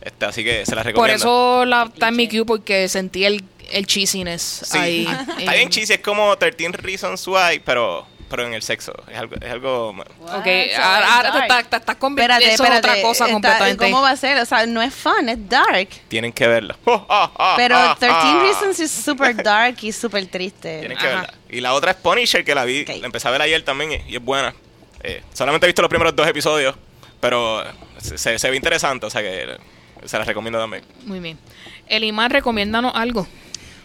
Este, 0.00 0.24
así 0.24 0.42
que 0.42 0.64
se 0.64 0.74
la 0.74 0.82
Por 0.82 0.92
recomiendo. 0.92 1.16
eso 1.22 1.64
la, 1.66 1.90
está 1.92 2.08
en 2.08 2.16
mi 2.16 2.26
Q, 2.26 2.46
porque 2.46 2.88
sentí 2.88 3.26
el, 3.26 3.44
el 3.70 3.86
cheesiness 3.86 4.62
Sí, 4.64 4.78
ahí. 4.78 5.06
está 5.38 5.42
en- 5.42 5.50
bien 5.58 5.68
cheesy, 5.70 5.94
es 5.94 6.00
como 6.00 6.36
13 6.36 6.72
Reasons 6.72 7.26
Why, 7.26 7.60
pero 7.64 8.06
pero 8.30 8.46
en 8.46 8.52
el 8.52 8.60
sexo. 8.60 8.92
Es 9.10 9.16
algo, 9.16 9.36
es 9.40 9.50
algo 9.50 9.88
Ok, 9.88 10.04
So 10.76 10.82
ahora, 10.82 11.16
ahora 11.16 11.32
te, 11.32 11.38
dark. 11.38 11.42
estás- 11.48 11.70
te 11.70 11.76
estás 11.78 11.96
convirtiendo. 11.96 12.44
Espérate. 12.46 12.78
otra 12.90 13.00
cosa 13.00 13.24
está- 13.24 13.32
completamente. 13.32 13.84
¿Cómo 13.86 14.02
va 14.02 14.10
a 14.10 14.16
ser? 14.18 14.38
O 14.38 14.44
sea, 14.44 14.66
no 14.66 14.82
es 14.82 14.94
fun, 14.94 15.30
es 15.30 15.48
dark. 15.48 15.88
tienen 16.08 16.30
que 16.34 16.46
verla. 16.46 16.76
Pero 17.56 17.96
13 17.98 18.40
Reasons 18.42 18.80
es 18.80 18.90
super 18.90 19.34
dark 19.42 19.76
y 19.80 19.92
super 19.92 20.26
triste. 20.26 20.80
Tienen 20.80 20.98
que 20.98 21.06
Ajá. 21.06 21.20
verla. 21.22 21.34
Y 21.48 21.60
la 21.62 21.72
otra 21.72 21.92
es 21.92 21.96
Punisher, 21.96 22.44
que 22.44 22.54
la 22.54 22.66
vi, 22.66 22.82
Ok. 22.82 22.88
la 23.00 23.06
empecé 23.06 23.28
a 23.28 23.30
ver 23.30 23.40
ayer 23.40 23.62
también 23.64 23.92
y, 24.06 24.14
es 24.16 24.22
buena. 24.22 24.54
Eh, 25.02 25.22
solamente 25.32 25.64
he 25.64 25.68
visto 25.68 25.80
los 25.80 25.88
primeros 25.88 26.14
dos 26.14 26.26
episodios, 26.28 26.74
pero 27.20 27.64
se, 27.96 28.18
se- 28.18 28.38
se 28.38 28.50
ve 28.50 28.56
interesante, 28.56 29.06
o 29.06 29.10
sea 29.10 29.22
que 29.22 29.56
se 30.04 30.18
las 30.18 30.26
recomiendo 30.26 30.58
también. 30.58 30.84
Muy 31.06 31.20
bien. 31.20 31.38
Elimar, 31.86 32.30
recomiéndanos 32.30 32.92
algo. 32.94 33.26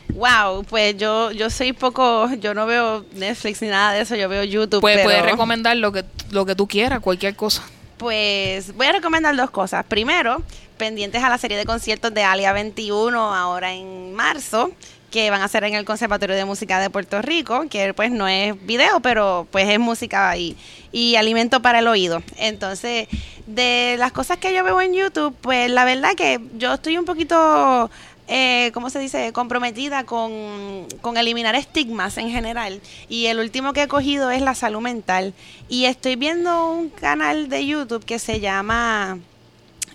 Wow, 0.09 0.63
pues 0.63 0.97
yo 0.97 1.31
yo 1.31 1.49
soy 1.49 1.73
poco, 1.73 2.29
yo 2.35 2.53
no 2.53 2.65
veo 2.65 3.05
Netflix 3.13 3.61
ni 3.61 3.69
nada 3.69 3.93
de 3.93 4.01
eso, 4.01 4.15
yo 4.15 4.29
veo 4.29 4.43
YouTube. 4.43 4.81
Pues 4.81 4.97
pero, 4.97 5.09
puedes 5.09 5.25
recomendar 5.25 5.75
lo 5.77 5.91
que, 5.91 6.05
lo 6.31 6.45
que 6.45 6.55
tú 6.55 6.67
quieras, 6.67 6.99
cualquier 6.99 7.35
cosa. 7.35 7.63
Pues 7.97 8.75
voy 8.75 8.87
a 8.87 8.91
recomendar 8.91 9.35
dos 9.35 9.49
cosas. 9.49 9.85
Primero, 9.85 10.43
pendientes 10.77 11.23
a 11.23 11.29
la 11.29 11.37
serie 11.37 11.57
de 11.57 11.65
conciertos 11.65 12.13
de 12.13 12.23
Alia 12.23 12.53
21 12.53 13.17
ahora 13.17 13.73
en 13.73 14.13
marzo, 14.13 14.71
que 15.09 15.29
van 15.29 15.41
a 15.41 15.47
ser 15.47 15.63
en 15.63 15.75
el 15.75 15.85
Conservatorio 15.85 16.35
de 16.35 16.43
Música 16.43 16.79
de 16.79 16.89
Puerto 16.89 17.21
Rico, 17.21 17.65
que 17.69 17.93
pues 17.93 18.11
no 18.11 18.27
es 18.27 18.53
video, 18.65 18.99
pero 18.99 19.47
pues 19.51 19.69
es 19.69 19.79
música 19.79 20.35
y, 20.37 20.57
y 20.91 21.15
alimento 21.15 21.61
para 21.61 21.79
el 21.79 21.87
oído. 21.87 22.21
Entonces, 22.37 23.07
de 23.45 23.95
las 23.99 24.11
cosas 24.11 24.37
que 24.37 24.53
yo 24.53 24.63
veo 24.63 24.81
en 24.81 24.93
YouTube, 24.93 25.35
pues 25.41 25.69
la 25.69 25.85
verdad 25.85 26.15
que 26.15 26.39
yo 26.55 26.73
estoy 26.73 26.97
un 26.97 27.05
poquito 27.05 27.89
eh, 28.27 28.71
¿cómo 28.73 28.89
se 28.89 28.99
dice? 28.99 29.33
Comprometida 29.33 30.05
con, 30.05 30.87
con 31.01 31.17
eliminar 31.17 31.55
estigmas 31.55 32.17
en 32.17 32.29
general. 32.29 32.81
Y 33.09 33.25
el 33.27 33.39
último 33.39 33.73
que 33.73 33.83
he 33.83 33.87
cogido 33.87 34.31
es 34.31 34.41
la 34.41 34.55
salud 34.55 34.81
mental. 34.81 35.33
Y 35.69 35.85
estoy 35.85 36.15
viendo 36.15 36.71
un 36.71 36.89
canal 36.89 37.49
de 37.49 37.65
YouTube 37.65 38.05
que 38.05 38.19
se 38.19 38.39
llama 38.39 39.19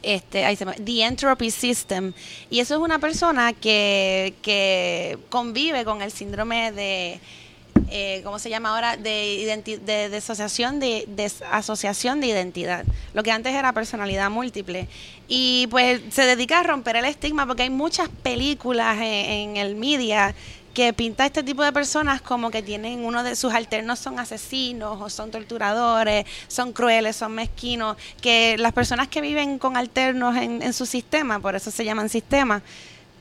este, 0.02 0.44
ahí 0.44 0.54
se 0.56 0.64
me- 0.64 0.74
The 0.74 1.02
Entropy 1.04 1.50
System. 1.50 2.12
Y 2.50 2.60
eso 2.60 2.74
es 2.76 2.80
una 2.80 2.98
persona 2.98 3.52
que, 3.52 4.34
que 4.42 5.18
convive 5.28 5.84
con 5.84 6.02
el 6.02 6.12
síndrome 6.12 6.70
de, 6.72 7.20
eh, 7.90 8.20
¿cómo 8.24 8.38
se 8.38 8.50
llama 8.50 8.70
ahora? 8.70 8.96
De, 8.96 9.62
de 9.84 10.08
desasociación 10.08 10.80
de, 10.80 11.04
desasociación 11.08 12.20
de 12.20 12.28
identidad. 12.28 12.84
Lo 13.14 13.22
que 13.22 13.30
antes 13.30 13.54
era 13.54 13.72
personalidad 13.72 14.30
múltiple. 14.30 14.88
Y 15.26 15.66
pues 15.68 16.00
se 16.10 16.22
dedica 16.22 16.60
a 16.60 16.62
romper 16.62 16.96
el 16.96 17.04
estigma 17.04 17.46
porque 17.46 17.62
hay 17.64 17.70
muchas 17.70 18.08
películas 18.08 18.98
en, 19.00 19.56
el 19.56 19.74
media 19.74 20.34
que 20.74 20.92
pinta 20.92 21.26
este 21.26 21.42
tipo 21.42 21.64
de 21.64 21.72
personas 21.72 22.20
como 22.20 22.50
que 22.50 22.62
tienen 22.62 23.04
uno 23.04 23.24
de 23.24 23.34
sus 23.34 23.52
alternos 23.52 23.98
son 23.98 24.20
asesinos 24.20 25.00
o 25.00 25.10
son 25.10 25.30
torturadores, 25.30 26.24
son 26.46 26.72
crueles, 26.72 27.16
son 27.16 27.32
mezquinos, 27.32 27.96
que 28.20 28.56
las 28.58 28.72
personas 28.72 29.08
que 29.08 29.20
viven 29.20 29.58
con 29.58 29.76
alternos 29.76 30.36
en, 30.36 30.62
en 30.62 30.72
su 30.72 30.86
sistema, 30.86 31.40
por 31.40 31.56
eso 31.56 31.72
se 31.72 31.84
llaman 31.84 32.08
sistemas, 32.08 32.62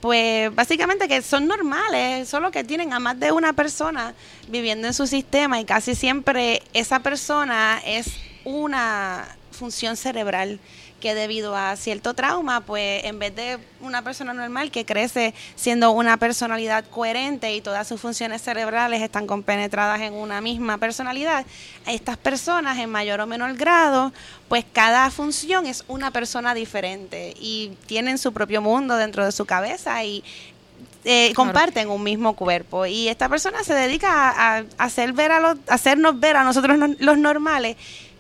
pues 0.02 0.54
básicamente 0.54 1.08
que 1.08 1.22
son 1.22 1.48
normales, 1.48 2.30
solo 2.30 2.52
que 2.52 2.64
tienen 2.64 2.94
a 2.94 3.00
más 3.00 3.20
de 3.20 3.32
una 3.32 3.54
persona 3.54 4.14
viviendo 4.48 4.88
en 4.88 4.94
su 4.94 5.08
sistema 5.08 5.60
y 5.60 5.66
casi 5.66 5.96
siempre 5.96 6.62
esa 6.74 7.00
persona 7.00 7.82
es 7.86 8.08
una 8.44 9.28
función 9.52 9.98
cerebral 9.98 10.60
que 11.00 11.14
debido 11.14 11.56
a 11.56 11.76
cierto 11.76 12.14
trauma, 12.14 12.62
pues 12.62 13.04
en 13.06 13.20
vez 13.20 13.36
de 13.36 13.60
una 13.82 14.02
persona 14.02 14.34
normal 14.34 14.72
que 14.72 14.86
crece 14.86 15.34
siendo 15.56 15.92
una 15.92 16.18
personalidad 16.18 16.86
coherente 16.86 17.54
y 17.54 17.62
todas 17.62 17.88
sus 17.88 18.02
funciones 18.02 18.42
cerebrales 18.42 19.02
están 19.02 19.28
compenetradas 19.28 20.02
en 20.02 20.14
una 20.14 20.42
misma 20.42 20.78
personalidad, 20.80 21.46
estas 21.86 22.18
personas 22.18 22.78
en 22.80 22.90
mayor 22.90 23.22
o 23.22 23.28
menor 23.28 23.54
grado, 23.56 24.12
pues 24.48 24.66
cada 24.74 25.10
función 25.12 25.66
es 25.68 25.84
una 25.88 26.12
persona 26.12 26.54
diferente 26.54 27.34
y 27.40 27.74
tienen 27.86 28.18
su 28.18 28.34
propio 28.34 28.62
mundo 28.62 28.96
dentro 28.96 29.24
de 29.24 29.32
su 29.32 29.46
cabeza 29.46 30.04
y 30.04 30.24
eh, 31.06 31.32
comparten 31.36 31.90
un 31.90 32.04
mismo 32.04 32.34
cuerpo. 32.34 32.86
Y 32.86 33.08
esta 33.08 33.30
persona 33.30 33.64
se 33.64 33.74
dedica 33.74 34.30
a, 34.30 34.58
a 34.58 34.64
hacer 34.78 35.14
ver 35.14 35.32
a 35.32 35.40
los, 35.40 35.58
hacernos 35.68 36.20
ver 36.20 36.36
a 36.36 36.44
nosotros 36.44 36.78
no- 36.78 36.96
los 37.00 37.18
normales 37.18 37.78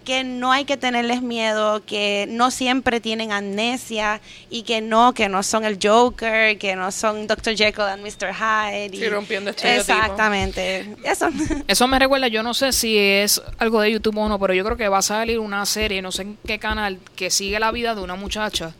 que 0.07 0.23
no 0.23 0.53
hay 0.53 0.63
que 0.63 0.77
tenerles 0.77 1.21
miedo, 1.21 1.83
que 1.85 2.27
no 2.29 2.49
siempre 2.49 3.01
tienen 3.01 3.33
amnesia 3.33 4.21
y 4.49 4.63
que 4.63 4.79
no, 4.79 5.13
que 5.13 5.27
no 5.27 5.43
son 5.43 5.65
el 5.65 5.77
Joker, 5.83 6.57
que 6.57 6.77
no 6.77 6.93
son 6.93 7.27
Dr. 7.27 7.57
Jekyll 7.57 7.81
and 7.83 8.01
Mr. 8.01 8.33
Hyde. 8.33 8.95
y- 8.95 8.99
Sí, 8.99 9.09
rompiendo 9.09 9.49
estereotipos. 9.49 9.95
Exactamente. 9.97 10.95
Eso. 11.03 11.27
Eso 11.67 11.87
me 11.89 11.99
recuerda, 11.99 12.29
yo 12.29 12.41
no 12.41 12.53
sé 12.53 12.71
si 12.71 12.97
es 12.97 13.41
algo 13.57 13.81
de 13.81 13.91
YouTube 13.91 14.17
o 14.17 14.29
no, 14.29 14.39
pero 14.39 14.53
yo 14.53 14.63
creo 14.63 14.77
que 14.77 14.87
va 14.87 14.99
a 14.99 15.01
salir 15.01 15.39
una 15.39 15.65
serie, 15.65 16.01
no 16.01 16.13
sé 16.13 16.21
en 16.21 16.37
qué 16.47 16.57
canal, 16.57 16.99
que 17.17 17.29
sigue 17.29 17.59
la 17.59 17.71
vida 17.73 17.93
de 17.93 17.99
una 18.01 18.15
muchacha 18.15 18.73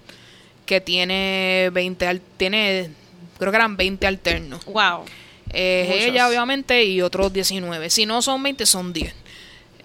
que 0.65 0.80
tiene 0.80 1.69
20, 1.73 2.07
al- 2.07 2.21
tiene, 2.38 2.89
creo 3.38 3.51
que 3.51 3.57
eran 3.57 3.75
20 3.75 4.07
alternos. 4.07 4.63
wow. 4.65 5.03
Ella, 5.49 6.28
obviamente, 6.28 6.84
y 6.86 7.01
otros 7.01 7.32
19. 7.34 7.89
Si 7.89 8.05
no 8.05 8.21
son 8.21 8.41
20, 8.43 8.65
son 8.65 8.91
10. 8.93 9.13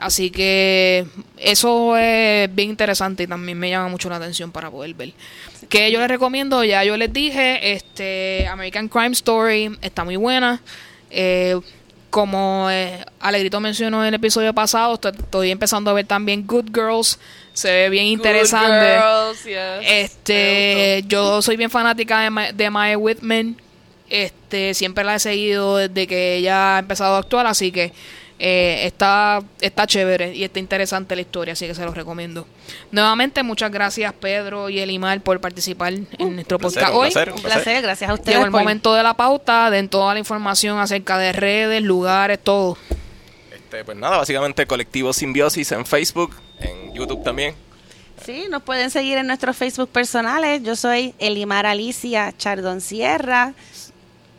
Así 0.03 0.31
que 0.31 1.07
eso 1.39 1.97
es 1.97 2.53
bien 2.55 2.71
interesante 2.71 3.23
y 3.23 3.27
también 3.27 3.59
me 3.59 3.71
llama 3.71 3.89
mucho 3.89 4.09
la 4.09 4.17
atención 4.17 4.51
para 4.51 4.71
poder 4.71 4.95
ver. 4.95 5.13
Que 5.69 5.91
yo 5.93 6.01
les 6.01 6.09
recomiendo, 6.09 6.65
ya 6.65 6.83
yo 6.85 6.97
les 6.97 7.13
dije, 7.13 7.73
este 7.73 8.47
American 8.49 8.89
Crime 8.89 9.13
Story 9.13 9.71
está 9.81 10.05
muy 10.05 10.17
buena. 10.17 10.61
Eh, 11.11 11.59
como 12.11 12.69
eh, 12.71 13.05
Alegrito 13.21 13.59
mencionó 13.61 14.03
en 14.03 14.09
el 14.09 14.15
episodio 14.15 14.53
pasado, 14.53 14.95
estoy, 14.95 15.13
estoy 15.19 15.51
empezando 15.51 15.91
a 15.91 15.95
ver 15.95 16.07
también 16.07 16.47
Good 16.47 16.71
Girls. 16.75 17.19
Se 17.55 17.71
ve 17.71 17.89
bien 17.89 18.07
interesante. 18.07 18.97
Good 18.97 19.03
girls, 19.03 19.45
yes. 19.45 19.89
Este, 19.89 21.05
yo 21.07 21.41
soy 21.43 21.57
bien 21.57 21.71
fanática 21.71 22.21
de, 22.21 22.31
Ma- 22.31 22.53
de 22.53 22.71
Mae 22.71 22.97
Whitman. 22.97 23.57
Este, 24.11 24.75
siempre 24.75 25.05
la 25.05 25.15
he 25.15 25.19
seguido 25.19 25.77
desde 25.79 26.07
que 26.07 26.37
ella 26.37 26.77
ha 26.77 26.79
empezado 26.81 27.15
a 27.15 27.19
actuar, 27.19 27.47
así 27.47 27.73
que 27.73 27.93
eh, 28.45 28.87
está, 28.87 29.41
está 29.61 29.87
chévere 29.87 30.35
y 30.35 30.43
está 30.43 30.59
interesante 30.59 31.15
la 31.15 31.23
historia, 31.23 31.53
así 31.53 31.65
que 31.69 31.77
se 31.77 31.85
los 31.85 31.95
recomiendo. 31.97 32.45
Nuevamente, 32.91 33.45
muchas 33.45 33.71
gracias 33.71 34.13
Pedro 34.15 34.69
y 34.69 34.81
Elimar 34.81 35.21
por 35.21 35.41
participar 35.41 35.93
en 35.93 36.07
nuestro 36.35 36.59
placer, 36.59 36.83
podcast 36.83 36.93
un 36.97 37.01
hoy. 37.05 37.11
placer. 37.13 37.33
Un 37.35 37.43
placer, 37.43 37.83
gracias 37.83 38.11
a 38.11 38.15
ustedes. 38.15 38.35
Llegó 38.35 38.47
el 38.47 38.51
por- 38.51 38.61
momento 38.63 38.95
de 38.95 39.05
la 39.05 39.15
pauta, 39.15 39.71
den 39.71 39.89
toda 39.89 40.13
la 40.15 40.19
información 40.19 40.81
acerca 40.81 41.19
de 41.19 41.33
redes, 41.33 41.83
lugares, 41.83 42.41
todo. 42.43 42.77
Este, 43.55 43.85
pues 43.85 43.97
nada, 43.97 44.17
básicamente 44.17 44.67
Colectivo 44.67 45.13
Simbiosis 45.13 45.71
en 45.71 45.87
Facebook, 45.87 46.35
en 46.59 46.93
YouTube 46.95 47.23
también. 47.23 47.55
Sí, 48.27 48.47
nos 48.51 48.63
pueden 48.65 48.91
seguir 48.91 49.19
en 49.19 49.29
nuestros 49.29 49.57
Facebook 49.57 49.89
personales. 49.91 50.63
Yo 50.65 50.75
soy 50.75 51.15
Elimar 51.21 51.65
Alicia 51.67 52.35
Chardón 52.37 52.81
Sierra 52.81 53.53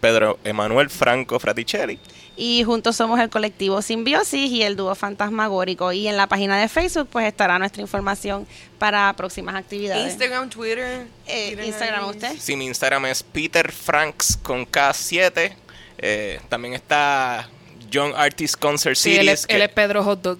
Pedro 0.02 0.38
Emanuel 0.44 0.90
Franco 0.90 1.40
Fraticelli. 1.40 1.98
Y 2.36 2.64
juntos 2.64 2.96
somos 2.96 3.20
el 3.20 3.30
colectivo 3.30 3.82
Simbiosis 3.82 4.50
y 4.52 4.64
el 4.64 4.76
dúo 4.76 4.96
Fantasmagórico. 4.96 5.92
Y 5.92 6.08
en 6.08 6.18
la 6.18 6.28
página 6.28 6.60
de 6.60 6.68
Facebook 6.68 7.08
pues 7.12 7.28
estará 7.28 7.60
nuestra 7.60 7.82
información 7.82 8.48
para 8.80 9.14
próximas 9.14 9.56
actividades. 9.56 10.12
Instagram, 10.12 10.50
Twitter. 10.50 11.08
Eh, 11.28 11.48
¿tienen 11.50 11.66
Instagram 11.68 12.10
usted. 12.10 12.36
Sí, 12.40 12.56
mi 12.56 12.66
Instagram 12.66 13.06
es 13.06 13.22
Peter 13.24 13.72
Franks 13.72 14.38
con 14.42 14.66
K7. 14.66 15.54
Eh, 16.00 16.40
también 16.50 16.74
está 16.74 17.48
Young 17.92 18.14
Artist 18.16 18.56
Concert 18.58 18.96
Sí, 18.98 19.12
él, 19.12 19.18
Series. 19.18 19.40
es, 19.42 19.48
que- 19.48 19.56
él 19.56 19.62
es 19.62 19.70
Pedro 19.70 20.04
Hot 20.04 20.22
Dog. 20.22 20.40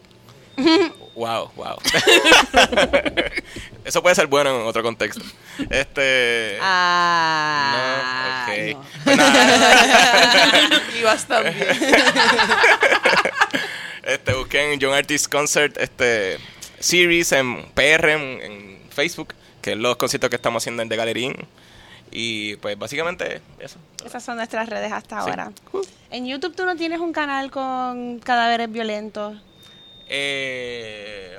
Wow, 1.16 1.52
wow. 1.56 1.78
Eso 3.86 4.02
puede 4.02 4.16
ser 4.16 4.28
bueno 4.28 4.62
en 4.62 4.68
otro 4.68 4.82
contexto. 4.84 5.24
Este. 5.70 6.58
Ah, 6.62 8.46
no, 8.48 8.54
ok. 8.54 8.76
no. 8.76 8.84
Pues 9.04 9.18
nada. 9.18 10.82
Y 11.00 11.04
bastante. 11.04 11.54
este, 14.04 14.34
busquen 14.34 14.80
Young 14.80 14.94
Artist 14.94 15.28
Concert 15.32 15.78
este, 15.78 16.38
Series 16.80 17.32
en 17.32 17.64
PR 17.74 18.10
en, 18.12 18.42
en 18.42 18.80
Facebook, 18.90 19.34
que 19.62 19.72
es 19.74 19.78
los 19.78 19.96
conciertos 19.98 20.30
que 20.30 20.36
estamos 20.38 20.64
haciendo 20.64 20.82
en 20.84 20.90
The 20.90 20.96
Gallery 20.96 21.24
Inn. 21.26 21.36
Y 22.12 22.56
pues 22.58 22.78
básicamente 22.78 23.42
eso. 23.60 23.78
Esas 24.06 24.24
son 24.24 24.38
nuestras 24.38 24.70
redes 24.70 24.92
hasta 24.92 25.24
Sí. 25.24 25.30
ahora. 25.30 25.52
En 26.12 26.28
YouTube 26.28 26.56
tú 26.56 26.64
no 26.66 26.76
tienes 26.76 27.00
un 27.00 27.12
canal 27.12 27.50
con 27.50 28.20
cadáveres 28.20 28.72
violentos. 28.72 29.36
Eh, 30.08 31.38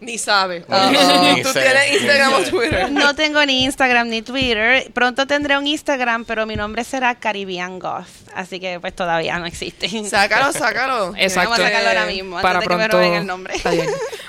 Ni 0.00 0.18
sabe. 0.18 0.60
Ni 0.60 0.64
Ah, 0.68 1.34
Tú 1.42 1.52
tienes 1.52 1.92
Instagram 1.92 2.32
o 2.34 2.40
Twitter. 2.42 2.90
No 2.90 3.14
tengo 3.14 3.44
ni 3.46 3.64
Instagram 3.64 4.08
ni 4.08 4.22
Twitter. 4.22 4.90
Pronto 4.92 5.26
tendré 5.26 5.56
un 5.56 5.66
Instagram, 5.66 6.24
pero 6.24 6.44
mi 6.46 6.56
nombre 6.56 6.84
será 6.84 7.14
Caribbean 7.14 7.78
Goth. 7.78 8.06
Así 8.34 8.60
que 8.60 8.80
pues 8.80 8.94
todavía 8.94 9.38
no 9.38 9.46
existe. 9.46 9.88
Sácalo, 10.04 10.52
sácalo. 10.58 11.14
Exacto. 11.16 11.50
Vamos 11.50 11.58
a 11.60 11.68
sacarlo 11.68 11.88
ahora 11.88 12.06
mismo, 12.06 12.40
Para 12.42 12.58
antes 12.58 12.68
de 12.68 12.74
que 12.74 12.82
me 12.82 12.88
pronto. 12.88 13.16
el 13.16 13.26
nombre. 13.26 13.56
Está 13.56 13.70
bien. 13.70 13.86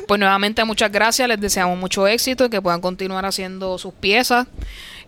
Pues 0.08 0.20
nuevamente 0.20 0.64
muchas 0.64 0.92
gracias, 0.92 1.28
les 1.28 1.42
deseamos 1.42 1.78
mucho 1.78 2.08
éxito 2.08 2.46
y 2.46 2.50
que 2.50 2.62
puedan 2.62 2.80
continuar 2.80 3.26
haciendo 3.26 3.78
sus 3.78 3.94
piezas, 3.94 4.46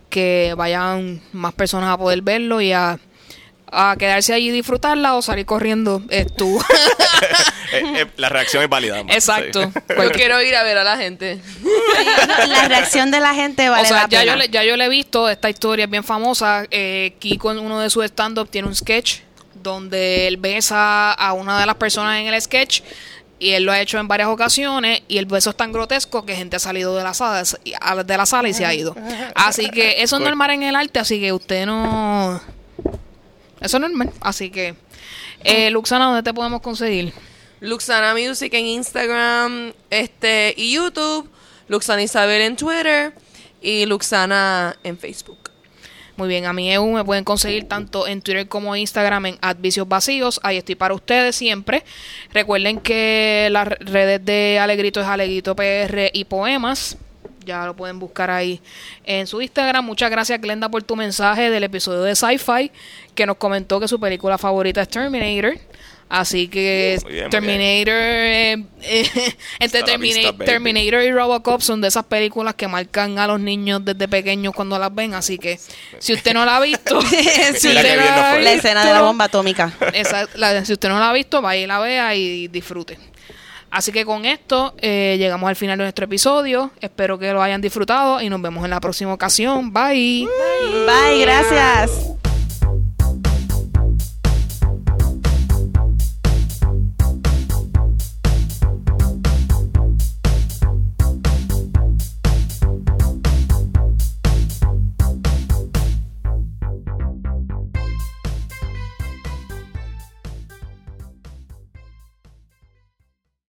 que 0.09 0.53
vayan 0.57 1.21
más 1.33 1.53
personas 1.53 1.91
a 1.93 1.97
poder 1.97 2.21
verlo 2.23 2.59
y 2.61 2.71
a 2.73 2.99
a 3.71 3.95
quedarse 3.97 4.33
allí 4.33 4.49
y 4.49 4.51
disfrutarla 4.51 5.15
o 5.15 5.21
salir 5.21 5.45
corriendo 5.45 6.01
es 6.09 6.33
tú. 6.35 6.59
Eh, 7.73 7.83
eh, 7.83 8.05
la 8.15 8.29
reacción 8.29 8.63
es 8.63 8.69
válida. 8.69 9.01
Exacto. 9.09 9.61
sí. 9.61 9.79
Yo 9.89 10.11
quiero 10.13 10.41
ir 10.41 10.55
a 10.55 10.63
ver 10.63 10.77
a 10.77 10.85
la 10.85 10.95
gente. 10.95 11.37
La 12.47 12.69
reacción 12.69 13.11
de 13.11 13.19
la 13.19 13.33
gente 13.35 13.67
vale 13.67 13.83
o 13.83 13.85
sea, 13.85 14.03
la 14.03 14.07
ya 14.07 14.19
pena. 14.21 14.31
yo, 14.31 14.37
le, 14.37 14.47
ya 14.49 14.63
yo 14.63 14.77
le 14.77 14.85
he 14.85 14.89
visto, 14.89 15.27
esta 15.27 15.49
historia 15.49 15.83
es 15.83 15.91
bien 15.91 16.05
famosa. 16.05 16.65
Eh, 16.71 17.15
Kiko 17.19 17.51
en 17.51 17.59
uno 17.59 17.81
de 17.81 17.89
sus 17.89 18.05
stand-up 18.05 18.49
tiene 18.49 18.69
un 18.69 18.75
sketch 18.75 19.17
donde 19.53 20.27
él 20.29 20.37
besa 20.37 21.11
a 21.11 21.33
una 21.33 21.59
de 21.59 21.65
las 21.65 21.75
personas 21.75 22.21
en 22.21 22.27
el 22.27 22.41
sketch 22.41 22.83
y 23.37 23.51
él 23.51 23.63
lo 23.63 23.73
ha 23.73 23.81
hecho 23.81 23.99
en 23.99 24.07
varias 24.07 24.29
ocasiones 24.29 25.01
y 25.09 25.17
el 25.17 25.25
beso 25.25 25.49
es 25.49 25.57
tan 25.57 25.73
grotesco 25.73 26.25
que 26.25 26.35
gente 26.37 26.55
ha 26.55 26.59
salido 26.59 26.95
de 26.95 27.03
la 27.03 27.13
sala, 27.13 27.43
de 27.43 28.17
la 28.17 28.25
sala 28.25 28.47
y 28.47 28.53
se 28.53 28.65
ha 28.65 28.73
ido. 28.73 28.95
Así 29.35 29.69
que 29.71 30.01
eso 30.03 30.15
es 30.15 30.19
Cool. 30.21 30.23
normal 30.29 30.51
en 30.51 30.63
el 30.63 30.75
arte, 30.75 30.99
así 30.99 31.19
que 31.19 31.33
usted 31.33 31.65
no... 31.65 32.41
Eso 33.61 33.77
es 33.77 33.81
normal, 33.81 34.11
así 34.21 34.49
que... 34.49 34.75
Eh, 35.43 35.69
Luxana, 35.71 36.05
¿dónde 36.05 36.23
te 36.23 36.33
podemos 36.33 36.61
conseguir? 36.61 37.13
Luxana 37.59 38.13
Music 38.13 38.53
en 38.53 38.65
Instagram 38.65 39.73
este 39.89 40.53
y 40.57 40.73
YouTube. 40.73 41.29
Luxana 41.67 42.03
Isabel 42.03 42.41
en 42.41 42.55
Twitter. 42.55 43.13
Y 43.61 43.85
Luxana 43.85 44.77
en 44.83 44.97
Facebook. 44.97 45.51
Muy 46.17 46.27
bien, 46.27 46.45
a 46.45 46.53
mi 46.53 46.71
EU 46.71 46.93
me 46.93 47.05
pueden 47.05 47.23
conseguir 47.23 47.67
tanto 47.67 48.07
en 48.07 48.23
Twitter 48.23 48.47
como 48.47 48.75
en 48.75 48.81
Instagram 48.81 49.27
en 49.27 49.37
Advicios 49.41 49.87
Vacíos. 49.87 50.39
Ahí 50.41 50.57
estoy 50.57 50.73
para 50.73 50.95
ustedes 50.95 51.35
siempre. 51.35 51.83
Recuerden 52.33 52.79
que 52.79 53.49
las 53.51 53.67
redes 53.67 54.25
de 54.25 54.57
Alegrito 54.59 54.99
es 54.99 55.05
Alegrito 55.07 55.55
PR 55.55 56.09
y 56.13 56.25
Poemas. 56.25 56.97
Ya 57.47 57.65
lo 57.65 57.75
pueden 57.75 57.97
buscar 57.97 58.29
ahí 58.29 58.59
en 59.05 59.25
su 59.25 59.41
Instagram. 59.41 59.85
Muchas 59.85 60.11
gracias, 60.11 60.39
Glenda, 60.41 60.67
por 60.69 60.83
tu 60.83 60.95
mensaje 60.97 61.49
del 61.49 61.63
episodio 61.63 62.01
de 62.03 62.13
Sci-Fi, 62.15 62.71
que 63.15 63.25
nos 63.25 63.37
comentó 63.37 63.79
que 63.79 63.87
su 63.87 63.99
película 63.99 64.37
favorita 64.37 64.81
es 64.81 64.89
Terminator. 64.89 65.57
Así 66.09 66.47
que 66.47 66.97
Muy 67.03 67.11
bien, 67.11 67.23
muy 67.25 67.29
Terminator, 67.31 67.93
eh, 67.93 68.53
eh, 68.81 69.09
entre 69.59 69.83
Termina- 69.83 70.31
vista. 70.31 70.45
Terminator 70.45 71.01
y 71.03 71.11
Robocop 71.11 71.59
son 71.61 71.81
de 71.81 71.89
esas 71.89 72.05
películas 72.05 72.55
que 72.55 72.67
marcan 72.69 73.19
a 73.19 73.27
los 73.27 73.39
niños 73.41 73.83
desde 73.83 74.07
pequeños 74.07 74.53
cuando 74.53 74.79
las 74.79 74.93
ven. 74.95 75.13
Así 75.13 75.37
que 75.37 75.59
si 75.99 76.13
usted 76.13 76.33
no 76.33 76.45
la 76.45 76.57
ha 76.57 76.59
visto, 76.61 77.01
si 77.55 77.67
no 77.67 77.73
la. 77.73 78.39
La 78.39 78.51
escena 78.53 78.85
de 78.85 78.93
la 78.93 79.01
bomba 79.03 79.25
atómica. 79.25 79.73
esa- 79.93 80.27
la- 80.35 80.63
si 80.63 80.71
usted 80.73 80.87
no 80.87 80.97
la 80.99 81.09
ha 81.09 81.13
visto, 81.13 81.41
vaya 81.41 81.61
y 81.61 81.67
la 81.67 81.79
vea 81.79 82.15
y 82.15 82.47
disfrute. 82.47 82.97
Así 83.69 83.91
que 83.91 84.05
con 84.05 84.25
esto 84.25 84.73
eh, 84.79 85.15
llegamos 85.19 85.49
al 85.49 85.55
final 85.55 85.77
de 85.77 85.85
nuestro 85.85 86.05
episodio. 86.05 86.71
Espero 86.79 87.19
que 87.19 87.31
lo 87.33 87.41
hayan 87.41 87.61
disfrutado 87.61 88.21
y 88.21 88.29
nos 88.29 88.41
vemos 88.41 88.63
en 88.63 88.71
la 88.71 88.79
próxima 88.79 89.13
ocasión. 89.13 89.71
Bye. 89.73 90.27
Bye, 90.85 91.21
gracias. 91.21 92.17